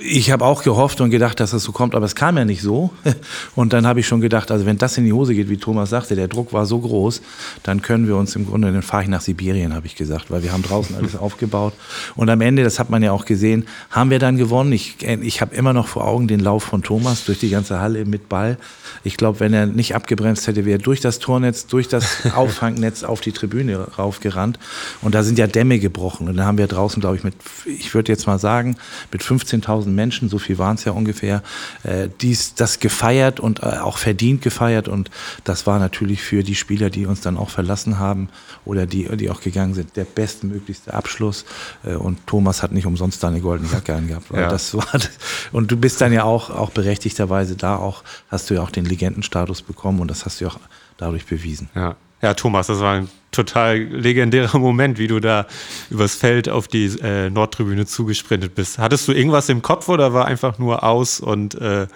ich 0.00 0.30
habe 0.30 0.44
auch 0.44 0.62
gehofft 0.62 1.00
und 1.00 1.10
gedacht, 1.10 1.40
dass 1.40 1.50
das 1.50 1.62
so 1.62 1.72
kommt, 1.72 1.94
aber 1.94 2.06
es 2.06 2.14
kam 2.14 2.36
ja 2.36 2.44
nicht 2.44 2.62
so. 2.62 2.90
Und 3.54 3.72
dann 3.72 3.86
habe 3.86 4.00
ich 4.00 4.06
schon 4.06 4.20
gedacht, 4.20 4.50
also 4.50 4.66
wenn 4.66 4.78
das 4.78 4.96
in 4.96 5.04
die 5.04 5.12
Hose 5.12 5.34
geht, 5.34 5.48
wie 5.48 5.56
Thomas 5.56 5.90
sagte, 5.90 6.14
der 6.14 6.28
Druck 6.28 6.52
war 6.52 6.66
so 6.66 6.78
groß, 6.78 7.20
dann 7.62 7.82
können 7.82 8.06
wir 8.06 8.16
uns 8.16 8.36
im 8.36 8.46
Grunde, 8.46 8.72
dann 8.72 8.82
fahre 8.82 9.02
ich 9.02 9.08
nach 9.08 9.20
Sibirien, 9.20 9.74
habe 9.74 9.86
ich 9.86 9.96
gesagt, 9.96 10.30
weil 10.30 10.42
wir 10.42 10.52
haben 10.52 10.62
draußen 10.62 10.94
alles 10.94 11.16
aufgebaut. 11.18 11.72
Und 12.14 12.30
am 12.30 12.40
Ende, 12.40 12.62
das 12.62 12.78
hat 12.78 12.90
man 12.90 13.02
ja 13.02 13.12
auch 13.12 13.24
gesehen, 13.24 13.66
haben 13.90 14.10
wir 14.10 14.18
dann 14.18 14.36
gewonnen. 14.36 14.72
Ich, 14.72 14.96
ich 15.02 15.40
habe 15.40 15.54
immer 15.54 15.72
noch 15.72 15.88
vor 15.88 16.06
Augen 16.06 16.28
den 16.28 16.40
Lauf 16.40 16.64
von 16.64 16.82
Thomas 16.82 17.24
durch 17.24 17.40
die 17.40 17.50
ganze 17.50 17.80
Halle 17.80 18.04
mit 18.04 18.28
Ball. 18.28 18.56
Ich 19.04 19.16
glaube, 19.16 19.40
wenn 19.40 19.52
er 19.52 19.66
nicht 19.66 19.94
abgebremst 19.94 20.46
hätte, 20.46 20.64
wäre 20.64 20.78
er 20.78 20.82
durch 20.82 21.00
das 21.00 21.18
Tornetz, 21.18 21.66
durch 21.66 21.88
das 21.88 22.32
Auffangnetz 22.34 23.02
auf 23.02 23.20
die 23.20 23.32
Tribüne 23.32 23.78
raufgerannt. 23.98 24.58
Und 25.02 25.14
da 25.14 25.22
sind 25.22 25.38
ja 25.38 25.46
Dämme 25.46 25.78
gebrochen. 25.78 26.28
Und 26.28 26.36
dann 26.36 26.46
haben 26.46 26.58
wir 26.58 26.66
draußen, 26.66 27.00
glaube 27.00 27.16
ich, 27.16 27.24
mit, 27.24 27.34
ich 27.64 27.94
würde 27.94 28.12
jetzt 28.12 28.26
mal 28.26 28.38
sagen, 28.38 28.76
mit 29.12 29.22
15.000 29.22 29.87
Menschen, 29.94 30.28
so 30.28 30.38
viel 30.38 30.58
waren 30.58 30.76
es 30.76 30.84
ja 30.84 30.92
ungefähr, 30.92 31.42
äh, 31.82 32.08
dies, 32.20 32.54
das 32.54 32.80
gefeiert 32.80 33.40
und 33.40 33.62
äh, 33.62 33.66
auch 33.66 33.98
verdient 33.98 34.42
gefeiert. 34.42 34.88
Und 34.88 35.10
das 35.44 35.66
war 35.66 35.78
natürlich 35.78 36.22
für 36.22 36.42
die 36.42 36.54
Spieler, 36.54 36.90
die 36.90 37.06
uns 37.06 37.20
dann 37.20 37.36
auch 37.36 37.50
verlassen 37.50 37.98
haben 37.98 38.28
oder 38.64 38.86
die, 38.86 39.04
die 39.16 39.30
auch 39.30 39.40
gegangen 39.40 39.74
sind, 39.74 39.96
der 39.96 40.04
bestmöglichste 40.04 40.94
Abschluss. 40.94 41.44
Äh, 41.84 41.94
und 41.94 42.26
Thomas 42.26 42.62
hat 42.62 42.72
nicht 42.72 42.86
umsonst 42.86 43.22
da 43.22 43.28
eine 43.28 43.40
goldene 43.40 43.70
Jacke 43.72 43.94
angehabt. 43.94 44.30
Ja. 44.32 44.48
Das 44.48 44.74
war, 44.74 44.86
und 45.52 45.70
du 45.70 45.76
bist 45.76 46.00
dann 46.00 46.12
ja 46.12 46.24
auch, 46.24 46.50
auch 46.50 46.70
berechtigterweise 46.70 47.56
da, 47.56 47.76
auch 47.76 48.02
hast 48.28 48.50
du 48.50 48.54
ja 48.54 48.62
auch 48.62 48.70
den 48.70 48.84
Legendenstatus 48.84 49.62
bekommen 49.62 50.00
und 50.00 50.08
das 50.08 50.24
hast 50.24 50.40
du 50.40 50.44
ja 50.44 50.50
auch 50.50 50.58
dadurch 50.96 51.26
bewiesen. 51.26 51.70
Ja. 51.74 51.96
Ja, 52.20 52.34
Thomas, 52.34 52.66
das 52.66 52.80
war 52.80 52.94
ein 52.94 53.08
total 53.30 53.78
legendärer 53.78 54.58
Moment, 54.58 54.98
wie 54.98 55.06
du 55.06 55.20
da 55.20 55.46
übers 55.90 56.14
Feld 56.14 56.48
auf 56.48 56.68
die 56.68 56.86
äh, 57.00 57.30
Nordtribüne 57.30 57.86
zugesprintet 57.86 58.54
bist. 58.54 58.78
Hattest 58.78 59.06
du 59.08 59.12
irgendwas 59.12 59.48
im 59.48 59.62
Kopf 59.62 59.88
oder 59.88 60.12
war 60.12 60.26
einfach 60.26 60.58
nur 60.58 60.82
aus 60.82 61.20
und 61.20 61.54
äh, 61.54 61.86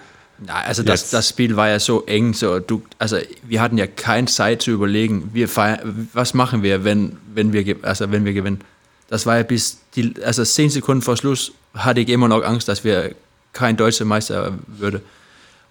ja, 0.47 0.55
also 0.65 0.83
das, 0.83 1.09
das, 1.09 1.29
Spiel 1.29 1.55
war 1.55 1.69
ja 1.69 1.79
so 1.79 2.05
eng, 2.05 2.33
so 2.33 2.59
du, 2.59 2.81
also 2.97 3.17
wir 3.43 3.61
hatten 3.61 3.77
ja 3.77 3.87
keine 3.87 4.27
Zeit 4.27 4.63
zu 4.63 4.71
überlegen, 4.71 5.29
wir 5.31 5.47
feiern, 5.47 6.09
was 6.13 6.33
machen 6.33 6.63
wir, 6.63 6.83
wenn, 6.83 7.17
wenn 7.33 7.53
wir, 7.53 7.77
also 7.83 8.11
wenn 8.11 8.25
wir 8.25 8.33
gewinnen. 8.33 8.59
Das 9.07 9.25
war 9.25 9.37
ja 9.37 9.43
bis 9.43 9.79
die, 9.95 10.15
also 10.23 10.43
zehn 10.43 10.69
Sekunden 10.69 11.01
vor 11.01 11.17
Schluss 11.17 11.51
hatte 11.75 12.01
ich 12.01 12.09
immer 12.09 12.27
noch 12.27 12.43
Angst, 12.43 12.67
dass 12.67 12.83
wir 12.83 13.15
kein 13.53 13.77
deutscher 13.77 14.05
Meister 14.05 14.57
würde. 14.67 15.01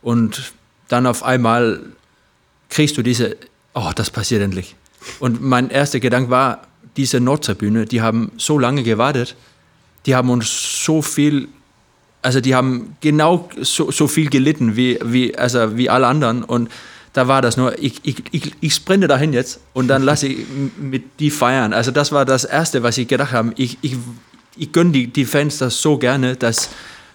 Und 0.00 0.52
dann 0.88 1.06
auf 1.06 1.22
einmal 1.22 1.80
kriegst 2.70 2.96
du 2.96 3.02
diese 3.02 3.36
oh, 3.74 3.90
das 3.94 4.10
passiert 4.10 4.42
endlich. 4.42 4.76
Und 5.20 5.42
mein 5.42 5.70
erster 5.70 6.00
Gedanke 6.00 6.30
war, 6.30 6.62
diese 6.96 7.20
Nordtribüne, 7.20 7.86
die 7.86 8.02
haben 8.02 8.32
so 8.36 8.58
lange 8.58 8.82
gewartet, 8.82 9.34
die 10.06 10.14
haben 10.14 10.30
uns 10.30 10.84
so 10.84 11.02
viel, 11.02 11.48
also 12.22 12.40
die 12.40 12.54
haben 12.54 12.96
genau 13.00 13.48
so, 13.60 13.90
so 13.90 14.08
viel 14.08 14.28
gelitten 14.30 14.76
wie, 14.76 14.98
wie, 15.02 15.36
also 15.36 15.76
wie 15.76 15.88
alle 15.88 16.06
anderen. 16.06 16.44
Und 16.44 16.70
da 17.12 17.28
war 17.28 17.42
das 17.42 17.56
nur, 17.56 17.78
ich, 17.78 18.00
ich, 18.02 18.22
ich, 18.30 18.52
ich 18.60 18.74
sprinte 18.74 19.08
dahin 19.08 19.32
jetzt 19.32 19.60
und 19.72 19.88
dann 19.88 20.02
lasse 20.02 20.28
ich 20.28 20.46
mit 20.78 21.20
die 21.20 21.30
feiern. 21.30 21.72
Also 21.72 21.90
das 21.90 22.12
war 22.12 22.24
das 22.24 22.44
Erste, 22.44 22.82
was 22.82 22.98
ich 22.98 23.08
gedacht 23.08 23.32
habe. 23.32 23.52
Ich, 23.56 23.78
ich, 23.82 23.96
ich 24.56 24.72
gönne 24.72 24.92
die, 24.92 25.06
die 25.06 25.24
Fans 25.24 25.58
das 25.58 25.80
so 25.80 25.98
gerne, 25.98 26.36
dass 26.36 26.70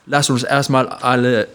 lass 0.06 0.30
uns 0.30 0.44
erstmal 0.44 0.88
alle 0.88 1.48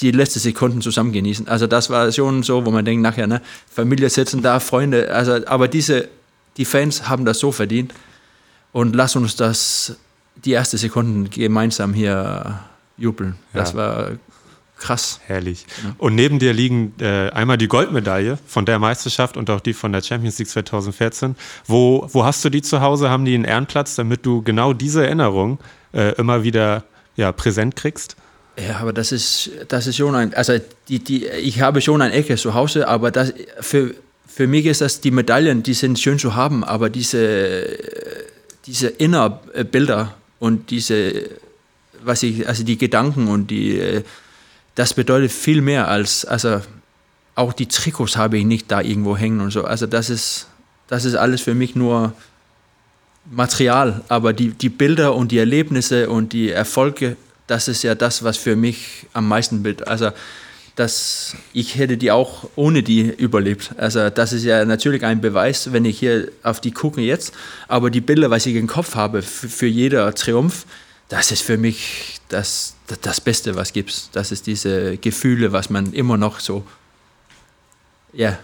die 0.00 0.10
letzten 0.10 0.38
Sekunden 0.38 0.80
zusammen 0.80 1.12
genießen. 1.12 1.48
Also 1.48 1.66
das 1.66 1.90
war 1.90 2.10
schon 2.12 2.42
so, 2.42 2.64
wo 2.64 2.70
man 2.70 2.84
denkt, 2.84 3.02
nachher, 3.02 3.26
ne, 3.26 3.42
Familie 3.70 4.08
sitzen 4.10 4.42
da, 4.42 4.60
Freunde, 4.60 5.12
also, 5.12 5.44
aber 5.46 5.68
diese, 5.68 6.08
die 6.56 6.64
Fans 6.64 7.08
haben 7.08 7.24
das 7.24 7.38
so 7.38 7.52
verdient 7.52 7.92
und 8.72 8.94
lass 8.94 9.16
uns 9.16 9.36
das, 9.36 9.96
die 10.44 10.52
ersten 10.52 10.76
Sekunden 10.76 11.30
gemeinsam 11.30 11.94
hier 11.94 12.60
jubeln. 12.96 13.36
Das 13.52 13.72
ja. 13.72 13.78
war 13.78 14.10
krass. 14.78 15.20
Herrlich. 15.26 15.66
Ja. 15.82 15.94
Und 15.98 16.14
neben 16.14 16.38
dir 16.38 16.52
liegen 16.52 16.94
äh, 17.00 17.30
einmal 17.30 17.58
die 17.58 17.66
Goldmedaille 17.66 18.38
von 18.46 18.64
der 18.64 18.78
Meisterschaft 18.78 19.36
und 19.36 19.50
auch 19.50 19.60
die 19.60 19.72
von 19.72 19.92
der 19.92 20.02
Champions 20.02 20.38
League 20.38 20.48
2014. 20.48 21.34
Wo, 21.66 22.08
wo 22.12 22.24
hast 22.24 22.44
du 22.44 22.50
die 22.50 22.62
zu 22.62 22.80
Hause? 22.80 23.10
Haben 23.10 23.24
die 23.24 23.34
einen 23.34 23.44
Ehrenplatz, 23.44 23.96
damit 23.96 24.24
du 24.24 24.42
genau 24.42 24.72
diese 24.72 25.04
Erinnerung 25.04 25.58
äh, 25.92 26.14
immer 26.14 26.44
wieder 26.44 26.84
ja, 27.16 27.32
präsent 27.32 27.74
kriegst? 27.74 28.16
Ja, 28.60 28.80
aber 28.80 28.92
das 28.92 29.12
ist, 29.12 29.50
das 29.68 29.86
ist 29.86 29.96
schon 29.96 30.14
ein, 30.16 30.34
also 30.34 30.54
die, 30.88 30.98
die, 30.98 31.26
ich 31.26 31.60
habe 31.60 31.80
schon 31.80 32.02
ein 32.02 32.10
Ecke 32.10 32.36
zu 32.36 32.54
Hause, 32.54 32.88
aber 32.88 33.12
das, 33.12 33.32
für, 33.60 33.94
für 34.26 34.48
mich 34.48 34.66
ist 34.66 34.80
das, 34.80 35.00
die 35.00 35.12
Medaillen, 35.12 35.62
die 35.62 35.74
sind 35.74 35.98
schön 36.00 36.18
zu 36.18 36.34
haben, 36.34 36.64
aber 36.64 36.90
diese, 36.90 37.78
diese 38.66 38.88
Innerbilder 38.88 40.14
und 40.40 40.70
diese, 40.70 41.28
was 42.02 42.24
ich, 42.24 42.48
also 42.48 42.64
die 42.64 42.78
Gedanken 42.78 43.28
und 43.28 43.48
die, 43.48 44.02
das 44.74 44.92
bedeutet 44.92 45.30
viel 45.30 45.60
mehr 45.60 45.86
als, 45.86 46.24
also 46.24 46.60
auch 47.36 47.52
die 47.52 47.66
Trikots 47.66 48.16
habe 48.16 48.38
ich 48.38 48.44
nicht 48.44 48.70
da 48.72 48.80
irgendwo 48.80 49.16
hängen 49.16 49.40
und 49.40 49.52
so. 49.52 49.64
Also 49.64 49.86
das 49.86 50.10
ist, 50.10 50.48
das 50.88 51.04
ist 51.04 51.14
alles 51.14 51.42
für 51.42 51.54
mich 51.54 51.76
nur 51.76 52.12
Material, 53.30 54.02
aber 54.08 54.32
die, 54.32 54.48
die 54.48 54.68
Bilder 54.68 55.14
und 55.14 55.30
die 55.30 55.38
Erlebnisse 55.38 56.10
und 56.10 56.32
die 56.32 56.50
Erfolge 56.50 57.16
das 57.48 57.66
ist 57.66 57.82
ja 57.82 57.96
das, 57.96 58.22
was 58.22 58.36
für 58.36 58.54
mich 58.54 59.06
am 59.12 59.26
meisten 59.26 59.64
bild. 59.64 59.88
Also 59.88 60.12
dass 60.78 61.34
ich 61.52 61.76
hätte 61.76 61.96
die 61.96 62.12
auch 62.12 62.48
ohne 62.54 62.84
die 62.84 63.00
überlebt. 63.00 63.72
Also 63.78 64.10
das 64.10 64.32
ist 64.32 64.44
ja 64.44 64.64
natürlich 64.64 65.04
ein 65.04 65.20
Beweis, 65.20 65.72
wenn 65.72 65.84
ich 65.84 65.98
hier 65.98 66.30
auf 66.44 66.60
die 66.60 66.70
gucke 66.70 67.00
jetzt. 67.00 67.34
Aber 67.66 67.90
die 67.90 68.00
Bilder, 68.00 68.30
was 68.30 68.46
ich 68.46 68.54
im 68.54 68.68
Kopf 68.68 68.94
habe 68.94 69.22
für, 69.22 69.66
jeder 69.66 70.14
Triumph, 70.14 70.66
das 71.08 71.32
ist 71.32 71.42
für 71.42 71.58
mich 71.58 72.20
das, 72.28 72.76
das 73.02 73.20
Beste, 73.20 73.56
was 73.56 73.72
gibt. 73.72 74.10
Das 74.14 74.30
ist 74.30 74.46
diese 74.46 74.98
Gefühle, 74.98 75.50
was 75.50 75.68
man 75.68 75.92
immer 75.92 76.16
noch 76.16 76.38
so, 76.38 76.64
ja. 78.12 78.38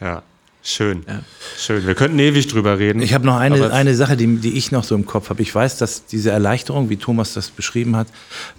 Ja. 0.00 0.24
Schön, 0.64 1.02
ja. 1.08 1.20
schön. 1.58 1.84
Wir 1.86 1.96
könnten 1.96 2.18
ewig 2.20 2.46
drüber 2.46 2.78
reden. 2.78 3.02
Ich 3.02 3.14
habe 3.14 3.26
noch 3.26 3.36
eine, 3.36 3.72
eine 3.72 3.96
Sache, 3.96 4.16
die, 4.16 4.36
die 4.36 4.56
ich 4.56 4.70
noch 4.70 4.84
so 4.84 4.94
im 4.94 5.06
Kopf 5.06 5.28
habe. 5.28 5.42
Ich 5.42 5.52
weiß, 5.52 5.78
dass 5.78 6.06
diese 6.06 6.30
Erleichterung, 6.30 6.88
wie 6.88 6.96
Thomas 6.96 7.34
das 7.34 7.50
beschrieben 7.50 7.96
hat, 7.96 8.06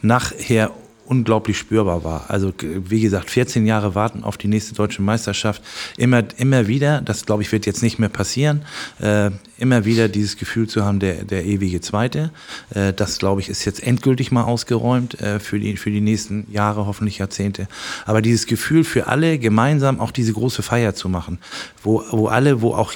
nachher 0.02 0.72
unglaublich 1.06 1.58
spürbar 1.58 2.04
war. 2.04 2.30
Also 2.30 2.54
wie 2.62 3.02
gesagt, 3.02 3.30
14 3.30 3.66
Jahre 3.66 3.96
warten 3.96 4.24
auf 4.24 4.38
die 4.38 4.48
nächste 4.48 4.74
deutsche 4.74 5.02
Meisterschaft. 5.02 5.62
Immer, 5.98 6.24
immer 6.38 6.68
wieder, 6.68 7.02
das 7.02 7.26
glaube 7.26 7.44
ich 7.44 7.52
wird 7.52 7.66
jetzt 7.66 7.84
nicht 7.84 8.00
mehr 8.00 8.10
passieren, 8.10 8.64
äh, 9.00 9.32
immer 9.58 9.86
wieder 9.86 10.08
dieses 10.08 10.38
Gefühl 10.38 10.68
zu 10.68 10.86
haben, 10.86 11.00
der, 11.00 11.26
der 11.26 11.46
ewige 11.46 11.82
Zweite. 11.82 12.32
Äh, 12.74 12.94
das 12.94 13.20
glaube 13.20 13.42
ich 13.42 13.50
ist 13.50 13.66
jetzt 13.66 13.84
endgültig 13.84 14.32
mal 14.32 14.44
ausgeräumt 14.44 15.20
äh, 15.20 15.40
für, 15.40 15.60
die, 15.60 15.78
für 15.78 15.92
die 15.92 16.02
nächsten 16.02 16.48
Jahre, 16.52 16.86
hoffentlich 16.86 17.18
Jahrzehnte. 17.18 17.68
Aber 18.06 18.22
dieses 18.22 18.46
Gefühl 18.46 18.84
für 18.84 19.08
alle 19.08 19.40
gemeinsam 19.40 20.00
auch 20.00 20.12
diese 20.12 20.34
große 20.34 20.64
Feier 20.64 20.96
zu 20.96 21.10
machen, 21.10 21.38
wo, 21.84 22.04
wo 22.12 22.28
alle, 22.28 22.62
wo 22.62 22.74
auch 22.74 22.94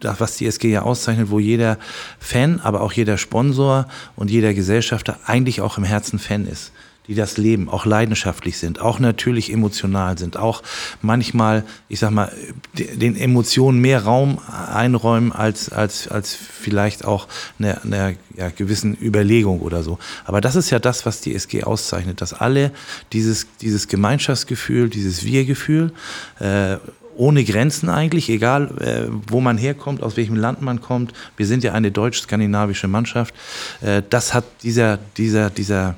was 0.00 0.36
die 0.36 0.46
SG 0.46 0.70
ja 0.70 0.82
auszeichnet, 0.82 1.30
wo 1.30 1.38
jeder 1.38 1.78
Fan, 2.18 2.60
aber 2.60 2.82
auch 2.82 2.92
jeder 2.92 3.16
Sponsor 3.16 3.86
und 4.16 4.30
jeder 4.30 4.52
Gesellschafter 4.52 5.18
eigentlich 5.24 5.62
auch 5.62 5.78
im 5.78 5.84
Herzen 5.84 6.18
Fan 6.18 6.46
ist 6.46 6.72
die 7.06 7.14
das 7.14 7.36
leben, 7.36 7.68
auch 7.68 7.84
leidenschaftlich 7.84 8.58
sind, 8.58 8.80
auch 8.80 8.98
natürlich 8.98 9.52
emotional 9.52 10.16
sind, 10.16 10.36
auch 10.36 10.62
manchmal, 11.02 11.64
ich 11.88 11.98
sag 11.98 12.10
mal, 12.10 12.32
den 12.72 13.16
Emotionen 13.16 13.80
mehr 13.80 14.04
Raum 14.04 14.38
einräumen 14.72 15.32
als, 15.32 15.70
als, 15.70 16.08
als 16.08 16.34
vielleicht 16.34 17.04
auch 17.04 17.28
einer 17.58 17.82
eine 17.84 18.16
ja, 18.36 18.48
gewissen 18.48 18.96
Überlegung 19.00 19.60
oder 19.60 19.82
so. 19.82 19.98
Aber 20.24 20.40
das 20.40 20.56
ist 20.56 20.70
ja 20.70 20.78
das, 20.78 21.04
was 21.04 21.20
die 21.20 21.34
SG 21.34 21.64
auszeichnet, 21.64 22.20
dass 22.20 22.32
alle 22.32 22.70
dieses, 23.12 23.46
dieses 23.60 23.88
Gemeinschaftsgefühl, 23.88 24.88
dieses 24.88 25.24
Wir-Gefühl, 25.24 25.92
äh, 26.40 26.76
ohne 27.16 27.44
Grenzen 27.44 27.88
eigentlich, 27.88 28.28
egal 28.28 28.70
äh, 28.80 29.08
wo 29.28 29.40
man 29.40 29.56
herkommt, 29.58 30.02
aus 30.02 30.16
welchem 30.16 30.36
Land 30.36 30.62
man 30.62 30.80
kommt. 30.80 31.12
Wir 31.36 31.46
sind 31.46 31.62
ja 31.62 31.72
eine 31.72 31.92
deutsch-skandinavische 31.92 32.88
Mannschaft. 32.88 33.34
Äh, 33.82 34.02
das 34.08 34.34
hat 34.34 34.44
dieser, 34.62 34.98
dieser, 35.16 35.50
dieser, 35.50 35.96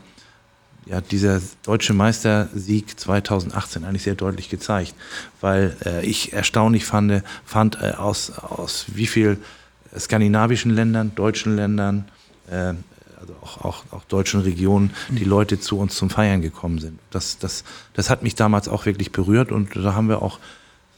ja, 0.86 1.00
dieser 1.00 1.40
deutsche 1.64 1.92
Meistersieg 1.92 2.98
2018 2.98 3.84
eigentlich 3.84 4.04
sehr 4.04 4.14
deutlich 4.14 4.48
gezeigt, 4.48 4.94
weil 5.40 5.76
äh, 5.84 6.06
ich 6.06 6.32
erstaunlich 6.32 6.84
fand, 6.84 7.22
fand 7.44 7.82
äh, 7.82 7.90
aus, 7.90 8.30
aus 8.30 8.86
wie 8.88 9.06
viel 9.06 9.38
skandinavischen 9.98 10.70
Ländern, 10.70 11.12
deutschen 11.14 11.56
Ländern, 11.56 12.06
äh, 12.50 12.74
also 13.20 13.34
auch, 13.42 13.64
auch, 13.64 13.84
auch 13.90 14.04
deutschen 14.04 14.42
Regionen, 14.42 14.92
die 15.08 15.24
Leute 15.24 15.58
zu 15.58 15.78
uns 15.78 15.96
zum 15.96 16.08
Feiern 16.08 16.40
gekommen 16.40 16.78
sind. 16.78 17.00
Das, 17.10 17.38
das, 17.38 17.64
das 17.94 18.08
hat 18.08 18.22
mich 18.22 18.36
damals 18.36 18.68
auch 18.68 18.86
wirklich 18.86 19.10
berührt 19.10 19.50
und 19.50 19.74
da 19.74 19.94
haben 19.94 20.08
wir 20.08 20.22
auch 20.22 20.38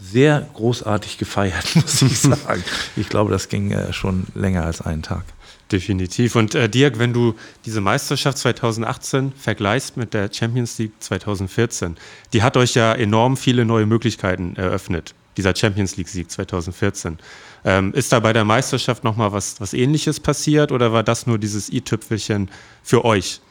sehr 0.00 0.46
großartig 0.54 1.16
gefeiert, 1.16 1.74
muss 1.76 2.02
ich 2.02 2.18
sagen. 2.20 2.62
Ich 2.96 3.08
glaube, 3.08 3.30
das 3.30 3.48
ging 3.48 3.70
äh, 3.70 3.92
schon 3.94 4.26
länger 4.34 4.64
als 4.64 4.82
einen 4.82 5.02
Tag. 5.02 5.24
Definitiv. 5.70 6.34
Und 6.34 6.54
äh, 6.54 6.68
Dirk, 6.68 6.98
wenn 6.98 7.12
du 7.12 7.34
diese 7.66 7.82
Meisterschaft 7.82 8.38
2018 8.38 9.32
vergleichst 9.32 9.98
mit 9.98 10.14
der 10.14 10.32
Champions 10.32 10.78
League 10.78 10.92
2014, 11.00 11.96
die 12.32 12.42
hat 12.42 12.56
euch 12.56 12.74
ja 12.74 12.94
enorm 12.94 13.36
viele 13.36 13.66
neue 13.66 13.84
Möglichkeiten 13.84 14.56
eröffnet, 14.56 15.14
dieser 15.36 15.54
Champions 15.54 15.96
League-Sieg 15.98 16.30
2014. 16.30 17.18
Ähm, 17.66 17.92
ist 17.92 18.12
da 18.12 18.20
bei 18.20 18.32
der 18.32 18.44
Meisterschaft 18.44 19.04
nochmal 19.04 19.32
was, 19.32 19.60
was 19.60 19.74
Ähnliches 19.74 20.20
passiert 20.20 20.72
oder 20.72 20.92
war 20.92 21.02
das 21.02 21.26
nur 21.26 21.38
dieses 21.38 21.70
i-Tüpfelchen 21.70 22.50
für 22.82 23.04
euch? 23.04 23.42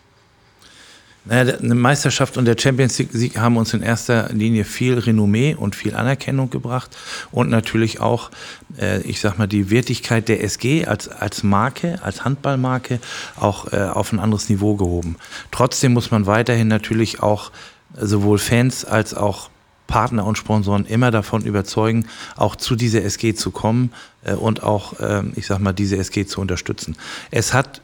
Eine 1.30 1.76
Meisterschaft 1.76 2.38
und 2.38 2.46
der 2.46 2.56
Champions 2.58 3.00
League 3.00 3.38
haben 3.38 3.58
uns 3.58 3.74
in 3.74 3.82
erster 3.82 4.30
Linie 4.30 4.64
viel 4.64 4.98
Renommee 4.98 5.56
und 5.56 5.76
viel 5.76 5.96
Anerkennung 5.96 6.50
gebracht 6.50 6.96
und 7.32 7.50
natürlich 7.50 8.00
auch, 8.00 8.32
äh, 8.80 9.02
ich 9.02 9.20
sag 9.20 9.38
mal, 9.38 9.48
die 9.48 9.70
Wertigkeit 9.70 10.30
der 10.30 10.44
SG 10.44 10.86
als, 10.86 11.10
als 11.10 11.44
Marke, 11.44 12.00
als 12.04 12.24
Handballmarke 12.24 13.00
auch 13.40 13.72
äh, 13.74 13.78
auf 13.78 14.14
ein 14.14 14.20
anderes 14.20 14.50
Niveau 14.50 14.76
gehoben. 14.76 15.18
Trotzdem 15.52 15.94
muss 15.94 16.12
man 16.12 16.26
weiterhin 16.28 16.68
natürlich 16.68 17.22
auch 17.22 17.52
sowohl 18.00 18.38
Fans 18.38 18.86
als 18.86 19.14
auch 19.14 19.50
Partner 19.88 20.26
und 20.26 20.38
Sponsoren 20.38 20.86
immer 20.86 21.12
davon 21.12 21.44
überzeugen, 21.44 22.06
auch 22.36 22.56
zu 22.56 22.76
dieser 22.76 23.04
SG 23.04 23.34
zu 23.34 23.52
kommen 23.52 23.92
äh, 24.24 24.34
und 24.34 24.64
auch, 24.64 25.00
äh, 25.00 25.24
ich 25.36 25.48
sag 25.48 25.60
mal, 25.60 25.74
diese 25.74 25.98
SG 25.98 26.26
zu 26.26 26.42
unterstützen. 26.42 26.96
Es 27.32 27.54
hat 27.54 27.82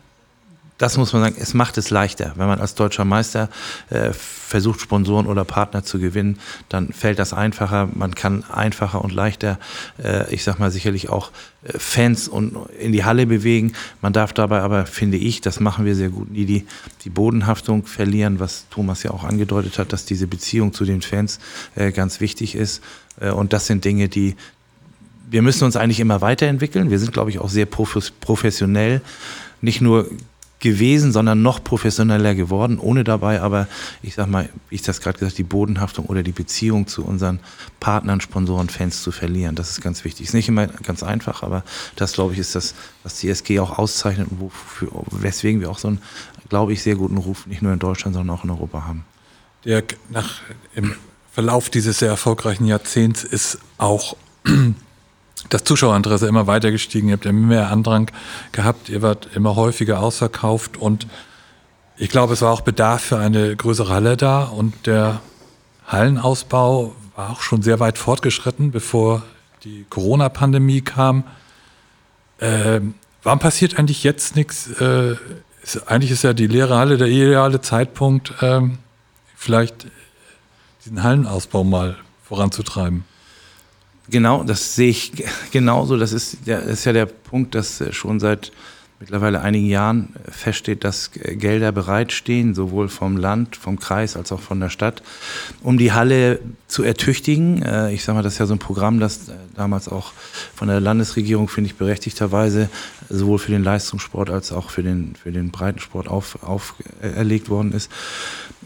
das 0.78 0.98
muss 0.98 1.14
man 1.14 1.22
sagen, 1.22 1.36
es 1.40 1.54
macht 1.54 1.78
es 1.78 1.90
leichter. 1.90 2.34
Wenn 2.36 2.48
man 2.48 2.60
als 2.60 2.76
deutscher 2.76 3.06
Meister 3.06 3.50
äh, 3.90 4.12
versucht, 4.12 4.82
Sponsoren 4.82 5.28
oder 5.28 5.46
Partner 5.46 5.84
zu 5.84 6.00
gewinnen, 6.00 6.40
dann 6.70 6.92
fällt 6.92 7.20
das 7.20 7.34
einfacher. 7.34 7.90
Man 7.94 8.16
kann 8.16 8.44
einfacher 8.44 9.04
und 9.04 9.14
leichter, 9.14 9.60
äh, 10.04 10.34
ich 10.34 10.44
sag 10.44 10.60
mal, 10.60 10.72
sicherlich 10.72 11.10
auch 11.10 11.32
äh, 11.64 11.78
Fans 11.78 12.28
und 12.28 12.58
in 12.80 12.92
die 12.92 13.04
Halle 13.04 13.28
bewegen. 13.28 13.74
Man 14.02 14.14
darf 14.14 14.34
dabei 14.34 14.62
aber, 14.62 14.86
finde 14.86 15.18
ich, 15.18 15.42
das 15.42 15.60
machen 15.60 15.86
wir 15.86 15.96
sehr 15.96 16.10
gut, 16.10 16.32
nie 16.32 16.46
die, 16.46 16.66
die 17.04 17.10
Bodenhaftung 17.10 17.86
verlieren, 17.86 18.40
was 18.40 18.66
Thomas 18.70 19.04
ja 19.04 19.12
auch 19.12 19.24
angedeutet 19.24 19.78
hat, 19.78 19.94
dass 19.94 20.06
diese 20.06 20.28
Beziehung 20.28 20.74
zu 20.74 20.86
den 20.86 21.02
Fans 21.02 21.40
äh, 21.76 21.92
ganz 21.92 22.20
wichtig 22.20 22.56
ist. 22.56 22.82
Äh, 23.20 23.30
und 23.30 23.54
das 23.54 23.68
sind 23.68 23.86
Dinge, 23.86 24.10
die, 24.10 24.36
wir 25.30 25.44
müssen 25.44 25.66
uns 25.66 25.76
eigentlich 25.76 26.00
immer 26.00 26.22
weiterentwickeln. 26.22 26.90
Wir 26.90 27.00
sind, 27.00 27.14
glaube 27.14 27.30
ich, 27.30 27.40
auch 27.40 27.50
sehr 27.50 27.66
professionell. 27.66 29.02
Nicht 29.62 29.82
nur 29.82 30.10
gewesen, 30.64 31.12
sondern 31.12 31.42
noch 31.42 31.62
professioneller 31.62 32.36
geworden, 32.36 32.80
ohne 32.80 33.04
dabei 33.04 33.42
aber, 33.42 33.68
ich 34.02 34.16
sag 34.16 34.28
mal, 34.28 34.50
wie 34.70 34.76
ich 34.76 34.82
das 34.82 35.02
gerade 35.02 35.20
gesagt, 35.20 35.38
die 35.38 35.44
Bodenhaftung 35.44 36.06
oder 36.06 36.24
die 36.24 36.32
Beziehung 36.32 36.88
zu 36.88 37.04
unseren 37.04 37.42
Partnern, 37.82 38.22
Sponsoren, 38.22 38.70
Fans 38.70 39.04
zu 39.04 39.12
verlieren. 39.12 39.56
Das 39.56 39.70
ist 39.72 39.82
ganz 39.82 40.06
wichtig. 40.06 40.28
Ist 40.28 40.34
nicht 40.34 40.48
immer 40.48 40.68
ganz 40.68 41.04
einfach, 41.04 41.44
aber 41.44 41.64
das, 41.98 42.14
glaube 42.14 42.32
ich, 42.32 42.40
ist 42.40 42.56
das, 42.56 42.76
was 43.04 43.20
die 43.20 43.30
SG 43.30 43.60
auch 43.60 43.78
auszeichnet 43.78 44.30
und 44.32 44.40
wofür, 44.40 44.90
weswegen 45.12 45.60
wir 45.60 45.70
auch 45.70 45.80
so 45.80 45.90
einen, 45.90 46.02
glaube 46.48 46.72
ich, 46.72 46.82
sehr 46.82 46.96
guten 46.96 47.18
Ruf 47.18 47.46
nicht 47.46 47.62
nur 47.62 47.74
in 47.74 47.80
Deutschland, 47.80 48.16
sondern 48.16 48.36
auch 48.36 48.46
in 48.46 48.50
Europa 48.50 48.86
haben. 48.86 49.04
Dirk, 49.66 49.98
nach, 50.10 50.42
im 50.76 50.96
Verlauf 51.34 51.70
dieses 51.70 52.00
sehr 52.00 52.10
erfolgreichen 52.10 52.66
Jahrzehnts 52.66 53.26
ist 53.26 53.58
auch 53.78 54.16
das 55.50 55.64
Zuschauerinteresse 55.64 56.28
immer 56.28 56.48
weiter 56.48 56.72
gestiegen, 56.72 57.10
ihr 57.10 57.14
habt 57.14 57.26
immer 57.26 57.48
mehr 57.48 57.72
Andrang 57.72 58.12
gehabt, 58.52 58.90
ihr 58.90 59.02
wart 59.02 59.30
immer 59.36 59.56
häufiger 59.56 60.00
ausverkauft 60.00 60.78
und 60.78 61.08
ich 61.98 62.10
glaube, 62.10 62.34
es 62.34 62.42
war 62.42 62.52
auch 62.52 62.62
Bedarf 62.62 63.04
für 63.04 63.18
eine 63.20 63.56
größere 63.56 63.94
Halle 63.94 64.18
da 64.18 64.44
und 64.44 64.88
der 64.88 65.22
Hallenausbau 65.88 66.96
war 67.16 67.30
auch 67.30 67.42
schon 67.42 67.62
sehr 67.62 67.80
weit 67.80 67.98
fortgeschritten, 67.98 68.72
bevor 68.72 69.22
die 69.64 69.86
Corona-Pandemie 69.90 70.82
kam. 70.82 71.24
Äh, 72.40 72.82
warum 73.22 73.40
passiert 73.40 73.78
eigentlich 73.78 74.04
jetzt 74.04 74.36
nichts? 74.36 74.68
Äh, 74.82 75.16
ist, 75.62 75.88
eigentlich 75.88 76.12
ist 76.12 76.24
ja 76.24 76.34
die 76.34 76.48
leere 76.48 76.78
Halle 76.78 76.98
der 76.98 77.08
ideale 77.08 77.62
Zeitpunkt, 77.62 78.34
äh, 78.42 78.62
vielleicht 79.36 79.88
diesen 80.84 81.04
Hallenausbau 81.04 81.64
mal 81.64 81.96
voranzutreiben. 82.24 83.06
Genau, 84.10 84.44
das 84.44 84.76
sehe 84.76 84.90
ich 84.90 85.12
genauso. 85.52 85.98
Das 85.98 86.14
ist, 86.14 86.38
das 86.46 86.66
ist 86.66 86.86
ja 86.86 86.94
der 86.94 87.06
Punkt, 87.06 87.56
dass 87.56 87.80
äh, 87.82 87.94
schon 87.94 88.20
seit 88.20 88.52
mittlerweile 89.00 89.42
einigen 89.42 89.68
Jahren 89.68 90.14
äh, 90.16 90.32
feststeht, 90.32 90.84
dass 90.84 91.12
Gelder 91.12 91.72
bereitstehen, 91.72 92.54
sowohl 92.54 92.90
vom 92.90 93.18
Land, 93.18 93.56
vom 93.56 93.80
Kreis 93.80 94.18
als 94.18 94.32
auch 94.32 94.40
von 94.42 94.60
der 94.60 94.70
Stadt, 94.70 95.04
um 95.62 95.78
die 95.78 95.94
Halle 95.94 96.40
zu 96.68 96.84
ertüchtigen. 96.84 97.62
Äh, 97.62 97.94
ich 97.94 98.04
sage 98.04 98.18
mal, 98.18 98.24
das 98.24 98.34
ist 98.34 98.40
ja 98.40 98.46
so 98.46 98.56
ein 98.56 98.60
Programm, 98.60 99.00
das 99.00 99.32
damals 99.56 99.88
auch 99.88 100.12
von 100.54 100.68
der 100.68 100.82
Landesregierung, 100.82 101.48
finde 101.48 101.70
ich, 101.70 101.76
berechtigterweise 101.76 102.70
sowohl 103.10 103.40
für 103.40 103.52
den 103.52 103.64
Leistungssport 103.64 104.30
als 104.30 104.52
auch 104.52 104.70
für 104.70 104.84
den, 104.84 105.16
für 105.16 105.32
den 105.32 105.52
Breitensport 105.52 106.08
auferlegt 106.08 107.46
auf, 107.46 107.50
worden 107.50 107.74
ist. 107.74 107.92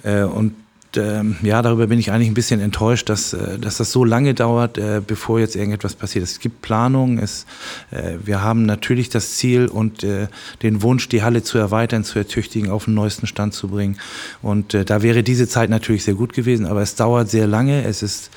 Und 0.03 0.53
ähm, 0.95 1.35
ja, 1.41 1.61
darüber 1.61 1.87
bin 1.87 1.99
ich 1.99 2.11
eigentlich 2.11 2.29
ein 2.29 2.33
bisschen 2.33 2.61
enttäuscht, 2.61 3.09
dass, 3.09 3.33
äh, 3.33 3.59
dass 3.59 3.77
das 3.77 3.91
so 3.91 4.05
lange 4.05 4.33
dauert, 4.33 4.77
äh, 4.77 5.01
bevor 5.05 5.39
jetzt 5.39 5.55
irgendetwas 5.55 5.95
passiert. 5.95 6.23
Es 6.23 6.39
gibt 6.39 6.61
Planungen, 6.61 7.19
es, 7.19 7.45
äh, 7.91 8.13
wir 8.23 8.41
haben 8.41 8.65
natürlich 8.65 9.09
das 9.09 9.35
Ziel 9.35 9.67
und 9.67 10.03
äh, 10.03 10.27
den 10.61 10.81
Wunsch, 10.81 11.09
die 11.09 11.23
Halle 11.23 11.43
zu 11.43 11.57
erweitern, 11.57 12.03
zu 12.03 12.19
ertüchtigen, 12.19 12.69
auf 12.69 12.85
den 12.85 12.93
neuesten 12.93 13.27
Stand 13.27 13.53
zu 13.53 13.67
bringen. 13.67 13.97
Und 14.41 14.73
äh, 14.73 14.85
da 14.85 15.01
wäre 15.01 15.23
diese 15.23 15.47
Zeit 15.47 15.69
natürlich 15.69 16.03
sehr 16.03 16.15
gut 16.15 16.33
gewesen, 16.33 16.65
aber 16.65 16.81
es 16.81 16.95
dauert 16.95 17.29
sehr 17.29 17.47
lange. 17.47 17.83
Es 17.83 18.03
ist 18.03 18.29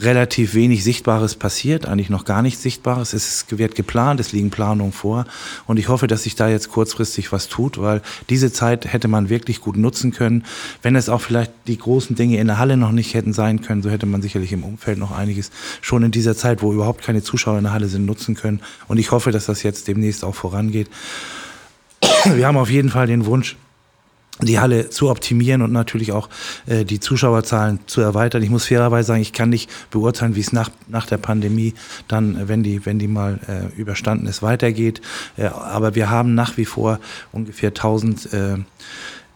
relativ 0.00 0.54
wenig 0.54 0.84
Sichtbares 0.84 1.34
passiert, 1.34 1.86
eigentlich 1.86 2.10
noch 2.10 2.24
gar 2.24 2.42
nichts 2.42 2.62
Sichtbares. 2.62 3.12
Es 3.12 3.46
wird 3.50 3.74
geplant, 3.74 4.20
es 4.20 4.32
liegen 4.32 4.50
Planungen 4.50 4.92
vor 4.92 5.26
und 5.66 5.78
ich 5.78 5.88
hoffe, 5.88 6.06
dass 6.06 6.24
sich 6.24 6.34
da 6.34 6.48
jetzt 6.48 6.70
kurzfristig 6.70 7.32
was 7.32 7.48
tut, 7.48 7.80
weil 7.80 8.02
diese 8.30 8.52
Zeit 8.52 8.92
hätte 8.92 9.08
man 9.08 9.28
wirklich 9.28 9.60
gut 9.60 9.76
nutzen 9.76 10.12
können. 10.12 10.44
Wenn 10.82 10.96
es 10.96 11.08
auch 11.08 11.20
vielleicht 11.20 11.52
die 11.66 11.78
großen 11.78 12.16
Dinge 12.16 12.38
in 12.38 12.46
der 12.46 12.58
Halle 12.58 12.76
noch 12.76 12.92
nicht 12.92 13.14
hätten 13.14 13.32
sein 13.32 13.60
können, 13.60 13.82
so 13.82 13.90
hätte 13.90 14.06
man 14.06 14.22
sicherlich 14.22 14.52
im 14.52 14.64
Umfeld 14.64 14.98
noch 14.98 15.10
einiges 15.10 15.50
schon 15.80 16.02
in 16.02 16.10
dieser 16.10 16.36
Zeit, 16.36 16.62
wo 16.62 16.72
überhaupt 16.72 17.02
keine 17.02 17.22
Zuschauer 17.22 17.58
in 17.58 17.64
der 17.64 17.72
Halle 17.72 17.88
sind, 17.88 18.06
nutzen 18.06 18.34
können. 18.34 18.60
Und 18.88 18.98
ich 18.98 19.10
hoffe, 19.10 19.30
dass 19.30 19.46
das 19.46 19.62
jetzt 19.62 19.88
demnächst 19.88 20.24
auch 20.24 20.34
vorangeht. 20.34 20.88
Wir 22.24 22.46
haben 22.46 22.56
auf 22.56 22.70
jeden 22.70 22.88
Fall 22.88 23.06
den 23.06 23.26
Wunsch, 23.26 23.56
die 24.46 24.58
Halle 24.58 24.90
zu 24.90 25.10
optimieren 25.10 25.62
und 25.62 25.72
natürlich 25.72 26.12
auch 26.12 26.28
äh, 26.66 26.84
die 26.84 27.00
Zuschauerzahlen 27.00 27.80
zu 27.86 28.00
erweitern. 28.00 28.42
Ich 28.42 28.50
muss 28.50 28.66
fairerweise 28.66 29.08
sagen, 29.08 29.22
ich 29.22 29.32
kann 29.32 29.50
nicht 29.50 29.70
beurteilen, 29.90 30.34
wie 30.36 30.40
es 30.40 30.52
nach, 30.52 30.70
nach 30.88 31.06
der 31.06 31.18
Pandemie 31.18 31.74
dann, 32.08 32.48
wenn 32.48 32.62
die, 32.62 32.84
wenn 32.86 32.98
die 32.98 33.08
mal 33.08 33.38
äh, 33.48 33.78
überstanden 33.78 34.26
ist, 34.26 34.42
weitergeht. 34.42 35.00
Äh, 35.36 35.46
aber 35.46 35.94
wir 35.94 36.10
haben 36.10 36.34
nach 36.34 36.56
wie 36.56 36.64
vor 36.64 36.98
ungefähr 37.32 37.70
1000 37.70 38.32
äh, 38.32 38.56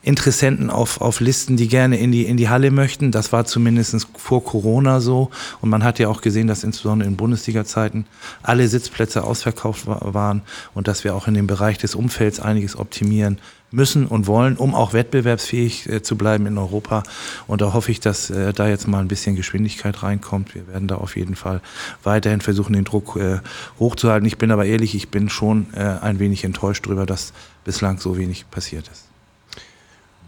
Interessenten 0.06 0.70
auf, 0.70 1.00
auf 1.00 1.18
Listen, 1.18 1.56
die 1.56 1.66
gerne 1.66 1.98
in 1.98 2.12
die, 2.12 2.26
in 2.26 2.36
die 2.36 2.48
Halle 2.48 2.70
möchten. 2.70 3.10
Das 3.10 3.32
war 3.32 3.44
zumindest 3.44 4.06
vor 4.16 4.44
Corona 4.44 5.00
so. 5.00 5.30
Und 5.60 5.68
man 5.68 5.82
hat 5.82 5.98
ja 5.98 6.08
auch 6.08 6.20
gesehen, 6.20 6.46
dass 6.46 6.62
insbesondere 6.62 7.08
in 7.08 7.16
Bundesliga-Zeiten 7.16 8.06
alle 8.44 8.68
Sitzplätze 8.68 9.24
ausverkauft 9.24 9.86
waren 9.86 10.42
und 10.74 10.86
dass 10.86 11.02
wir 11.02 11.16
auch 11.16 11.26
in 11.26 11.34
dem 11.34 11.48
Bereich 11.48 11.78
des 11.78 11.96
Umfelds 11.96 12.38
einiges 12.38 12.78
optimieren 12.78 13.38
müssen 13.72 14.06
und 14.06 14.28
wollen, 14.28 14.56
um 14.56 14.76
auch 14.76 14.92
wettbewerbsfähig 14.92 15.88
äh, 15.88 16.02
zu 16.02 16.16
bleiben 16.16 16.46
in 16.46 16.56
Europa. 16.56 17.02
Und 17.48 17.60
da 17.60 17.72
hoffe 17.72 17.90
ich, 17.90 17.98
dass 17.98 18.30
äh, 18.30 18.52
da 18.52 18.68
jetzt 18.68 18.86
mal 18.86 19.00
ein 19.00 19.08
bisschen 19.08 19.34
Geschwindigkeit 19.34 20.04
reinkommt. 20.04 20.54
Wir 20.54 20.68
werden 20.68 20.86
da 20.86 20.98
auf 20.98 21.16
jeden 21.16 21.34
Fall 21.34 21.60
weiterhin 22.04 22.40
versuchen, 22.40 22.74
den 22.74 22.84
Druck 22.84 23.16
äh, 23.16 23.40
hochzuhalten. 23.80 24.24
Ich 24.24 24.38
bin 24.38 24.52
aber 24.52 24.66
ehrlich, 24.66 24.94
ich 24.94 25.08
bin 25.08 25.28
schon 25.28 25.74
ein 25.74 26.20
wenig 26.20 26.44
enttäuscht 26.44 26.86
darüber, 26.86 27.06
dass 27.06 27.32
bislang 27.64 27.98
so 27.98 28.16
wenig 28.16 28.48
passiert 28.50 28.88
ist. 28.88 29.05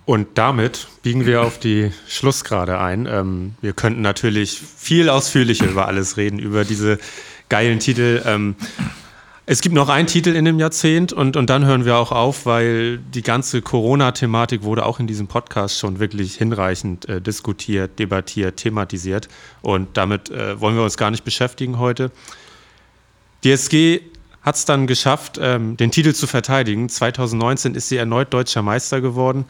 Und 0.09 0.39
damit 0.39 0.89
biegen 1.02 1.26
wir 1.26 1.43
auf 1.43 1.59
die 1.59 1.93
Schlussgrade 2.09 2.78
ein. 2.80 3.05
Ähm, 3.05 3.56
wir 3.60 3.74
könnten 3.74 4.01
natürlich 4.01 4.59
viel 4.59 5.10
ausführlicher 5.10 5.66
über 5.66 5.86
alles 5.86 6.16
reden, 6.16 6.39
über 6.39 6.64
diese 6.64 6.98
geilen 7.51 7.78
Titel. 7.78 8.22
Ähm, 8.24 8.56
es 9.44 9.60
gibt 9.60 9.74
noch 9.74 9.90
einen 9.90 10.06
Titel 10.06 10.30
in 10.30 10.47
dem 10.47 10.59
Jahrzehnt 10.59 11.12
und, 11.12 11.36
und 11.36 11.51
dann 11.51 11.66
hören 11.66 11.85
wir 11.85 11.98
auch 11.98 12.10
auf, 12.10 12.47
weil 12.47 12.97
die 12.97 13.20
ganze 13.20 13.60
Corona-Thematik 13.60 14.62
wurde 14.62 14.86
auch 14.86 14.98
in 14.98 15.06
diesem 15.06 15.26
Podcast 15.26 15.78
schon 15.78 15.98
wirklich 15.98 16.36
hinreichend 16.36 17.06
äh, 17.06 17.20
diskutiert, 17.20 17.98
debattiert, 17.98 18.56
thematisiert. 18.56 19.28
Und 19.60 19.98
damit 19.98 20.30
äh, 20.30 20.59
wollen 20.59 20.74
wir 20.74 20.85
uns 20.85 20.97
gar 20.97 21.10
nicht 21.10 21.24
beschäftigen 21.24 21.78
heute. 21.78 22.10
Die 23.44 23.51
SG 23.51 24.01
hat 24.49 24.57
es 24.57 24.65
dann 24.65 24.87
geschafft, 24.87 25.39
ähm, 25.41 25.77
den 25.77 25.91
Titel 25.91 26.15
zu 26.15 26.27
verteidigen. 26.27 26.89
2019 26.89 27.75
ist 27.75 27.89
sie 27.89 27.99
erneut 27.99 28.33
deutscher 28.33 28.62
Meister 28.62 29.01
geworden. 29.01 29.45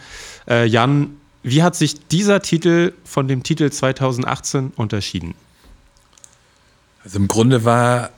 Äh, 0.49 0.67
Jan, 0.67 1.17
wie 1.43 1.63
hat 1.63 1.77
sich 1.77 2.09
dieser 2.09 2.43
Titel 2.43 2.93
von 3.05 3.29
dem 3.29 3.43
Titel 3.43 3.71
2018 3.71 4.73
unterschieden? 4.77 5.35
Also 7.05 7.19
im 7.19 7.29
Grunde 7.29 7.65
war 7.65 8.11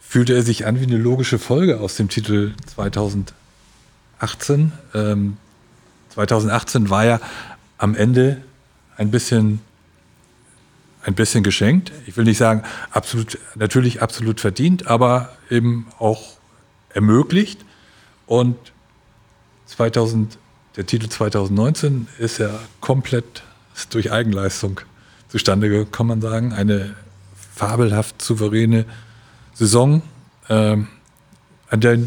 fühlte 0.00 0.34
er 0.34 0.42
sich 0.42 0.66
an 0.66 0.80
wie 0.80 0.84
eine 0.84 0.96
logische 0.98 1.38
Folge 1.38 1.80
aus 1.80 1.96
dem 1.96 2.08
Titel 2.08 2.52
2018. 2.74 4.72
Ähm, 4.94 5.36
2018 6.10 6.90
war 6.90 7.04
ja 7.04 7.20
am 7.78 7.94
Ende 7.94 8.42
ein 8.96 9.10
bisschen, 9.10 9.60
ein 11.04 11.14
bisschen 11.14 11.42
geschenkt. 11.42 11.92
Ich 12.06 12.16
will 12.16 12.24
nicht 12.24 12.38
sagen, 12.38 12.62
absolut, 12.90 13.38
natürlich 13.54 14.02
absolut 14.02 14.40
verdient, 14.40 14.86
aber 14.86 15.36
eben 15.50 15.86
auch 15.98 16.36
ermöglicht. 16.90 17.64
Und 18.26 18.56
2000, 19.66 20.38
der 20.76 20.86
Titel 20.86 21.08
2019 21.08 22.08
ist 22.18 22.38
ja 22.38 22.50
komplett 22.80 23.42
durch 23.90 24.12
Eigenleistung 24.12 24.80
zustande 25.28 25.68
gekommen, 25.68 25.92
kann 25.92 26.06
man 26.06 26.20
sagen. 26.20 26.52
Eine 26.52 26.94
fabelhaft 27.54 28.22
souveräne 28.22 28.84
Saison, 29.54 30.02
ähm, 30.48 30.88
an 31.68 31.80
der 31.80 31.98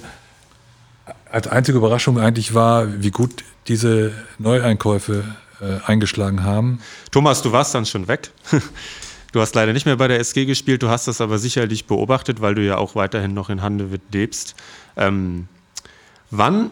als 1.31 1.47
einzige 1.47 1.77
Überraschung 1.77 2.19
eigentlich 2.19 2.53
war, 2.53 3.01
wie 3.01 3.11
gut 3.11 3.43
diese 3.67 4.13
Neueinkäufe 4.38 5.23
äh, 5.61 5.80
eingeschlagen 5.86 6.44
haben. 6.44 6.80
Thomas, 7.11 7.41
du 7.41 7.52
warst 7.52 7.76
dann 7.76 7.86
schon 7.86 8.07
weg. 8.07 8.32
Du 9.32 9.41
hast 9.41 9.53
leider 9.53 9.73
nicht 9.73 9.86
mehr 9.86 9.98
bei 9.98 10.07
der 10.07 10.22
SG 10.22 10.45
gespielt, 10.45 10.82
du 10.82 10.88
hast 10.88 11.10
das 11.10 11.19
aber 11.19 11.40
sicherlich 11.40 11.88
beobachtet, 11.88 12.40
weil 12.40 12.56
du 12.56 12.64
ja 12.64 12.77
auch 12.77 12.95
weiterhin 12.95 13.34
noch 13.34 13.49
in 13.49 13.61
Handewitt 13.61 14.14
lebst. 14.14 14.56
Ähm, 14.95 15.49
wann, 16.32 16.72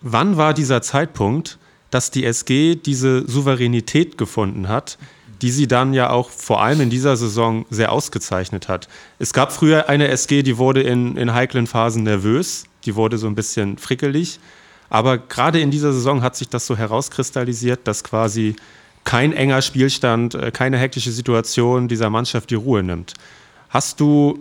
wann 0.00 0.38
war 0.38 0.54
dieser 0.54 0.80
Zeitpunkt, 0.80 1.58
dass 1.90 2.10
die 2.10 2.24
SG 2.24 2.76
diese 2.76 3.28
Souveränität 3.28 4.16
gefunden 4.16 4.68
hat, 4.68 4.96
die 5.42 5.50
sie 5.50 5.66
dann 5.66 5.92
ja 5.92 6.08
auch 6.08 6.30
vor 6.30 6.62
allem 6.62 6.80
in 6.80 6.88
dieser 6.88 7.16
Saison 7.18 7.66
sehr 7.68 7.92
ausgezeichnet 7.92 8.68
hat. 8.68 8.88
Es 9.18 9.34
gab 9.34 9.52
früher 9.52 9.90
eine 9.90 10.08
SG, 10.08 10.42
die 10.42 10.56
wurde 10.56 10.80
in, 10.80 11.18
in 11.18 11.34
heiklen 11.34 11.66
Phasen 11.66 12.04
nervös, 12.04 12.64
die 12.86 12.94
wurde 12.94 13.18
so 13.18 13.26
ein 13.26 13.34
bisschen 13.34 13.76
frickelig. 13.76 14.40
Aber 14.92 15.16
gerade 15.16 15.58
in 15.58 15.70
dieser 15.70 15.90
Saison 15.94 16.20
hat 16.20 16.36
sich 16.36 16.50
das 16.50 16.66
so 16.66 16.76
herauskristallisiert, 16.76 17.88
dass 17.88 18.04
quasi 18.04 18.56
kein 19.04 19.32
enger 19.32 19.62
Spielstand, 19.62 20.34
äh, 20.34 20.50
keine 20.50 20.76
hektische 20.76 21.10
Situation 21.10 21.88
dieser 21.88 22.10
Mannschaft 22.10 22.50
die 22.50 22.56
Ruhe 22.56 22.82
nimmt. 22.82 23.14
Hast 23.70 24.00
du, 24.00 24.38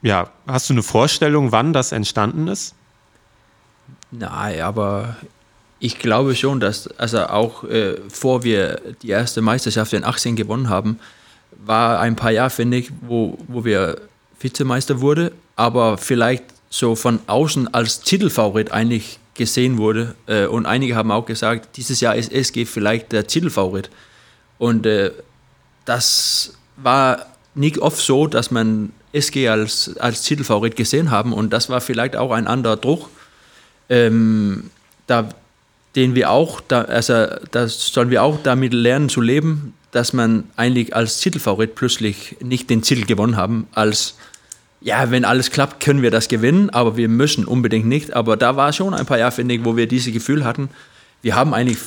ja, 0.00 0.30
hast 0.46 0.70
du 0.70 0.74
eine 0.74 0.84
Vorstellung, 0.84 1.50
wann 1.50 1.72
das 1.72 1.90
entstanden 1.90 2.46
ist? 2.46 2.76
Nein, 4.12 4.60
aber 4.60 5.16
ich 5.80 5.98
glaube 5.98 6.36
schon, 6.36 6.60
dass, 6.60 6.86
also 6.96 7.26
auch 7.26 7.64
äh, 7.64 7.96
vor 8.08 8.44
wir 8.44 8.80
die 9.02 9.08
erste 9.08 9.40
Meisterschaft 9.42 9.92
in 9.92 10.04
18 10.04 10.36
gewonnen 10.36 10.68
haben, 10.68 11.00
war 11.66 11.98
ein 11.98 12.14
paar 12.14 12.30
Jahre, 12.30 12.50
finde 12.50 12.76
ich, 12.76 12.92
wo, 13.00 13.36
wo 13.48 13.64
wir 13.64 14.00
Vizemeister 14.38 15.00
wurde, 15.00 15.32
aber 15.56 15.98
vielleicht 15.98 16.44
so 16.68 16.94
von 16.94 17.18
außen 17.26 17.74
als 17.74 18.02
Titelfavorit 18.02 18.70
eigentlich 18.70 19.18
gesehen 19.40 19.78
wurde. 19.78 20.14
Äh, 20.26 20.46
und 20.46 20.66
einige 20.66 20.94
haben 20.96 21.10
auch 21.10 21.24
gesagt, 21.24 21.78
dieses 21.78 22.02
Jahr 22.02 22.14
ist 22.14 22.30
SG 22.30 22.66
vielleicht 22.66 23.10
der 23.10 23.26
Titelfavorit. 23.26 23.88
Und 24.58 24.84
äh, 24.84 25.12
das 25.86 26.52
war 26.76 27.24
nicht 27.54 27.78
oft 27.78 27.96
so, 27.96 28.26
dass 28.26 28.50
man 28.50 28.92
SG 29.14 29.48
als, 29.48 29.96
als 29.96 30.22
Titelfavorit 30.24 30.76
gesehen 30.76 31.10
haben. 31.10 31.32
Und 31.32 31.54
das 31.54 31.70
war 31.70 31.80
vielleicht 31.80 32.16
auch 32.16 32.32
ein 32.32 32.46
anderer 32.46 32.76
Druck. 32.76 33.08
Ähm, 33.88 34.70
da, 35.06 35.30
den 35.96 36.14
wir 36.14 36.30
auch, 36.30 36.60
da, 36.60 36.82
also 36.82 37.26
das 37.50 37.86
sollen 37.86 38.10
wir 38.10 38.22
auch 38.22 38.40
damit 38.42 38.74
lernen 38.74 39.08
zu 39.08 39.22
leben, 39.22 39.72
dass 39.90 40.12
man 40.12 40.44
eigentlich 40.54 40.94
als 40.94 41.18
Titelfavorit 41.18 41.74
plötzlich 41.74 42.36
nicht 42.40 42.68
den 42.68 42.82
Titel 42.82 43.06
gewonnen 43.06 43.36
haben, 43.36 43.68
als 43.72 44.16
ja, 44.80 45.10
wenn 45.10 45.24
alles 45.24 45.50
klappt, 45.50 45.80
können 45.84 46.02
wir 46.02 46.10
das 46.10 46.28
gewinnen, 46.28 46.70
aber 46.70 46.96
wir 46.96 47.08
müssen 47.08 47.44
unbedingt 47.44 47.86
nicht. 47.86 48.14
Aber 48.14 48.36
da 48.36 48.56
war 48.56 48.72
schon 48.72 48.94
ein 48.94 49.06
paar 49.06 49.18
Jahre, 49.18 49.32
finde 49.32 49.54
ich, 49.54 49.64
wo 49.64 49.76
wir 49.76 49.86
dieses 49.86 50.12
Gefühl 50.12 50.44
hatten, 50.44 50.70
wir 51.22 51.34
haben 51.34 51.52
eigentlich 51.52 51.78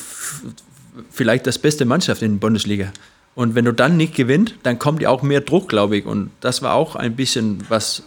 vielleicht 1.10 1.48
das 1.48 1.58
beste 1.58 1.86
Mannschaft 1.86 2.22
in 2.22 2.34
der 2.34 2.40
Bundesliga. 2.40 2.92
Und 3.36 3.56
wenn 3.56 3.66
du 3.66 3.72
dann 3.72 3.98
nicht 3.98 4.14
gewinnst, 4.14 4.56
dann 4.62 4.78
kommt 4.78 5.02
ja 5.02 5.10
auch 5.10 5.24
mehr 5.24 5.42
Druck, 5.42 5.70
glaube 5.70 5.98
ich. 5.98 6.06
Und 6.06 6.30
das 6.40 6.62
war 6.62 6.76
auch 6.76 6.96
ein 6.96 7.16
bisschen, 7.16 7.64
was 7.68 8.04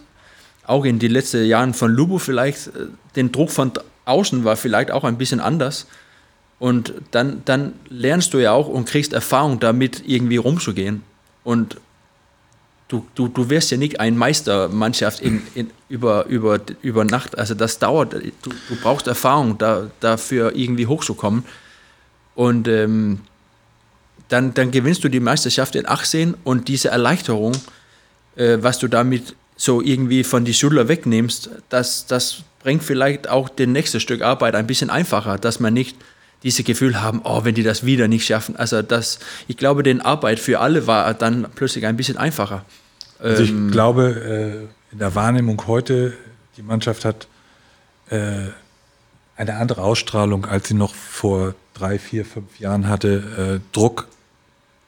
auch 0.64 0.84
in 0.84 1.00
den 1.00 1.10
letzten 1.10 1.44
Jahren 1.44 1.74
von 1.74 1.90
Lubo 1.90 2.18
vielleicht, 2.18 2.68
äh, 2.68 2.86
den 3.16 3.32
Druck 3.32 3.50
von 3.50 3.72
außen 4.04 4.44
war 4.44 4.56
vielleicht 4.56 4.92
auch 4.92 5.02
ein 5.02 5.18
bisschen 5.18 5.40
anders. 5.40 5.86
Und 6.60 6.94
dann, 7.10 7.42
dann 7.44 7.72
lernst 7.88 8.32
du 8.34 8.38
ja 8.38 8.52
auch 8.52 8.68
und 8.68 8.88
kriegst 8.88 9.12
Erfahrung 9.12 9.58
damit, 9.58 10.04
irgendwie 10.06 10.36
rumzugehen. 10.36 11.02
Und 11.42 11.76
du, 12.88 13.06
du, 13.14 13.28
du 13.28 13.50
wirst 13.50 13.70
ja 13.70 13.76
nicht 13.76 14.00
ein 14.00 14.16
Meistermannschaft 14.16 15.20
in, 15.20 15.42
in, 15.54 15.70
über, 15.88 16.26
über, 16.26 16.60
über 16.82 17.04
Nacht. 17.04 17.36
Also 17.38 17.54
das 17.54 17.78
dauert, 17.78 18.12
du, 18.14 18.50
du 18.68 18.76
brauchst 18.82 19.06
Erfahrung 19.06 19.58
da, 19.58 19.90
dafür, 20.00 20.54
irgendwie 20.54 20.86
hochzukommen. 20.86 21.44
Und 22.34 22.68
ähm, 22.68 23.20
dann, 24.28 24.54
dann 24.54 24.70
gewinnst 24.70 25.04
du 25.04 25.08
die 25.08 25.20
Meisterschaft 25.20 25.74
in 25.76 25.88
18 25.88 26.34
und 26.44 26.68
diese 26.68 26.88
Erleichterung, 26.88 27.52
äh, 28.36 28.58
was 28.60 28.78
du 28.78 28.88
damit 28.88 29.34
so 29.56 29.80
irgendwie 29.80 30.22
von 30.22 30.44
die 30.44 30.54
Schüler 30.54 30.88
wegnimmst, 30.88 31.50
das, 31.70 32.06
das 32.06 32.42
bringt 32.60 32.82
vielleicht 32.82 33.28
auch 33.28 33.48
das 33.48 33.66
nächste 33.66 34.00
Stück 34.00 34.22
Arbeit 34.22 34.54
ein 34.54 34.66
bisschen 34.66 34.90
einfacher, 34.90 35.38
dass 35.38 35.60
man 35.60 35.72
nicht 35.72 35.96
dieses 36.42 36.64
Gefühl 36.64 37.00
haben, 37.00 37.20
oh, 37.24 37.44
wenn 37.44 37.54
die 37.54 37.62
das 37.62 37.84
wieder 37.84 38.08
nicht 38.08 38.26
schaffen. 38.26 38.56
Also 38.56 38.82
das, 38.82 39.18
ich 39.48 39.56
glaube, 39.56 39.82
die 39.82 40.00
Arbeit 40.00 40.38
für 40.38 40.60
alle 40.60 40.86
war 40.86 41.12
dann 41.14 41.46
plötzlich 41.54 41.86
ein 41.86 41.96
bisschen 41.96 42.16
einfacher. 42.16 42.64
Also 43.18 43.42
ich 43.42 43.50
ähm, 43.50 43.70
glaube, 43.70 44.68
äh, 44.70 44.92
in 44.92 44.98
der 44.98 45.14
Wahrnehmung 45.14 45.62
heute, 45.66 46.12
die 46.56 46.62
Mannschaft 46.62 47.04
hat 47.04 47.26
äh, 48.10 48.48
eine 49.36 49.54
andere 49.56 49.82
Ausstrahlung, 49.82 50.44
als 50.46 50.68
sie 50.68 50.74
noch 50.74 50.94
vor 50.94 51.54
drei, 51.74 51.98
vier, 51.98 52.24
fünf 52.24 52.58
Jahren 52.58 52.88
hatte. 52.88 53.60
Äh, 53.62 53.74
Druck 53.74 54.08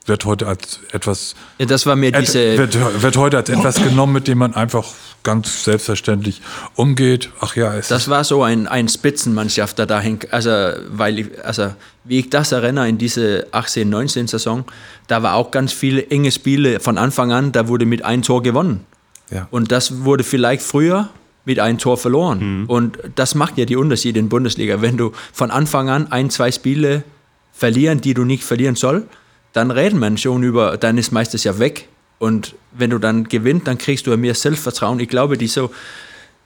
wird 0.08 0.24
heute 0.24 0.46
als 0.46 0.80
etwas. 0.92 1.34
Ja, 1.58 1.66
das 1.66 1.86
war 1.86 1.96
mir 1.96 2.12
diese. 2.12 2.58
Wird, 2.58 3.02
wird, 3.02 3.16
heute 3.16 3.36
als 3.36 3.48
etwas 3.48 3.76
genommen, 3.82 4.14
mit 4.14 4.28
dem 4.28 4.38
man 4.38 4.54
einfach 4.54 4.86
ganz 5.22 5.64
selbstverständlich 5.64 6.40
umgeht. 6.74 7.30
Ach 7.40 7.54
ja, 7.56 7.74
es 7.74 7.88
Das 7.88 8.08
war 8.08 8.24
so 8.24 8.42
ein, 8.42 8.66
ein 8.66 8.88
Spitzenmannschaft, 8.88 9.78
der 9.78 9.86
da 9.86 10.00
hängt. 10.00 10.32
Also, 10.32 10.50
weil 10.90 11.18
ich, 11.18 11.44
also, 11.44 11.74
wie 12.04 12.20
ich 12.20 12.30
das 12.30 12.52
erinnere, 12.52 12.88
in 12.88 12.98
diese 12.98 13.46
18, 13.52 13.88
19 13.88 14.26
Saison, 14.26 14.64
da 15.06 15.22
war 15.22 15.34
auch 15.34 15.50
ganz 15.50 15.72
viele 15.72 16.06
enge 16.06 16.32
Spiele 16.32 16.80
von 16.80 16.98
Anfang 16.98 17.32
an, 17.32 17.52
da 17.52 17.68
wurde 17.68 17.84
mit 17.84 18.04
einem 18.04 18.22
Tor 18.22 18.42
gewonnen. 18.42 18.84
Ja. 19.30 19.46
Und 19.50 19.72
das 19.72 20.04
wurde 20.04 20.24
vielleicht 20.24 20.62
früher 20.62 21.10
mit 21.44 21.58
einem 21.60 21.78
Tor 21.78 21.96
verloren. 21.96 22.60
Mhm. 22.60 22.66
Und 22.66 22.98
das 23.14 23.34
macht 23.34 23.58
ja 23.58 23.64
die 23.64 23.76
Unterschiede 23.76 24.18
in 24.18 24.26
der 24.26 24.30
Bundesliga. 24.30 24.82
Wenn 24.82 24.96
du 24.96 25.12
von 25.32 25.50
Anfang 25.50 25.88
an 25.88 26.12
ein, 26.12 26.30
zwei 26.30 26.52
Spiele 26.52 27.04
verlieren, 27.52 28.00
die 28.00 28.14
du 28.14 28.24
nicht 28.24 28.44
verlieren 28.44 28.76
sollst, 28.76 29.06
dann 29.52 29.70
reden 29.70 29.98
man 29.98 30.18
schon 30.18 30.42
über, 30.42 30.76
dann 30.76 30.98
ist 30.98 31.12
meistens 31.12 31.44
ja 31.44 31.58
weg. 31.58 31.88
Und 32.18 32.54
wenn 32.72 32.90
du 32.90 32.98
dann 32.98 33.24
gewinnst, 33.24 33.66
dann 33.66 33.78
kriegst 33.78 34.06
du 34.06 34.16
mehr 34.16 34.34
Selbstvertrauen. 34.34 35.00
Ich 35.00 35.08
glaube, 35.08 35.38
die 35.38 35.46
so 35.46 35.70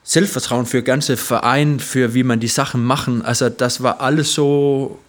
Selbstvertrauen 0.03 0.65
für 0.65 0.83
ganze 0.83 1.17
Verein, 1.17 1.79
für 1.79 2.13
wie 2.13 2.23
man 2.23 2.39
die 2.39 2.47
Sachen 2.47 2.83
machen, 2.83 3.21
also 3.21 3.49
das 3.49 3.81
war 3.81 4.01
alles 4.01 4.33
so 4.33 4.99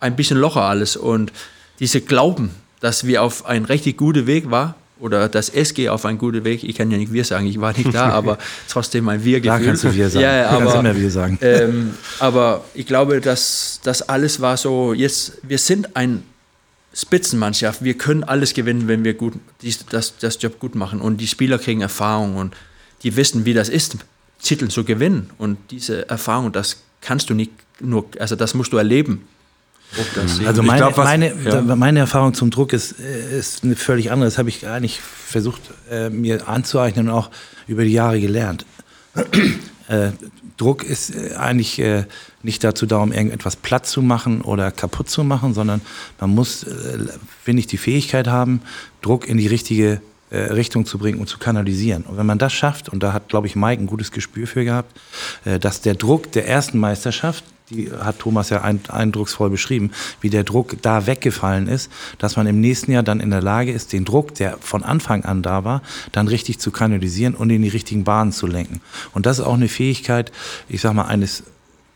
ein 0.00 0.16
bisschen 0.16 0.38
locker 0.38 0.62
alles. 0.62 0.96
Und 0.96 1.32
diese 1.78 2.00
Glauben, 2.00 2.50
dass 2.80 3.06
wir 3.06 3.22
auf 3.22 3.46
einen 3.46 3.64
richtig 3.64 3.96
guten 3.96 4.26
Weg 4.26 4.50
waren, 4.50 4.74
oder 5.02 5.28
das 5.28 5.48
SG 5.48 5.88
auf 5.88 6.04
einen 6.04 6.16
guten 6.16 6.44
Weg. 6.44 6.62
Ich 6.62 6.76
kann 6.76 6.88
ja 6.92 6.96
nicht 6.96 7.12
wir 7.12 7.24
sagen, 7.24 7.46
ich 7.46 7.60
war 7.60 7.76
nicht 7.76 7.92
da, 7.92 8.08
aber 8.12 8.38
trotzdem 8.68 9.08
ein 9.08 9.24
Wir-Gefühl. 9.24 9.58
Da 9.58 9.66
kannst 9.66 9.82
du 9.82 9.92
wir 9.92 10.08
sagen. 10.08 10.22
Ja, 10.22 10.46
aber, 10.48 10.58
kannst 10.60 10.76
immer 10.76 10.96
wir 10.96 11.10
sagen. 11.10 11.38
Ähm, 11.42 11.94
aber 12.20 12.64
ich 12.72 12.86
glaube, 12.86 13.20
dass 13.20 13.80
das 13.82 14.08
alles 14.08 14.40
war 14.40 14.56
so, 14.56 14.94
jetzt, 14.94 15.38
wir 15.42 15.58
sind 15.58 15.96
ein 15.96 16.22
Spitzenmannschaft. 16.94 17.82
Wir 17.82 17.94
können 17.94 18.24
alles 18.24 18.54
gewinnen, 18.54 18.88
wenn 18.88 19.04
wir 19.04 19.14
gut, 19.14 19.34
das, 19.90 20.14
das 20.18 20.38
Job 20.40 20.58
gut 20.58 20.74
machen. 20.74 21.00
Und 21.00 21.18
die 21.18 21.26
Spieler 21.26 21.58
kriegen 21.58 21.80
Erfahrung 21.80 22.36
und 22.36 22.54
die 23.02 23.16
wissen, 23.16 23.44
wie 23.44 23.54
das 23.54 23.68
ist, 23.68 23.96
Titel 24.42 24.68
zu 24.68 24.84
gewinnen. 24.84 25.30
Und 25.38 25.58
diese 25.70 26.08
Erfahrung, 26.08 26.52
das 26.52 26.82
kannst 27.00 27.30
du 27.30 27.34
nicht 27.34 27.52
nur, 27.80 28.06
also 28.18 28.36
das 28.36 28.54
musst 28.54 28.72
du 28.72 28.76
erleben. 28.76 29.26
Also 30.46 30.62
meine, 30.62 30.78
glaub, 30.78 30.96
was- 30.96 31.04
meine, 31.04 31.34
ja. 31.44 31.60
meine 31.76 31.98
Erfahrung 32.00 32.32
zum 32.32 32.50
Druck 32.50 32.72
ist, 32.72 32.98
äh, 32.98 33.38
ist 33.38 33.62
eine 33.62 33.76
völlig 33.76 34.10
andere. 34.10 34.26
Das 34.26 34.38
habe 34.38 34.48
ich 34.48 34.62
gar 34.62 34.80
nicht 34.80 35.00
versucht, 35.00 35.60
äh, 35.90 36.08
mir 36.08 36.48
anzueignen 36.48 37.08
und 37.08 37.14
auch 37.14 37.30
über 37.66 37.84
die 37.84 37.92
Jahre 37.92 38.20
gelernt. 38.20 38.64
Druck 40.62 40.84
ist 40.84 41.14
äh, 41.14 41.34
eigentlich 41.34 41.80
äh, 41.80 42.04
nicht 42.44 42.62
dazu 42.62 42.86
da, 42.86 42.98
um 42.98 43.12
irgendetwas 43.12 43.56
platt 43.56 43.84
zu 43.84 44.00
machen 44.00 44.42
oder 44.42 44.70
kaputt 44.70 45.10
zu 45.10 45.24
machen, 45.24 45.54
sondern 45.54 45.80
man 46.20 46.30
muss, 46.30 46.62
äh, 46.62 46.98
finde 47.42 47.60
ich, 47.60 47.66
die 47.66 47.78
Fähigkeit 47.78 48.28
haben, 48.28 48.62
Druck 49.00 49.28
in 49.28 49.38
die 49.38 49.48
richtige 49.48 50.00
Richtung 50.34 50.86
zu 50.86 50.96
bringen 50.96 51.20
und 51.20 51.26
zu 51.26 51.36
kanalisieren. 51.36 52.04
Und 52.04 52.16
wenn 52.16 52.24
man 52.24 52.38
das 52.38 52.54
schafft, 52.54 52.88
und 52.88 53.02
da 53.02 53.12
hat, 53.12 53.28
glaube 53.28 53.46
ich, 53.46 53.54
Mike 53.54 53.82
ein 53.82 53.86
gutes 53.86 54.12
Gespür 54.12 54.46
für 54.46 54.64
gehabt, 54.64 54.98
dass 55.44 55.82
der 55.82 55.94
Druck 55.94 56.32
der 56.32 56.48
ersten 56.48 56.78
Meisterschaft, 56.78 57.44
die 57.72 57.90
hat 57.90 58.18
Thomas 58.18 58.50
ja 58.50 58.62
ein, 58.62 58.80
eindrucksvoll 58.88 59.50
beschrieben, 59.50 59.90
wie 60.20 60.30
der 60.30 60.44
Druck 60.44 60.76
da 60.82 61.06
weggefallen 61.06 61.68
ist, 61.68 61.90
dass 62.18 62.36
man 62.36 62.46
im 62.46 62.60
nächsten 62.60 62.92
Jahr 62.92 63.02
dann 63.02 63.20
in 63.20 63.30
der 63.30 63.42
Lage 63.42 63.72
ist, 63.72 63.92
den 63.92 64.04
Druck, 64.04 64.34
der 64.34 64.58
von 64.60 64.82
Anfang 64.82 65.24
an 65.24 65.42
da 65.42 65.64
war, 65.64 65.82
dann 66.12 66.28
richtig 66.28 66.58
zu 66.58 66.70
kanalisieren 66.70 67.34
und 67.34 67.50
in 67.50 67.62
die 67.62 67.68
richtigen 67.68 68.04
Bahnen 68.04 68.32
zu 68.32 68.46
lenken. 68.46 68.80
Und 69.12 69.26
das 69.26 69.38
ist 69.38 69.44
auch 69.44 69.54
eine 69.54 69.68
Fähigkeit, 69.68 70.32
ich 70.68 70.80
sag 70.80 70.94
mal, 70.94 71.06
eines 71.06 71.44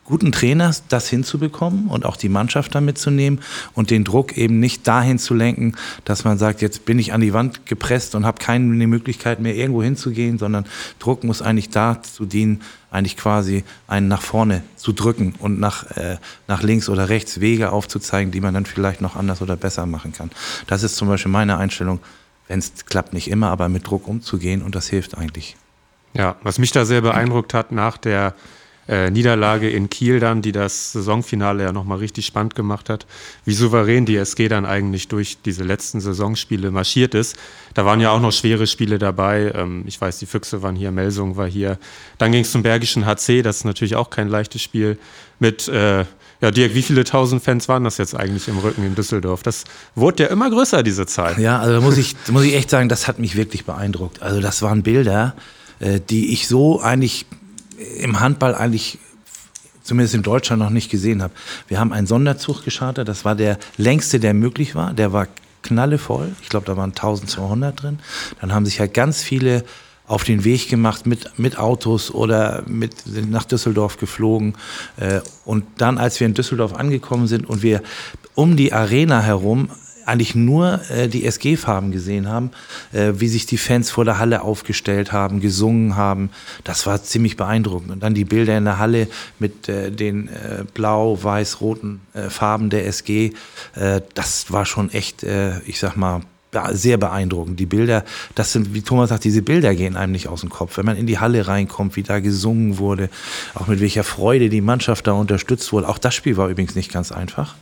guten 0.06 0.32
Trainers, 0.32 0.84
das 0.88 1.08
hinzubekommen 1.08 1.88
und 1.88 2.06
auch 2.06 2.16
die 2.16 2.28
Mannschaft 2.28 2.74
da 2.74 2.80
mitzunehmen 2.80 3.40
und 3.74 3.90
den 3.90 4.04
Druck 4.04 4.36
eben 4.36 4.60
nicht 4.60 4.86
dahin 4.86 5.18
zu 5.18 5.34
lenken, 5.34 5.74
dass 6.04 6.24
man 6.24 6.38
sagt, 6.38 6.62
jetzt 6.62 6.84
bin 6.84 6.98
ich 6.98 7.12
an 7.12 7.20
die 7.20 7.32
Wand 7.32 7.66
gepresst 7.66 8.14
und 8.14 8.24
habe 8.24 8.38
keine 8.38 8.86
Möglichkeit 8.86 9.40
mehr 9.40 9.54
irgendwo 9.54 9.82
hinzugehen, 9.82 10.38
sondern 10.38 10.64
Druck 10.98 11.24
muss 11.24 11.42
eigentlich 11.42 11.70
dazu 11.70 12.24
dienen, 12.24 12.62
eigentlich 12.90 13.16
quasi 13.16 13.64
einen 13.88 14.08
nach 14.08 14.22
vorne 14.22 14.62
zu 14.76 14.92
drücken 14.92 15.34
und 15.38 15.60
nach, 15.60 15.90
äh, 15.96 16.16
nach 16.46 16.62
links 16.62 16.88
oder 16.88 17.08
rechts 17.08 17.40
Wege 17.40 17.72
aufzuzeigen, 17.72 18.30
die 18.30 18.40
man 18.40 18.54
dann 18.54 18.64
vielleicht 18.64 19.00
noch 19.00 19.16
anders 19.16 19.42
oder 19.42 19.56
besser 19.56 19.86
machen 19.86 20.12
kann. 20.12 20.30
Das 20.66 20.82
ist 20.82 20.96
zum 20.96 21.08
Beispiel 21.08 21.32
meine 21.32 21.58
Einstellung, 21.58 22.00
wenn 22.48 22.60
es 22.60 22.72
klappt 22.86 23.12
nicht 23.12 23.28
immer, 23.28 23.50
aber 23.50 23.68
mit 23.68 23.86
Druck 23.86 24.06
umzugehen 24.06 24.62
und 24.62 24.74
das 24.74 24.88
hilft 24.88 25.18
eigentlich. 25.18 25.56
Ja, 26.14 26.36
was 26.42 26.58
mich 26.58 26.72
da 26.72 26.84
sehr 26.84 27.02
beeindruckt 27.02 27.52
hat 27.52 27.72
nach 27.72 27.98
der 27.98 28.34
äh, 28.88 29.10
Niederlage 29.10 29.68
in 29.68 29.90
Kiel 29.90 30.20
dann, 30.20 30.42
die 30.42 30.52
das 30.52 30.92
Saisonfinale 30.92 31.64
ja 31.64 31.72
nochmal 31.72 31.98
richtig 31.98 32.26
spannend 32.26 32.54
gemacht 32.54 32.88
hat, 32.88 33.06
wie 33.44 33.54
souverän 33.54 34.06
die 34.06 34.16
SG 34.16 34.48
dann 34.48 34.64
eigentlich 34.64 35.08
durch 35.08 35.38
diese 35.44 35.64
letzten 35.64 36.00
Saisonspiele 36.00 36.70
marschiert 36.70 37.14
ist. 37.14 37.36
Da 37.74 37.84
waren 37.84 38.00
ja 38.00 38.10
auch 38.10 38.20
noch 38.20 38.32
schwere 38.32 38.66
Spiele 38.66 38.98
dabei. 38.98 39.52
Ähm, 39.54 39.84
ich 39.86 40.00
weiß, 40.00 40.18
die 40.18 40.26
Füchse 40.26 40.62
waren 40.62 40.76
hier, 40.76 40.92
Melsung 40.92 41.36
war 41.36 41.48
hier. 41.48 41.78
Dann 42.18 42.32
ging 42.32 42.42
es 42.42 42.52
zum 42.52 42.62
Bergischen 42.62 43.06
HC, 43.06 43.42
das 43.42 43.58
ist 43.58 43.64
natürlich 43.64 43.96
auch 43.96 44.10
kein 44.10 44.28
leichtes 44.28 44.62
Spiel. 44.62 44.98
Mit, 45.38 45.68
äh, 45.68 46.04
ja, 46.40 46.50
Dirk, 46.50 46.74
wie 46.74 46.82
viele 46.82 47.04
tausend 47.04 47.42
Fans 47.42 47.68
waren 47.68 47.84
das 47.84 47.98
jetzt 47.98 48.14
eigentlich 48.14 48.46
im 48.48 48.58
Rücken 48.58 48.84
in 48.84 48.94
Düsseldorf? 48.94 49.42
Das 49.42 49.64
wurde 49.94 50.24
ja 50.24 50.28
immer 50.28 50.50
größer, 50.50 50.82
diese 50.82 51.06
Zahl. 51.06 51.40
Ja, 51.40 51.58
also 51.58 51.74
da 51.74 51.80
muss 51.80 51.96
ich, 51.96 52.14
muss 52.28 52.44
ich 52.44 52.54
echt 52.54 52.70
sagen, 52.70 52.88
das 52.88 53.08
hat 53.08 53.18
mich 53.18 53.36
wirklich 53.36 53.64
beeindruckt. 53.64 54.22
Also 54.22 54.40
das 54.40 54.62
waren 54.62 54.82
Bilder, 54.82 55.34
äh, 55.80 56.00
die 56.00 56.32
ich 56.32 56.46
so 56.46 56.80
eigentlich 56.80 57.26
im 57.98 58.20
Handball 58.20 58.54
eigentlich 58.54 58.98
zumindest 59.82 60.14
in 60.14 60.22
Deutschland 60.22 60.60
noch 60.60 60.70
nicht 60.70 60.90
gesehen 60.90 61.22
habe. 61.22 61.32
Wir 61.68 61.78
haben 61.78 61.92
einen 61.92 62.06
Sonderzug 62.06 62.64
geschartert, 62.64 63.08
das 63.08 63.24
war 63.24 63.34
der 63.34 63.58
längste, 63.76 64.18
der 64.20 64.34
möglich 64.34 64.74
war. 64.74 64.92
Der 64.92 65.12
war 65.12 65.28
knallevoll. 65.62 66.32
Ich 66.42 66.48
glaube, 66.48 66.66
da 66.66 66.76
waren 66.76 66.90
1200 66.90 67.82
drin. 67.82 67.98
Dann 68.40 68.52
haben 68.52 68.66
sich 68.66 68.80
halt 68.80 68.94
ganz 68.94 69.22
viele 69.22 69.64
auf 70.06 70.22
den 70.22 70.44
Weg 70.44 70.68
gemacht 70.68 71.06
mit, 71.06 71.38
mit 71.38 71.58
Autos 71.58 72.12
oder 72.12 72.62
mit, 72.66 72.96
sind 73.00 73.30
nach 73.30 73.44
Düsseldorf 73.44 73.96
geflogen. 73.98 74.54
Äh, 74.96 75.20
Und 75.44 75.64
dann, 75.78 75.98
als 75.98 76.20
wir 76.20 76.26
in 76.26 76.34
Düsseldorf 76.34 76.74
angekommen 76.74 77.26
sind 77.26 77.48
und 77.48 77.62
wir 77.62 77.82
um 78.34 78.56
die 78.56 78.72
Arena 78.72 79.20
herum 79.20 79.68
eigentlich 80.06 80.34
nur 80.34 80.80
äh, 80.90 81.08
die 81.08 81.24
SG-Farben 81.24 81.90
gesehen 81.90 82.28
haben, 82.28 82.50
äh, 82.92 83.12
wie 83.16 83.28
sich 83.28 83.46
die 83.46 83.58
Fans 83.58 83.90
vor 83.90 84.04
der 84.04 84.18
Halle 84.18 84.42
aufgestellt 84.42 85.12
haben, 85.12 85.40
gesungen 85.40 85.96
haben. 85.96 86.30
Das 86.64 86.86
war 86.86 87.02
ziemlich 87.02 87.36
beeindruckend. 87.36 87.90
Und 87.90 88.02
dann 88.02 88.14
die 88.14 88.24
Bilder 88.24 88.56
in 88.56 88.64
der 88.64 88.78
Halle 88.78 89.08
mit 89.38 89.68
äh, 89.68 89.90
den 89.90 90.28
äh, 90.28 90.64
blau, 90.74 91.22
weiß, 91.22 91.60
roten 91.60 92.00
äh, 92.14 92.30
Farben 92.30 92.70
der 92.70 92.86
SG. 92.86 93.32
Äh, 93.74 94.00
das 94.14 94.52
war 94.52 94.64
schon 94.64 94.90
echt, 94.90 95.22
äh, 95.24 95.60
ich 95.66 95.78
sag 95.78 95.96
mal, 95.96 96.22
sehr 96.72 96.96
beeindruckend. 96.96 97.58
Die 97.60 97.66
Bilder, 97.66 98.04
das 98.34 98.52
sind, 98.52 98.74
wie 98.74 98.82
Thomas 98.82 99.08
sagt, 99.08 99.24
diese 99.24 99.42
Bilder 99.42 99.74
gehen 99.74 99.96
einem 99.96 100.12
nicht 100.12 100.28
aus 100.28 100.40
dem 100.40 100.50
Kopf. 100.50 100.76
Wenn 100.76 100.86
man 100.86 100.96
in 100.96 101.06
die 101.06 101.18
Halle 101.18 101.46
reinkommt, 101.46 101.96
wie 101.96 102.02
da 102.02 102.20
gesungen 102.20 102.78
wurde, 102.78 103.08
auch 103.54 103.66
mit 103.66 103.80
welcher 103.80 104.04
Freude 104.04 104.48
die 104.48 104.60
Mannschaft 104.60 105.06
da 105.06 105.12
unterstützt 105.12 105.72
wurde. 105.72 105.88
Auch 105.88 105.98
das 105.98 106.14
Spiel 106.14 106.36
war 106.36 106.48
übrigens 106.48 106.74
nicht 106.74 106.92
ganz 106.92 107.12
einfach. 107.12 107.54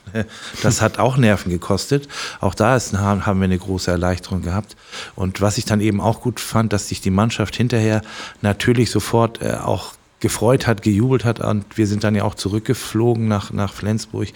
Das 0.62 0.80
hat 0.80 0.98
auch 0.98 1.16
Nerven 1.16 1.50
gekostet. 1.50 2.08
Auch 2.40 2.54
da 2.54 2.76
ist, 2.76 2.96
haben 2.96 3.40
wir 3.40 3.44
eine 3.44 3.58
große 3.58 3.90
Erleichterung 3.90 4.42
gehabt. 4.42 4.76
Und 5.16 5.40
was 5.40 5.58
ich 5.58 5.64
dann 5.64 5.80
eben 5.80 6.00
auch 6.00 6.20
gut 6.20 6.40
fand, 6.40 6.72
dass 6.72 6.88
sich 6.88 7.00
die 7.00 7.10
Mannschaft 7.10 7.56
hinterher 7.56 8.02
natürlich 8.42 8.90
sofort 8.90 9.42
äh, 9.42 9.54
auch 9.54 9.94
gefreut 10.24 10.66
hat, 10.66 10.80
gejubelt 10.80 11.26
hat 11.26 11.40
und 11.40 11.76
wir 11.76 11.86
sind 11.86 12.02
dann 12.02 12.14
ja 12.14 12.24
auch 12.24 12.34
zurückgeflogen 12.34 13.28
nach, 13.28 13.52
nach 13.52 13.74
Flensburg. 13.74 14.28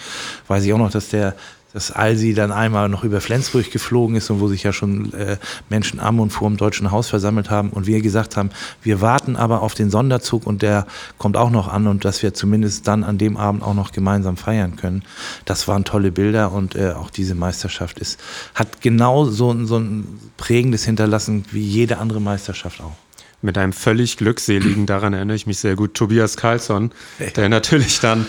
Weiß 0.47 0.63
ich 0.65 0.73
auch 0.75 0.79
noch, 0.79 0.91
dass 0.91 1.09
der 1.09 1.35
dass 1.75 1.91
Alsi 1.91 2.33
dann 2.33 2.51
einmal 2.51 2.89
noch 2.89 3.05
über 3.05 3.21
Flensburg 3.21 3.71
geflogen 3.71 4.17
ist 4.17 4.31
und 4.31 4.41
wo 4.41 4.49
sich 4.49 4.63
ja 4.63 4.73
schon 4.73 5.13
äh, 5.13 5.37
Menschen 5.69 6.01
am 6.01 6.19
und 6.19 6.31
vor 6.31 6.49
dem 6.49 6.57
Deutschen 6.57 6.91
Haus 6.91 7.09
versammelt 7.09 7.51
haben 7.51 7.71
und 7.71 7.87
wir 7.87 8.01
gesagt 8.01 8.37
haben, 8.37 8.51
wir 8.83 9.01
warten 9.01 9.37
aber 9.37 9.61
auf 9.63 9.75
den 9.75 9.91
Sonderzug 9.91 10.47
und 10.47 10.63
der 10.63 10.87
kommt 11.19 11.37
auch 11.37 11.51
noch 11.51 11.69
an 11.69 11.87
und 11.87 12.05
dass 12.07 12.23
wir 12.23 12.33
zumindest 12.33 12.89
dann 12.89 13.05
an 13.05 13.19
dem 13.19 13.37
Abend 13.37 13.63
auch 13.63 13.75
noch 13.75 13.93
gemeinsam 13.93 14.37
feiern 14.39 14.77
können. 14.77 15.03
Das 15.45 15.69
waren 15.69 15.85
tolle 15.85 16.11
Bilder 16.11 16.53
und 16.53 16.75
äh, 16.75 16.93
auch 16.93 17.11
diese 17.11 17.35
Meisterschaft 17.35 17.99
ist, 17.99 18.19
hat 18.55 18.81
genau 18.81 19.27
so, 19.27 19.51
ein- 19.53 19.67
so 19.67 19.77
ein 19.79 20.19
prägendes 20.39 20.85
hinterlassen 20.85 21.45
wie 21.53 21.61
jede 21.63 21.99
andere 21.99 22.21
Meisterschaft 22.21 22.81
auch. 22.81 22.93
mit 23.41 23.57
einem 23.57 23.73
völlig 23.73 24.17
glückseligen, 24.17 24.87
daran 24.87 25.13
erinnere 25.13 25.37
ich 25.37 25.47
mich 25.47 25.59
sehr 25.59 25.77
gut, 25.77 25.95
Tobias 25.95 26.37
Karlsson, 26.37 26.91
der 27.37 27.49
natürlich 27.49 28.01
dann 28.01 28.27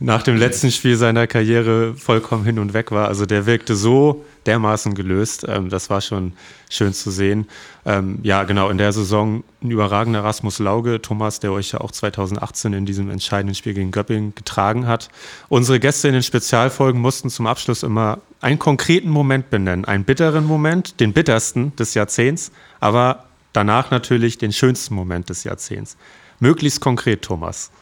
nach 0.00 0.22
dem 0.22 0.36
letzten 0.36 0.70
Spiel 0.70 0.96
seiner 0.96 1.26
Karriere 1.26 1.94
vollkommen 1.94 2.44
hin 2.44 2.58
und 2.58 2.72
weg 2.72 2.92
war. 2.92 3.08
Also 3.08 3.26
der 3.26 3.46
wirkte 3.46 3.74
so 3.74 4.24
dermaßen 4.46 4.94
gelöst. 4.94 5.44
Ähm, 5.48 5.70
das 5.70 5.90
war 5.90 6.00
schon 6.00 6.34
schön 6.70 6.92
zu 6.92 7.10
sehen. 7.10 7.48
Ähm, 7.84 8.20
ja, 8.22 8.44
genau, 8.44 8.70
in 8.70 8.78
der 8.78 8.92
Saison 8.92 9.42
ein 9.60 9.70
überragender 9.70 10.22
Rasmus 10.22 10.60
Lauge, 10.60 11.02
Thomas, 11.02 11.40
der 11.40 11.52
euch 11.52 11.72
ja 11.72 11.80
auch 11.80 11.90
2018 11.90 12.72
in 12.74 12.86
diesem 12.86 13.10
entscheidenden 13.10 13.56
Spiel 13.56 13.74
gegen 13.74 13.90
Göppingen 13.90 14.34
getragen 14.36 14.86
hat. 14.86 15.08
Unsere 15.48 15.80
Gäste 15.80 16.06
in 16.08 16.14
den 16.14 16.22
Spezialfolgen 16.22 17.00
mussten 17.00 17.28
zum 17.28 17.46
Abschluss 17.46 17.82
immer 17.82 18.18
einen 18.40 18.60
konkreten 18.60 19.10
Moment 19.10 19.50
benennen. 19.50 19.84
Einen 19.84 20.04
bitteren 20.04 20.44
Moment, 20.44 21.00
den 21.00 21.12
bittersten 21.12 21.74
des 21.74 21.94
Jahrzehnts, 21.94 22.52
aber 22.78 23.24
danach 23.52 23.90
natürlich 23.90 24.38
den 24.38 24.52
schönsten 24.52 24.94
Moment 24.94 25.28
des 25.28 25.42
Jahrzehnts. 25.42 25.96
Möglichst 26.38 26.80
konkret, 26.80 27.22
Thomas. 27.22 27.72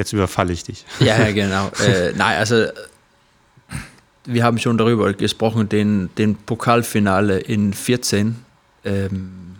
Jetzt 0.00 0.14
überfalle 0.14 0.54
ich 0.54 0.64
dich. 0.64 0.86
Ja, 0.98 1.30
genau. 1.32 1.70
äh, 1.86 2.14
nein, 2.16 2.38
also 2.38 2.64
wir 4.24 4.44
haben 4.44 4.56
schon 4.56 4.78
darüber 4.78 5.12
gesprochen, 5.12 5.68
den, 5.68 6.08
den 6.16 6.36
Pokalfinale 6.36 7.38
in 7.38 7.74
14 7.74 8.36
ähm, 8.86 9.56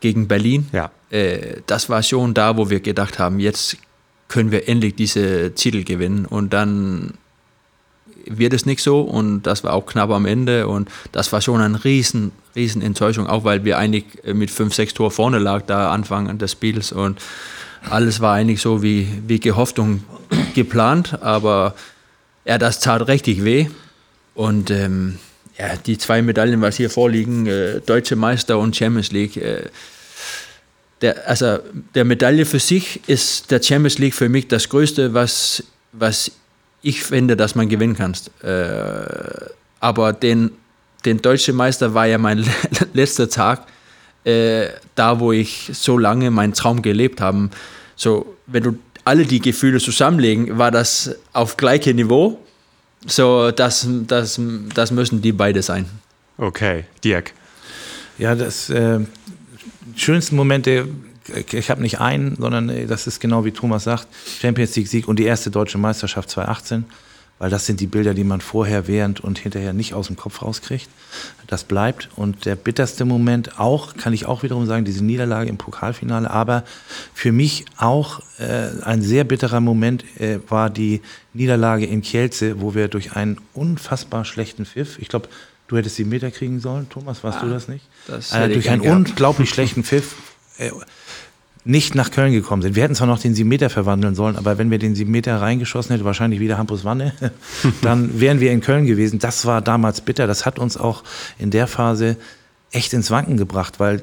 gegen 0.00 0.28
Berlin. 0.28 0.68
Ja. 0.70 0.90
Äh, 1.08 1.62
das 1.66 1.88
war 1.88 2.02
schon 2.02 2.34
da, 2.34 2.58
wo 2.58 2.68
wir 2.68 2.80
gedacht 2.80 3.18
haben, 3.18 3.40
jetzt 3.40 3.78
können 4.28 4.50
wir 4.50 4.68
endlich 4.68 4.96
diese 4.96 5.54
Titel 5.54 5.82
gewinnen. 5.82 6.26
Und 6.26 6.52
dann 6.52 7.14
wird 8.26 8.52
es 8.52 8.66
nicht 8.66 8.82
so 8.82 9.00
und 9.00 9.44
das 9.44 9.64
war 9.64 9.72
auch 9.72 9.86
knapp 9.86 10.10
am 10.10 10.26
Ende 10.26 10.68
und 10.68 10.90
das 11.12 11.32
war 11.32 11.40
schon 11.40 11.62
eine 11.62 11.82
riesen, 11.84 12.32
riesen 12.54 12.82
Enttäuschung, 12.82 13.26
auch 13.28 13.44
weil 13.44 13.64
wir 13.64 13.78
eigentlich 13.78 14.04
mit 14.34 14.50
5, 14.50 14.74
6 14.74 14.92
Tor 14.92 15.10
vorne 15.10 15.38
lag 15.38 15.62
da 15.62 15.90
Anfang 15.90 16.36
des 16.36 16.52
Spiels 16.52 16.92
und 16.92 17.18
alles 17.90 18.20
war 18.20 18.34
eigentlich 18.34 18.60
so 18.60 18.82
wie, 18.82 19.08
wie 19.26 19.40
gehofft 19.40 19.78
und 19.78 20.04
geplant, 20.54 21.22
aber 21.22 21.74
ja, 22.44 22.58
das 22.58 22.80
tat 22.80 23.06
richtig 23.08 23.44
weh 23.44 23.68
und 24.34 24.70
ähm, 24.70 25.18
ja, 25.58 25.76
die 25.76 25.96
zwei 25.98 26.22
Medaillen, 26.22 26.60
was 26.60 26.76
hier 26.76 26.90
vorliegen, 26.90 27.46
äh, 27.46 27.80
Deutsche 27.80 28.16
Meister 28.16 28.58
und 28.58 28.76
Champions 28.76 29.12
League, 29.12 29.36
äh, 29.36 29.64
der, 31.02 31.28
also 31.28 31.58
der 31.94 32.04
Medaille 32.04 32.46
für 32.46 32.58
sich 32.58 33.00
ist 33.06 33.50
der 33.50 33.62
Champions 33.62 33.98
League 33.98 34.14
für 34.14 34.28
mich 34.28 34.48
das 34.48 34.68
Größte, 34.68 35.14
was, 35.14 35.62
was 35.92 36.30
ich 36.82 37.02
finde, 37.02 37.36
dass 37.36 37.54
man 37.54 37.68
gewinnen 37.68 37.96
kann. 37.96 38.14
Äh, 38.42 39.50
aber 39.80 40.12
den, 40.12 40.52
den 41.04 41.20
Deutschen 41.20 41.56
Meister 41.56 41.94
war 41.94 42.06
ja 42.06 42.18
mein 42.18 42.44
letzter 42.92 43.28
Tag, 43.28 43.66
äh, 44.24 44.68
da 44.94 45.20
wo 45.20 45.32
ich 45.32 45.70
so 45.72 45.98
lange 45.98 46.30
meinen 46.30 46.52
Traum 46.52 46.82
gelebt 46.82 47.20
habe. 47.20 47.50
So, 47.96 48.36
wenn 48.46 48.62
du 48.62 48.78
alle 49.04 49.24
die 49.24 49.40
Gefühle 49.40 49.80
zusammenlegen, 49.80 50.58
war 50.58 50.70
das 50.70 51.14
auf 51.32 51.56
gleichem 51.56 51.96
Niveau. 51.96 52.38
So, 53.06 53.50
das, 53.50 53.86
das, 54.06 54.40
das 54.74 54.90
müssen 54.90 55.22
die 55.22 55.32
beide 55.32 55.62
sein. 55.62 55.86
Okay, 56.38 56.84
Dirk. 57.02 57.32
Ja, 58.18 58.34
das 58.34 58.70
äh, 58.70 59.00
schönsten 59.94 60.36
Momente 60.36 60.88
ich 61.52 61.70
habe 61.70 61.82
nicht 61.82 62.00
einen, 62.00 62.36
sondern 62.36 62.68
äh, 62.68 62.86
das 62.86 63.06
ist 63.06 63.20
genau 63.20 63.44
wie 63.44 63.52
Thomas 63.52 63.84
sagt, 63.84 64.08
Champions 64.40 64.76
League 64.76 64.88
Sieg 64.88 65.08
und 65.08 65.18
die 65.18 65.24
erste 65.24 65.50
deutsche 65.50 65.78
Meisterschaft 65.78 66.30
2018 66.30 66.84
weil 67.38 67.50
das 67.50 67.66
sind 67.66 67.80
die 67.80 67.86
Bilder, 67.86 68.14
die 68.14 68.24
man 68.24 68.40
vorher, 68.40 68.86
während 68.88 69.20
und 69.20 69.38
hinterher 69.38 69.72
nicht 69.72 69.94
aus 69.94 70.06
dem 70.06 70.16
Kopf 70.16 70.42
rauskriegt. 70.42 70.88
Das 71.46 71.64
bleibt. 71.64 72.08
Und 72.16 72.46
der 72.46 72.56
bitterste 72.56 73.04
Moment 73.04 73.60
auch, 73.60 73.96
kann 73.96 74.12
ich 74.12 74.26
auch 74.26 74.42
wiederum 74.42 74.66
sagen, 74.66 74.84
diese 74.84 75.04
Niederlage 75.04 75.50
im 75.50 75.58
Pokalfinale. 75.58 76.30
Aber 76.30 76.64
für 77.12 77.32
mich 77.32 77.66
auch 77.76 78.20
äh, 78.38 78.82
ein 78.82 79.02
sehr 79.02 79.24
bitterer 79.24 79.60
Moment 79.60 80.04
äh, 80.18 80.38
war 80.48 80.70
die 80.70 81.02
Niederlage 81.34 81.84
in 81.86 82.02
Kielce, 82.02 82.60
wo 82.60 82.74
wir 82.74 82.88
durch 82.88 83.12
einen 83.12 83.38
unfassbar 83.52 84.24
schlechten 84.24 84.64
Pfiff, 84.64 84.98
ich 84.98 85.08
glaube, 85.08 85.28
du 85.68 85.76
hättest 85.76 85.98
die 85.98 86.04
Meter 86.04 86.30
kriegen 86.30 86.60
sollen, 86.60 86.88
Thomas, 86.88 87.22
warst 87.22 87.38
ah, 87.38 87.44
du 87.44 87.50
das 87.50 87.68
nicht? 87.68 87.84
Das 88.06 88.32
äh, 88.32 88.48
durch 88.48 88.70
einen 88.70 88.82
gehabt. 88.82 89.10
unglaublich 89.10 89.50
schlechten 89.50 89.84
Pfiff 89.84 90.14
äh, 90.58 90.70
nicht 91.66 91.96
nach 91.96 92.12
Köln 92.12 92.32
gekommen 92.32 92.62
sind. 92.62 92.76
Wir 92.76 92.84
hätten 92.84 92.94
zwar 92.94 93.08
noch 93.08 93.18
den 93.18 93.34
7 93.34 93.48
Meter 93.48 93.68
verwandeln 93.70 94.14
sollen, 94.14 94.36
aber 94.36 94.56
wenn 94.56 94.70
wir 94.70 94.78
den 94.78 94.94
7 94.94 95.10
Meter 95.10 95.40
reingeschossen 95.40 95.92
hätten, 95.92 96.04
wahrscheinlich 96.04 96.38
wieder 96.38 96.58
Hampus 96.58 96.84
Wanne, 96.84 97.12
dann 97.82 98.20
wären 98.20 98.38
wir 98.38 98.52
in 98.52 98.60
Köln 98.60 98.86
gewesen. 98.86 99.18
Das 99.18 99.46
war 99.46 99.60
damals 99.60 100.00
bitter. 100.00 100.28
Das 100.28 100.46
hat 100.46 100.60
uns 100.60 100.76
auch 100.76 101.02
in 101.38 101.50
der 101.50 101.66
Phase 101.66 102.16
echt 102.70 102.92
ins 102.92 103.10
Wanken 103.10 103.36
gebracht, 103.36 103.80
weil 103.80 104.02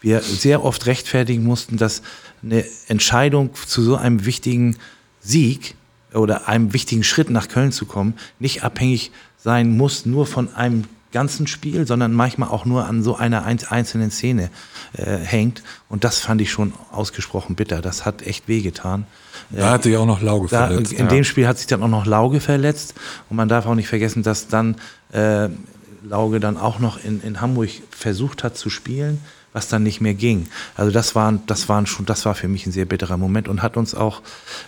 wir 0.00 0.20
sehr 0.20 0.64
oft 0.64 0.84
rechtfertigen 0.86 1.44
mussten, 1.44 1.78
dass 1.78 2.02
eine 2.42 2.64
Entscheidung 2.88 3.50
zu 3.66 3.82
so 3.82 3.96
einem 3.96 4.26
wichtigen 4.26 4.76
Sieg 5.20 5.76
oder 6.12 6.46
einem 6.46 6.74
wichtigen 6.74 7.04
Schritt 7.04 7.30
nach 7.30 7.48
Köln 7.48 7.72
zu 7.72 7.86
kommen, 7.86 8.14
nicht 8.38 8.64
abhängig 8.64 9.12
sein 9.38 9.76
muss 9.76 10.04
nur 10.04 10.26
von 10.26 10.54
einem 10.54 10.84
ganzen 11.12 11.46
Spiel, 11.46 11.86
sondern 11.86 12.12
manchmal 12.12 12.48
auch 12.48 12.64
nur 12.64 12.86
an 12.86 13.02
so 13.02 13.16
einer 13.16 13.44
einzelnen 13.44 14.10
Szene 14.10 14.50
äh, 14.92 15.16
hängt. 15.16 15.62
Und 15.88 16.04
das 16.04 16.18
fand 16.18 16.40
ich 16.40 16.50
schon 16.50 16.72
ausgesprochen 16.92 17.56
bitter. 17.56 17.80
Das 17.80 18.04
hat 18.04 18.22
echt 18.22 18.48
wehgetan. 18.48 19.06
Da 19.50 19.70
hat 19.70 19.84
sich 19.84 19.96
auch 19.96 20.06
noch 20.06 20.20
Lauge 20.20 20.48
da, 20.48 20.66
verletzt. 20.66 20.92
In 20.92 21.06
ja. 21.06 21.06
dem 21.06 21.24
Spiel 21.24 21.46
hat 21.46 21.58
sich 21.58 21.66
dann 21.66 21.82
auch 21.82 21.88
noch 21.88 22.06
Lauge 22.06 22.40
verletzt. 22.40 22.94
Und 23.30 23.36
man 23.36 23.48
darf 23.48 23.66
auch 23.66 23.74
nicht 23.74 23.88
vergessen, 23.88 24.22
dass 24.22 24.48
dann 24.48 24.76
äh, 25.12 25.48
Lauge 26.02 26.40
dann 26.40 26.56
auch 26.56 26.78
noch 26.78 27.02
in, 27.02 27.22
in 27.22 27.40
Hamburg 27.40 27.70
versucht 27.90 28.44
hat 28.44 28.56
zu 28.56 28.70
spielen 28.70 29.20
was 29.52 29.68
dann 29.68 29.82
nicht 29.82 30.00
mehr 30.00 30.14
ging. 30.14 30.46
Also 30.76 30.92
das 30.92 31.14
war, 31.14 31.32
das 31.46 31.68
waren 31.68 31.86
schon, 31.86 32.06
das 32.06 32.24
war 32.26 32.34
für 32.34 32.48
mich 32.48 32.66
ein 32.66 32.72
sehr 32.72 32.84
bitterer 32.84 33.16
Moment 33.16 33.48
und 33.48 33.62
hat 33.62 33.76
uns 33.76 33.94
auch, 33.94 34.22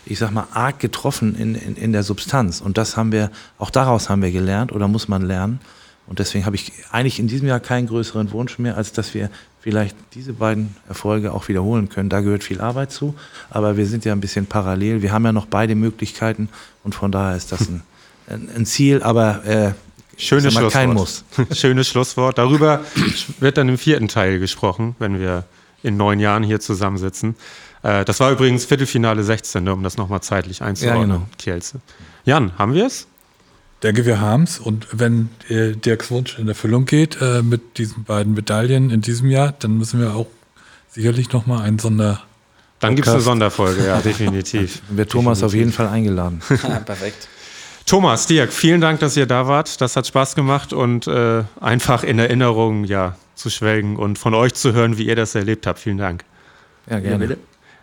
ich 0.06 0.18
sag 0.18 0.32
mal, 0.32 0.48
arg 0.52 0.78
getroffen 0.80 1.36
in, 1.36 1.54
in, 1.54 1.76
in 1.76 1.92
der 1.92 2.02
Substanz. 2.02 2.60
Und 2.60 2.78
das 2.78 2.96
haben 2.96 3.12
wir, 3.12 3.30
auch 3.58 3.70
daraus 3.70 4.08
haben 4.08 4.22
wir 4.22 4.32
gelernt 4.32 4.72
oder 4.72 4.88
muss 4.88 5.06
man 5.06 5.22
lernen. 5.22 5.60
Und 6.10 6.18
deswegen 6.18 6.44
habe 6.44 6.56
ich 6.56 6.72
eigentlich 6.90 7.20
in 7.20 7.28
diesem 7.28 7.46
Jahr 7.46 7.60
keinen 7.60 7.86
größeren 7.86 8.32
Wunsch 8.32 8.58
mehr, 8.58 8.76
als 8.76 8.92
dass 8.92 9.14
wir 9.14 9.30
vielleicht 9.60 9.96
diese 10.14 10.32
beiden 10.32 10.74
Erfolge 10.88 11.32
auch 11.32 11.46
wiederholen 11.46 11.88
können. 11.88 12.08
Da 12.08 12.20
gehört 12.20 12.42
viel 12.42 12.60
Arbeit 12.60 12.90
zu, 12.90 13.14
aber 13.48 13.76
wir 13.76 13.86
sind 13.86 14.04
ja 14.04 14.12
ein 14.12 14.20
bisschen 14.20 14.46
parallel. 14.46 15.02
Wir 15.02 15.12
haben 15.12 15.24
ja 15.24 15.30
noch 15.30 15.46
beide 15.46 15.76
Möglichkeiten 15.76 16.48
und 16.82 16.96
von 16.96 17.12
daher 17.12 17.36
ist 17.36 17.52
das 17.52 17.68
ein, 17.68 17.82
ein 18.56 18.66
Ziel, 18.66 19.04
aber 19.04 19.44
äh, 19.46 19.72
Schönes 20.16 20.52
Schlusswort. 20.52 20.72
kein 20.72 20.92
Muss. 20.92 21.24
Schönes 21.52 21.88
Schlusswort. 21.88 22.38
Darüber 22.38 22.80
wird 23.38 23.56
dann 23.56 23.68
im 23.68 23.78
vierten 23.78 24.08
Teil 24.08 24.40
gesprochen, 24.40 24.96
wenn 24.98 25.20
wir 25.20 25.44
in 25.84 25.96
neun 25.96 26.18
Jahren 26.18 26.42
hier 26.42 26.58
zusammensitzen. 26.58 27.36
Äh, 27.84 28.04
das 28.04 28.18
war 28.18 28.32
übrigens 28.32 28.64
Viertelfinale 28.64 29.22
16, 29.22 29.66
um 29.68 29.84
das 29.84 29.96
nochmal 29.96 30.22
zeitlich 30.22 30.60
einzuordnen. 30.60 31.08
Ja, 31.08 31.16
genau. 31.16 31.26
Kielze. 31.38 31.80
Jan, 32.24 32.58
haben 32.58 32.74
wir 32.74 32.86
es? 32.86 33.06
Denke, 33.82 34.06
wir 34.06 34.20
haben 34.20 34.44
es. 34.44 34.58
Und 34.58 34.86
wenn 34.92 35.30
äh, 35.48 35.72
Dirks 35.72 36.10
Wunsch 36.10 36.38
in 36.38 36.48
Erfüllung 36.48 36.86
geht 36.86 37.20
äh, 37.20 37.42
mit 37.42 37.78
diesen 37.78 38.04
beiden 38.04 38.34
Medaillen 38.34 38.90
in 38.90 39.00
diesem 39.00 39.30
Jahr, 39.30 39.52
dann 39.58 39.78
müssen 39.78 40.00
wir 40.00 40.14
auch 40.14 40.26
sicherlich 40.90 41.32
nochmal 41.32 41.62
einen 41.62 41.78
Sonder. 41.78 42.22
Dann 42.80 42.96
gibt 42.96 43.08
es 43.08 43.14
eine 43.14 43.22
Sonderfolge, 43.22 43.86
ja, 43.86 44.00
definitiv. 44.00 44.80
Dann 44.88 44.96
wird 44.96 45.10
Thomas 45.10 45.40
definitiv. 45.40 45.44
auf 45.44 45.58
jeden 45.58 45.72
Fall 45.72 45.88
eingeladen. 45.88 46.40
perfekt. 46.84 47.28
Thomas, 47.84 48.26
Dirk, 48.26 48.52
vielen 48.52 48.80
Dank, 48.80 49.00
dass 49.00 49.16
ihr 49.16 49.26
da 49.26 49.48
wart. 49.48 49.80
Das 49.80 49.96
hat 49.96 50.06
Spaß 50.06 50.34
gemacht 50.34 50.72
und 50.72 51.06
äh, 51.06 51.42
einfach 51.60 52.04
in 52.04 52.18
Erinnerung 52.18 52.84
ja, 52.84 53.16
zu 53.34 53.50
schwelgen 53.50 53.96
und 53.96 54.18
von 54.18 54.34
euch 54.34 54.54
zu 54.54 54.72
hören, 54.72 54.96
wie 54.96 55.06
ihr 55.06 55.16
das 55.16 55.34
erlebt 55.34 55.66
habt. 55.66 55.78
Vielen 55.78 55.98
Dank. 55.98 56.24
Ja, 56.88 57.00
gerne. 57.00 57.36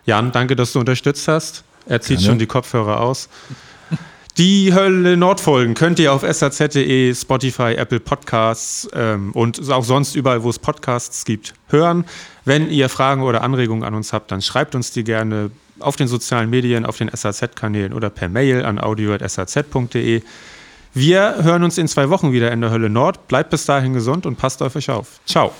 Jan, 0.06 0.32
danke, 0.32 0.56
dass 0.56 0.72
du 0.72 0.80
unterstützt 0.80 1.28
hast. 1.28 1.64
Er 1.86 2.00
zieht 2.00 2.18
gerne. 2.18 2.26
schon 2.26 2.38
die 2.38 2.46
Kopfhörer 2.46 3.00
aus. 3.00 3.28
Die 4.38 4.72
Hölle 4.72 5.16
Nordfolgen 5.16 5.74
könnt 5.74 5.98
ihr 5.98 6.12
auf 6.12 6.22
saz.de, 6.22 7.12
Spotify, 7.12 7.74
Apple 7.74 7.98
Podcasts 7.98 8.88
ähm, 8.94 9.32
und 9.32 9.68
auch 9.68 9.82
sonst 9.82 10.14
überall, 10.14 10.44
wo 10.44 10.50
es 10.50 10.60
Podcasts 10.60 11.24
gibt, 11.24 11.54
hören. 11.66 12.04
Wenn 12.44 12.70
ihr 12.70 12.88
Fragen 12.88 13.22
oder 13.22 13.42
Anregungen 13.42 13.82
an 13.82 13.94
uns 13.94 14.12
habt, 14.12 14.30
dann 14.30 14.40
schreibt 14.40 14.76
uns 14.76 14.92
die 14.92 15.02
gerne 15.02 15.50
auf 15.80 15.96
den 15.96 16.06
sozialen 16.06 16.50
Medien, 16.50 16.86
auf 16.86 16.96
den 16.96 17.10
SAZ-Kanälen 17.12 17.92
oder 17.92 18.10
per 18.10 18.28
Mail 18.28 18.64
an 18.64 18.78
audio.saz.de. 18.78 20.22
Wir 20.94 21.34
hören 21.42 21.64
uns 21.64 21.76
in 21.76 21.88
zwei 21.88 22.08
Wochen 22.08 22.30
wieder 22.30 22.52
in 22.52 22.60
der 22.60 22.70
Hölle 22.70 22.90
Nord. 22.90 23.26
Bleibt 23.26 23.50
bis 23.50 23.66
dahin 23.66 23.92
gesund 23.92 24.24
und 24.24 24.36
passt 24.36 24.62
auf 24.62 24.76
euch 24.76 24.88
auf. 24.88 25.18
Ciao. 25.26 25.52